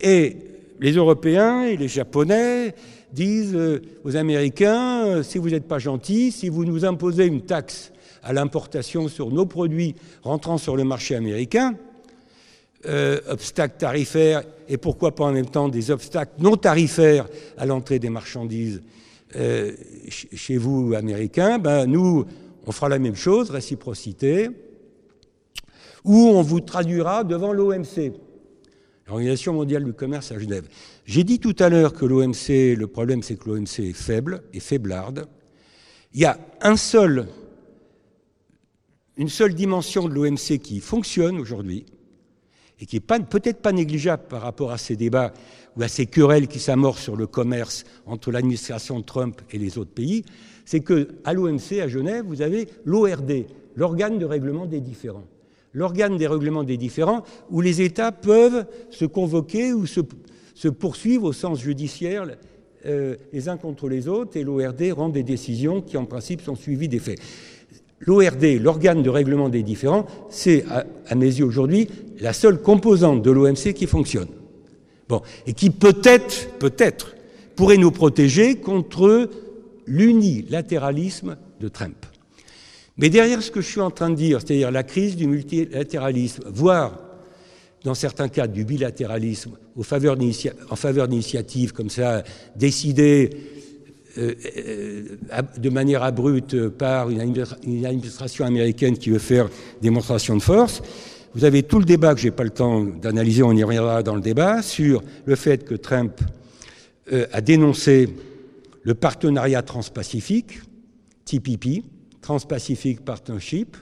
Et 0.00 0.36
les 0.78 0.92
Européens 0.92 1.64
et 1.64 1.76
les 1.76 1.88
Japonais 1.88 2.76
disent 3.12 3.56
euh, 3.56 3.82
aux 4.04 4.14
Américains, 4.14 5.04
euh, 5.04 5.22
si 5.24 5.38
vous 5.38 5.50
n'êtes 5.50 5.66
pas 5.66 5.80
gentils, 5.80 6.30
si 6.30 6.48
vous 6.48 6.64
nous 6.64 6.84
imposez 6.84 7.26
une 7.26 7.42
taxe 7.42 7.90
à 8.22 8.32
l'importation 8.32 9.08
sur 9.08 9.32
nos 9.32 9.46
produits 9.46 9.96
rentrant 10.22 10.58
sur 10.58 10.76
le 10.76 10.84
marché 10.84 11.16
américain, 11.16 11.74
euh, 12.86 13.18
obstacles 13.28 13.78
tarifaires 13.78 14.44
et 14.68 14.76
pourquoi 14.76 15.16
pas 15.16 15.24
en 15.24 15.32
même 15.32 15.50
temps 15.50 15.68
des 15.68 15.90
obstacles 15.90 16.34
non 16.38 16.56
tarifaires 16.56 17.26
à 17.58 17.66
l'entrée 17.66 17.98
des 17.98 18.10
marchandises 18.10 18.80
chez 19.32 20.56
vous, 20.56 20.94
Américains, 20.94 21.58
ben, 21.58 21.86
nous, 21.86 22.24
on 22.66 22.72
fera 22.72 22.88
la 22.88 22.98
même 22.98 23.16
chose, 23.16 23.50
réciprocité, 23.50 24.50
ou 26.04 26.28
on 26.28 26.42
vous 26.42 26.60
traduira 26.60 27.24
devant 27.24 27.52
l'OMC. 27.52 28.12
L'Organisation 29.06 29.52
mondiale 29.52 29.84
du 29.84 29.92
commerce 29.92 30.30
à 30.30 30.38
Genève. 30.38 30.68
J'ai 31.04 31.24
dit 31.24 31.40
tout 31.40 31.56
à 31.58 31.68
l'heure 31.68 31.92
que 31.92 32.04
l'OMC, 32.04 32.76
le 32.76 32.86
problème 32.86 33.22
c'est 33.22 33.36
que 33.36 33.48
l'OMC 33.48 33.80
est 33.80 33.92
faible 33.92 34.42
et 34.52 34.60
faiblarde. 34.60 35.26
Il 36.14 36.20
y 36.20 36.24
a 36.24 36.38
un 36.60 36.76
seul, 36.76 37.26
une 39.16 39.28
seule 39.28 39.54
dimension 39.54 40.08
de 40.08 40.14
l'OMC 40.14 40.58
qui 40.62 40.80
fonctionne 40.80 41.40
aujourd'hui 41.40 41.86
et 42.78 42.86
qui 42.86 42.96
n'est 42.96 43.24
peut-être 43.24 43.60
pas 43.60 43.72
négligeable 43.72 44.24
par 44.28 44.42
rapport 44.42 44.70
à 44.70 44.78
ces 44.78 44.96
débats 44.96 45.32
ou 45.76 45.82
à 45.82 45.88
ces 45.88 46.06
querelles 46.06 46.48
qui 46.48 46.58
s'amorcent 46.58 47.02
sur 47.02 47.16
le 47.16 47.26
commerce 47.26 47.84
entre 48.06 48.30
l'administration 48.30 49.02
Trump 49.02 49.40
et 49.50 49.58
les 49.58 49.78
autres 49.78 49.92
pays, 49.92 50.24
c'est 50.64 50.80
qu'à 50.80 51.32
l'OMC 51.32 51.80
à 51.82 51.88
Genève, 51.88 52.24
vous 52.26 52.42
avez 52.42 52.68
l'ORD, 52.84 53.46
l'organe 53.76 54.18
de 54.18 54.24
règlement 54.24 54.66
des 54.66 54.80
différends 54.80 55.24
l'organe 55.72 56.16
des 56.16 56.26
règlements 56.26 56.64
des 56.64 56.76
différends, 56.76 57.22
où 57.50 57.60
les 57.60 57.82
États 57.82 58.12
peuvent 58.12 58.66
se 58.90 59.04
convoquer 59.04 59.72
ou 59.72 59.86
se, 59.86 60.00
poursuivre 60.68 61.24
au 61.24 61.32
sens 61.32 61.60
judiciaire 61.60 62.26
euh, 62.86 63.16
les 63.32 63.48
uns 63.48 63.56
contre 63.56 63.88
les 63.88 64.08
autres, 64.08 64.36
et 64.36 64.44
l'ORD 64.44 64.92
rend 64.92 65.08
des 65.08 65.22
décisions 65.22 65.80
qui, 65.80 65.96
en 65.96 66.06
principe, 66.06 66.40
sont 66.40 66.56
suivies 66.56 66.88
des 66.88 66.98
faits. 66.98 67.20
L'ORD, 68.00 68.58
l'organe 68.60 69.02
de 69.02 69.10
règlement 69.10 69.48
des 69.48 69.62
différends, 69.62 70.06
c'est, 70.30 70.64
à, 70.70 71.14
mes 71.14 71.26
yeux 71.26 71.44
aujourd'hui, 71.44 71.88
la 72.18 72.32
seule 72.32 72.60
composante 72.60 73.22
de 73.22 73.30
l'OMC 73.30 73.74
qui 73.74 73.86
fonctionne. 73.86 74.28
Et 75.46 75.52
qui 75.52 75.70
peut-être, 75.70 76.48
peut-être, 76.58 77.14
pourrait 77.56 77.76
nous 77.76 77.90
protéger 77.90 78.56
contre 78.56 79.28
l'unilatéralisme 79.86 81.36
de 81.60 81.68
Trump. 81.68 82.06
Mais 82.96 83.08
derrière 83.08 83.42
ce 83.42 83.50
que 83.50 83.60
je 83.60 83.68
suis 83.68 83.80
en 83.80 83.90
train 83.90 84.10
de 84.10 84.14
dire, 84.14 84.40
c'est-à-dire 84.40 84.70
la 84.70 84.82
crise 84.82 85.16
du 85.16 85.26
multilatéralisme, 85.26 86.44
voire 86.52 86.98
dans 87.84 87.94
certains 87.94 88.28
cas 88.28 88.46
du 88.46 88.64
bilatéralisme, 88.64 89.52
en 89.76 89.82
faveur 89.82 90.16
d'initiatives 90.16 91.72
comme 91.72 91.88
ça, 91.88 92.22
décidées 92.56 93.30
euh, 94.18 94.34
euh, 94.56 95.42
de 95.56 95.70
manière 95.70 96.02
abrupte 96.02 96.68
par 96.68 97.10
une 97.10 97.20
administration 97.86 98.44
américaine 98.44 98.98
qui 98.98 99.10
veut 99.10 99.18
faire 99.18 99.48
démonstration 99.80 100.36
de 100.36 100.42
force, 100.42 100.82
vous 101.34 101.44
avez 101.44 101.62
tout 101.62 101.78
le 101.78 101.84
débat 101.84 102.14
que 102.14 102.20
je 102.20 102.26
n'ai 102.26 102.30
pas 102.30 102.44
le 102.44 102.50
temps 102.50 102.82
d'analyser, 102.82 103.42
on 103.42 103.52
y 103.52 103.62
reviendra 103.62 104.02
dans 104.02 104.14
le 104.14 104.20
débat, 104.20 104.62
sur 104.62 105.02
le 105.24 105.36
fait 105.36 105.64
que 105.64 105.74
Trump 105.74 106.20
euh, 107.12 107.26
a 107.32 107.40
dénoncé 107.40 108.08
le 108.82 108.94
partenariat 108.94 109.62
transpacifique, 109.62 110.60
TPP, 111.24 111.84
Trans-Pacific 112.20 113.04
Partnership, 113.04 113.76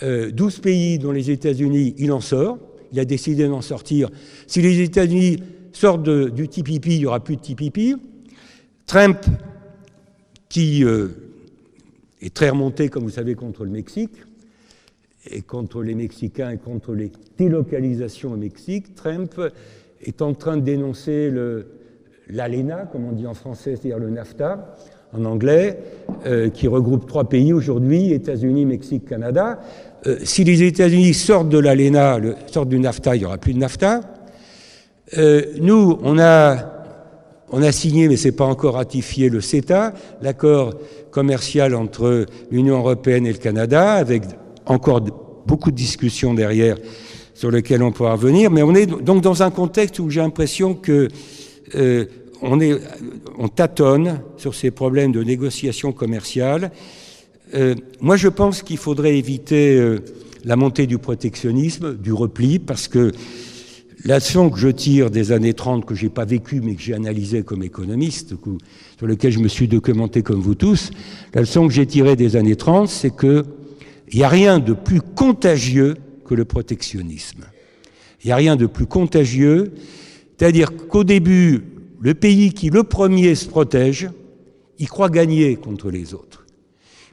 12 0.00 0.60
pays 0.60 0.98
dont 0.98 1.12
les 1.12 1.30
États-Unis, 1.30 1.94
il 1.98 2.12
en 2.12 2.20
sort, 2.20 2.58
il 2.92 3.00
a 3.00 3.04
décidé 3.04 3.46
d'en 3.46 3.60
sortir. 3.60 4.10
Si 4.46 4.60
les 4.60 4.80
États-Unis 4.80 5.38
sortent 5.72 6.08
du 6.08 6.48
TPP, 6.48 6.86
il 6.86 6.98
n'y 6.98 7.06
aura 7.06 7.22
plus 7.22 7.36
de 7.36 7.42
TPP. 7.42 7.96
Trump, 8.86 9.18
qui 10.48 10.84
euh, 10.84 11.08
est 12.20 12.34
très 12.34 12.50
remonté, 12.50 12.88
comme 12.88 13.04
vous 13.04 13.10
savez, 13.10 13.34
contre 13.34 13.64
le 13.64 13.70
Mexique, 13.70 14.12
et 15.30 15.42
contre 15.42 15.82
les 15.82 15.94
Mexicains 15.94 16.50
et 16.50 16.58
contre 16.58 16.94
les 16.94 17.12
délocalisations 17.38 18.32
au 18.32 18.36
Mexique, 18.36 18.94
Trump 18.94 19.40
est 20.02 20.22
en 20.22 20.34
train 20.34 20.56
de 20.56 20.62
dénoncer 20.62 21.32
l'ALENA, 22.28 22.88
comme 22.90 23.04
on 23.04 23.12
dit 23.12 23.26
en 23.26 23.34
français, 23.34 23.76
c'est-à-dire 23.76 23.98
le 23.98 24.10
NAFTA, 24.10 24.76
en 25.14 25.24
anglais, 25.24 25.78
euh, 26.26 26.48
qui 26.48 26.66
regroupe 26.68 27.06
trois 27.06 27.28
pays 27.28 27.52
aujourd'hui, 27.52 28.12
États-Unis, 28.12 28.64
Mexique, 28.64 29.06
Canada. 29.06 29.60
Euh, 30.06 30.18
si 30.24 30.42
les 30.42 30.62
États-Unis 30.62 31.14
sortent 31.14 31.50
de 31.50 31.58
l'ALENA, 31.58 32.18
sortent 32.46 32.70
du 32.70 32.80
NAFTA, 32.80 33.16
il 33.16 33.20
n'y 33.20 33.24
aura 33.24 33.38
plus 33.38 33.52
de 33.52 33.58
NAFTA. 33.58 34.00
Euh, 35.18 35.42
nous, 35.60 35.98
on 36.02 36.18
a, 36.18 36.56
on 37.50 37.62
a 37.62 37.72
signé, 37.72 38.08
mais 38.08 38.16
ce 38.16 38.28
n'est 38.28 38.32
pas 38.32 38.46
encore 38.46 38.74
ratifié, 38.74 39.28
le 39.28 39.42
CETA, 39.42 39.92
l'accord 40.22 40.74
commercial 41.10 41.74
entre 41.74 42.24
l'Union 42.50 42.78
européenne 42.78 43.26
et 43.26 43.32
le 43.32 43.38
Canada, 43.38 43.92
avec 43.92 44.22
encore 44.66 45.00
beaucoup 45.46 45.70
de 45.70 45.76
discussions 45.76 46.34
derrière 46.34 46.76
sur 47.34 47.50
lesquelles 47.50 47.82
on 47.82 47.92
pourra 47.92 48.12
revenir. 48.12 48.50
Mais 48.50 48.62
on 48.62 48.74
est 48.74 48.86
donc 48.86 49.22
dans 49.22 49.42
un 49.42 49.50
contexte 49.50 49.98
où 49.98 50.10
j'ai 50.10 50.20
l'impression 50.20 50.74
que 50.74 51.08
euh, 51.74 52.04
on, 52.42 52.60
est, 52.60 52.78
on 53.38 53.48
tâtonne 53.48 54.20
sur 54.36 54.54
ces 54.54 54.70
problèmes 54.70 55.12
de 55.12 55.22
négociation 55.22 55.92
commerciale 55.92 56.70
euh, 57.54 57.74
moi, 58.00 58.16
je 58.16 58.28
pense 58.28 58.62
qu'il 58.62 58.78
faudrait 58.78 59.16
éviter 59.18 59.76
euh, 59.76 59.98
la 60.44 60.56
montée 60.56 60.86
du 60.86 60.98
protectionnisme, 60.98 61.96
du 61.96 62.12
repli, 62.12 62.58
parce 62.58 62.88
que 62.88 63.12
la 64.04 64.16
leçon 64.16 64.50
que 64.50 64.58
je 64.58 64.68
tire 64.68 65.10
des 65.10 65.32
années 65.32 65.52
30, 65.52 65.84
que 65.84 65.94
j'ai 65.94 66.08
pas 66.08 66.24
vécu, 66.24 66.60
mais 66.62 66.74
que 66.74 66.82
j'ai 66.82 66.94
analysé 66.94 67.42
comme 67.42 67.62
économiste, 67.62 68.34
sur 68.98 69.06
lequel 69.06 69.32
je 69.32 69.38
me 69.38 69.48
suis 69.48 69.68
documenté 69.68 70.22
comme 70.22 70.40
vous 70.40 70.54
tous, 70.54 70.90
la 71.34 71.42
leçon 71.42 71.68
que 71.68 71.72
j'ai 71.72 71.86
tirée 71.86 72.16
des 72.16 72.36
années 72.36 72.56
30, 72.56 72.88
c'est 72.88 73.14
que 73.14 73.44
il 74.12 74.18
n'y 74.18 74.24
a 74.24 74.28
rien 74.28 74.58
de 74.58 74.74
plus 74.74 75.00
contagieux 75.00 75.96
que 76.26 76.34
le 76.34 76.44
protectionnisme. 76.44 77.44
Il 78.22 78.26
n'y 78.26 78.32
a 78.32 78.36
rien 78.36 78.56
de 78.56 78.66
plus 78.66 78.86
contagieux, 78.86 79.72
c'est-à-dire 80.36 80.76
qu'au 80.88 81.02
début, 81.02 81.62
le 82.00 82.14
pays 82.14 82.52
qui 82.52 82.70
le 82.70 82.82
premier 82.82 83.34
se 83.34 83.48
protège, 83.48 84.10
il 84.78 84.88
croit 84.88 85.08
gagner 85.08 85.56
contre 85.56 85.90
les 85.90 86.14
autres. 86.14 86.44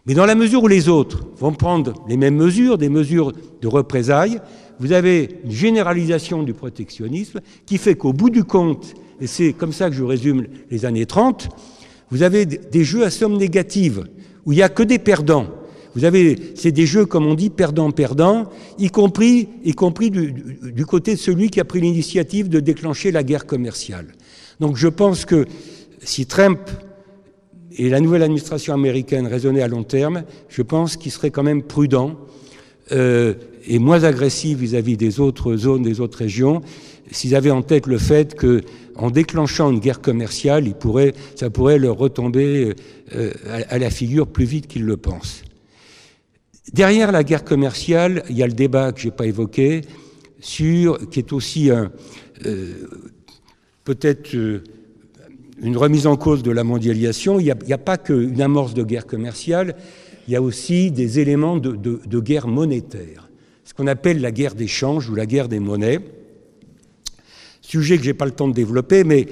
Mais 0.06 0.14
dans 0.14 0.26
la 0.26 0.36
mesure 0.36 0.64
où 0.64 0.68
les 0.68 0.90
autres 0.90 1.28
vont 1.38 1.54
prendre 1.54 1.94
les 2.08 2.18
mêmes 2.18 2.36
mesures, 2.36 2.78
des 2.78 2.90
mesures 2.90 3.32
de 3.62 3.68
représailles, 3.68 4.42
vous 4.80 4.92
avez 4.92 5.42
une 5.44 5.52
généralisation 5.52 6.44
du 6.44 6.54
protectionnisme 6.54 7.42
qui 7.66 7.78
fait 7.78 7.96
qu'au 7.96 8.14
bout 8.14 8.30
du 8.30 8.44
compte, 8.44 8.94
et 9.22 9.28
c'est 9.28 9.54
comme 9.54 9.74
ça 9.74 9.90
que 9.90 9.96
je 9.96 10.04
résume 10.04 10.48
les 10.72 10.86
années 10.86 11.06
30, 11.06 11.50
vous 12.10 12.24
avez 12.24 12.46
des 12.46 12.84
jeux 12.84 13.04
à 13.04 13.10
somme 13.10 13.38
négative, 13.38 14.08
où 14.46 14.54
il 14.54 14.56
n'y 14.56 14.64
a 14.64 14.70
que 14.70 14.84
des 14.84 15.00
perdants. 15.00 15.48
Vous 15.96 16.06
avez, 16.06 16.38
c'est 16.56 16.72
des 16.72 16.86
jeux, 16.86 17.06
comme 17.06 17.26
on 17.26 17.34
dit, 17.34 17.50
perdant-perdant, 17.50 18.50
y 18.78 18.90
compris, 18.90 19.50
y 19.64 19.74
compris 19.74 20.12
du, 20.12 20.86
côté 20.86 21.16
de 21.16 21.20
celui 21.20 21.50
qui 21.50 21.60
a 21.60 21.66
pris 21.66 21.82
l'initiative 21.82 22.50
de 22.50 22.60
déclencher 22.60 23.12
la 23.12 23.24
guerre 23.24 23.46
commerciale. 23.46 24.08
Donc 24.60 24.78
je 24.78 24.88
pense 24.88 25.26
que 25.26 25.46
si 26.02 26.26
Trump 26.26 26.60
et 27.78 27.90
la 27.90 28.00
nouvelle 28.00 28.24
administration 28.24 28.74
américaine 28.74 29.28
raisonnait 29.28 29.62
à 29.62 29.68
long 29.68 29.84
terme, 29.84 30.24
je 30.50 30.62
pense 30.62 30.98
qu'il 30.98 31.12
serait 31.12 31.32
quand 31.32 31.44
même 31.44 31.64
prudent 31.64 32.18
euh, 32.92 33.34
et 33.68 33.80
moins 33.80 34.04
agressif 34.04 34.58
vis-à-vis 34.58 34.98
des 34.98 35.20
autres 35.20 35.56
zones, 35.56 35.84
des 35.84 36.00
autres 36.02 36.18
régions, 36.18 36.62
s'ils 37.12 37.36
avaient 37.36 37.52
en 37.52 37.62
tête 37.62 37.88
le 37.88 37.98
fait 37.98 38.36
que, 38.36 38.62
en 38.96 39.12
déclenchant 39.12 39.72
une 39.72 39.80
guerre 39.80 40.02
commerciale, 40.02 40.66
ça 41.36 41.50
pourrait 41.50 41.80
leur 41.80 41.98
retomber 41.98 42.76
euh, 43.16 43.32
à, 43.70 43.78
la 43.78 43.90
figure 43.90 44.28
plus 44.28 44.46
vite 44.46 44.68
qu'ils 44.68 44.86
le 44.86 44.98
pensent. 44.98 45.44
Derrière 46.74 47.12
la 47.12 47.24
guerre 47.24 47.44
commerciale, 47.44 48.24
il 48.30 48.38
y 48.38 48.44
a 48.44 48.48
le 48.48 48.54
débat 48.54 48.92
que 48.92 49.02
j'ai 49.02 49.12
pas 49.12 49.26
évoqué 49.26 49.82
sur, 50.40 51.10
qui 51.10 51.20
est 51.20 51.34
aussi 51.34 51.72
euh, 51.72 51.88
peut-être 53.84 54.36
euh, 54.36 54.64
une 55.62 55.78
remise 55.78 56.06
en 56.06 56.16
cause 56.16 56.44
de 56.44 56.52
la 56.52 56.64
mondialisation, 56.64 57.40
il 57.40 57.54
n'y 57.66 57.74
a, 57.74 57.78
pas 57.78 57.98
qu'une 57.98 58.40
amorce 58.42 58.74
de 58.74 58.84
guerre 58.84 59.08
commerciale, 59.08 59.76
il 60.28 60.34
y 60.34 60.36
a 60.36 60.42
aussi 60.42 60.92
des 60.92 61.20
éléments 61.20 61.58
de, 61.58 62.20
guerre 62.20 62.48
monétaire, 62.48 63.30
ce 63.66 63.74
qu'on 63.74 63.88
appelle 63.88 64.22
la 64.22 64.32
guerre 64.32 64.54
d'échange 64.54 65.10
ou 65.10 65.16
la 65.16 65.26
guerre 65.26 65.50
des 65.50 65.60
monnaies. 65.60 66.00
Sujet 67.62 67.98
que 67.98 68.04
je 68.04 68.10
n'ai 68.10 68.14
pas 68.14 68.26
le 68.26 68.32
temps 68.32 68.48
de 68.48 68.54
développer, 68.54 69.04
mais 69.04 69.28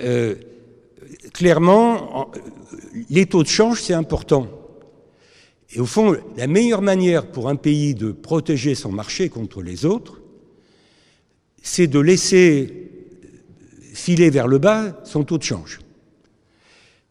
euh, 0.00 0.34
clairement, 1.32 2.30
les 3.10 3.26
taux 3.26 3.42
de 3.42 3.48
change, 3.48 3.82
c'est 3.82 3.94
important. 3.94 4.48
Et 5.74 5.80
au 5.80 5.86
fond, 5.86 6.16
la 6.36 6.46
meilleure 6.46 6.82
manière 6.82 7.26
pour 7.26 7.48
un 7.48 7.56
pays 7.56 7.94
de 7.94 8.12
protéger 8.12 8.76
son 8.76 8.92
marché 8.92 9.28
contre 9.28 9.60
les 9.60 9.84
autres, 9.84 10.20
c'est 11.62 11.88
de 11.88 11.98
laisser 11.98 12.90
filer 13.92 14.30
vers 14.30 14.46
le 14.46 14.58
bas 14.58 15.00
son 15.04 15.24
taux 15.24 15.38
de 15.38 15.42
change. 15.42 15.80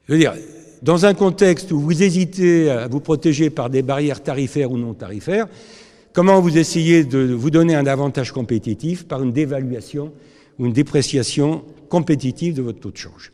Je 0.08 0.14
veux 0.14 0.20
dire, 0.20 0.34
dans 0.82 1.06
un 1.06 1.14
contexte 1.14 1.72
où 1.74 1.80
vous 1.80 2.04
hésitez 2.04 2.70
à 2.70 2.88
vous 2.88 3.02
protéger 3.02 3.50
par 3.50 3.70
des 3.70 3.82
barrières 3.82 4.24
tarifaires 4.24 4.72
ou 4.72 4.78
non 4.78 4.94
tarifaires, 4.94 5.48
comment 6.14 6.40
vous 6.40 6.58
essayez 6.58 7.04
de 7.04 7.34
vous 7.34 7.50
donner 7.50 7.76
un 7.76 7.86
avantage 7.86 8.32
compétitif 8.32 9.06
par 9.06 9.24
une 9.24 9.34
dévaluation 9.34 10.14
ou 10.58 10.68
une 10.68 10.74
dépréciation 10.74 11.66
compétitive 11.90 12.54
de 12.54 12.62
votre 12.62 12.80
taux 12.80 12.92
de 12.92 12.98
change? 12.98 13.34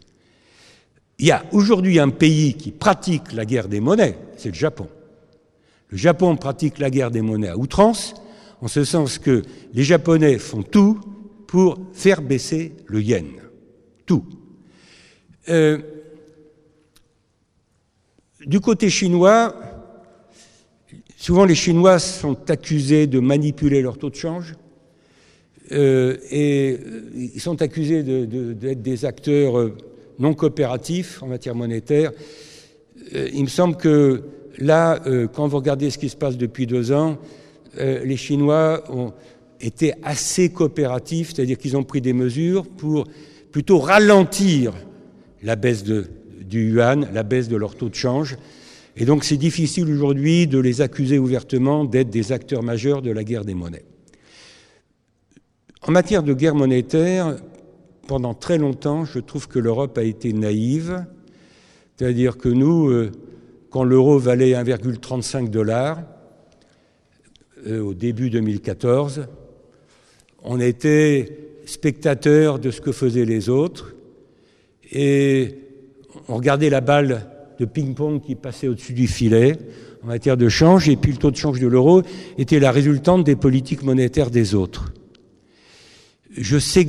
Il 1.20 1.28
y 1.28 1.32
a 1.32 1.44
aujourd'hui 1.52 2.00
un 2.00 2.10
pays 2.10 2.56
qui 2.56 2.72
pratique 2.72 3.34
la 3.34 3.46
guerre 3.46 3.68
des 3.68 3.80
monnaies, 3.80 4.18
c'est 4.38 4.50
le 4.50 4.56
Japon. 4.56 4.88
Le 5.90 5.98
Japon 5.98 6.36
pratique 6.36 6.78
la 6.80 6.90
guerre 6.90 7.12
des 7.12 7.22
monnaies 7.22 7.50
à 7.50 7.58
outrance, 7.58 8.14
en 8.62 8.68
ce 8.68 8.84
sens 8.84 9.18
que 9.18 9.42
les 9.74 9.84
Japonais 9.84 10.38
font 10.38 10.62
tout 10.62 11.00
pour 11.48 11.80
faire 11.94 12.22
baisser 12.22 12.74
le 12.86 13.02
yen. 13.02 13.26
Tout. 14.06 14.24
Euh, 15.50 15.80
du 18.46 18.60
côté 18.60 18.90
chinois, 18.90 19.56
souvent 21.18 21.46
les 21.46 21.56
Chinois 21.56 21.98
sont 21.98 22.50
accusés 22.52 23.08
de 23.08 23.20
manipuler 23.20 23.82
leur 23.82 23.98
taux 23.98 24.12
de 24.12 24.16
change 24.16 24.56
euh, 25.72 26.18
et 26.30 26.80
euh, 26.80 27.10
ils 27.16 27.42
sont 27.42 27.62
accusés 27.62 28.04
d'être 28.04 28.82
des 28.82 29.06
acteurs 29.06 29.72
non 30.20 30.36
coopératifs 30.36 31.24
en 31.24 31.28
matière 31.28 31.56
monétaire. 31.56 32.12
il 33.12 33.44
me 33.44 33.50
semble 33.50 33.76
que 33.76 34.24
là, 34.60 35.00
quand 35.34 35.48
vous 35.48 35.58
regardez 35.58 35.90
ce 35.90 35.98
qui 35.98 36.10
se 36.10 36.16
passe 36.16 36.38
depuis 36.38 36.68
deux 36.68 36.92
ans, 36.92 37.18
les 37.78 38.18
Chinois 38.18 38.84
ont, 38.90 39.14
étaient 39.62 39.94
assez 40.04 40.50
coopératifs, 40.50 41.34
c'est-à-dire 41.34 41.58
qu'ils 41.58 41.78
ont 41.78 41.84
pris 41.84 42.02
des 42.02 42.14
mesures 42.14 42.68
pour 42.68 43.06
plutôt 43.52 43.80
ralentir 43.80 44.74
la 45.44 45.56
baisse 45.56 45.84
du 45.84 46.72
yuan, 46.72 47.08
la 47.14 47.24
baisse 47.24 47.48
de 47.48 47.56
leur 47.56 47.76
taux 47.76 47.90
de 47.90 47.96
change. 47.96 48.38
Et 48.96 49.06
donc 49.06 49.24
c'est 49.24 49.38
difficile 49.38 49.90
aujourd'hui 49.90 50.48
de 50.48 50.60
les 50.60 50.82
accuser 50.82 51.20
ouvertement 51.20 51.86
d'être 51.86 52.10
des 52.10 52.32
acteurs 52.32 52.64
majeurs 52.64 53.02
de 53.02 53.12
la 53.12 53.24
guerre 53.24 53.46
des 53.46 53.54
monnaies. 53.54 53.86
En 55.88 55.92
matière 55.92 56.24
de 56.24 56.34
guerre 56.34 56.56
monétaire, 56.56 57.38
pendant 58.08 58.34
très 58.34 58.58
longtemps, 58.58 59.06
je 59.06 59.20
trouve 59.20 59.48
que 59.48 59.60
l'Europe 59.60 59.98
a 59.98 60.04
été 60.04 60.34
naïve, 60.34 61.06
c'est-à-dire 61.96 62.38
que 62.38 62.50
nous, 62.50 62.90
euh, 62.90 63.12
quand 63.70 63.84
l'euro 63.84 64.18
valait 64.18 64.54
1,35 64.54 65.50
dollars, 65.50 66.02
euh, 67.68 67.82
au 67.82 67.94
début 67.94 68.30
2014, 68.30 69.28
on 70.44 70.60
était 70.60 71.38
spectateur 71.66 72.60
de 72.60 72.72
ce 72.72 72.82
que 72.82 72.92
faisaient 72.92 73.26
les 73.26 73.50
autres 73.50 73.94
et 74.92 75.56
on 76.28 76.38
regardait 76.38 76.70
la 76.70 76.82
balle 76.82 77.28
de 77.60 77.66
ping-pong 77.66 78.22
qui 78.22 78.36
passait 78.36 78.68
au-dessus 78.68 78.94
du 78.94 79.08
filet 79.08 79.58
en 80.04 80.08
matière 80.08 80.38
de 80.38 80.48
change, 80.48 80.88
et 80.88 80.96
puis 80.96 81.12
le 81.12 81.18
taux 81.18 81.32
de 81.32 81.36
change 81.36 81.60
de 81.60 81.68
l'euro 81.68 82.04
était 82.38 82.60
la 82.60 82.72
résultante 82.72 83.26
des 83.26 83.36
politiques 83.36 83.84
monétaires 83.84 84.32
des 84.32 84.56
autres. 84.56 84.94
Je 86.32 86.58
sais 86.58 86.86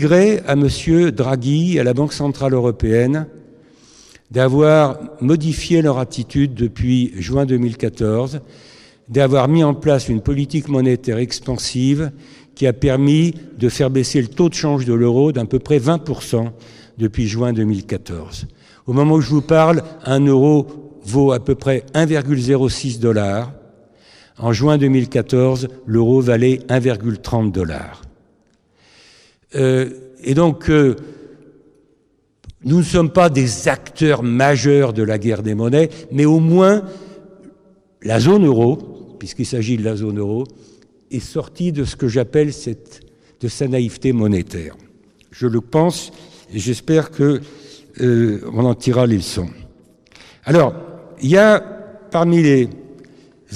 à 0.47 0.53
M. 0.53 0.69
Draghi 1.11 1.81
à 1.81 1.85
la 1.85 1.93
Banque 1.93 2.13
Centrale 2.13 2.55
Européenne 2.55 3.27
d'avoir 4.31 4.99
modifié 5.21 5.83
leur 5.83 5.99
attitude 5.99 6.55
depuis 6.55 7.13
juin 7.17 7.47
2014, 7.47 8.41
d'avoir 9.09 9.49
mis 9.49 9.65
en 9.65 9.75
place 9.75 10.09
une 10.09 10.21
politique 10.21 10.69
monétaire 10.69 11.19
expansive 11.19 12.13
qui 12.55 12.67
a 12.67 12.73
permis 12.73 13.35
de 13.59 13.69
faire 13.69 13.91
baisser 13.91 14.21
le 14.21 14.29
taux 14.29 14.49
de 14.49 14.55
change 14.55 14.85
de 14.85 14.95
l'euro 14.95 15.33
d'à 15.33 15.45
peu 15.45 15.59
près 15.59 15.79
20% 15.79 16.51
depuis 16.99 17.27
juin 17.27 17.53
2014. 17.53 18.47
Au 18.87 18.93
moment 18.93 19.15
où 19.15 19.21
je 19.21 19.31
vous 19.31 19.43
parle, 19.43 19.83
un 20.05 20.25
euro 20.25 20.67
vaut 21.05 21.33
à 21.33 21.41
peu 21.41 21.55
près 21.55 21.85
1,06 21.95 23.01
dollars. 23.01 23.53
En 24.39 24.53
juin 24.53 24.79
2014, 24.79 25.69
l'euro 25.87 26.21
valait 26.21 26.61
1,30 26.69 27.53
dollars. 27.53 28.03
Euh, 29.57 29.91
et 30.23 30.35
donc, 30.35 30.71
euh, 30.71 30.97
nous 32.65 32.79
ne 32.79 32.83
sommes 32.83 33.11
pas 33.11 33.31
des 33.31 33.69
acteurs 33.69 34.23
majeurs 34.23 34.93
de 34.93 35.03
la 35.03 35.19
guerre 35.19 35.43
des 35.43 35.55
monnaies, 35.55 35.89
mais 36.13 36.25
au 36.25 36.41
moins 36.41 36.85
la 38.03 38.21
zone 38.21 38.47
euro, 38.47 38.77
puisqu'il 39.19 39.47
s'agit 39.47 39.77
de 39.77 39.85
la 39.85 39.97
zone 39.97 40.19
euro, 40.19 40.45
est 41.11 41.21
sortie 41.21 41.73
de 41.73 41.85
ce 41.85 41.97
que 41.97 42.09
j'appelle 42.09 42.53
cette, 42.53 43.01
de 43.41 43.49
sa 43.49 43.67
naïveté 43.67 44.13
monétaire. 44.13 44.77
Je 45.31 45.47
le 45.47 45.61
pense 45.61 46.13
et 46.53 46.59
j'espère 46.59 47.11
que 47.11 47.41
euh, 48.01 48.41
on 48.53 48.65
en 48.65 48.75
tirera 48.75 49.07
les 49.07 49.17
leçons. 49.17 49.49
Alors, 50.45 50.75
il 51.23 51.31
y 51.31 51.37
a 51.37 51.61
parmi 52.11 52.43
les 52.43 52.69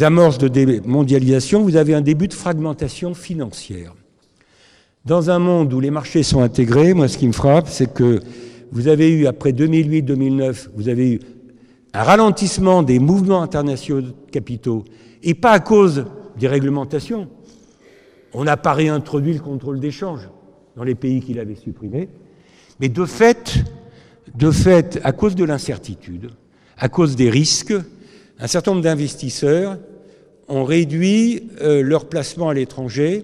amorces 0.00 0.38
de 0.38 0.48
démondialisation, 0.48 1.62
vous 1.62 1.76
avez 1.76 1.94
un 1.94 2.00
début 2.00 2.28
de 2.28 2.34
fragmentation 2.34 3.14
financière. 3.14 3.94
Dans 5.04 5.30
un 5.30 5.38
monde 5.38 5.72
où 5.72 5.80
les 5.80 5.90
marchés 5.90 6.22
sont 6.22 6.40
intégrés, 6.40 6.94
moi 6.94 7.08
ce 7.08 7.18
qui 7.18 7.26
me 7.26 7.32
frappe, 7.32 7.68
c'est 7.68 7.92
que 7.92 8.20
vous 8.74 8.88
avez 8.88 9.08
eu, 9.08 9.26
après 9.26 9.52
2008-2009, 9.52 10.68
vous 10.74 10.88
avez 10.88 11.12
eu 11.12 11.20
un 11.92 12.02
ralentissement 12.02 12.82
des 12.82 12.98
mouvements 12.98 13.40
internationaux 13.40 14.02
de 14.02 14.14
capitaux, 14.32 14.84
et 15.22 15.34
pas 15.34 15.52
à 15.52 15.60
cause 15.60 16.06
des 16.38 16.48
réglementations. 16.48 17.28
On 18.32 18.42
n'a 18.42 18.56
pas 18.56 18.72
réintroduit 18.72 19.34
le 19.34 19.38
contrôle 19.38 19.78
d'échange 19.78 20.28
dans 20.76 20.82
les 20.82 20.96
pays 20.96 21.20
qui 21.20 21.34
l'avaient 21.34 21.54
supprimé, 21.54 22.08
mais 22.80 22.88
de 22.88 23.04
fait, 23.04 23.64
de 24.34 24.50
fait, 24.50 25.00
à 25.04 25.12
cause 25.12 25.36
de 25.36 25.44
l'incertitude, 25.44 26.30
à 26.76 26.88
cause 26.88 27.14
des 27.14 27.30
risques, 27.30 27.74
un 28.40 28.48
certain 28.48 28.72
nombre 28.72 28.82
d'investisseurs 28.82 29.78
ont 30.48 30.64
réduit 30.64 31.48
euh, 31.60 31.80
leur 31.80 32.08
placement 32.08 32.48
à 32.48 32.54
l'étranger 32.54 33.22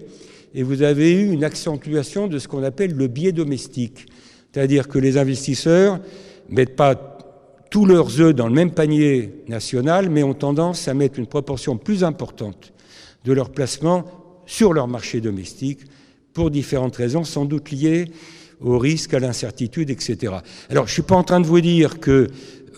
et 0.55 0.63
vous 0.63 0.81
avez 0.81 1.11
eu 1.11 1.29
une 1.29 1.43
accentuation 1.43 2.27
de 2.27 2.39
ce 2.39 2.47
qu'on 2.47 2.63
appelle 2.63 2.93
le 2.93 3.07
biais 3.07 3.33
domestique. 3.33 4.05
C'est-à-dire 4.51 4.87
que 4.87 4.99
les 4.99 5.17
investisseurs 5.17 5.99
ne 6.49 6.55
mettent 6.55 6.75
pas 6.75 6.95
tous 7.69 7.85
leurs 7.85 8.19
œufs 8.19 8.35
dans 8.35 8.47
le 8.47 8.53
même 8.53 8.71
panier 8.71 9.43
national, 9.47 10.09
mais 10.09 10.23
ont 10.23 10.33
tendance 10.33 10.87
à 10.87 10.93
mettre 10.93 11.19
une 11.19 11.27
proportion 11.27 11.77
plus 11.77 12.03
importante 12.03 12.73
de 13.23 13.31
leur 13.31 13.49
placement 13.49 14.03
sur 14.45 14.73
leur 14.73 14.87
marché 14.87 15.21
domestique 15.21 15.79
pour 16.33 16.51
différentes 16.51 16.95
raisons, 16.95 17.23
sans 17.23 17.45
doute 17.45 17.71
liées 17.71 18.11
au 18.59 18.77
risque, 18.77 19.13
à 19.13 19.19
l'incertitude, 19.19 19.89
etc. 19.89 20.33
Alors, 20.69 20.85
je 20.85 20.91
ne 20.91 20.93
suis 20.93 21.01
pas 21.01 21.15
en 21.15 21.23
train 21.23 21.39
de 21.39 21.47
vous 21.47 21.61
dire 21.61 21.99
que 21.99 22.27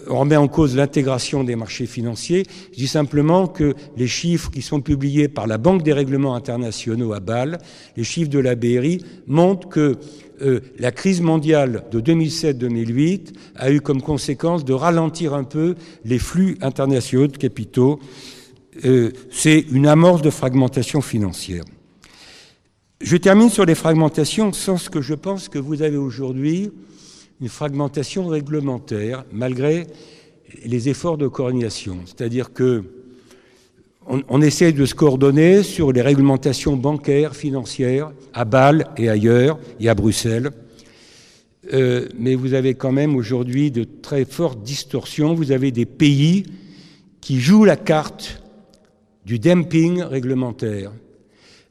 on 0.10 0.20
remet 0.20 0.36
en 0.36 0.48
cause 0.48 0.76
l'intégration 0.76 1.44
des 1.44 1.56
marchés 1.56 1.86
financiers. 1.86 2.46
Je 2.74 2.78
dis 2.78 2.88
simplement 2.88 3.48
que 3.48 3.74
les 3.96 4.08
chiffres 4.08 4.52
qui 4.52 4.62
sont 4.62 4.82
publiés 4.82 5.28
par 5.28 5.48
la 5.48 5.58
Banque 5.58 5.84
des 5.84 5.94
règlements 5.94 6.36
internationaux 6.36 7.14
à 7.14 7.20
Bâle, 7.20 7.58
les 7.96 8.04
chiffres 8.04 8.30
de 8.30 8.40
la 8.40 8.56
BRI, 8.56 9.04
montrent 9.28 9.70
que 9.70 9.98
euh, 10.42 10.62
la 10.80 10.92
crise 10.92 11.22
mondiale 11.22 11.84
de 11.92 12.02
2007-2008 12.02 13.34
a 13.56 13.72
eu 13.72 13.82
comme 13.82 14.02
conséquence 14.02 14.66
de 14.66 14.74
ralentir 14.74 15.34
un 15.34 15.44
peu 15.44 15.76
les 16.06 16.20
flux 16.20 16.58
internationaux 16.62 17.28
de 17.28 17.38
capitaux. 17.38 18.00
Euh, 18.86 19.12
c'est 19.30 19.60
une 19.60 19.88
amorce 19.88 20.22
de 20.22 20.30
fragmentation 20.30 21.02
financière. 21.02 21.64
Je 23.02 23.18
termine 23.18 23.50
sur 23.50 23.66
les 23.66 23.76
fragmentations, 23.76 24.54
sans 24.54 24.78
ce 24.78 24.90
que 24.90 25.02
je 25.02 25.14
pense 25.14 25.50
que 25.50 25.60
vous 25.60 25.82
avez 25.82 25.98
aujourd'hui 25.98 26.72
une 27.42 27.50
fragmentation 27.50 28.28
réglementaire, 28.28 29.26
malgré 29.32 29.88
les 30.66 30.90
efforts 30.90 31.18
de 31.18 31.28
coordination. 31.28 31.98
C'est-à-dire 32.06 32.54
que 32.54 32.84
on, 34.08 34.42
essaie 34.42 34.72
de 34.72 34.86
se 34.86 34.96
coordonner 34.96 35.64
sur 35.64 35.92
les 35.92 36.02
réglementations 36.02 36.76
bancaires, 36.76 37.36
financières, 37.36 38.12
à 38.34 38.46
Bâle 38.46 38.88
et 38.98 39.10
ailleurs, 39.10 39.60
et 39.80 39.90
à 39.90 39.96
Bruxelles. 39.96 40.52
Euh, 41.74 42.10
mais 42.18 42.36
vous 42.36 42.54
avez 42.54 42.74
quand 42.74 42.92
même 42.92 43.16
aujourd'hui 43.16 43.72
de 43.72 43.84
très 43.84 44.26
fortes 44.26 44.62
distorsions. 44.62 45.34
Vous 45.34 45.52
avez 45.52 45.72
des 45.72 45.86
pays 45.86 46.46
qui 47.22 47.40
jouent 47.40 47.66
la 47.66 47.78
carte 47.78 48.44
du 49.26 49.40
dumping 49.40 50.02
réglementaire. 50.02 50.92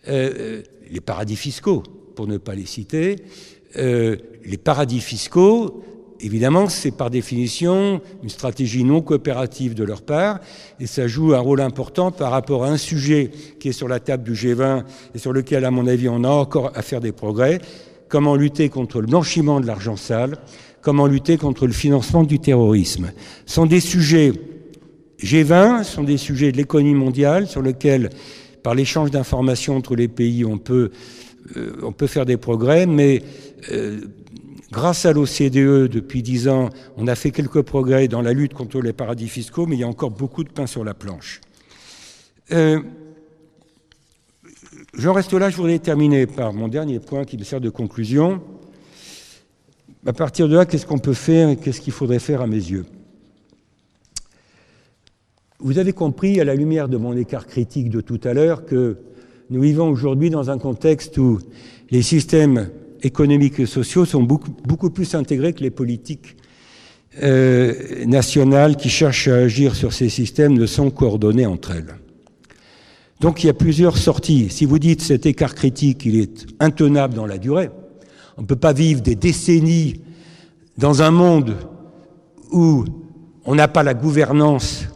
Euh, 0.09 0.33
euh, 0.39 0.63
les 0.91 1.01
paradis 1.01 1.37
fiscaux, 1.37 1.83
pour 2.17 2.27
ne 2.27 2.39
pas 2.39 2.55
les 2.55 2.67
citer. 2.67 3.17
les 3.75 4.59
paradis 4.63 5.01
fiscaux, 5.01 5.83
Évidemment, 6.25 6.69
c'est 6.69 6.93
par 6.93 7.11
définition 7.11 8.01
une 8.23 8.29
stratégie 8.29 8.85
non 8.85 9.03
coopérative 9.03 9.75
de 9.75 9.83
leur 9.83 10.03
part, 10.03 10.39
et 10.79 10.87
ça 10.87 11.09
joue 11.09 11.35
un 11.35 11.41
rôle 11.41 11.61
important 11.61 12.13
par 12.13 12.31
rapport 12.31 12.65
à 12.65 12.69
un 12.69 12.77
sujet 12.77 13.33
qui 13.59 13.69
est 13.69 13.73
sur 13.73 13.89
la 13.89 13.99
table 13.99 14.23
du 14.23 14.33
G20 14.33 14.85
et 15.17 15.19
sur 15.19 15.33
lequel, 15.33 15.65
à 15.65 15.73
mon 15.73 15.89
avis, 15.89 16.09
on 16.09 16.23
a 16.23 16.29
encore 16.29 16.71
à 16.77 16.83
faire 16.83 17.01
des 17.01 17.11
progrès. 17.11 17.61
Comment 18.09 18.37
lutter 18.37 18.69
contre 18.69 19.01
le 19.01 19.09
blanchiment 19.09 19.61
de 19.61 19.67
l'argent 19.67 19.97
sale? 19.97 20.37
Comment 20.81 21.07
lutter 21.07 21.39
contre 21.39 21.67
le 21.67 21.73
financement 21.73 22.23
du 22.23 22.39
terrorisme? 22.39 23.11
Ce 23.45 23.55
sont 23.55 23.67
des 23.67 23.81
sujets 23.81 24.33
G20, 25.19 25.83
sont 25.83 26.05
des 26.05 26.19
sujets 26.19 26.53
de 26.53 26.57
l'économie 26.57 26.95
mondiale 26.95 27.49
sur 27.49 27.63
lesquels, 27.63 28.11
par 28.63 28.77
l'échange 28.77 29.11
d'informations 29.11 29.77
entre 29.77 29.97
les 29.97 30.09
pays, 30.09 30.45
on 30.45 30.59
peut, 30.59 30.93
euh, 31.57 31.73
on 31.83 31.91
peut 31.91 32.07
faire 32.07 32.27
des 32.27 32.37
progrès, 32.37 32.87
mais 32.87 33.23
euh, 33.73 34.03
Grâce 34.73 35.05
à 35.05 35.13
l'OCDE, 35.13 35.87
depuis 35.87 36.23
dix 36.23 36.49
ans, 36.49 36.71
on 36.97 37.07
a 37.07 37.15
fait 37.15 37.31
quelques 37.31 37.61
progrès 37.61 38.09
dans 38.09 38.23
la 38.23 38.33
lutte 38.33 38.55
contre 38.55 38.81
les 38.81 38.95
paradis 38.95 39.29
fiscaux, 39.29 39.67
mais 39.67 39.77
il 39.77 39.81
y 39.81 39.85
a 39.85 39.87
encore 39.89 40.11
beaucoup 40.11 40.45
de 40.45 40.49
pain 40.49 40.67
sur 40.67 40.83
la 40.83 40.95
planche. 40.95 41.43
Euh, 42.53 42.81
J'en 44.95 45.13
reste 45.13 45.35
là, 45.35 45.51
je 45.51 45.57
voudrais 45.57 45.79
terminer 45.79 46.27
par 46.27 46.55
mon 46.55 46.69
dernier 46.69 47.01
point 47.01 47.27
qui 47.27 47.37
me 47.37 47.45
sert 47.45 47.61
de 47.61 47.69
conclusion. 47.69 48.41
À 50.07 50.15
partir 50.15 50.49
de 50.49 50.57
là, 50.57 50.65
qu'est-ce 50.65 50.87
qu'on 50.87 50.99
peut 50.99 51.13
faire 51.13 51.51
et 51.51 51.57
qu'est-ce 51.57 51.83
qu'il 51.83 51.93
faudrait 51.93 52.19
faire 52.19 52.41
à 52.41 52.47
mes 52.47 52.57
yeux? 52.57 52.87
Vous 55.59 55.79
avez 55.79 55.93
compris, 55.93 56.41
à 56.41 56.45
la 56.45 56.55
lumière 56.55 56.89
de 56.89 56.97
mon 56.97 57.15
écart 57.15 57.47
critique 57.47 57.91
de 57.91 58.01
tout 58.01 58.21
à 58.25 58.33
l'heure, 58.33 58.65
que 58.65 58.97
nous 59.51 59.61
vivons 59.61 59.91
aujourd'hui 59.91 60.31
dans 60.31 60.49
un 60.49 60.59
contexte 60.59 61.19
où 61.19 61.41
les 61.91 62.03
systèmes 62.03 62.71
économiques 63.03 63.61
et 63.61 63.67
sociaux 63.67 64.05
sont 64.05 64.23
beaucoup, 64.23 64.91
plus 64.91 65.15
intégrés 65.15 65.53
que 65.53 65.63
les 65.63 65.71
politiques 65.71 66.37
euh, 67.23 68.05
nationales 68.07 68.77
qui 68.77 68.89
cherchent 68.89 69.29
à 69.29 69.37
agir 69.37 69.75
sur 69.75 69.93
ces 69.93 70.09
systèmes 70.09 70.55
ne 70.55 70.67
sont 70.67 70.91
coordonnées 70.91 71.47
entre 71.47 71.73
elles. 71.73 71.95
Donc 73.21 73.45
il 73.45 73.47
y 73.47 73.51
a 73.51 73.55
plusieurs 73.55 73.99
sorties. 73.99 74.49
Si 74.51 74.65
vous 74.65 74.79
dites 74.79 75.03
cet 75.03 75.27
écart 75.27 75.55
critique, 75.55 76.05
il 76.05 76.21
est 76.21 76.47
intenable 76.61 77.15
dans 77.15 77.27
la 77.27 77.39
durée. 77.39 77.71
On 78.37 78.43
ne 78.43 78.47
peut 78.47 78.57
pas 78.57 78.73
vivre 78.73 79.01
des 79.01 79.15
décennies 79.15 80.01
dans 80.79 81.03
un 81.03 81.11
monde 81.11 81.57
où 82.51 82.85
on 83.45 83.55
n'a 83.55 83.69
pas 83.69 83.83
la 83.83 83.95
gouvernance 83.95 84.87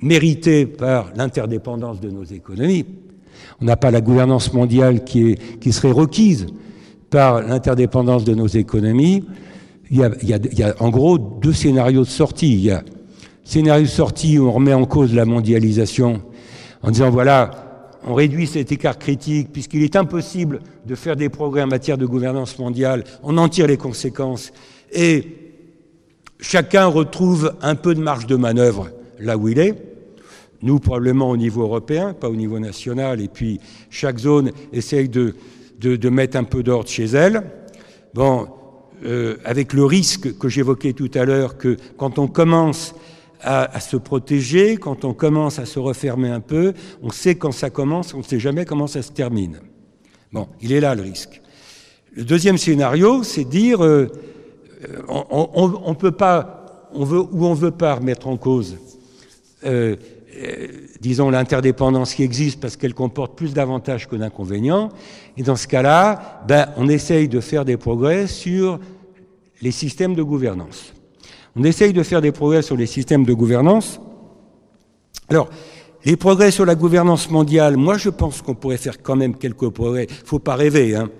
méritée 0.00 0.66
par 0.66 1.12
l'interdépendance 1.14 2.00
de 2.00 2.10
nos 2.10 2.24
économies. 2.24 2.86
On 3.60 3.64
n'a 3.64 3.76
pas 3.76 3.90
la 3.90 4.00
gouvernance 4.00 4.52
mondiale 4.52 5.04
qui 5.04 5.36
serait 5.72 5.92
requise 5.92 6.46
par 7.10 7.42
l'interdépendance 7.42 8.24
de 8.24 8.34
nos 8.34 8.46
économies, 8.46 9.24
il 9.90 9.98
y, 9.98 10.62
a, 10.62 10.74
en 10.78 10.90
gros 10.90 11.18
deux 11.18 11.52
scénarios 11.52 12.04
de 12.04 12.08
sortie. 12.08 12.52
Il 12.52 12.60
y 12.60 12.70
a 12.70 12.84
scénario 13.44 13.84
de 13.84 13.90
sortie 13.90 14.38
où 14.38 14.46
on 14.46 14.52
remet 14.52 14.72
en 14.72 14.84
cause 14.84 15.12
la 15.12 15.24
mondialisation 15.24 16.22
en 16.82 16.90
disant 16.92 17.10
voilà, 17.10 17.50
on 18.06 18.14
réduit 18.14 18.46
cet 18.46 18.70
écart 18.70 18.98
critique 18.98 19.52
puisqu'il 19.52 19.82
est 19.82 19.96
impossible 19.96 20.60
de 20.86 20.94
faire 20.94 21.16
des 21.16 21.28
progrès 21.28 21.62
en 21.62 21.66
matière 21.66 21.98
de 21.98 22.06
gouvernance 22.06 22.58
mondiale, 22.58 23.04
on 23.24 23.36
en 23.36 23.48
tire 23.48 23.66
les 23.66 23.76
conséquences 23.76 24.52
et 24.92 25.26
chacun 26.38 26.86
retrouve 26.86 27.54
un 27.60 27.74
peu 27.74 27.94
de 27.94 28.00
marge 28.00 28.26
de 28.26 28.36
manœuvre 28.36 28.90
là 29.18 29.36
où 29.36 29.48
il 29.48 29.58
est. 29.58 29.74
Nous, 30.62 30.78
probablement 30.78 31.30
au 31.30 31.36
niveau 31.36 31.62
européen, 31.62 32.12
pas 32.12 32.28
au 32.28 32.36
niveau 32.36 32.58
national, 32.58 33.20
et 33.20 33.28
puis 33.28 33.60
chaque 33.88 34.18
zone 34.18 34.52
essaye 34.72 35.08
de, 35.08 35.34
de, 35.80 36.08
mettre 36.08 36.36
un 36.36 36.44
peu 36.44 36.62
d'ordre 36.62 36.88
chez 36.88 37.06
elle. 37.06 37.42
Bon, 38.14 38.48
euh, 39.04 39.36
avec 39.44 39.72
le 39.72 39.84
risque 39.84 40.36
que 40.38 40.48
j'évoquais 40.48 40.92
tout 40.92 41.10
à 41.14 41.24
l'heure 41.24 41.56
que 41.56 41.76
quand 41.96 42.18
on 42.18 42.26
commence 42.26 42.94
à, 43.42 43.80
se 43.80 43.96
protéger, 43.96 44.76
quand 44.76 45.04
on 45.04 45.14
commence 45.14 45.58
à 45.58 45.64
se 45.64 45.78
refermer 45.78 46.28
un 46.28 46.40
peu, 46.40 46.74
on 47.02 47.10
sait 47.10 47.36
quand 47.36 47.52
ça 47.52 47.70
commence, 47.70 48.12
on 48.12 48.18
ne 48.18 48.22
sait 48.22 48.38
jamais 48.38 48.66
comment 48.66 48.86
ça 48.86 49.00
se 49.00 49.12
termine. 49.12 49.60
Bon, 50.32 50.48
il 50.60 50.72
est 50.72 50.80
là 50.80 50.94
le 50.94 51.02
risque. 51.02 51.40
Le 52.14 52.24
deuxième 52.24 52.58
scénario, 52.58 53.22
c'est 53.22 53.44
dire 53.44 53.82
euh, 53.82 54.08
on, 55.08 55.72
on, 55.84 55.94
peut 55.94 56.12
pas, 56.12 56.88
on 56.92 57.04
veut 57.04 57.20
ou 57.20 57.46
on 57.46 57.54
veut 57.54 57.70
pas 57.70 57.94
remettre 57.94 58.26
en 58.28 58.36
cause, 58.36 58.76
euh, 59.64 59.68
euh, 59.68 59.96
disons 61.00 61.30
l'interdépendance 61.30 62.14
qui 62.14 62.22
existe 62.22 62.60
parce 62.60 62.76
qu'elle 62.76 62.94
comporte 62.94 63.36
plus 63.36 63.54
d'avantages 63.54 64.08
que 64.08 64.16
d'inconvénients. 64.16 64.90
Et 65.36 65.42
dans 65.42 65.56
ce 65.56 65.66
cas-là, 65.66 66.42
ben, 66.46 66.68
on 66.76 66.88
essaye 66.88 67.28
de 67.28 67.40
faire 67.40 67.64
des 67.64 67.76
progrès 67.76 68.26
sur 68.26 68.78
les 69.62 69.72
systèmes 69.72 70.14
de 70.14 70.22
gouvernance. 70.22 70.94
On 71.56 71.64
essaye 71.64 71.92
de 71.92 72.02
faire 72.02 72.20
des 72.20 72.32
progrès 72.32 72.62
sur 72.62 72.76
les 72.76 72.86
systèmes 72.86 73.24
de 73.24 73.32
gouvernance. 73.32 74.00
Alors, 75.28 75.48
les 76.04 76.16
progrès 76.16 76.50
sur 76.50 76.64
la 76.64 76.74
gouvernance 76.74 77.30
mondiale, 77.30 77.76
moi 77.76 77.98
je 77.98 78.08
pense 78.08 78.40
qu'on 78.40 78.54
pourrait 78.54 78.78
faire 78.78 79.02
quand 79.02 79.16
même 79.16 79.36
quelques 79.36 79.68
progrès. 79.68 80.06
Il 80.08 80.22
ne 80.22 80.26
faut 80.26 80.38
pas 80.38 80.54
rêver. 80.54 80.96
Hein. 80.96 81.10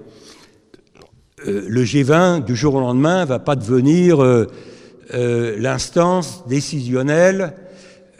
Euh, 1.46 1.64
le 1.68 1.84
G20, 1.84 2.44
du 2.44 2.56
jour 2.56 2.74
au 2.74 2.80
lendemain, 2.80 3.24
va 3.24 3.38
pas 3.38 3.56
devenir 3.56 4.22
euh, 4.22 4.46
euh, 5.14 5.56
l'instance 5.58 6.46
décisionnelle 6.46 7.54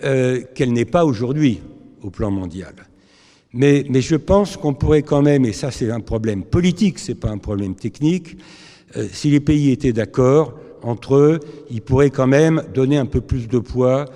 qu'elle 0.01 0.73
n'est 0.73 0.85
pas 0.85 1.05
aujourd'hui 1.05 1.61
au 2.03 2.11
plan 2.11 2.31
mondial. 2.31 2.75
Mais, 3.53 3.85
je 4.01 4.17
pense 4.17 4.57
qu'on 4.57 4.75
pourrait 4.75 5.03
quand 5.03 5.23
même, 5.23 5.45
et 5.45 5.53
ça 5.53 5.71
c'est 5.71 5.91
un 5.91 6.01
problème 6.01 6.45
politique, 6.45 6.99
c'est 6.99 7.15
pas 7.15 7.31
un 7.31 7.39
problème 7.39 7.75
technique, 7.75 8.37
si 9.13 9.31
les 9.31 9.41
pays 9.41 9.71
étaient 9.71 9.93
d'accord, 9.93 10.55
entre 10.83 11.17
eux, 11.17 11.41
ils 11.71 11.83
pourraient 11.83 12.11
quand 12.11 12.27
même 12.27 12.65
donner 12.73 12.97
un 12.97 13.07
peu 13.07 13.21
plus 13.21 13.49
de 13.49 13.59
poids 13.59 14.07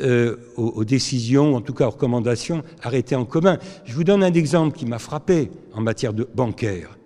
euh, 0.00 0.36
aux, 0.56 0.84
décisions, 0.84 1.54
en 1.54 1.60
tout 1.60 1.72
cas 1.72 1.86
aux 1.86 1.90
recommandations 1.90 2.62
arrêtées 2.82 3.14
en 3.14 3.24
commun. 3.24 3.58
Je 3.84 3.94
vous 3.94 4.02
donne 4.02 4.24
un 4.24 4.32
exemple 4.32 4.76
qui 4.76 4.86
m'a 4.86 4.98
frappé 4.98 5.50
en 5.72 5.80
matière 5.80 6.12
bancaire. 6.12 6.98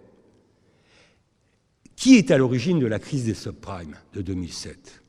Qui 1.97 2.17
est 2.17 2.31
à 2.31 2.39
l'origine 2.39 2.79
de 2.79 2.87
la 2.87 2.99
crise 2.99 3.25
des 3.25 3.35
subprimes 3.35 3.97
de 4.15 4.23
2007 4.23 5.03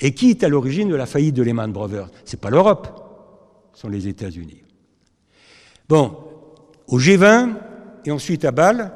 Et 0.00 0.12
qui 0.12 0.30
est 0.30 0.44
à 0.44 0.48
l'origine 0.48 0.88
de 0.88 0.94
la 0.94 1.06
faillite 1.06 1.34
de 1.34 1.42
Lehman 1.42 1.72
Brothers? 1.72 2.10
Ce 2.24 2.36
n'est 2.36 2.40
pas 2.40 2.50
l'Europe, 2.50 2.88
ce 3.74 3.82
sont 3.82 3.88
les 3.88 4.08
États-Unis. 4.08 4.62
Bon, 5.88 6.16
au 6.88 6.98
G20 6.98 7.54
et 8.04 8.10
ensuite 8.10 8.44
à 8.44 8.50
Bâle, 8.50 8.92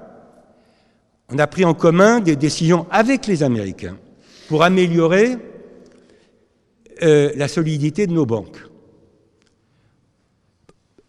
on 1.32 1.38
a 1.38 1.46
pris 1.46 1.64
en 1.64 1.74
commun 1.74 2.20
des 2.20 2.36
décisions 2.36 2.86
avec 2.90 3.26
les 3.26 3.42
Américains 3.42 3.96
pour 4.48 4.64
améliorer 4.64 5.36
euh, 7.02 7.32
la 7.36 7.48
solidité 7.48 8.06
de 8.06 8.12
nos 8.12 8.26
banques. 8.26 8.58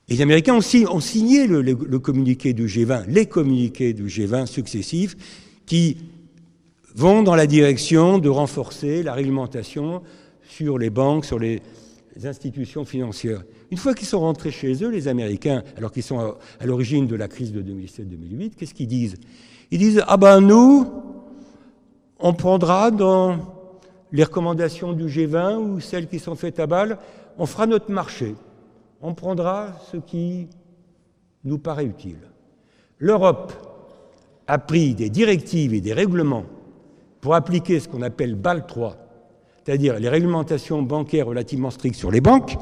Les 0.08 0.22
Américains 0.22 0.56
ont, 0.56 1.00
signé 1.00 1.48
le, 1.48 2.00
communiqué 2.00 2.52
du 2.52 2.68
G20, 2.68 3.06
les 3.08 3.28
communiqués 3.28 3.94
du 3.94 4.08
G20 4.08 4.46
successifs, 4.46 5.16
qui 5.66 5.98
vont 6.96 7.24
dans 7.24 7.36
la 7.36 7.48
direction 7.48 8.18
de 8.18 8.30
renforcer 8.30 9.04
la 9.04 9.14
réglementation 9.14 10.02
sur 10.44 10.78
les 10.78 10.90
banques, 10.90 11.26
sur 11.26 11.40
les 11.40 11.62
institutions 12.24 12.86
financières. 12.86 13.44
Une 13.72 13.78
fois 13.78 13.94
qu'ils 13.94 14.08
sont 14.08 14.20
rentrés 14.20 14.52
chez 14.52 14.84
eux, 14.84 14.90
les 14.90 15.08
Américains, 15.08 15.64
alors 15.78 15.92
qu'ils 15.92 16.04
sont 16.04 16.20
à, 16.20 16.66
l'origine 16.66 17.08
de 17.08 17.16
la 17.16 17.28
crise 17.28 17.54
de 17.54 17.62
2007-2008, 17.62 18.56
qu'est-ce 18.56 18.74
qu'ils 18.74 18.88
disent? 18.88 19.16
Ils 19.72 19.80
disent 19.80 20.04
Ah 20.08 20.18
ben 20.18 20.42
nous, 20.42 20.92
on 22.20 22.34
prendra 22.34 22.92
dans 22.92 23.38
les 24.12 24.24
recommandations 24.24 24.92
du 24.92 25.06
G20 25.06 25.58
ou 25.58 25.80
celles 25.80 26.08
qui 26.08 26.20
sont 26.20 26.36
faites 26.36 26.60
à 26.60 26.68
Bâle, 26.68 26.98
on 27.38 27.46
fera 27.46 27.66
notre 27.66 27.90
marché. 27.92 28.36
On 29.02 29.14
prendra 29.14 29.74
ce 29.92 29.98
qui 29.98 30.48
nous 31.46 31.58
paraît 31.58 31.86
utile. 31.86 32.20
L'Europe 33.00 33.54
a 34.48 34.58
pris 34.58 34.94
des 34.94 35.10
directives 35.10 35.74
et 35.74 35.82
des 35.82 35.94
règlements 35.94 36.46
pour 37.22 37.36
appliquer 37.36 37.80
ce 37.80 37.88
qu'on 37.88 38.02
appelle 38.02 38.36
Bâle 38.36 38.66
3, 38.66 38.98
c'est-à-dire 39.64 40.00
les 40.00 40.10
réglementations 40.10 40.82
bancaires 40.82 41.28
relativement 41.28 41.70
strictes 41.70 41.96
sur 41.96 42.12
les 42.12 42.20
banques. 42.20 42.58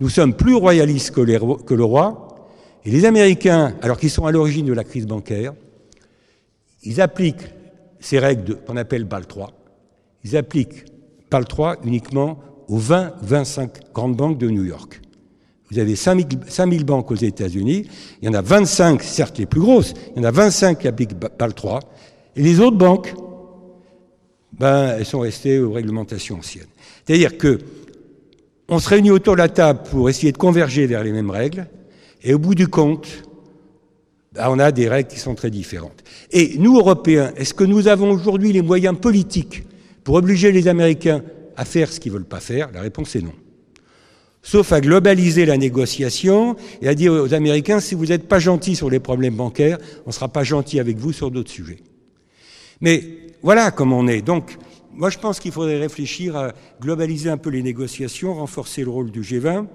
Nous 0.00 0.08
sommes 0.08 0.34
plus 0.34 0.54
royalistes 0.54 1.10
que, 1.10 1.20
le 1.20 1.84
roi. 1.84 2.26
Et 2.86 2.90
les 2.90 3.04
Américains, 3.04 3.74
alors 3.82 3.98
qu'ils 3.98 4.10
sont 4.10 4.24
à 4.24 4.32
l'origine 4.32 4.64
de 4.64 4.72
la 4.72 4.84
crise 4.84 5.06
bancaire, 5.06 5.52
ils 6.82 7.02
appliquent 7.02 7.52
ces 8.00 8.18
règles 8.18 8.56
qu'on 8.66 8.78
appelle 8.78 9.04
BAL 9.04 9.26
3, 9.26 9.52
ils 10.24 10.34
appliquent 10.38 10.86
BAL 11.30 11.44
3 11.44 11.76
uniquement 11.84 12.38
aux 12.68 12.78
20-25 12.78 13.92
grandes 13.92 14.16
banques 14.16 14.38
de 14.38 14.48
New 14.48 14.64
York. 14.64 15.02
Vous 15.70 15.78
avez 15.78 15.94
5000 15.94 16.84
banques 16.84 17.10
aux 17.10 17.16
États-Unis, 17.16 17.86
il 18.22 18.26
y 18.26 18.28
en 18.30 18.34
a 18.34 18.40
25, 18.40 19.02
certes 19.02 19.36
les 19.36 19.44
plus 19.44 19.60
grosses, 19.60 19.92
il 20.16 20.22
y 20.22 20.24
en 20.24 20.28
a 20.28 20.30
25 20.30 20.78
qui 20.78 20.88
appliquent 20.88 21.14
BAL 21.14 21.52
3, 21.52 21.80
et 22.36 22.42
les 22.42 22.60
autres 22.60 22.78
banques, 22.78 23.14
ben, 24.60 24.94
elles 24.98 25.06
sont 25.06 25.20
restées 25.20 25.58
aux 25.58 25.72
réglementations 25.72 26.36
anciennes. 26.36 26.66
C'est-à-dire 27.06 27.38
que 27.38 27.58
on 28.68 28.78
se 28.78 28.90
réunit 28.90 29.10
autour 29.10 29.32
de 29.32 29.38
la 29.38 29.48
table 29.48 29.80
pour 29.90 30.10
essayer 30.10 30.32
de 30.32 30.36
converger 30.36 30.86
vers 30.86 31.02
les 31.02 31.12
mêmes 31.12 31.30
règles, 31.30 31.66
et 32.22 32.34
au 32.34 32.38
bout 32.38 32.54
du 32.54 32.68
compte, 32.68 33.08
ben, 34.34 34.48
on 34.50 34.58
a 34.58 34.70
des 34.70 34.86
règles 34.86 35.08
qui 35.08 35.18
sont 35.18 35.34
très 35.34 35.50
différentes. 35.50 36.04
Et 36.30 36.58
nous, 36.58 36.76
Européens, 36.76 37.32
est-ce 37.36 37.54
que 37.54 37.64
nous 37.64 37.88
avons 37.88 38.10
aujourd'hui 38.10 38.52
les 38.52 38.60
moyens 38.60 38.96
politiques 39.00 39.64
pour 40.04 40.16
obliger 40.16 40.52
les 40.52 40.68
Américains 40.68 41.22
à 41.56 41.64
faire 41.64 41.90
ce 41.90 41.98
qu'ils 41.98 42.12
ne 42.12 42.18
veulent 42.18 42.28
pas 42.28 42.40
faire? 42.40 42.70
La 42.74 42.82
réponse 42.82 43.16
est 43.16 43.22
non. 43.22 43.32
Sauf 44.42 44.72
à 44.72 44.82
globaliser 44.82 45.46
la 45.46 45.56
négociation 45.56 46.54
et 46.82 46.88
à 46.88 46.94
dire 46.94 47.14
aux 47.14 47.32
Américains, 47.32 47.80
si 47.80 47.94
vous 47.94 48.06
n'êtes 48.06 48.28
pas 48.28 48.38
gentils 48.38 48.76
sur 48.76 48.90
les 48.90 49.00
problèmes 49.00 49.36
bancaires, 49.36 49.78
on 50.04 50.10
ne 50.10 50.14
sera 50.14 50.28
pas 50.28 50.44
gentil 50.44 50.80
avec 50.80 50.98
vous 50.98 51.12
sur 51.12 51.30
d'autres 51.30 51.50
sujets. 51.50 51.78
Mais 52.82 53.29
voilà 53.42 53.70
comment 53.70 53.98
on 53.98 54.06
est. 54.06 54.22
Donc, 54.22 54.56
moi, 54.92 55.10
je 55.10 55.18
pense 55.18 55.40
qu'il 55.40 55.52
faudrait 55.52 55.78
réfléchir 55.78 56.36
à 56.36 56.52
globaliser 56.80 57.30
un 57.30 57.38
peu 57.38 57.50
les 57.50 57.62
négociations, 57.62 58.34
renforcer 58.34 58.84
le 58.84 58.90
rôle 58.90 59.10
du 59.10 59.22
G20 59.22 59.66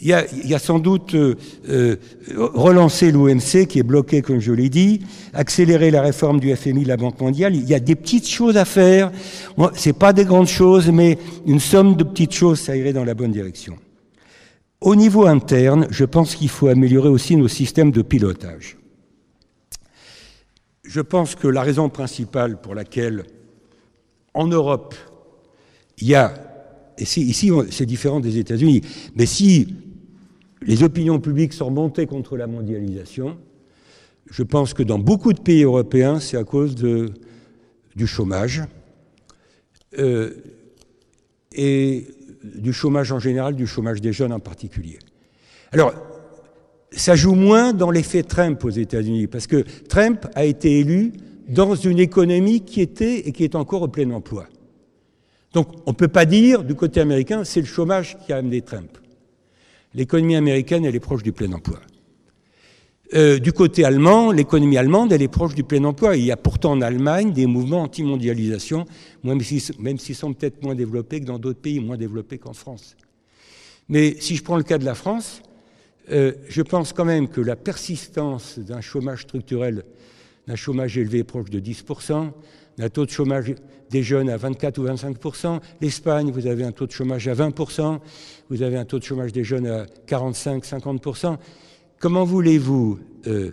il 0.00 0.08
y, 0.08 0.12
a, 0.14 0.24
il 0.32 0.48
y 0.48 0.54
a, 0.54 0.58
sans 0.58 0.78
doute 0.78 1.14
euh, 1.14 1.34
euh 1.68 1.96
relancer 2.36 3.12
l'OMC 3.12 3.66
qui 3.68 3.78
est 3.78 3.82
bloqué, 3.82 4.22
comme 4.22 4.40
je 4.40 4.52
l'ai 4.52 4.70
dit, 4.70 5.00
accélérer 5.34 5.90
la 5.90 6.00
réforme 6.00 6.40
du 6.40 6.54
FMI, 6.54 6.84
de 6.84 6.88
la 6.88 6.96
Banque 6.96 7.20
mondiale. 7.20 7.54
Il 7.54 7.68
y 7.68 7.74
a 7.74 7.80
des 7.80 7.94
petites 7.94 8.28
choses 8.28 8.56
à 8.56 8.64
faire. 8.64 9.10
C'est 9.74 9.92
pas 9.92 10.12
des 10.12 10.24
grandes 10.24 10.48
choses, 10.48 10.90
mais 10.90 11.18
une 11.46 11.60
somme 11.60 11.96
de 11.96 12.04
petites 12.04 12.32
choses, 12.32 12.60
ça 12.60 12.76
irait 12.76 12.94
dans 12.94 13.04
la 13.04 13.14
bonne 13.14 13.32
direction. 13.32 13.76
Au 14.80 14.96
niveau 14.96 15.26
interne, 15.26 15.86
je 15.90 16.06
pense 16.06 16.34
qu'il 16.34 16.48
faut 16.48 16.68
améliorer 16.68 17.10
aussi 17.10 17.36
nos 17.36 17.48
systèmes 17.48 17.90
de 17.90 18.00
pilotage. 18.00 18.78
Je 20.90 21.00
pense 21.00 21.36
que 21.36 21.46
la 21.46 21.62
raison 21.62 21.88
principale 21.88 22.60
pour 22.60 22.74
laquelle, 22.74 23.22
en 24.34 24.48
Europe, 24.48 24.96
il 25.98 26.08
y 26.08 26.16
a 26.16 26.34
et 26.98 27.04
ici, 27.04 27.52
c'est 27.70 27.86
différent 27.86 28.18
des 28.18 28.38
États-Unis. 28.38 28.80
Mais 29.14 29.24
si 29.24 29.68
les 30.62 30.82
opinions 30.82 31.20
publiques 31.20 31.52
sont 31.52 31.70
montées 31.70 32.06
contre 32.06 32.36
la 32.36 32.48
mondialisation. 32.48 33.38
Je 34.28 34.42
pense 34.42 34.74
que 34.74 34.82
dans 34.82 34.98
beaucoup 34.98 35.32
de 35.32 35.40
pays 35.40 35.62
européens, 35.62 36.18
c'est 36.18 36.36
à 36.36 36.42
cause 36.42 36.74
du 36.74 38.06
chômage 38.06 38.64
euh, 39.96 40.34
et 41.52 42.08
du 42.42 42.72
chômage 42.72 43.12
en 43.12 43.20
général, 43.20 43.54
du 43.54 43.68
chômage 43.68 44.00
des 44.00 44.12
jeunes 44.12 44.32
en 44.32 44.40
particulier. 44.40 44.98
Alors, 45.70 45.94
ça 46.92 47.14
joue 47.14 47.34
moins 47.34 47.72
dans 47.72 47.90
l'effet 47.90 48.22
Trump 48.22 48.64
aux 48.64 48.70
États-Unis, 48.70 49.26
parce 49.26 49.46
que 49.46 49.64
Trump 49.88 50.26
a 50.34 50.44
été 50.44 50.80
élu 50.80 51.12
dans 51.48 51.74
une 51.74 51.98
économie 51.98 52.60
qui 52.60 52.80
était 52.80 53.28
et 53.28 53.32
qui 53.32 53.44
est 53.44 53.54
encore 53.54 53.82
au 53.82 53.88
plein 53.88 54.10
emploi. 54.10 54.46
Donc, 55.52 55.68
on 55.86 55.90
ne 55.90 55.96
peut 55.96 56.08
pas 56.08 56.26
dire 56.26 56.62
du 56.62 56.74
côté 56.74 57.00
américain, 57.00 57.44
c'est 57.44 57.60
le 57.60 57.66
chômage 57.66 58.16
qui 58.24 58.32
a 58.32 58.36
amené 58.36 58.62
Trump. 58.62 58.98
L'économie 59.94 60.36
américaine, 60.36 60.84
elle 60.84 60.94
est 60.94 61.00
proche 61.00 61.24
du 61.24 61.32
plein 61.32 61.52
emploi. 61.52 61.80
Euh, 63.14 63.40
du 63.40 63.52
côté 63.52 63.84
allemand, 63.84 64.30
l'économie 64.30 64.76
allemande, 64.76 65.12
elle 65.12 65.22
est 65.22 65.28
proche 65.28 65.56
du 65.56 65.64
plein 65.64 65.82
emploi. 65.82 66.16
Il 66.16 66.24
y 66.24 66.30
a 66.30 66.36
pourtant 66.36 66.72
en 66.72 66.80
Allemagne 66.80 67.32
des 67.32 67.46
mouvements 67.46 67.82
anti-mondialisation, 67.82 68.84
même 69.24 69.40
s'ils 69.40 70.14
sont 70.14 70.32
peut-être 70.32 70.62
moins 70.62 70.76
développés 70.76 71.20
que 71.20 71.24
dans 71.24 71.40
d'autres 71.40 71.58
pays, 71.60 71.80
moins 71.80 71.96
développés 71.96 72.38
qu'en 72.38 72.52
France. 72.52 72.96
Mais 73.88 74.16
si 74.20 74.36
je 74.36 74.44
prends 74.44 74.56
le 74.56 74.62
cas 74.62 74.78
de 74.78 74.84
la 74.84 74.94
France, 74.94 75.42
euh, 76.10 76.32
je 76.48 76.62
pense 76.62 76.92
quand 76.92 77.04
même 77.04 77.28
que 77.28 77.40
la 77.40 77.56
persistance 77.56 78.58
d'un 78.58 78.80
chômage 78.80 79.22
structurel, 79.22 79.84
d'un 80.46 80.56
chômage 80.56 80.98
élevé 80.98 81.24
proche 81.24 81.50
de 81.50 81.60
10%, 81.60 82.30
un 82.78 82.88
taux 82.88 83.04
de 83.04 83.10
chômage 83.10 83.54
des 83.90 84.02
jeunes 84.02 84.30
à 84.30 84.36
24 84.36 84.78
ou 84.78 84.86
25% 84.86 85.60
L'Espagne, 85.80 86.30
vous 86.30 86.46
avez 86.46 86.64
un 86.64 86.72
taux 86.72 86.86
de 86.86 86.92
chômage 86.92 87.28
à 87.28 87.34
20% 87.34 87.98
vous 88.48 88.62
avez 88.62 88.76
un 88.76 88.84
taux 88.84 88.98
de 88.98 89.04
chômage 89.04 89.32
des 89.32 89.44
jeunes 89.44 89.66
à 89.66 89.86
45, 90.06 90.64
50% 90.64 91.36
Comment 91.98 92.24
voulez-vous 92.24 92.98
euh, 93.26 93.52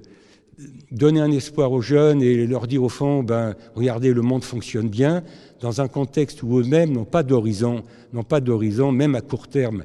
donner 0.92 1.20
un 1.20 1.32
espoir 1.32 1.72
aux 1.72 1.82
jeunes 1.82 2.22
et 2.22 2.48
leur 2.48 2.66
dire 2.66 2.84
au 2.84 2.90
fond, 2.90 3.22
ben, 3.22 3.56
regardez, 3.76 4.14
le 4.14 4.22
monde 4.22 4.44
fonctionne 4.44 4.90
bien, 4.90 5.24
dans 5.60 5.82
un 5.82 5.88
contexte 5.88 6.44
où 6.44 6.58
eux-mêmes 6.58 6.92
n'ont 6.92 7.06
pas 7.06 7.24
d'horizon, 7.24 7.84
n'ont 8.14 8.24
pas 8.24 8.40
d'horizon, 8.40 8.92
même 8.92 9.16
à 9.16 9.22
court 9.22 9.48
terme, 9.48 9.84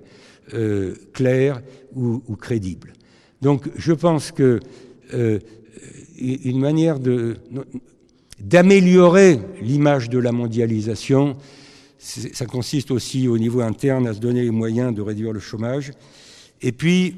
euh, 0.54 0.94
ou, 1.94 2.22
ou, 2.26 2.36
crédible. 2.36 2.92
Donc, 3.40 3.68
je 3.76 3.92
pense 3.92 4.32
que 4.32 4.60
euh, 5.14 5.38
une 6.18 6.60
manière 6.60 6.98
d'améliorer 8.38 9.40
l'image 9.60 10.08
de 10.08 10.18
la 10.18 10.32
mondialisation, 10.32 11.36
ça 11.98 12.46
consiste 12.46 12.90
aussi 12.90 13.28
au 13.28 13.38
niveau 13.38 13.60
interne 13.60 14.06
à 14.06 14.14
se 14.14 14.20
donner 14.20 14.42
les 14.42 14.50
moyens 14.50 14.94
de 14.94 15.02
réduire 15.02 15.32
le 15.32 15.40
chômage. 15.40 15.92
Et 16.60 16.72
puis, 16.72 17.16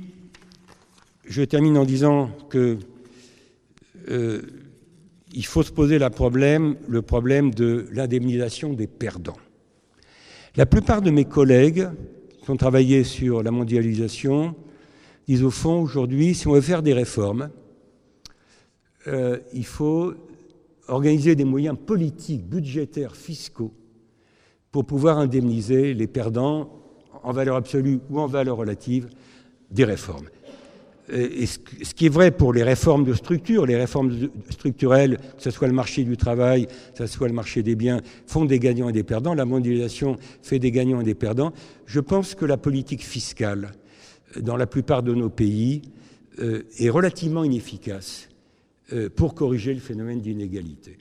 je 1.27 1.43
termine 1.43 1.79
en 1.79 1.85
disant 1.85 2.31
que 2.51 2.79
euh, 4.11 4.43
il 5.33 5.45
faut 5.47 5.63
se 5.63 5.73
poser 5.73 5.99
la 5.99 6.11
problème, 6.11 6.77
le 6.89 7.03
problème 7.03 7.53
de 7.53 7.87
l'indemnisation 7.93 8.73
des 8.73 8.87
perdants. 8.87 9.37
La 10.57 10.67
plupart 10.67 11.03
de 11.03 11.11
mes 11.11 11.25
collègues 11.25 11.89
qui 12.45 12.51
ont 12.51 12.57
travaillé 12.57 13.05
sur 13.05 13.43
la 13.43 13.51
mondialisation 13.51 14.55
disent 15.27 15.43
au 15.43 15.51
fond 15.51 15.81
aujourd'hui, 15.81 16.35
si 16.35 16.47
on 16.47 16.53
veut 16.53 16.61
faire 16.61 16.83
des 16.83 16.93
réformes, 16.93 17.49
euh, 19.07 19.39
il 19.55 19.65
faut 19.65 20.13
organiser 20.89 21.35
des 21.35 21.45
moyens 21.45 21.77
politiques, 21.79 22.47
budgétaires, 22.47 23.17
fiscaux 23.17 23.73
pour 24.71 24.85
pouvoir 24.85 25.19
indemniser 25.19 25.95
les 25.95 26.07
perdants 26.07 26.71
en 27.23 27.33
valeur 27.33 27.57
absolue 27.57 28.01
ou 28.11 28.21
en 28.21 28.27
valeur 28.27 28.59
relative 28.59 29.09
des 29.71 29.85
réformes. 29.85 30.29
Et 31.13 31.45
ce 31.45 31.59
qui 31.95 32.07
est 32.07 32.11
vrai 32.11 32.31
pour 32.31 32.55
les 32.55 32.63
réformes 32.63 33.05
de 33.05 33.13
structure, 33.13 33.67
les 33.67 33.77
réformes 33.77 34.31
structurelles, 34.49 35.19
que 35.37 35.43
ce 35.43 35.51
soit 35.51 35.69
le 35.69 35.75
marché 35.75 36.03
du 36.03 36.17
travail, 36.17 36.67
que 36.67 37.07
ce 37.07 37.07
soit 37.07 37.29
le 37.29 37.35
marché 37.35 37.63
des 37.63 37.75
biens, 37.75 38.01
font 38.27 38.47
des 38.47 38.59
gagnants 38.59 38.89
et 38.89 38.93
des 38.93 39.03
perdants. 39.03 39.35
La 39.35 39.45
mondialisation 39.45 40.17
fait 40.43 40.59
des 40.59 40.71
gagnants 40.71 41.03
et 41.03 41.05
des 41.05 41.15
perdants. 41.15 41.53
Je 41.85 42.01
pense 42.01 42.35
que 42.35 42.47
la 42.47 42.57
politique 42.57 43.05
fiscale, 43.05 43.73
dans 44.41 44.57
la 44.57 44.67
plupart 44.67 45.03
de 45.03 45.13
nos 45.13 45.29
pays, 45.29 45.83
euh, 46.41 46.63
est 46.79 46.89
relativement 46.89 47.45
inefficace 47.45 48.29
euh, 48.93 49.09
pour 49.09 49.35
corriger 49.35 49.75
le 49.75 49.81
phénomène 49.81 50.21
d'inégalité. 50.21 50.99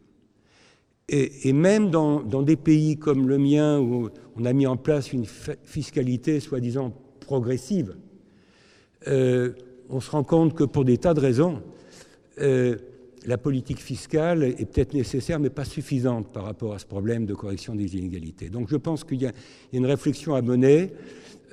Et, 1.09 1.53
même 1.53 1.89
dans, 1.91 2.21
des 2.21 2.55
pays 2.55 2.97
comme 2.97 3.27
le 3.27 3.37
mien, 3.37 3.79
où 3.79 4.09
on 4.35 4.45
a 4.45 4.53
mis 4.53 4.65
en 4.65 4.77
place 4.77 5.11
une 5.11 5.25
fiscalité 5.63 6.39
soi-disant 6.39 6.93
progressive, 7.19 7.95
euh, 9.07 9.51
on 9.89 9.99
se 9.99 10.11
rend 10.11 10.23
compte 10.23 10.53
que 10.53 10.63
pour 10.63 10.85
des 10.85 10.97
tas 10.97 11.13
de 11.13 11.19
raisons, 11.19 11.61
euh, 12.39 12.77
la 13.25 13.37
politique 13.37 13.79
fiscale 13.79 14.43
est 14.43 14.65
peut-être 14.65 14.93
nécessaire, 14.93 15.39
mais 15.39 15.49
pas 15.49 15.65
suffisante 15.65 16.27
par 16.33 16.43
rapport 16.43 16.73
à 16.73 16.79
ce 16.79 16.85
problème 16.85 17.25
de 17.25 17.33
correction 17.33 17.75
des 17.75 17.95
inégalités. 17.95 18.49
Donc 18.49 18.69
je 18.69 18.75
pense 18.75 19.03
qu'il 19.03 19.21
y, 19.21 19.25
a 19.25 19.31
une 19.71 19.85
réflexion 19.85 20.35
à 20.35 20.41
mener 20.41 20.91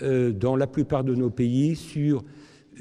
euh, 0.02 0.32
dans 0.32 0.56
la 0.56 0.66
plupart 0.66 1.04
de 1.04 1.14
nos 1.14 1.30
pays 1.30 1.76
sur 1.76 2.24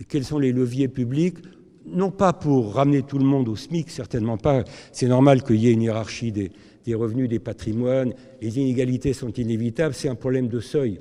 quels 0.08 0.24
sont 0.24 0.40
les 0.40 0.52
leviers 0.52 0.88
publics, 0.88 1.38
non 1.86 2.12
pas 2.12 2.34
pour 2.34 2.74
ramener 2.74 3.04
tout 3.04 3.20
le 3.20 3.26
monde 3.26 3.50
au 3.50 3.56
SMIC, 3.56 3.90
certainement 3.90 4.38
pas. 4.38 4.64
C'est 4.92 5.08
normal 5.08 5.44
qu'il 5.44 5.58
y 5.58 5.68
ait 5.68 5.74
une 5.74 5.82
hiérarchie 5.82 6.32
des 6.32 6.52
revenus, 6.96 7.30
des 7.30 7.40
patrimoines. 7.40 8.14
Les 8.42 8.58
inégalités 8.58 9.14
sont 9.14 9.32
inévitables, 9.32 9.94
c'est 9.94 10.10
un 10.10 10.16
problème 10.16 10.48
de 10.48 10.60
seuil. 10.60 11.00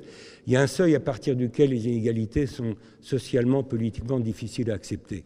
Il 0.49 0.53
y 0.53 0.55
a 0.55 0.61
un 0.61 0.67
seuil 0.67 0.95
à 0.95 0.99
partir 0.99 1.35
duquel 1.35 1.69
les 1.69 1.87
inégalités 1.87 2.47
sont 2.47 2.75
socialement, 3.01 3.61
politiquement 3.61 4.19
difficiles 4.19 4.71
à 4.71 4.73
accepter. 4.73 5.23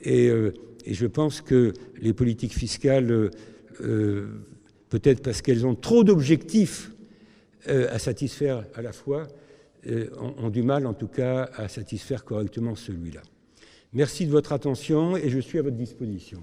Et, 0.00 0.28
euh, 0.28 0.52
je 0.84 1.06
pense 1.06 1.40
que 1.40 1.72
les 2.00 2.12
politiques 2.12 2.52
fiscales, 2.52 3.12
euh, 3.12 3.30
euh, 3.80 4.26
peut-être 4.88 5.22
parce 5.22 5.40
qu'elles 5.40 5.68
ont 5.68 5.76
trop 5.76 6.02
d'objectifs 6.02 6.90
à 7.68 8.00
satisfaire 8.00 8.64
à 8.74 8.82
la 8.82 8.92
fois, 8.92 9.28
ont, 10.38 10.50
du 10.50 10.62
mal 10.62 10.86
en 10.86 10.94
tout 10.94 11.08
cas 11.08 11.48
à 11.54 11.68
satisfaire 11.68 12.24
correctement 12.24 12.74
celui-là. 12.74 13.22
Merci 13.92 14.26
de 14.26 14.32
votre 14.32 14.52
attention 14.52 15.16
et 15.16 15.30
je 15.30 15.38
suis 15.38 15.60
à 15.60 15.62
votre 15.62 15.76
disposition. 15.76 16.42